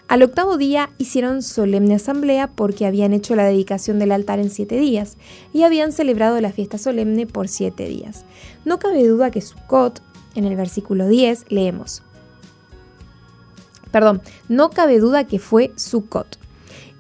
Al 0.07 0.23
octavo 0.23 0.59
día 0.59 0.91
hicieron 0.99 1.43
solemne 1.43 1.95
asamblea 1.95 2.51
porque 2.53 2.87
habían 2.87 3.15
hecho 3.15 3.35
la 3.37 3.45
dedicación 3.45 3.99
del 3.99 4.13
altar 4.13 4.39
en 4.39 4.51
siete 4.51 4.77
días 4.77 5.17
y 5.53 5.63
habían 5.63 5.93
celebrado 5.93 6.41
la 6.41 6.53
fiesta 6.53 6.77
solemne 6.77 7.27
por 7.27 7.49
siete 7.49 7.89
días. 7.89 8.27
No 8.67 8.79
cabe 8.79 9.07
duda 9.07 9.31
que 9.31 9.41
Sukkot, 9.41 10.03
en 10.35 10.45
el 10.45 10.57
versículo 10.57 11.09
10, 11.09 11.47
leemos. 11.49 12.03
Perdón, 13.91 14.23
no 14.49 14.71
cabe 14.71 14.99
duda 14.99 15.27
que 15.27 15.39
fue 15.39 15.73
Sukkot. 15.77 16.39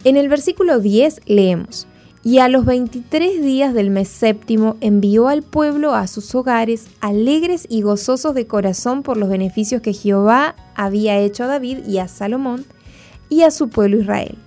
En 0.04 0.16
el 0.16 0.28
versículo 0.28 0.78
10 0.78 1.22
leemos. 1.26 1.88
Y 2.26 2.38
a 2.38 2.48
los 2.48 2.64
23 2.64 3.42
días 3.42 3.74
del 3.74 3.90
mes 3.90 4.08
séptimo 4.08 4.78
envió 4.80 5.28
al 5.28 5.42
pueblo 5.42 5.94
a 5.94 6.06
sus 6.06 6.34
hogares, 6.34 6.86
alegres 7.02 7.66
y 7.68 7.82
gozosos 7.82 8.34
de 8.34 8.46
corazón 8.46 9.02
por 9.02 9.18
los 9.18 9.28
beneficios 9.28 9.82
que 9.82 9.92
Jehová 9.92 10.56
había 10.74 11.18
hecho 11.18 11.44
a 11.44 11.48
David 11.48 11.86
y 11.86 11.98
a 11.98 12.08
Salomón 12.08 12.64
y 13.28 13.42
a 13.42 13.50
su 13.50 13.68
pueblo 13.68 13.98
Israel. 13.98 14.38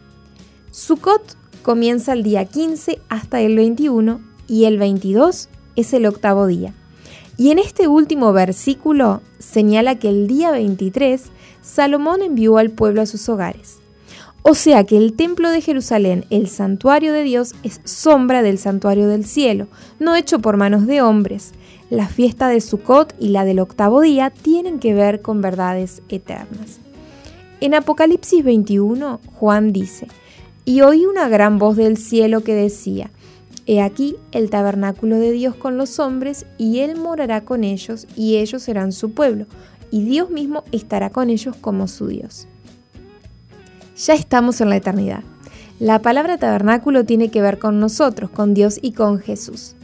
Sukkot 0.72 1.38
comienza 1.62 2.14
el 2.14 2.24
día 2.24 2.46
15 2.46 3.00
hasta 3.10 3.42
el 3.42 3.56
21 3.56 4.22
y 4.48 4.66
el 4.66 4.80
22 4.80 5.50
es 5.76 5.94
el 5.94 6.08
octavo 6.08 6.48
día. 6.48 6.74
Y 7.38 7.52
en 7.52 7.60
este 7.60 7.88
último 7.88 8.34
versículo 8.34 9.22
señala 9.38 10.00
que 10.00 10.10
el 10.10 10.26
día 10.26 10.50
23 10.50 11.26
Salomón 11.62 12.24
envió 12.24 12.58
al 12.58 12.72
pueblo 12.72 13.02
a 13.02 13.06
sus 13.06 13.30
hogares. 13.30 13.82
O 14.50 14.56
sea 14.56 14.86
que 14.86 14.96
el 14.96 15.12
templo 15.12 15.52
de 15.52 15.60
Jerusalén, 15.60 16.24
el 16.30 16.48
santuario 16.48 17.12
de 17.12 17.24
Dios, 17.24 17.54
es 17.64 17.82
sombra 17.84 18.42
del 18.42 18.58
santuario 18.60 19.10
del 19.10 19.26
cielo, 19.26 19.68
no 20.00 20.16
hecho 20.16 20.40
por 20.40 20.56
manos 20.56 20.88
de 20.88 21.02
hombres. 21.02 21.52
La 21.90 22.08
fiesta 22.08 22.48
de 22.48 22.62
Sukkot 22.62 23.14
y 23.20 23.28
la 23.28 23.44
del 23.44 23.60
octavo 23.60 24.00
día 24.00 24.30
tienen 24.30 24.80
que 24.80 24.94
ver 24.94 25.22
con 25.22 25.42
verdades 25.42 26.02
eternas. 26.08 26.80
En 27.60 27.74
Apocalipsis 27.74 28.42
21, 28.42 29.20
Juan 29.34 29.74
dice, 29.74 30.08
y 30.64 30.80
oí 30.80 31.06
una 31.06 31.28
gran 31.28 31.60
voz 31.60 31.76
del 31.76 31.98
cielo 31.98 32.40
que 32.42 32.56
decía, 32.56 33.12
He 33.66 33.82
aquí 33.82 34.16
el 34.32 34.50
tabernáculo 34.50 35.18
de 35.18 35.34
Dios 35.34 35.56
con 35.56 35.76
los 35.76 36.00
hombres, 36.00 36.46
y 36.58 36.80
Él 36.80 36.96
morará 36.96 37.44
con 37.44 37.66
ellos, 37.66 38.08
y 38.16 38.38
ellos 38.38 38.64
serán 38.64 38.94
su 38.94 39.12
pueblo, 39.12 39.46
y 39.92 40.06
Dios 40.06 40.30
mismo 40.30 40.64
estará 40.72 41.10
con 41.10 41.30
ellos 41.30 41.58
como 41.60 41.90
su 41.90 42.08
Dios. 42.08 42.48
Ya 43.98 44.14
estamos 44.14 44.62
en 44.62 44.70
la 44.70 44.76
eternidad. 44.76 45.24
La 45.80 46.04
palabra 46.04 46.38
tabernáculo 46.38 47.04
tiene 47.04 47.30
que 47.30 47.42
ver 47.42 47.58
con 47.58 47.80
nosotros, 47.80 48.30
con 48.30 48.54
Dios 48.54 48.78
y 48.80 48.92
con 48.92 49.18
Jesús. 49.18 49.76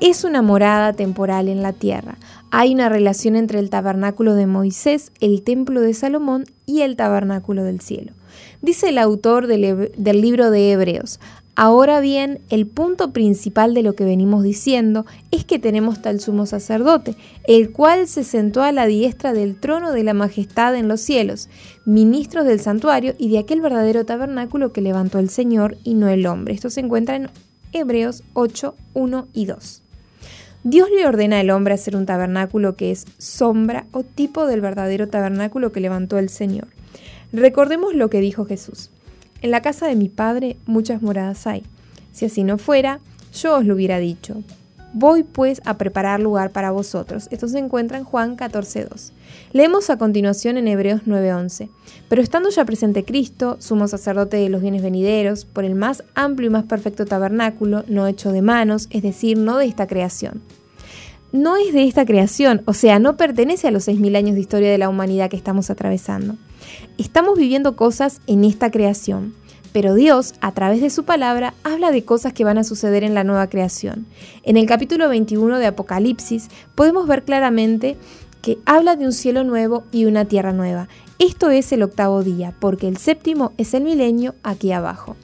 Es 0.00 0.24
una 0.24 0.42
morada 0.42 0.92
temporal 0.92 1.48
en 1.48 1.62
la 1.62 1.72
tierra. 1.72 2.18
Hay 2.50 2.74
una 2.74 2.90
relación 2.90 3.36
entre 3.36 3.58
el 3.58 3.70
tabernáculo 3.70 4.34
de 4.34 4.46
Moisés, 4.46 5.12
el 5.20 5.42
templo 5.42 5.80
de 5.80 5.94
Salomón 5.94 6.44
y 6.66 6.82
el 6.82 6.96
tabernáculo 6.96 7.64
del 7.64 7.80
cielo. 7.80 8.12
Dice 8.60 8.90
el 8.90 8.98
autor 8.98 9.46
del, 9.46 9.92
del 9.96 10.20
libro 10.20 10.50
de 10.50 10.72
Hebreos, 10.72 11.18
Ahora 11.60 11.98
bien, 11.98 12.40
el 12.50 12.68
punto 12.68 13.12
principal 13.12 13.74
de 13.74 13.82
lo 13.82 13.96
que 13.96 14.04
venimos 14.04 14.44
diciendo 14.44 15.06
es 15.32 15.44
que 15.44 15.58
tenemos 15.58 16.00
tal 16.00 16.20
sumo 16.20 16.46
sacerdote, 16.46 17.16
el 17.48 17.72
cual 17.72 18.06
se 18.06 18.22
sentó 18.22 18.62
a 18.62 18.70
la 18.70 18.86
diestra 18.86 19.32
del 19.32 19.58
trono 19.58 19.90
de 19.90 20.04
la 20.04 20.14
majestad 20.14 20.76
en 20.76 20.86
los 20.86 21.00
cielos, 21.00 21.48
ministros 21.84 22.44
del 22.46 22.60
santuario 22.60 23.14
y 23.18 23.30
de 23.30 23.40
aquel 23.40 23.60
verdadero 23.60 24.06
tabernáculo 24.06 24.72
que 24.72 24.82
levantó 24.82 25.18
el 25.18 25.30
Señor 25.30 25.76
y 25.82 25.94
no 25.94 26.06
el 26.06 26.28
hombre. 26.28 26.54
Esto 26.54 26.70
se 26.70 26.78
encuentra 26.78 27.16
en 27.16 27.28
Hebreos 27.72 28.22
8, 28.34 28.76
1 28.94 29.26
y 29.32 29.46
2. 29.46 29.82
Dios 30.62 30.88
le 30.96 31.08
ordena 31.08 31.40
al 31.40 31.50
hombre 31.50 31.74
hacer 31.74 31.96
un 31.96 32.06
tabernáculo 32.06 32.76
que 32.76 32.92
es 32.92 33.04
sombra 33.18 33.86
o 33.90 34.04
tipo 34.04 34.46
del 34.46 34.60
verdadero 34.60 35.08
tabernáculo 35.08 35.72
que 35.72 35.80
levantó 35.80 36.18
el 36.18 36.28
Señor. 36.28 36.68
Recordemos 37.32 37.96
lo 37.96 38.10
que 38.10 38.20
dijo 38.20 38.44
Jesús. 38.44 38.92
En 39.40 39.50
la 39.50 39.62
casa 39.62 39.86
de 39.86 39.94
mi 39.94 40.08
padre 40.08 40.56
muchas 40.66 41.00
moradas 41.02 41.46
hay. 41.46 41.62
Si 42.12 42.26
así 42.26 42.42
no 42.42 42.58
fuera, 42.58 43.00
yo 43.32 43.58
os 43.58 43.64
lo 43.64 43.74
hubiera 43.74 43.98
dicho. 43.98 44.42
Voy 44.94 45.22
pues 45.22 45.60
a 45.64 45.76
preparar 45.76 46.18
lugar 46.18 46.50
para 46.50 46.70
vosotros. 46.70 47.28
Esto 47.30 47.46
se 47.46 47.58
encuentra 47.58 47.98
en 47.98 48.04
Juan 48.04 48.36
14.2. 48.36 49.12
Leemos 49.52 49.90
a 49.90 49.98
continuación 49.98 50.56
en 50.56 50.66
Hebreos 50.66 51.02
9.11. 51.06 51.68
Pero 52.08 52.22
estando 52.22 52.48
ya 52.48 52.64
presente 52.64 53.04
Cristo, 53.04 53.56
sumo 53.60 53.86
sacerdote 53.86 54.38
de 54.38 54.48
los 54.48 54.62
bienes 54.62 54.82
venideros, 54.82 55.44
por 55.44 55.64
el 55.64 55.74
más 55.74 56.02
amplio 56.14 56.48
y 56.48 56.52
más 56.52 56.64
perfecto 56.64 57.04
tabernáculo, 57.04 57.84
no 57.86 58.06
hecho 58.06 58.32
de 58.32 58.40
manos, 58.40 58.88
es 58.90 59.02
decir, 59.02 59.36
no 59.36 59.58
de 59.58 59.66
esta 59.66 59.86
creación. 59.86 60.42
No 61.30 61.58
es 61.58 61.74
de 61.74 61.84
esta 61.84 62.06
creación, 62.06 62.62
o 62.64 62.72
sea, 62.72 62.98
no 62.98 63.18
pertenece 63.18 63.68
a 63.68 63.70
los 63.70 63.86
6.000 63.86 64.16
años 64.16 64.34
de 64.34 64.40
historia 64.40 64.70
de 64.70 64.78
la 64.78 64.88
humanidad 64.88 65.28
que 65.28 65.36
estamos 65.36 65.68
atravesando. 65.68 66.36
Estamos 66.98 67.38
viviendo 67.38 67.76
cosas 67.76 68.20
en 68.26 68.42
esta 68.42 68.72
creación, 68.72 69.32
pero 69.72 69.94
Dios, 69.94 70.34
a 70.40 70.50
través 70.50 70.80
de 70.80 70.90
su 70.90 71.04
palabra, 71.04 71.54
habla 71.62 71.92
de 71.92 72.04
cosas 72.04 72.32
que 72.32 72.42
van 72.42 72.58
a 72.58 72.64
suceder 72.64 73.04
en 73.04 73.14
la 73.14 73.22
nueva 73.22 73.46
creación. 73.46 74.04
En 74.42 74.56
el 74.56 74.66
capítulo 74.66 75.08
21 75.08 75.60
de 75.60 75.66
Apocalipsis 75.66 76.48
podemos 76.74 77.06
ver 77.06 77.22
claramente 77.22 77.96
que 78.42 78.58
habla 78.66 78.96
de 78.96 79.04
un 79.04 79.12
cielo 79.12 79.44
nuevo 79.44 79.84
y 79.92 80.06
una 80.06 80.24
tierra 80.24 80.52
nueva. 80.52 80.88
Esto 81.20 81.50
es 81.50 81.70
el 81.70 81.84
octavo 81.84 82.24
día, 82.24 82.52
porque 82.58 82.88
el 82.88 82.96
séptimo 82.96 83.52
es 83.58 83.74
el 83.74 83.84
milenio 83.84 84.34
aquí 84.42 84.72
abajo. 84.72 85.14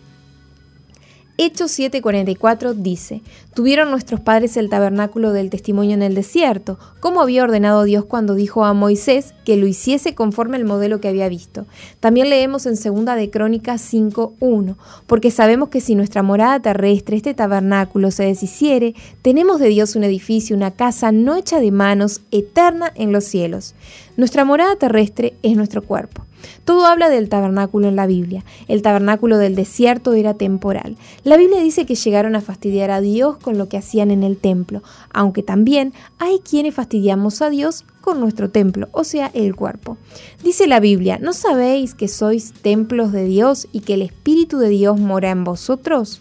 Hechos 1.37 1.77
7:44 1.77 2.75
dice, 2.75 3.21
Tuvieron 3.55 3.91
nuestros 3.91 4.21
padres 4.21 4.57
el 4.57 4.69
tabernáculo 4.69 5.33
del 5.33 5.51
testimonio 5.51 5.95
en 5.95 6.03
el 6.03 6.15
desierto, 6.15 6.79
como 7.01 7.21
había 7.21 7.43
ordenado 7.43 7.83
Dios 7.83 8.05
cuando 8.05 8.37
dijo 8.37 8.65
a 8.65 8.73
Moisés 8.73 9.35
que 9.45 9.57
lo 9.57 9.67
hiciese 9.67 10.15
conforme 10.15 10.57
al 10.57 10.65
modelo 10.65 11.01
que 11.01 11.09
había 11.09 11.29
visto. 11.29 11.67
También 11.99 12.31
leemos 12.31 12.67
en 12.67 12.77
segunda 12.77 13.17
de 13.17 13.31
Crónicas 13.31 13.81
5:1, 13.81 14.77
porque 15.09 15.33
sabemos 15.33 15.71
que 15.71 15.81
si 15.81 15.97
nuestra 15.97 16.23
morada 16.23 16.61
terrestre, 16.61 17.17
este 17.17 17.35
tabernáculo, 17.35 18.13
se 18.13 18.25
deshiciere, 18.25 18.95
tenemos 19.23 19.59
de 19.59 19.69
Dios 19.69 19.97
un 19.97 20.05
edificio, 20.05 20.55
una 20.55 20.71
casa 20.71 21.11
no 21.11 21.35
hecha 21.35 21.59
de 21.59 21.73
manos, 21.73 22.21
eterna 22.31 22.93
en 22.95 23.11
los 23.11 23.25
cielos. 23.25 23.75
Nuestra 24.17 24.45
morada 24.45 24.77
terrestre 24.77 25.35
es 25.43 25.57
nuestro 25.57 25.83
cuerpo. 25.83 26.25
Todo 26.65 26.87
habla 26.87 27.09
del 27.09 27.29
tabernáculo 27.29 27.89
en 27.89 27.97
la 27.97 28.07
Biblia. 28.07 28.45
El 28.69 28.83
tabernáculo 28.83 29.39
del 29.39 29.55
desierto 29.55 30.13
era 30.13 30.35
temporal. 30.35 30.97
La 31.25 31.37
Biblia 31.37 31.61
dice 31.61 31.87
que 31.87 31.95
llegaron 31.95 32.37
a 32.37 32.41
fastidiar 32.41 32.91
a 32.91 33.01
Dios 33.01 33.39
con 33.39 33.59
lo 33.59 33.69
que 33.69 33.77
hacían 33.77 34.11
en 34.11 34.23
el 34.23 34.37
templo, 34.37 34.83
aunque 35.13 35.43
también 35.43 35.93
hay 36.19 36.39
quienes 36.39 36.75
fastidiamos 36.75 37.43
a 37.43 37.51
Dios 37.51 37.85
con 38.01 38.21
nuestro 38.21 38.51
templo, 38.51 38.89
o 38.93 39.03
sea, 39.05 39.31
el 39.35 39.57
cuerpo. 39.57 39.97
Dice 40.43 40.67
la 40.67 40.81
Biblia, 40.81 41.19
¿no 41.21 41.33
sabéis 41.33 41.95
que 41.95 42.09
sois 42.09 42.53
templos 42.53 43.13
de 43.13 43.25
Dios 43.25 43.67
y 43.73 43.81
que 43.81 43.95
el 43.95 44.03
Espíritu 44.03 44.59
de 44.59 44.69
Dios 44.69 45.01
mora 45.01 45.31
en 45.31 45.45
vosotros? 45.45 46.21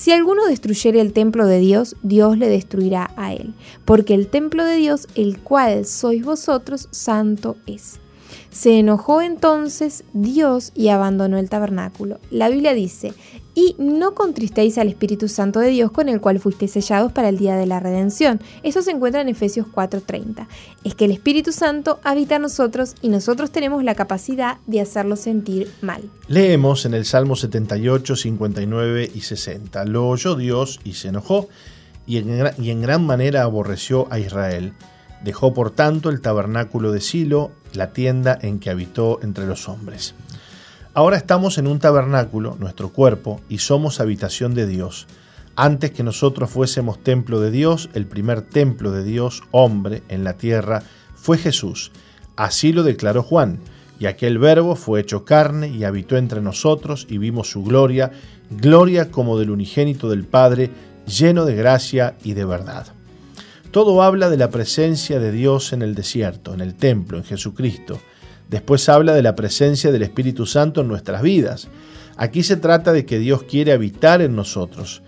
Si 0.00 0.12
alguno 0.12 0.46
destruyere 0.46 1.02
el 1.02 1.12
templo 1.12 1.46
de 1.46 1.58
Dios, 1.58 1.94
Dios 2.02 2.38
le 2.38 2.48
destruirá 2.48 3.10
a 3.18 3.34
él, 3.34 3.52
porque 3.84 4.14
el 4.14 4.28
templo 4.28 4.64
de 4.64 4.76
Dios, 4.76 5.06
el 5.14 5.38
cual 5.40 5.84
sois 5.84 6.24
vosotros, 6.24 6.88
santo 6.90 7.58
es. 7.66 8.00
Se 8.48 8.78
enojó 8.78 9.20
entonces 9.20 10.04
Dios 10.14 10.72
y 10.74 10.88
abandonó 10.88 11.36
el 11.36 11.50
tabernáculo. 11.50 12.18
La 12.30 12.48
Biblia 12.48 12.72
dice, 12.72 13.12
y 13.54 13.74
no 13.78 14.14
contristéis 14.14 14.78
al 14.78 14.88
Espíritu 14.88 15.28
Santo 15.28 15.60
de 15.60 15.68
Dios 15.68 15.90
con 15.90 16.08
el 16.08 16.20
cual 16.20 16.38
fuisteis 16.38 16.72
sellados 16.72 17.12
para 17.12 17.28
el 17.28 17.38
día 17.38 17.56
de 17.56 17.66
la 17.66 17.80
redención. 17.80 18.40
Eso 18.62 18.82
se 18.82 18.90
encuentra 18.90 19.20
en 19.20 19.28
Efesios 19.28 19.66
4:30. 19.66 20.46
Es 20.84 20.94
que 20.94 21.06
el 21.06 21.10
Espíritu 21.10 21.52
Santo 21.52 22.00
habita 22.04 22.36
en 22.36 22.42
nosotros 22.42 22.94
y 23.02 23.08
nosotros 23.08 23.50
tenemos 23.50 23.84
la 23.84 23.94
capacidad 23.94 24.58
de 24.66 24.80
hacerlo 24.80 25.16
sentir 25.16 25.70
mal. 25.80 26.02
Leemos 26.28 26.84
en 26.84 26.94
el 26.94 27.04
Salmo 27.04 27.36
78, 27.36 28.16
59 28.16 29.10
y 29.14 29.20
60. 29.20 29.84
Lo 29.84 30.08
oyó 30.08 30.36
Dios 30.36 30.80
y 30.84 30.94
se 30.94 31.08
enojó 31.08 31.48
y 32.06 32.18
en, 32.18 32.50
y 32.58 32.70
en 32.70 32.82
gran 32.82 33.04
manera 33.04 33.42
aborreció 33.42 34.06
a 34.10 34.18
Israel. 34.18 34.74
Dejó 35.22 35.52
por 35.52 35.70
tanto 35.70 36.08
el 36.08 36.20
tabernáculo 36.20 36.92
de 36.92 37.00
Silo 37.00 37.52
la 37.74 37.92
tienda 37.92 38.38
en 38.40 38.58
que 38.58 38.70
habitó 38.70 39.20
entre 39.22 39.46
los 39.46 39.68
hombres. 39.68 40.14
Ahora 40.92 41.16
estamos 41.16 41.56
en 41.58 41.68
un 41.68 41.78
tabernáculo, 41.78 42.56
nuestro 42.58 42.88
cuerpo, 42.88 43.40
y 43.48 43.58
somos 43.58 44.00
habitación 44.00 44.54
de 44.54 44.66
Dios. 44.66 45.06
Antes 45.54 45.92
que 45.92 46.02
nosotros 46.02 46.50
fuésemos 46.50 47.00
templo 47.00 47.38
de 47.38 47.52
Dios, 47.52 47.90
el 47.94 48.06
primer 48.06 48.42
templo 48.42 48.90
de 48.90 49.04
Dios, 49.04 49.44
hombre, 49.52 50.02
en 50.08 50.24
la 50.24 50.32
tierra, 50.32 50.82
fue 51.14 51.38
Jesús. 51.38 51.92
Así 52.34 52.72
lo 52.72 52.82
declaró 52.82 53.22
Juan. 53.22 53.60
Y 54.00 54.06
aquel 54.06 54.38
verbo 54.38 54.74
fue 54.74 55.00
hecho 55.00 55.24
carne 55.24 55.68
y 55.68 55.84
habitó 55.84 56.16
entre 56.16 56.40
nosotros 56.40 57.06
y 57.08 57.18
vimos 57.18 57.50
su 57.50 57.62
gloria, 57.62 58.10
gloria 58.50 59.12
como 59.12 59.38
del 59.38 59.50
unigénito 59.50 60.08
del 60.08 60.24
Padre, 60.24 60.70
lleno 61.06 61.44
de 61.44 61.54
gracia 61.54 62.16
y 62.24 62.32
de 62.32 62.44
verdad. 62.44 62.88
Todo 63.70 64.02
habla 64.02 64.28
de 64.28 64.38
la 64.38 64.50
presencia 64.50 65.20
de 65.20 65.30
Dios 65.30 65.72
en 65.72 65.82
el 65.82 65.94
desierto, 65.94 66.52
en 66.52 66.60
el 66.60 66.74
templo, 66.74 67.16
en 67.18 67.24
Jesucristo. 67.24 68.00
Después 68.50 68.88
habla 68.88 69.14
de 69.14 69.22
la 69.22 69.36
presencia 69.36 69.92
del 69.92 70.02
Espíritu 70.02 70.44
Santo 70.44 70.80
en 70.80 70.88
nuestras 70.88 71.22
vidas. 71.22 71.68
Aquí 72.16 72.42
se 72.42 72.56
trata 72.56 72.92
de 72.92 73.06
que 73.06 73.20
Dios 73.20 73.44
quiere 73.44 73.72
habitar 73.72 74.22
en 74.22 74.34
nosotros. 74.34 75.02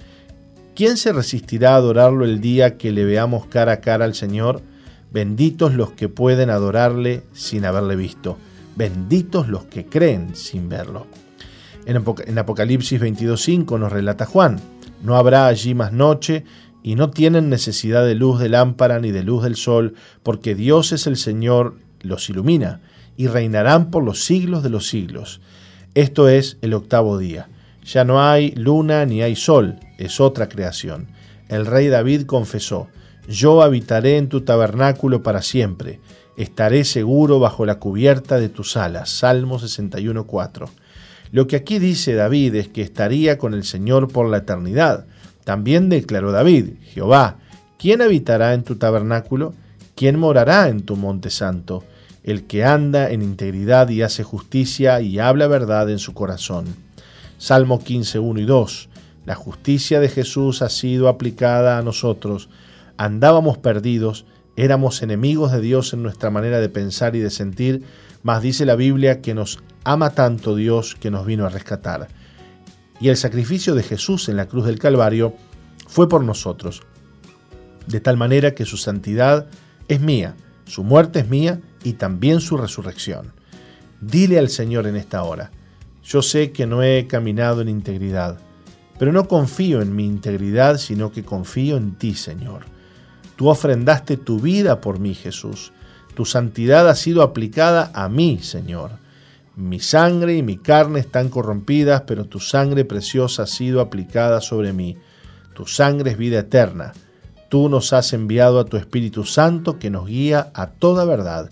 ¿Quién 0.76 0.96
se 0.96 1.12
resistirá 1.12 1.72
a 1.72 1.76
adorarlo 1.76 2.24
el 2.24 2.40
día 2.40 2.78
que 2.78 2.92
le 2.92 3.04
veamos 3.04 3.46
cara 3.46 3.72
a 3.72 3.80
cara 3.80 4.04
al 4.04 4.14
Señor? 4.14 4.62
Benditos 5.10 5.74
los 5.74 5.90
que 5.90 6.08
pueden 6.08 6.50
adorarle 6.50 7.24
sin 7.32 7.64
haberle 7.64 7.96
visto. 7.96 8.38
Benditos 8.76 9.48
los 9.48 9.64
que 9.64 9.86
creen 9.86 10.36
sin 10.36 10.68
verlo. 10.68 11.08
En 11.84 12.38
Apocalipsis 12.38 13.00
22.5 13.00 13.78
nos 13.78 13.90
relata 13.90 14.24
Juan, 14.24 14.60
no 15.02 15.16
habrá 15.16 15.48
allí 15.48 15.74
más 15.74 15.92
noche, 15.92 16.44
y 16.84 16.94
no 16.94 17.10
tienen 17.10 17.50
necesidad 17.50 18.06
de 18.06 18.14
luz 18.14 18.40
de 18.40 18.48
lámpara 18.48 19.00
ni 19.00 19.10
de 19.10 19.24
luz 19.24 19.42
del 19.42 19.56
sol, 19.56 19.94
porque 20.22 20.54
Dios 20.54 20.92
es 20.92 21.08
el 21.08 21.16
Señor, 21.16 21.76
los 22.00 22.30
ilumina, 22.30 22.80
y 23.16 23.26
reinarán 23.26 23.90
por 23.90 24.02
los 24.02 24.24
siglos 24.24 24.62
de 24.62 24.70
los 24.70 24.88
siglos. 24.88 25.40
Esto 25.94 26.28
es 26.28 26.58
el 26.62 26.74
octavo 26.74 27.18
día. 27.18 27.48
Ya 27.84 28.04
no 28.04 28.22
hay 28.22 28.52
luna 28.52 29.04
ni 29.06 29.22
hay 29.22 29.36
sol, 29.36 29.78
es 29.98 30.20
otra 30.20 30.48
creación. 30.48 31.08
El 31.48 31.66
rey 31.66 31.88
David 31.88 32.22
confesó, 32.22 32.88
Yo 33.28 33.62
habitaré 33.62 34.16
en 34.16 34.28
tu 34.28 34.42
tabernáculo 34.42 35.22
para 35.22 35.42
siempre, 35.42 36.00
estaré 36.36 36.84
seguro 36.84 37.40
bajo 37.40 37.66
la 37.66 37.78
cubierta 37.78 38.38
de 38.38 38.48
tus 38.48 38.76
alas. 38.76 39.10
Salmo 39.10 39.58
61.4. 39.58 40.68
Lo 41.32 41.46
que 41.46 41.56
aquí 41.56 41.78
dice 41.78 42.14
David 42.14 42.54
es 42.54 42.68
que 42.68 42.82
estaría 42.82 43.38
con 43.38 43.54
el 43.54 43.64
Señor 43.64 44.08
por 44.12 44.28
la 44.28 44.38
eternidad, 44.38 45.06
también 45.44 45.88
declaró 45.88 46.30
David, 46.30 46.74
Jehová, 46.82 47.38
¿quién 47.78 48.00
habitará 48.00 48.54
en 48.54 48.62
tu 48.62 48.76
tabernáculo? 48.76 49.54
¿Quién 49.94 50.18
morará 50.18 50.68
en 50.68 50.82
tu 50.82 50.96
monte 50.96 51.30
santo? 51.30 51.84
El 52.24 52.44
que 52.44 52.64
anda 52.64 53.10
en 53.10 53.22
integridad 53.22 53.88
y 53.88 54.02
hace 54.02 54.22
justicia 54.22 55.00
y 55.00 55.18
habla 55.18 55.46
verdad 55.46 55.90
en 55.90 55.98
su 55.98 56.14
corazón. 56.14 56.66
Salmo 57.38 57.82
15, 57.82 58.18
1 58.18 58.40
y 58.40 58.44
2. 58.44 58.88
La 59.26 59.34
justicia 59.34 60.00
de 60.00 60.08
Jesús 60.08 60.62
ha 60.62 60.68
sido 60.68 61.08
aplicada 61.08 61.78
a 61.78 61.82
nosotros. 61.82 62.48
Andábamos 62.96 63.58
perdidos, 63.58 64.26
éramos 64.56 65.02
enemigos 65.02 65.52
de 65.52 65.60
Dios 65.60 65.92
en 65.92 66.02
nuestra 66.02 66.30
manera 66.30 66.60
de 66.60 66.68
pensar 66.68 67.16
y 67.16 67.20
de 67.20 67.30
sentir, 67.30 67.82
mas 68.22 68.42
dice 68.42 68.66
la 68.66 68.76
Biblia 68.76 69.20
que 69.20 69.34
nos 69.34 69.58
ama 69.84 70.10
tanto 70.10 70.54
Dios 70.54 70.94
que 70.94 71.10
nos 71.10 71.26
vino 71.26 71.46
a 71.46 71.48
rescatar 71.48 72.08
y 73.02 73.08
el 73.08 73.16
sacrificio 73.16 73.74
de 73.74 73.82
Jesús 73.82 74.28
en 74.28 74.36
la 74.36 74.46
cruz 74.46 74.64
del 74.64 74.78
Calvario 74.78 75.34
fue 75.88 76.08
por 76.08 76.22
nosotros, 76.22 76.82
de 77.88 77.98
tal 77.98 78.16
manera 78.16 78.54
que 78.54 78.64
su 78.64 78.76
santidad 78.76 79.48
es 79.88 80.00
mía, 80.00 80.36
su 80.66 80.84
muerte 80.84 81.18
es 81.18 81.28
mía 81.28 81.60
y 81.84 81.94
también 81.94 82.40
su 82.40 82.56
resurrección. 82.56 83.32
Dile 84.00 84.38
al 84.38 84.48
Señor 84.48 84.86
en 84.86 84.96
esta 84.96 85.22
hora, 85.22 85.50
yo 86.04 86.22
sé 86.22 86.50
que 86.50 86.66
no 86.66 86.82
he 86.82 87.06
caminado 87.06 87.60
en 87.60 87.68
integridad, 87.68 88.38
pero 88.98 89.12
no 89.12 89.28
confío 89.28 89.80
en 89.80 89.94
mi 89.94 90.04
integridad, 90.04 90.78
sino 90.78 91.12
que 91.12 91.24
confío 91.24 91.76
en 91.76 91.96
ti, 91.96 92.14
Señor. 92.14 92.64
Tú 93.36 93.48
ofrendaste 93.48 94.16
tu 94.16 94.40
vida 94.40 94.80
por 94.80 94.98
mí, 94.98 95.14
Jesús. 95.14 95.72
Tu 96.14 96.24
santidad 96.24 96.88
ha 96.88 96.94
sido 96.94 97.22
aplicada 97.22 97.90
a 97.94 98.08
mí, 98.08 98.40
Señor. 98.42 98.90
Mi 99.54 99.80
sangre 99.80 100.36
y 100.36 100.42
mi 100.42 100.56
carne 100.56 101.00
están 101.00 101.28
corrompidas, 101.28 102.02
pero 102.02 102.24
tu 102.24 102.40
sangre 102.40 102.84
preciosa 102.84 103.44
ha 103.44 103.46
sido 103.46 103.80
aplicada 103.80 104.40
sobre 104.40 104.72
mí. 104.72 104.96
Tu 105.54 105.66
sangre 105.66 106.12
es 106.12 106.18
vida 106.18 106.40
eterna. 106.40 106.92
Tú 107.48 107.68
nos 107.68 107.92
has 107.92 108.12
enviado 108.12 108.58
a 108.58 108.64
tu 108.64 108.76
Espíritu 108.76 109.24
Santo 109.24 109.78
que 109.78 109.90
nos 109.90 110.06
guía 110.06 110.50
a 110.54 110.68
toda 110.68 111.04
verdad 111.04 111.50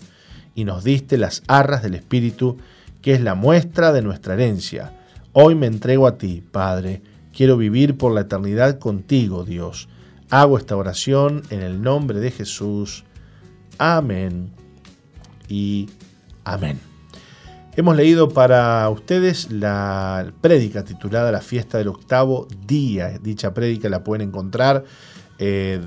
y 0.61 0.63
nos 0.63 0.83
diste 0.83 1.17
las 1.17 1.41
arras 1.47 1.81
del 1.81 1.95
Espíritu, 1.95 2.57
que 3.01 3.13
es 3.13 3.21
la 3.21 3.33
muestra 3.33 3.91
de 3.91 4.03
nuestra 4.03 4.35
herencia. 4.35 4.93
Hoy 5.33 5.55
me 5.55 5.65
entrego 5.65 6.05
a 6.05 6.19
ti, 6.19 6.43
Padre. 6.51 7.01
Quiero 7.35 7.57
vivir 7.57 7.97
por 7.97 8.13
la 8.13 8.21
eternidad 8.21 8.77
contigo, 8.77 9.43
Dios. 9.43 9.89
Hago 10.29 10.59
esta 10.59 10.77
oración 10.77 11.41
en 11.49 11.63
el 11.63 11.81
nombre 11.81 12.19
de 12.19 12.29
Jesús. 12.29 13.05
Amén 13.79 14.51
y 15.49 15.89
amén. 16.43 16.79
Hemos 17.75 17.95
leído 17.95 18.29
para 18.29 18.87
ustedes 18.91 19.51
la 19.51 20.31
prédica 20.41 20.83
titulada 20.83 21.31
La 21.31 21.41
fiesta 21.41 21.79
del 21.79 21.87
octavo 21.87 22.47
día. 22.67 23.17
Dicha 23.17 23.51
prédica 23.51 23.89
la 23.89 24.03
pueden 24.03 24.27
encontrar, 24.27 24.83
eh, 25.39 25.81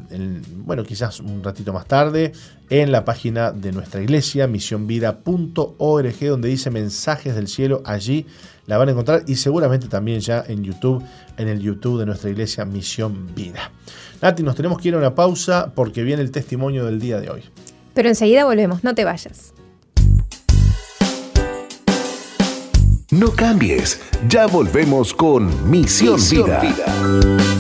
bueno, 0.57 0.83
quizás 0.83 1.21
un 1.21 1.45
ratito 1.45 1.73
más 1.73 1.87
tarde, 1.87 2.33
en 2.81 2.91
la 2.91 3.05
página 3.05 3.53
de 3.53 3.71
nuestra 3.71 4.03
iglesia, 4.03 4.49
misionvida.org, 4.49 6.27
donde 6.27 6.49
dice 6.49 6.71
mensajes 6.71 7.37
del 7.37 7.47
cielo. 7.47 7.83
Allí 7.85 8.27
la 8.67 8.79
van 8.79 8.89
a 8.89 8.91
encontrar 8.91 9.23
y 9.29 9.37
seguramente 9.37 9.87
también 9.87 10.19
ya 10.19 10.45
en 10.49 10.65
YouTube, 10.65 11.01
en 11.37 11.47
el 11.47 11.61
YouTube 11.61 12.01
de 12.01 12.07
nuestra 12.07 12.31
iglesia 12.31 12.65
Misión 12.65 13.33
Vida. 13.33 13.71
Nati, 14.21 14.43
nos 14.43 14.57
tenemos 14.57 14.81
que 14.81 14.89
ir 14.89 14.95
a 14.95 14.99
una 14.99 15.15
pausa 15.15 15.73
porque 15.73 16.03
viene 16.03 16.23
el 16.23 16.33
testimonio 16.33 16.85
del 16.85 16.99
día 16.99 17.21
de 17.21 17.31
hoy. 17.31 17.43
Pero 17.95 18.09
enseguida 18.09 18.45
volvemos, 18.45 18.83
no 18.83 18.93
te 18.93 19.05
vayas. 19.05 19.55
No 23.13 23.31
cambies, 23.31 24.01
ya 24.29 24.49
volvemos 24.49 25.15
con 25.15 25.71
Misión, 25.71 26.19
Vida. 26.19 26.87
Bueno, 27.01 27.54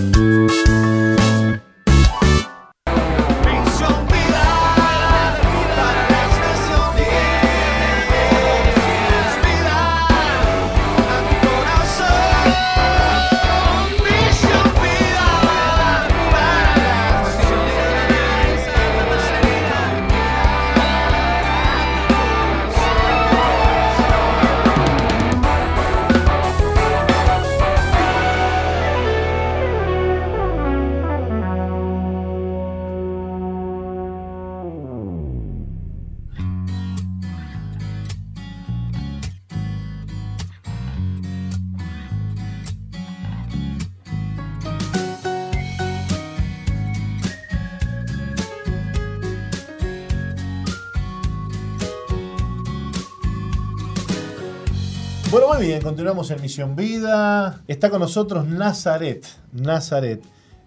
continuamos 56.05 56.31
en 56.32 56.43
Misión 56.43 56.76
Vida. 56.76 57.62
Está 57.66 57.89
con 57.89 57.98
nosotros 57.98 58.47
Nazaret. 58.47 59.24
Nazaret 59.55 60.22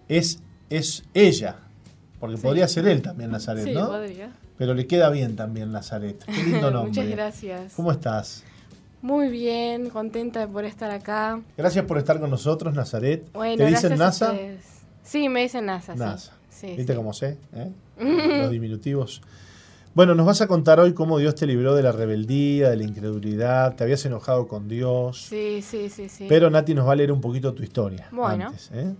es, 0.08 0.40
es 0.68 1.04
ella, 1.14 1.58
porque 2.18 2.36
podría 2.38 2.66
ser 2.66 2.88
él 2.88 3.02
también 3.02 3.30
Nazaret, 3.30 3.62
Sí, 3.62 3.72
¿no? 3.72 3.86
podría. 3.86 4.32
Pero 4.56 4.74
le 4.74 4.88
queda 4.88 5.10
bien 5.10 5.36
también 5.36 5.70
Nazaret. 5.70 6.24
Qué 6.26 6.42
lindo 6.42 6.70
nombre. 6.72 6.88
Muchas 6.90 7.08
gracias. 7.08 7.74
¿Cómo 7.74 7.92
estás? 7.92 8.42
Muy 9.00 9.28
bien, 9.28 9.90
contenta 9.90 10.48
por 10.48 10.64
estar 10.64 10.90
acá. 10.90 11.40
Gracias 11.56 11.84
por 11.84 11.98
estar 11.98 12.18
con 12.18 12.30
nosotros, 12.30 12.74
Nazaret. 12.74 13.30
Bueno, 13.32 13.58
¿Te 13.58 13.66
dicen 13.66 13.96
NASA? 13.96 14.34
Sí, 15.04 15.28
me 15.28 15.42
dicen 15.42 15.66
NASA. 15.66 15.92
sí. 15.92 15.98
NASA. 16.00 16.32
Sí, 16.50 16.66
¿Viste 16.76 16.94
sí. 16.94 16.96
cómo 16.96 17.12
sé? 17.12 17.38
eh? 17.54 17.70
Los 18.42 18.50
diminutivos. 18.50 19.22
Bueno, 19.98 20.14
nos 20.14 20.26
vas 20.26 20.40
a 20.40 20.46
contar 20.46 20.78
hoy 20.78 20.94
cómo 20.94 21.18
Dios 21.18 21.34
te 21.34 21.44
libró 21.44 21.74
de 21.74 21.82
la 21.82 21.90
rebeldía, 21.90 22.70
de 22.70 22.76
la 22.76 22.84
incredulidad. 22.84 23.74
Te 23.74 23.82
habías 23.82 24.06
enojado 24.06 24.46
con 24.46 24.68
Dios. 24.68 25.22
Sí, 25.22 25.60
sí, 25.60 25.90
sí, 25.90 26.08
sí. 26.08 26.26
Pero 26.28 26.50
Nati 26.50 26.72
nos 26.72 26.86
va 26.86 26.92
a 26.92 26.94
leer 26.94 27.10
un 27.10 27.20
poquito 27.20 27.52
tu 27.52 27.64
historia. 27.64 28.06
Bueno. 28.12 28.46
antes, 28.46 28.70
¿eh? 28.72 28.94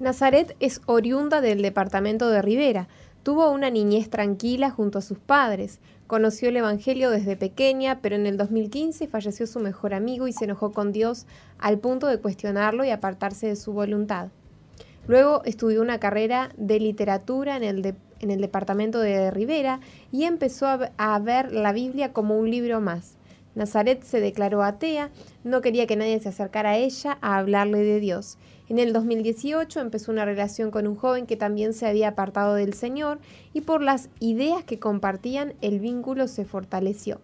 Nazaret 0.00 0.54
es 0.60 0.82
oriunda 0.84 1.40
del 1.40 1.62
departamento 1.62 2.28
de 2.28 2.42
Rivera. 2.42 2.88
Tuvo 3.22 3.50
una 3.52 3.70
niñez 3.70 4.10
tranquila 4.10 4.68
junto 4.68 4.98
a 4.98 5.00
sus 5.00 5.16
padres. 5.18 5.80
Conoció 6.06 6.50
el 6.50 6.58
Evangelio 6.58 7.08
desde 7.08 7.38
pequeña, 7.38 8.00
pero 8.02 8.14
en 8.14 8.26
el 8.26 8.36
2015 8.36 9.08
falleció 9.08 9.46
su 9.46 9.60
mejor 9.60 9.94
amigo 9.94 10.28
y 10.28 10.34
se 10.34 10.44
enojó 10.44 10.72
con 10.72 10.92
Dios 10.92 11.24
al 11.58 11.78
punto 11.78 12.06
de 12.06 12.18
cuestionarlo 12.18 12.84
y 12.84 12.90
apartarse 12.90 13.46
de 13.46 13.56
su 13.56 13.72
voluntad. 13.72 14.28
Luego 15.06 15.42
estudió 15.44 15.80
una 15.80 15.98
carrera 16.00 16.50
de 16.58 16.80
literatura 16.80 17.56
en 17.56 17.62
el, 17.64 17.80
de- 17.82 17.94
en 18.24 18.32
el 18.32 18.40
departamento 18.40 18.98
de 18.98 19.30
Rivera 19.30 19.78
y 20.10 20.24
empezó 20.24 20.66
a, 20.66 20.76
ve- 20.76 20.90
a 20.98 21.18
ver 21.20 21.52
la 21.52 21.72
Biblia 21.72 22.12
como 22.12 22.36
un 22.38 22.50
libro 22.50 22.80
más. 22.80 23.16
Nazaret 23.54 24.02
se 24.02 24.18
declaró 24.20 24.64
atea, 24.64 25.10
no 25.44 25.60
quería 25.60 25.86
que 25.86 25.94
nadie 25.94 26.18
se 26.18 26.30
acercara 26.30 26.70
a 26.70 26.76
ella 26.76 27.18
a 27.20 27.36
hablarle 27.38 27.78
de 27.84 28.00
Dios. 28.00 28.36
En 28.68 28.78
el 28.80 28.92
2018 28.92 29.78
empezó 29.78 30.10
una 30.10 30.24
relación 30.24 30.70
con 30.72 30.86
un 30.88 30.96
joven 30.96 31.26
que 31.26 31.36
también 31.36 31.72
se 31.74 31.86
había 31.86 32.08
apartado 32.08 32.54
del 32.54 32.74
Señor 32.74 33.20
y 33.52 33.60
por 33.60 33.82
las 33.82 34.08
ideas 34.18 34.64
que 34.64 34.80
compartían 34.80 35.52
el 35.60 35.78
vínculo 35.78 36.26
se 36.26 36.44
fortaleció. 36.44 37.20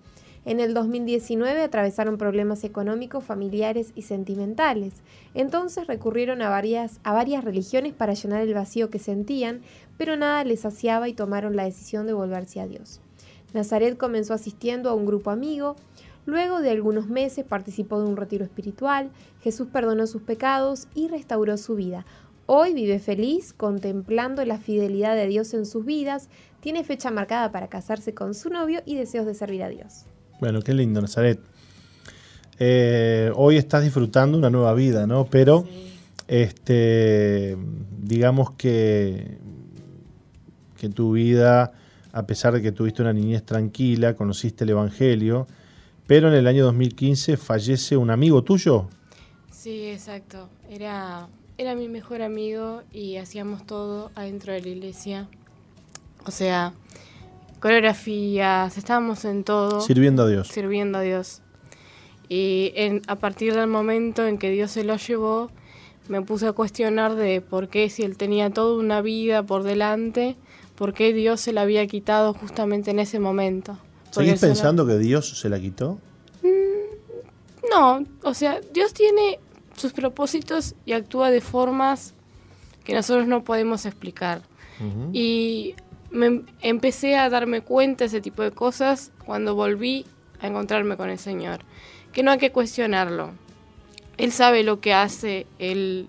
En 0.51 0.59
el 0.59 0.75
2019 0.75 1.63
atravesaron 1.63 2.19
problemas 2.19 2.65
económicos, 2.65 3.23
familiares 3.23 3.93
y 3.95 4.03
sentimentales. 4.03 4.95
Entonces 5.33 5.87
recurrieron 5.87 6.43
a 6.43 6.49
varias, 6.49 6.99
religiones 7.45 7.93
para 7.93 8.15
llenar 8.15 8.43
el 8.43 8.53
vacío 8.53 8.91
que 8.91 8.99
sentían, 8.99 9.61
pero 9.97 10.17
nada 10.17 10.43
les 10.43 10.59
saciaba 10.59 11.09
y 11.09 11.13
tomaron 11.13 11.55
la 11.55 11.63
decisión 11.63 12.09
de 12.09 12.15
volverse 12.15 12.59
a 12.59 12.67
Dios. 12.67 13.01
Nazaret 13.55 13.97
comenzó 13.97 14.35
asistiendo 14.35 14.91
a 14.91 14.95
un 14.95 15.07
grupo 15.07 15.31
amigo. 15.31 15.77
Luego 16.27 16.61
de 16.61 16.71
algunos 16.71 17.07
meses 17.07 17.45
participó 17.45 18.01
de 18.01 18.09
un 18.09 18.17
retiro 18.17 18.45
espiritual. 18.45 19.13
Jesús 19.45 19.69
perdonó 19.73 20.09
sus 20.09 20.23
pecados 20.23 20.89
y 20.97 21.07
restauró 21.07 21.59
su 21.59 21.77
vida. 21.77 22.05
Hoy 22.47 22.75
vive 22.75 22.99
feliz, 22.99 23.53
contemplando 23.53 24.45
la 24.45 24.59
fidelidad 24.59 25.15
de 25.15 25.29
Dios 25.29 25.55
en 25.55 25.65
sus 25.65 25.85
vidas. 25.85 26.29
Tiene 26.59 26.83
fecha 26.83 27.13
marcada 27.13 27.53
para 27.53 27.69
casarse 27.69 28.15
con 28.15 28.35
su 28.35 28.51
novio 28.51 28.83
y 28.85 28.97
deseos 28.97 29.27
de 29.27 29.35
servir 29.35 29.63
a 29.63 29.69
Dios. 29.69 30.07
Bueno, 30.41 30.63
qué 30.63 30.73
lindo, 30.75 31.01
Nazaret. 31.01 31.41
Eh, 32.59 33.31
hoy 33.37 33.57
estás 33.57 33.83
disfrutando 33.83 34.37
una 34.39 34.51
nueva 34.51 34.75
vida, 34.75 35.07
¿no? 35.07 35.27
Pero, 35.27 35.65
Sí. 35.69 35.93
este, 36.29 37.57
digamos 38.01 38.53
que, 38.53 39.39
que 40.79 40.89
tu 40.89 41.13
vida, 41.13 41.73
a 42.13 42.27
pesar 42.27 42.55
de 42.55 42.63
que 42.63 42.73
tuviste 42.73 43.03
una 43.03 43.13
niñez 43.13 43.45
tranquila, 43.45 44.15
conociste 44.15 44.65
el 44.65 44.71
Evangelio, 44.71 45.47
pero 46.07 46.29
en 46.29 46.35
el 46.35 46.47
año 46.47 46.65
2015 46.65 47.37
fallece 47.37 47.97
un 47.97 48.11
amigo 48.11 48.43
tuyo. 48.43 48.89
Sí, 49.51 49.87
exacto. 49.89 50.49
Era, 50.71 51.29
era 51.59 51.75
mi 51.75 51.89
mejor 51.89 52.23
amigo 52.23 52.83
y 52.93 53.17
hacíamos 53.17 53.67
todo 53.67 54.11
adentro 54.15 54.53
de 54.53 54.63
la 54.63 54.69
iglesia. 54.69 55.29
O 56.27 56.31
sea, 56.31 56.73
coreografías, 57.61 58.77
estábamos 58.79 59.25
en 59.25 59.45
todo. 59.45 59.81
Sirviendo 59.81 60.23
a 60.25 60.29
Dios. 60.29 60.49
sirviendo 60.49 60.99
a 60.99 61.03
Dios. 61.03 61.43
Y 62.29 62.73
en- 62.77 63.03
a 63.09 63.17
partir 63.17 63.55
del 63.55 63.67
momento 63.67 64.27
en 64.27 64.39
que 64.39 64.51
Dios 64.51 64.71
se 64.71 64.85
lo 64.85 64.97
llevó, 64.97 65.51
me 66.09 66.23
puse 66.23 66.47
a 66.47 66.53
cuestionar 66.53 67.15
de 67.15 67.41
por 67.41 67.69
qué 67.69 67.89
si 67.91 68.03
él 68.03 68.17
tenía 68.17 68.51
toda 68.51 68.77
una 68.79 69.01
vida 69.03 69.43
por 69.43 69.63
delante, 69.63 70.37
por 70.77 70.95
qué 70.95 71.13
Dios 71.13 71.41
se 71.41 71.53
la 71.53 71.63
había 71.63 71.87
quitado 71.87 72.33
justamente 72.35 72.91
en 72.91 72.99
ese 72.99 73.19
momento. 73.21 73.77
Porque 74.15 74.31
¿Seguís 74.31 74.43
la- 74.43 74.49
pensando 74.49 74.87
que 74.87 74.99
Dios 74.99 75.39
se 75.39 75.49
la 75.49 75.61
quitó? 75.61 75.99
No, 77.71 78.05
o 78.25 78.35
sea, 78.35 78.61
Dios 78.73 78.93
tiene 78.95 79.39
sus 79.77 79.93
propósitos 79.93 80.75
y 80.85 80.93
actúa 80.93 81.31
de 81.31 81.41
formas 81.41 82.15
que 82.85 82.95
nosotros 82.95 83.27
no 83.29 83.45
podemos 83.45 83.87
explicar. 83.87 84.43
Y 85.13 85.75
me 86.11 86.43
empecé 86.61 87.17
a 87.17 87.31
darme 87.31 87.63
cuenta 87.63 88.05
de 88.05 88.09
ese 88.09 88.21
tipo 88.21 88.43
de 88.43 88.51
cosas 88.51 89.13
cuando 89.25 89.55
volví 89.55 90.07
a 90.41 90.49
encontrarme 90.49 90.97
con 90.97 91.11
el 91.11 91.19
Señor. 91.19 91.61
Que 92.13 92.23
no 92.23 92.31
hay 92.31 92.39
que 92.39 92.53
cuestionarlo. 92.53 93.31
Él 94.17 94.33
sabe 94.33 94.65
lo 94.65 94.81
que 94.81 94.93
hace, 94.93 95.47
él, 95.59 96.09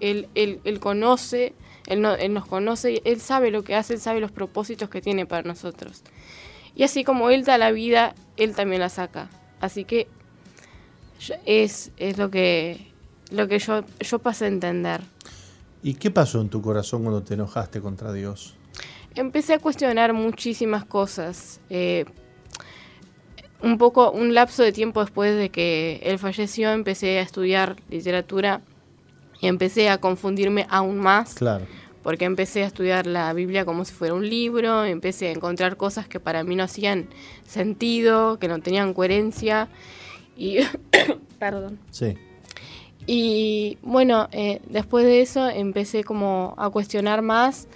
él, 0.00 0.28
él, 0.34 0.80
conoce, 0.80 1.54
él, 1.86 2.04
él, 2.04 2.32
nos 2.32 2.46
conoce, 2.46 3.02
él 3.04 3.20
sabe 3.20 3.50
lo 3.50 3.62
que 3.62 3.74
hace, 3.74 3.94
él 3.94 4.00
sabe 4.00 4.20
los 4.20 4.32
propósitos 4.32 4.88
que 4.88 5.00
tiene 5.00 5.26
para 5.26 5.42
nosotros. 5.46 6.02
Y 6.74 6.82
así 6.82 7.04
como 7.04 7.30
él 7.30 7.44
da 7.44 7.56
la 7.58 7.70
vida, 7.70 8.14
él 8.36 8.54
también 8.54 8.80
la 8.80 8.88
saca. 8.88 9.28
Así 9.60 9.84
que 9.84 10.08
es, 11.44 11.92
es 11.96 12.18
lo 12.18 12.30
que, 12.30 12.92
lo 13.30 13.48
que 13.48 13.58
yo, 13.58 13.84
yo 14.00 14.18
pasé 14.18 14.46
a 14.46 14.48
entender. 14.48 15.02
¿Y 15.82 15.94
qué 15.94 16.10
pasó 16.10 16.40
en 16.40 16.48
tu 16.48 16.60
corazón 16.62 17.02
cuando 17.02 17.22
te 17.22 17.34
enojaste 17.34 17.80
contra 17.80 18.12
Dios? 18.12 18.56
Empecé 19.16 19.54
a 19.54 19.58
cuestionar 19.58 20.12
muchísimas 20.12 20.84
cosas. 20.84 21.60
Eh, 21.70 22.04
un 23.62 23.78
poco, 23.78 24.10
un 24.10 24.34
lapso 24.34 24.62
de 24.62 24.72
tiempo 24.72 25.00
después 25.00 25.36
de 25.36 25.48
que 25.48 26.00
él 26.04 26.18
falleció, 26.18 26.70
empecé 26.72 27.18
a 27.18 27.22
estudiar 27.22 27.76
literatura 27.88 28.60
y 29.40 29.46
empecé 29.46 29.88
a 29.88 29.98
confundirme 29.98 30.66
aún 30.68 30.98
más. 30.98 31.34
Claro. 31.34 31.66
Porque 32.02 32.26
empecé 32.26 32.62
a 32.62 32.66
estudiar 32.66 33.06
la 33.06 33.32
Biblia 33.32 33.64
como 33.64 33.84
si 33.86 33.94
fuera 33.94 34.14
un 34.14 34.28
libro, 34.28 34.84
empecé 34.84 35.28
a 35.28 35.32
encontrar 35.32 35.76
cosas 35.76 36.06
que 36.06 36.20
para 36.20 36.44
mí 36.44 36.54
no 36.54 36.62
hacían 36.62 37.08
sentido, 37.44 38.38
que 38.38 38.48
no 38.48 38.60
tenían 38.60 38.92
coherencia. 38.92 39.68
Y. 40.36 40.58
Perdón. 41.38 41.78
Sí. 41.90 42.16
Y 43.06 43.78
bueno, 43.82 44.28
eh, 44.32 44.60
después 44.68 45.04
de 45.06 45.22
eso 45.22 45.48
empecé 45.48 46.04
como 46.04 46.54
a 46.58 46.70
cuestionar 46.70 47.22
más 47.22 47.66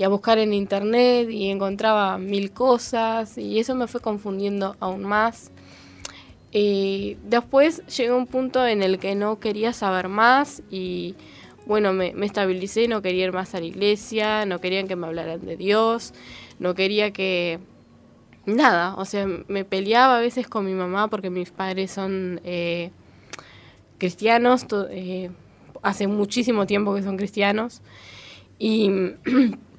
y 0.00 0.02
a 0.02 0.08
buscar 0.08 0.38
en 0.38 0.54
internet 0.54 1.28
y 1.28 1.50
encontraba 1.50 2.16
mil 2.16 2.52
cosas 2.52 3.36
y 3.36 3.58
eso 3.58 3.74
me 3.74 3.86
fue 3.86 4.00
confundiendo 4.00 4.74
aún 4.80 5.02
más. 5.02 5.52
Y 6.50 7.18
después 7.22 7.84
llegó 7.86 8.16
un 8.16 8.26
punto 8.26 8.66
en 8.66 8.82
el 8.82 8.98
que 8.98 9.14
no 9.14 9.40
quería 9.40 9.74
saber 9.74 10.08
más 10.08 10.62
y 10.70 11.16
bueno, 11.66 11.92
me, 11.92 12.14
estabilicé, 12.24 12.88
no 12.88 13.02
quería 13.02 13.26
ir 13.26 13.34
más 13.34 13.54
a 13.54 13.60
la 13.60 13.66
iglesia, 13.66 14.46
no 14.46 14.58
querían 14.58 14.88
que 14.88 14.96
me 14.96 15.06
hablaran 15.06 15.44
de 15.44 15.58
Dios, 15.58 16.14
no 16.58 16.74
quería 16.74 17.10
que... 17.10 17.58
Nada, 18.46 18.94
o 18.96 19.04
sea, 19.04 19.26
me 19.48 19.66
peleaba 19.66 20.16
a 20.16 20.20
veces 20.20 20.48
con 20.48 20.64
mi 20.64 20.72
mamá 20.72 21.08
porque 21.08 21.28
mis 21.28 21.50
padres 21.50 21.90
son... 21.90 22.40
Eh, 22.44 22.90
cristianos, 23.98 24.64
eh, 24.92 25.30
hace 25.82 26.06
muchísimo 26.06 26.66
tiempo 26.66 26.94
que 26.94 27.02
son 27.02 27.18
cristianos, 27.18 27.82
y 28.58 28.90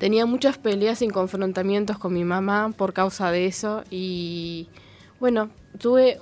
tenía 0.00 0.26
muchas 0.26 0.58
peleas 0.58 1.02
y 1.02 1.08
confrontamientos 1.08 1.98
con 1.98 2.14
mi 2.14 2.24
mamá 2.24 2.72
por 2.76 2.92
causa 2.94 3.30
de 3.30 3.46
eso, 3.46 3.84
y 3.90 4.66
bueno, 5.20 5.50
tuve 5.78 6.18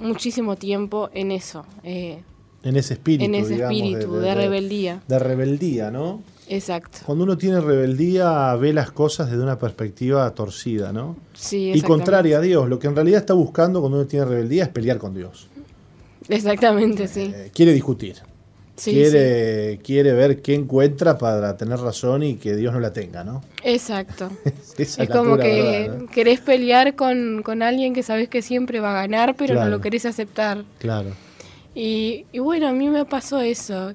muchísimo 0.00 0.56
tiempo 0.56 1.10
en 1.12 1.30
eso. 1.30 1.64
Eh, 1.84 2.22
en 2.64 2.76
ese 2.76 2.94
espíritu. 2.94 3.24
En 3.24 3.34
ese 3.34 3.62
espíritu 3.62 4.14
de, 4.14 4.34
rebeldía. 4.34 5.02
De 5.06 5.18
rebeldía, 5.18 5.90
¿no? 5.90 6.22
Exacto. 6.48 7.00
Cuando 7.04 7.24
uno 7.24 7.36
tiene 7.36 7.60
rebeldía, 7.60 8.54
ve 8.56 8.72
las 8.72 8.90
cosas 8.90 9.30
desde 9.30 9.42
una 9.42 9.58
perspectiva 9.58 10.28
torcida, 10.34 10.92
¿no? 10.92 11.16
Sí, 11.34 11.70
Y 11.74 11.82
contraria 11.82 12.38
a 12.38 12.40
Dios. 12.40 12.68
Lo 12.68 12.78
que 12.78 12.86
en 12.86 12.96
realidad 12.96 13.20
está 13.20 13.34
buscando 13.34 13.80
cuando 13.80 13.98
uno 13.98 14.06
tiene 14.06 14.24
rebeldía 14.24 14.64
es 14.64 14.70
pelear 14.70 14.96
con 14.96 15.14
Dios. 15.14 15.48
Exactamente, 16.28 17.06
sí. 17.06 17.30
Eh, 17.34 17.50
quiere 17.54 17.74
discutir. 17.74 18.16
Quiere, 18.82 19.78
quiere 19.82 20.12
ver 20.12 20.42
qué 20.42 20.54
encuentra 20.54 21.18
para 21.18 21.56
tener 21.56 21.78
razón 21.78 22.22
y 22.22 22.36
que 22.36 22.56
Dios 22.56 22.72
no 22.72 22.80
la 22.80 22.92
tenga, 22.92 23.24
¿no? 23.24 23.42
Exacto. 23.62 24.30
es 24.78 24.98
como 25.10 25.36
que 25.36 26.06
querés 26.12 26.40
pelear 26.40 26.94
con, 26.94 27.42
alguien 27.62 27.94
que 27.94 28.02
sabes 28.02 28.28
que 28.28 28.42
siempre 28.42 28.80
va 28.80 28.90
a 28.92 29.02
ganar, 29.02 29.34
pero 29.36 29.54
no 29.54 29.68
lo 29.68 29.80
querés 29.80 30.06
aceptar. 30.06 30.64
Claro. 30.78 31.10
Y, 31.74 32.26
bueno, 32.38 32.68
a 32.68 32.72
mí 32.72 32.88
me 32.88 33.04
pasó 33.04 33.40
eso. 33.40 33.92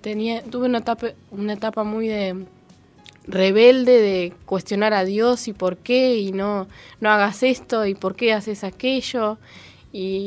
tenía, 0.00 0.42
tuve 0.42 0.66
una 0.66 0.78
etapa, 0.78 1.08
una 1.30 1.54
etapa 1.54 1.82
muy 1.82 2.08
de 2.08 2.44
rebelde 3.26 4.00
de 4.00 4.32
cuestionar 4.44 4.92
a 4.92 5.04
Dios 5.04 5.48
y 5.48 5.52
por 5.52 5.78
qué 5.78 6.16
y 6.18 6.32
no, 6.32 6.68
no 7.00 7.10
hagas 7.10 7.42
esto 7.42 7.86
y 7.86 7.94
por 7.94 8.14
qué 8.16 8.32
haces 8.32 8.64
aquello. 8.64 9.38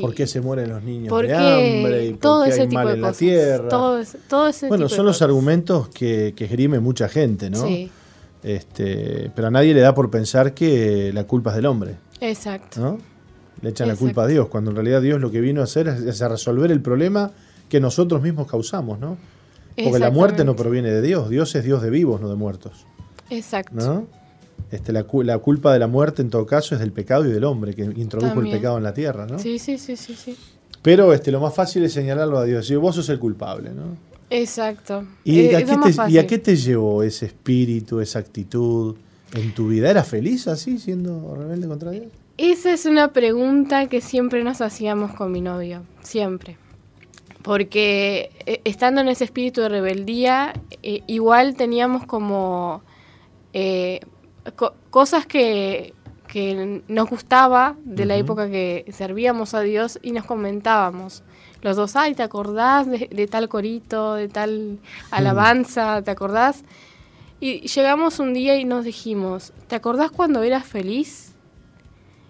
¿Por 0.02 0.14
qué 0.14 0.27
se 0.27 0.39
mueren 0.39 0.69
los 0.69 0.81
niños 0.81 1.22
de 1.22 1.35
hambre? 1.35 2.06
¿Y 2.06 2.14
todo 2.14 2.45
por 2.45 2.53
qué 2.53 2.61
hay 2.61 2.68
mal 2.69 2.89
en 2.89 3.02
la 3.02 3.11
tierra? 3.11 3.68
Todo, 3.68 4.02
todo 4.30 4.48
ese 4.48 4.69
bueno, 4.69 4.88
son 4.88 5.06
los 5.06 5.22
argumentos 5.22 5.89
que, 5.89 6.34
que 6.35 6.45
esgrime 6.45 6.80
mucha 6.80 7.10
gente, 7.10 7.49
¿no? 7.49 7.65
Sí. 7.68 7.91
Este, 8.44 9.30
pero 9.35 9.49
a 9.49 9.52
nadie 9.52 9.73
le 9.73 9.81
da 9.81 9.94
por 9.94 10.10
pensar 10.10 10.53
que 10.53 11.11
la 11.14 11.26
culpa 11.26 11.49
es 11.49 11.57
del 11.57 11.65
hombre. 11.65 11.95
Exacto. 12.22 12.80
¿no? 12.80 12.98
Le 13.61 13.69
echan 13.72 13.89
la 13.89 13.95
culpa 13.95 14.23
a 14.23 14.27
Dios, 14.27 14.48
cuando 14.48 14.69
en 14.72 14.77
realidad 14.77 15.02
Dios 15.02 15.19
lo 15.19 15.31
que 15.31 15.41
vino 15.41 15.61
a 15.61 15.65
hacer 15.65 15.88
es, 15.88 16.22
a 16.22 16.30
resolver 16.30 16.72
el 16.72 16.81
problema 16.81 17.31
que 17.68 17.81
nosotros 17.81 18.22
mismos 18.22 18.48
causamos, 18.48 18.99
¿no? 18.99 19.18
Porque 19.84 19.99
la 19.99 20.11
muerte 20.11 20.45
no 20.45 20.56
proviene 20.56 20.89
de 20.89 21.02
Dios, 21.02 21.30
Dios 21.30 21.53
es 21.56 21.64
Dios 21.64 21.81
de 21.81 21.89
vivos, 21.89 22.22
no 22.22 22.30
de 22.30 22.35
muertos. 22.35 22.85
Exacto. 23.30 23.76
¿No? 23.76 24.07
Este, 24.71 24.91
la, 24.91 25.05
la, 25.23 25.38
culpa 25.38 25.71
de 25.71 25.79
la 25.79 25.88
muerte 25.88 26.21
en 26.21 26.29
todo 26.29 26.45
caso 26.45 26.75
es 26.75 26.81
del 26.81 26.91
pecado 26.91 27.25
y 27.25 27.31
del 27.31 27.45
hombre 27.45 27.73
que 27.73 27.84
introdujo 27.84 28.41
el 28.41 28.51
pecado 28.51 28.77
en 28.77 28.84
la 28.84 28.93
tierra, 28.93 29.25
¿no? 29.25 29.39
Sí, 29.39 29.59
sí, 29.59 29.77
sí, 29.77 29.95
sí, 29.95 30.13
sí. 30.13 30.35
Pero 30.81 31.13
este, 31.13 31.31
lo 31.31 31.39
más 31.39 31.53
fácil 31.53 31.84
es 31.84 31.93
señalarlo 31.93 32.38
a 32.38 32.45
Dios, 32.45 32.65
decir, 32.65 32.77
vos 32.77 32.95
sos 32.95 33.09
el 33.09 33.19
culpable, 33.19 33.71
¿no? 33.71 33.97
Exacto. 34.29 35.05
¿Y, 35.23 35.39
eh, 35.39 35.55
a 35.55 35.59
qué 35.63 35.77
te, 35.77 36.11
¿Y, 36.11 36.17
a 36.17 36.27
qué 36.27 36.38
te, 36.38 36.55
llevó 36.55 37.03
ese 37.03 37.27
espíritu, 37.27 37.99
esa 38.01 38.19
actitud 38.19 38.95
en 39.34 39.53
tu 39.53 39.69
vida? 39.69 39.89
¿Eras 39.89 40.07
feliz 40.07 40.47
así, 40.47 40.77
siendo 40.79 41.35
rebelde 41.35 41.67
contra 41.67 41.91
Dios? 41.91 42.07
Esa 42.38 42.73
es 42.73 42.85
una 42.85 43.13
pregunta 43.13 43.88
que 43.88 44.01
siempre 44.01 44.43
nos 44.43 44.61
hacíamos 44.61 45.13
con 45.13 45.31
mi 45.31 45.41
novio, 45.41 45.84
siempre. 46.01 46.57
Porque 47.41 48.31
eh, 48.45 48.61
estando 48.65 49.01
en 49.01 49.07
ese 49.07 49.23
espíritu 49.23 49.61
de 49.61 49.69
rebeldía, 49.69 50.53
eh, 50.84 51.01
igual 51.07 51.55
teníamos 51.55 52.05
como 52.05 52.84
cosas 54.53 55.25
que, 55.25 55.93
nos 56.87 57.09
gustaba 57.09 57.75
de 57.83 58.05
la 58.05 58.15
época 58.15 58.47
que 58.49 58.85
servíamos 58.91 59.55
a 59.55 59.61
Dios 59.61 59.99
y 60.03 60.11
nos 60.11 60.25
comentábamos. 60.25 61.23
Los 61.61 61.75
dos, 61.75 61.95
ay, 61.95 62.13
¿te 62.13 62.21
acordás 62.21 62.87
de, 62.87 63.27
tal 63.27 63.49
corito, 63.49 64.13
de 64.13 64.27
tal 64.27 64.79
alabanza? 65.09 66.03
¿Te 66.03 66.11
acordás? 66.11 66.63
Y 67.39 67.67
llegamos 67.67 68.19
un 68.19 68.33
día 68.33 68.57
y 68.57 68.65
nos 68.65 68.85
dijimos, 68.85 69.51
¿te 69.67 69.75
acordás 69.75 70.11
cuando 70.11 70.43
eras 70.43 70.65
feliz? 70.65 71.33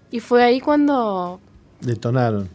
Y 0.09 0.21
fue 0.21 0.43
ahí 0.43 0.61
cuando... 0.61 1.41
Detonaron. 1.81 2.49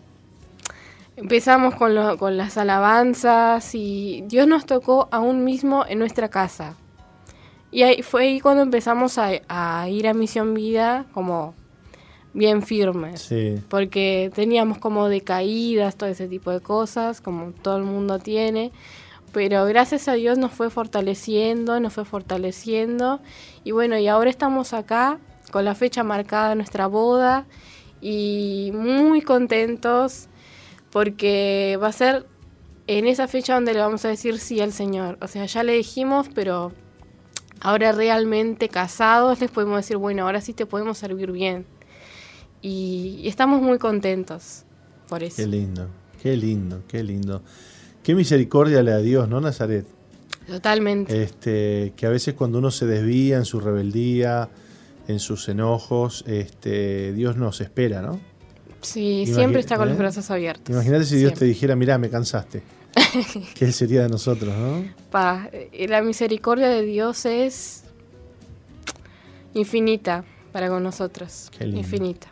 Empezamos 1.16 1.74
con, 1.74 2.16
con 2.16 2.39
las 2.39 2.56
alabanzas 2.56 3.74
y 3.74 4.24
Dios 4.26 4.47
nos 4.47 4.64
tocó 4.64 5.09
aún 5.10 5.44
mismo 5.44 5.84
en 5.86 5.98
nuestra 5.98 6.30
casa. 6.30 6.76
Y 7.73 7.82
ahí, 7.85 8.03
fue 8.03 8.24
ahí 8.24 8.40
cuando 8.40 8.62
empezamos 8.62 9.16
a, 9.19 9.89
ir 9.89 10.07
a 10.07 10.15
Misión 10.15 10.53
Vida 10.53 11.07
como 11.12 11.55
bien 12.35 12.62
firmes. 12.62 13.32
Porque 13.70 14.31
teníamos 14.35 14.77
como 14.77 15.09
decaídas, 15.09 15.97
todo 15.97 16.11
ese 16.11 16.28
tipo 16.28 16.51
de 16.51 16.61
cosas, 16.61 17.23
como 17.23 17.53
todo 17.53 17.78
el 17.78 17.85
mundo 17.85 18.19
tiene. 18.19 18.73
Pero 19.32 19.65
gracias 19.65 20.07
a 20.09 20.12
Dios 20.12 20.36
nos 20.36 20.53
fue 20.53 20.69
fortaleciendo, 20.69 21.81
nos 21.81 21.94
fue 21.94 22.05
fortaleciendo. 22.05 23.20
Y 23.65 23.70
bueno, 23.70 23.97
y 23.99 24.07
ahora 24.07 24.28
estamos 24.28 24.74
acá 24.74 25.19
con 25.51 25.65
la 25.65 25.74
fecha 25.74 26.05
marcada 26.05 26.51
de 26.51 26.57
nuestra 26.57 26.86
boda 26.86 27.47
y 28.03 28.70
muy 28.74 29.23
contentos 29.23 30.28
porque 30.90 31.78
va 31.82 31.89
a 31.89 31.93
ser 31.93 32.27
en 32.86 33.07
esa 33.07 33.28
fecha 33.28 33.55
donde 33.55 33.73
le 33.73 33.81
vamos 33.81 34.05
a 34.05 34.09
decir 34.09 34.39
sí 34.39 34.61
al 34.61 34.73
Señor. 34.73 35.16
O 35.23 35.28
sea, 35.28 35.47
ya 35.47 35.62
le 35.62 35.73
dijimos, 35.73 36.28
pero 36.35 36.73
ahora 37.62 37.93
realmente 37.93 38.68
casados 38.68 39.40
les 39.40 39.51
podemos 39.51 39.76
decir, 39.76 39.97
bueno, 39.97 40.24
ahora 40.24 40.40
sí 40.40 40.52
te 40.52 40.66
podemos 40.66 40.98
servir 40.98 41.30
bien. 41.30 41.64
Y, 42.60 43.22
estamos 43.24 43.62
muy 43.62 43.78
contentos 43.78 44.64
por 45.09 45.22
eso. 45.22 45.36
Qué 45.36 45.47
lindo, 45.47 45.89
qué 46.20 46.36
lindo, 46.36 46.82
qué 46.89 47.02
lindo. 47.02 47.43
Qué 48.02 48.14
misericordia 48.16 48.82
le 48.82 48.90
da 48.90 48.97
a 48.97 49.01
Dios, 49.01 49.28
¿no, 49.28 49.40
Nazaret? 49.40 49.86
Totalmente. 50.47 51.22
Este, 51.22 51.93
que 51.97 52.06
a 52.06 52.10
veces 52.10 52.34
cuando 52.34 52.59
uno 52.59 52.72
se 52.72 52.86
desvía 52.86 53.36
en 53.36 53.44
su 53.44 53.60
rebeldía, 53.60 54.48
en 55.06 55.20
sus 55.20 55.48
enojos, 55.48 56.24
este, 56.26 57.12
Dios 57.12 57.36
nos 57.36 57.60
espera, 57.60 58.02
¿no? 58.02 58.20
Sí, 58.80 59.24
siempre 59.26 59.60
está 59.60 59.76
con 59.76 59.86
los 59.86 59.97
¿eh? 59.97 60.01
brazos 60.01 60.28
abiertos. 60.32 60.68
Imagínate 60.68 61.05
si 61.05 61.16
Dios 61.16 61.34
te 61.34 61.44
dijera, 61.44 61.76
mira, 61.76 61.97
me 61.98 62.10
cansaste. 62.10 62.64
¿Qué 63.55 63.73
sería 63.73 64.02
de 64.02 64.09
nosotros, 64.09 64.55
no? 64.56 64.85
Pa, 65.10 65.48
eh, 65.52 65.86
la 65.89 66.02
misericordia 66.02 66.69
de 66.69 66.82
Dios 66.82 67.24
es 67.27 67.85
infinita 69.55 70.24
para 70.52 70.69
con 70.69 70.82
nosotros. 70.82 71.51
Qué 71.56 71.64
lindo. 71.64 71.81
Infinita. 71.81 72.28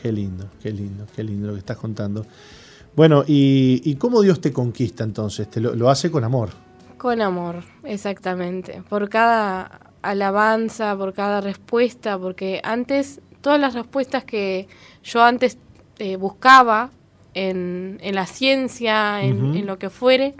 Qué 0.00 0.12
lindo, 0.12 0.48
qué 0.62 0.70
lindo, 0.70 1.06
qué 1.14 1.24
lindo 1.24 1.48
lo 1.48 1.54
que 1.54 1.60
estás 1.60 1.76
contando. 1.76 2.24
Bueno, 2.94 3.24
¿y, 3.26 3.94
cómo 3.96 4.22
Dios 4.22 4.40
te 4.40 4.52
conquista 4.52 5.04
entonces? 5.04 5.48
¿Te 5.48 5.60
lo, 5.60 5.88
hace 5.88 6.10
con 6.10 6.24
amor? 6.24 6.50
Con 6.96 7.20
amor, 7.20 7.62
exactamente. 7.84 8.82
Por 8.88 9.08
cada 9.08 9.92
alabanza, 10.02 10.96
por 10.96 11.12
cada 11.12 11.40
respuesta, 11.40 12.18
porque 12.18 12.60
antes, 12.64 13.20
todas 13.40 13.60
las 13.60 13.74
respuestas 13.74 14.24
que 14.24 14.68
yo 15.04 15.22
antes 15.22 15.58
eh, 15.98 16.16
buscaba 16.16 16.90
en, 17.34 17.98
la 18.02 18.26
ciencia, 18.26 19.22
en, 19.22 19.66
lo 19.66 19.78
que 19.78 19.90
fuere, 19.90 20.34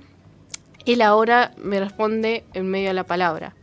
Él 0.86 1.02
ahora 1.02 1.52
me 1.56 1.80
responde 1.80 2.44
en 2.54 2.70
medio 2.70 2.88
de 2.88 2.94
la 2.94 3.04
palabra. 3.04 3.54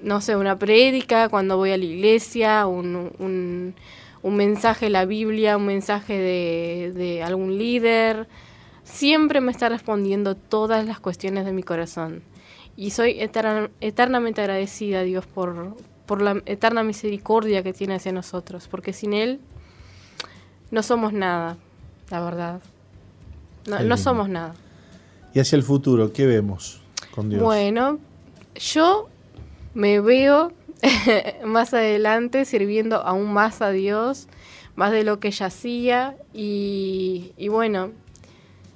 No 0.00 0.20
sé, 0.20 0.36
una 0.36 0.58
prédica, 0.58 1.28
cuando 1.28 1.56
voy 1.56 1.70
a 1.70 1.76
la 1.76 1.84
iglesia, 1.84 2.66
un 2.66 3.74
un 4.26 4.34
mensaje 4.34 4.86
de 4.86 4.90
la 4.90 5.04
Biblia, 5.04 5.56
un 5.56 5.66
mensaje 5.66 6.18
de, 6.18 7.22
algún 7.22 7.58
líder, 7.58 8.26
siempre 8.82 9.40
me 9.40 9.52
está 9.52 9.68
respondiendo 9.68 10.34
todas 10.34 10.84
las 10.84 10.98
cuestiones 10.98 11.44
de 11.44 11.52
mi 11.52 11.62
corazón. 11.62 12.24
Y 12.76 12.90
soy 12.90 13.18
eternamente 13.20 14.40
agradecida 14.40 14.98
a 14.98 15.02
Dios 15.04 15.26
por, 15.26 15.76
por 16.06 16.22
la 16.22 16.42
eterna 16.44 16.82
misericordia 16.82 17.62
que 17.62 17.72
tiene 17.72 17.94
hacia 17.94 18.10
nosotros, 18.10 18.66
porque 18.66 18.92
sin 18.92 19.12
Él 19.12 19.38
no 20.72 20.82
somos 20.82 21.12
nada, 21.12 21.56
la 22.10 22.20
verdad. 22.20 22.60
No, 23.66 23.80
no 23.80 23.96
somos 23.96 24.28
nada. 24.28 24.54
¿Y 25.34 25.40
hacia 25.40 25.56
el 25.56 25.62
futuro 25.62 26.12
qué 26.12 26.26
vemos 26.26 26.80
con 27.14 27.28
Dios? 27.28 27.42
Bueno, 27.42 27.98
yo 28.54 29.08
me 29.74 30.00
veo 30.00 30.52
más 31.44 31.74
adelante 31.74 32.44
sirviendo 32.44 32.96
aún 32.96 33.32
más 33.32 33.62
a 33.62 33.70
Dios, 33.70 34.28
más 34.74 34.92
de 34.92 35.04
lo 35.04 35.20
que 35.20 35.28
ella 35.28 35.46
hacía 35.46 36.16
y, 36.32 37.32
bueno, 37.50 37.92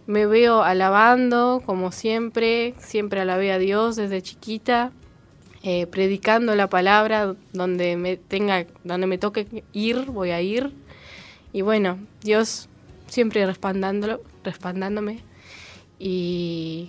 me 0.06 0.26
veo 0.26 0.62
alabando 0.62 1.62
como 1.64 1.92
siempre, 1.92 2.74
siempre 2.78 3.20
alabé 3.20 3.52
a 3.52 3.58
Dios 3.58 3.96
desde 3.96 4.22
chiquita, 4.22 4.92
eh, 5.62 5.86
predicando 5.86 6.54
la 6.54 6.68
palabra 6.68 7.36
donde 7.52 7.96
me 7.96 8.16
tenga, 8.16 8.66
donde 8.82 9.06
me 9.06 9.18
toque 9.18 9.62
ir, 9.72 10.06
voy 10.06 10.30
a 10.30 10.40
ir 10.40 10.72
y 11.52 11.60
bueno, 11.60 11.98
Dios 12.22 12.69
siempre 13.10 13.44
respaldándolo, 13.44 14.22
respaldándome 14.42 15.20
y 15.98 16.88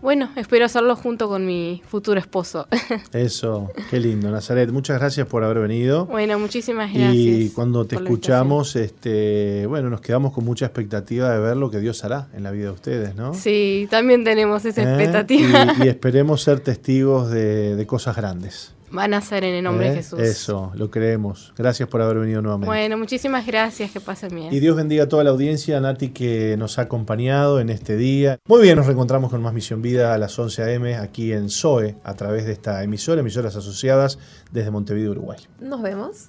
bueno, 0.00 0.30
espero 0.36 0.66
hacerlo 0.66 0.94
junto 0.94 1.28
con 1.28 1.44
mi 1.44 1.82
futuro 1.88 2.20
esposo. 2.20 2.68
Eso, 3.12 3.70
qué 3.90 3.98
lindo, 3.98 4.30
Nazaret. 4.30 4.70
Muchas 4.70 4.98
gracias 4.98 5.26
por 5.26 5.42
haber 5.42 5.58
venido. 5.58 6.06
Bueno, 6.06 6.38
muchísimas 6.38 6.92
gracias. 6.92 7.14
Y 7.14 7.50
cuando 7.50 7.86
te 7.86 7.96
escuchamos, 7.96 8.76
este, 8.76 9.66
bueno, 9.66 9.90
nos 9.90 10.00
quedamos 10.00 10.32
con 10.32 10.44
mucha 10.44 10.66
expectativa 10.66 11.30
de 11.30 11.40
ver 11.40 11.56
lo 11.56 11.70
que 11.70 11.80
Dios 11.80 12.04
hará 12.04 12.28
en 12.34 12.44
la 12.44 12.50
vida 12.50 12.66
de 12.66 12.72
ustedes, 12.72 13.14
¿no? 13.16 13.34
Sí, 13.34 13.88
también 13.90 14.22
tenemos 14.22 14.64
esa 14.64 14.82
¿Eh? 14.82 14.84
expectativa. 14.84 15.74
Y, 15.82 15.88
esperemos 15.88 16.42
ser 16.42 16.60
testigos 16.60 17.30
de 17.30 17.84
cosas 17.88 18.16
grandes. 18.16 18.75
Van 18.96 19.12
a 19.12 19.20
ser 19.20 19.44
en 19.44 19.54
el 19.54 19.62
nombre 19.62 19.88
de 19.88 19.92
¿Eh? 19.92 19.96
Jesús. 19.96 20.18
Eso, 20.18 20.72
lo 20.74 20.90
creemos. 20.90 21.52
Gracias 21.54 21.86
por 21.86 22.00
haber 22.00 22.18
venido 22.18 22.40
nuevamente. 22.40 22.66
Bueno, 22.66 22.96
muchísimas 22.96 23.46
gracias, 23.46 23.90
que 23.90 24.00
pasen 24.00 24.34
bien. 24.34 24.54
Y 24.54 24.58
Dios 24.58 24.74
bendiga 24.74 25.04
a 25.04 25.08
toda 25.08 25.22
la 25.22 25.30
audiencia, 25.30 25.78
Nati, 25.80 26.08
que 26.08 26.56
nos 26.56 26.78
ha 26.78 26.82
acompañado 26.82 27.60
en 27.60 27.68
este 27.68 27.96
día. 27.98 28.38
Muy 28.48 28.62
bien, 28.62 28.76
nos 28.76 28.86
reencontramos 28.86 29.30
con 29.30 29.42
más 29.42 29.52
Misión 29.52 29.82
Vida 29.82 30.14
a 30.14 30.18
las 30.18 30.38
11 30.38 30.62
a.m. 30.62 30.96
aquí 30.96 31.34
en 31.34 31.50
SOE, 31.50 31.96
a 32.04 32.14
través 32.14 32.46
de 32.46 32.52
esta 32.52 32.82
emisora, 32.82 33.20
emisoras 33.20 33.54
asociadas 33.54 34.18
desde 34.50 34.70
Montevideo, 34.70 35.10
Uruguay. 35.10 35.40
Nos 35.60 35.82
vemos. 35.82 36.28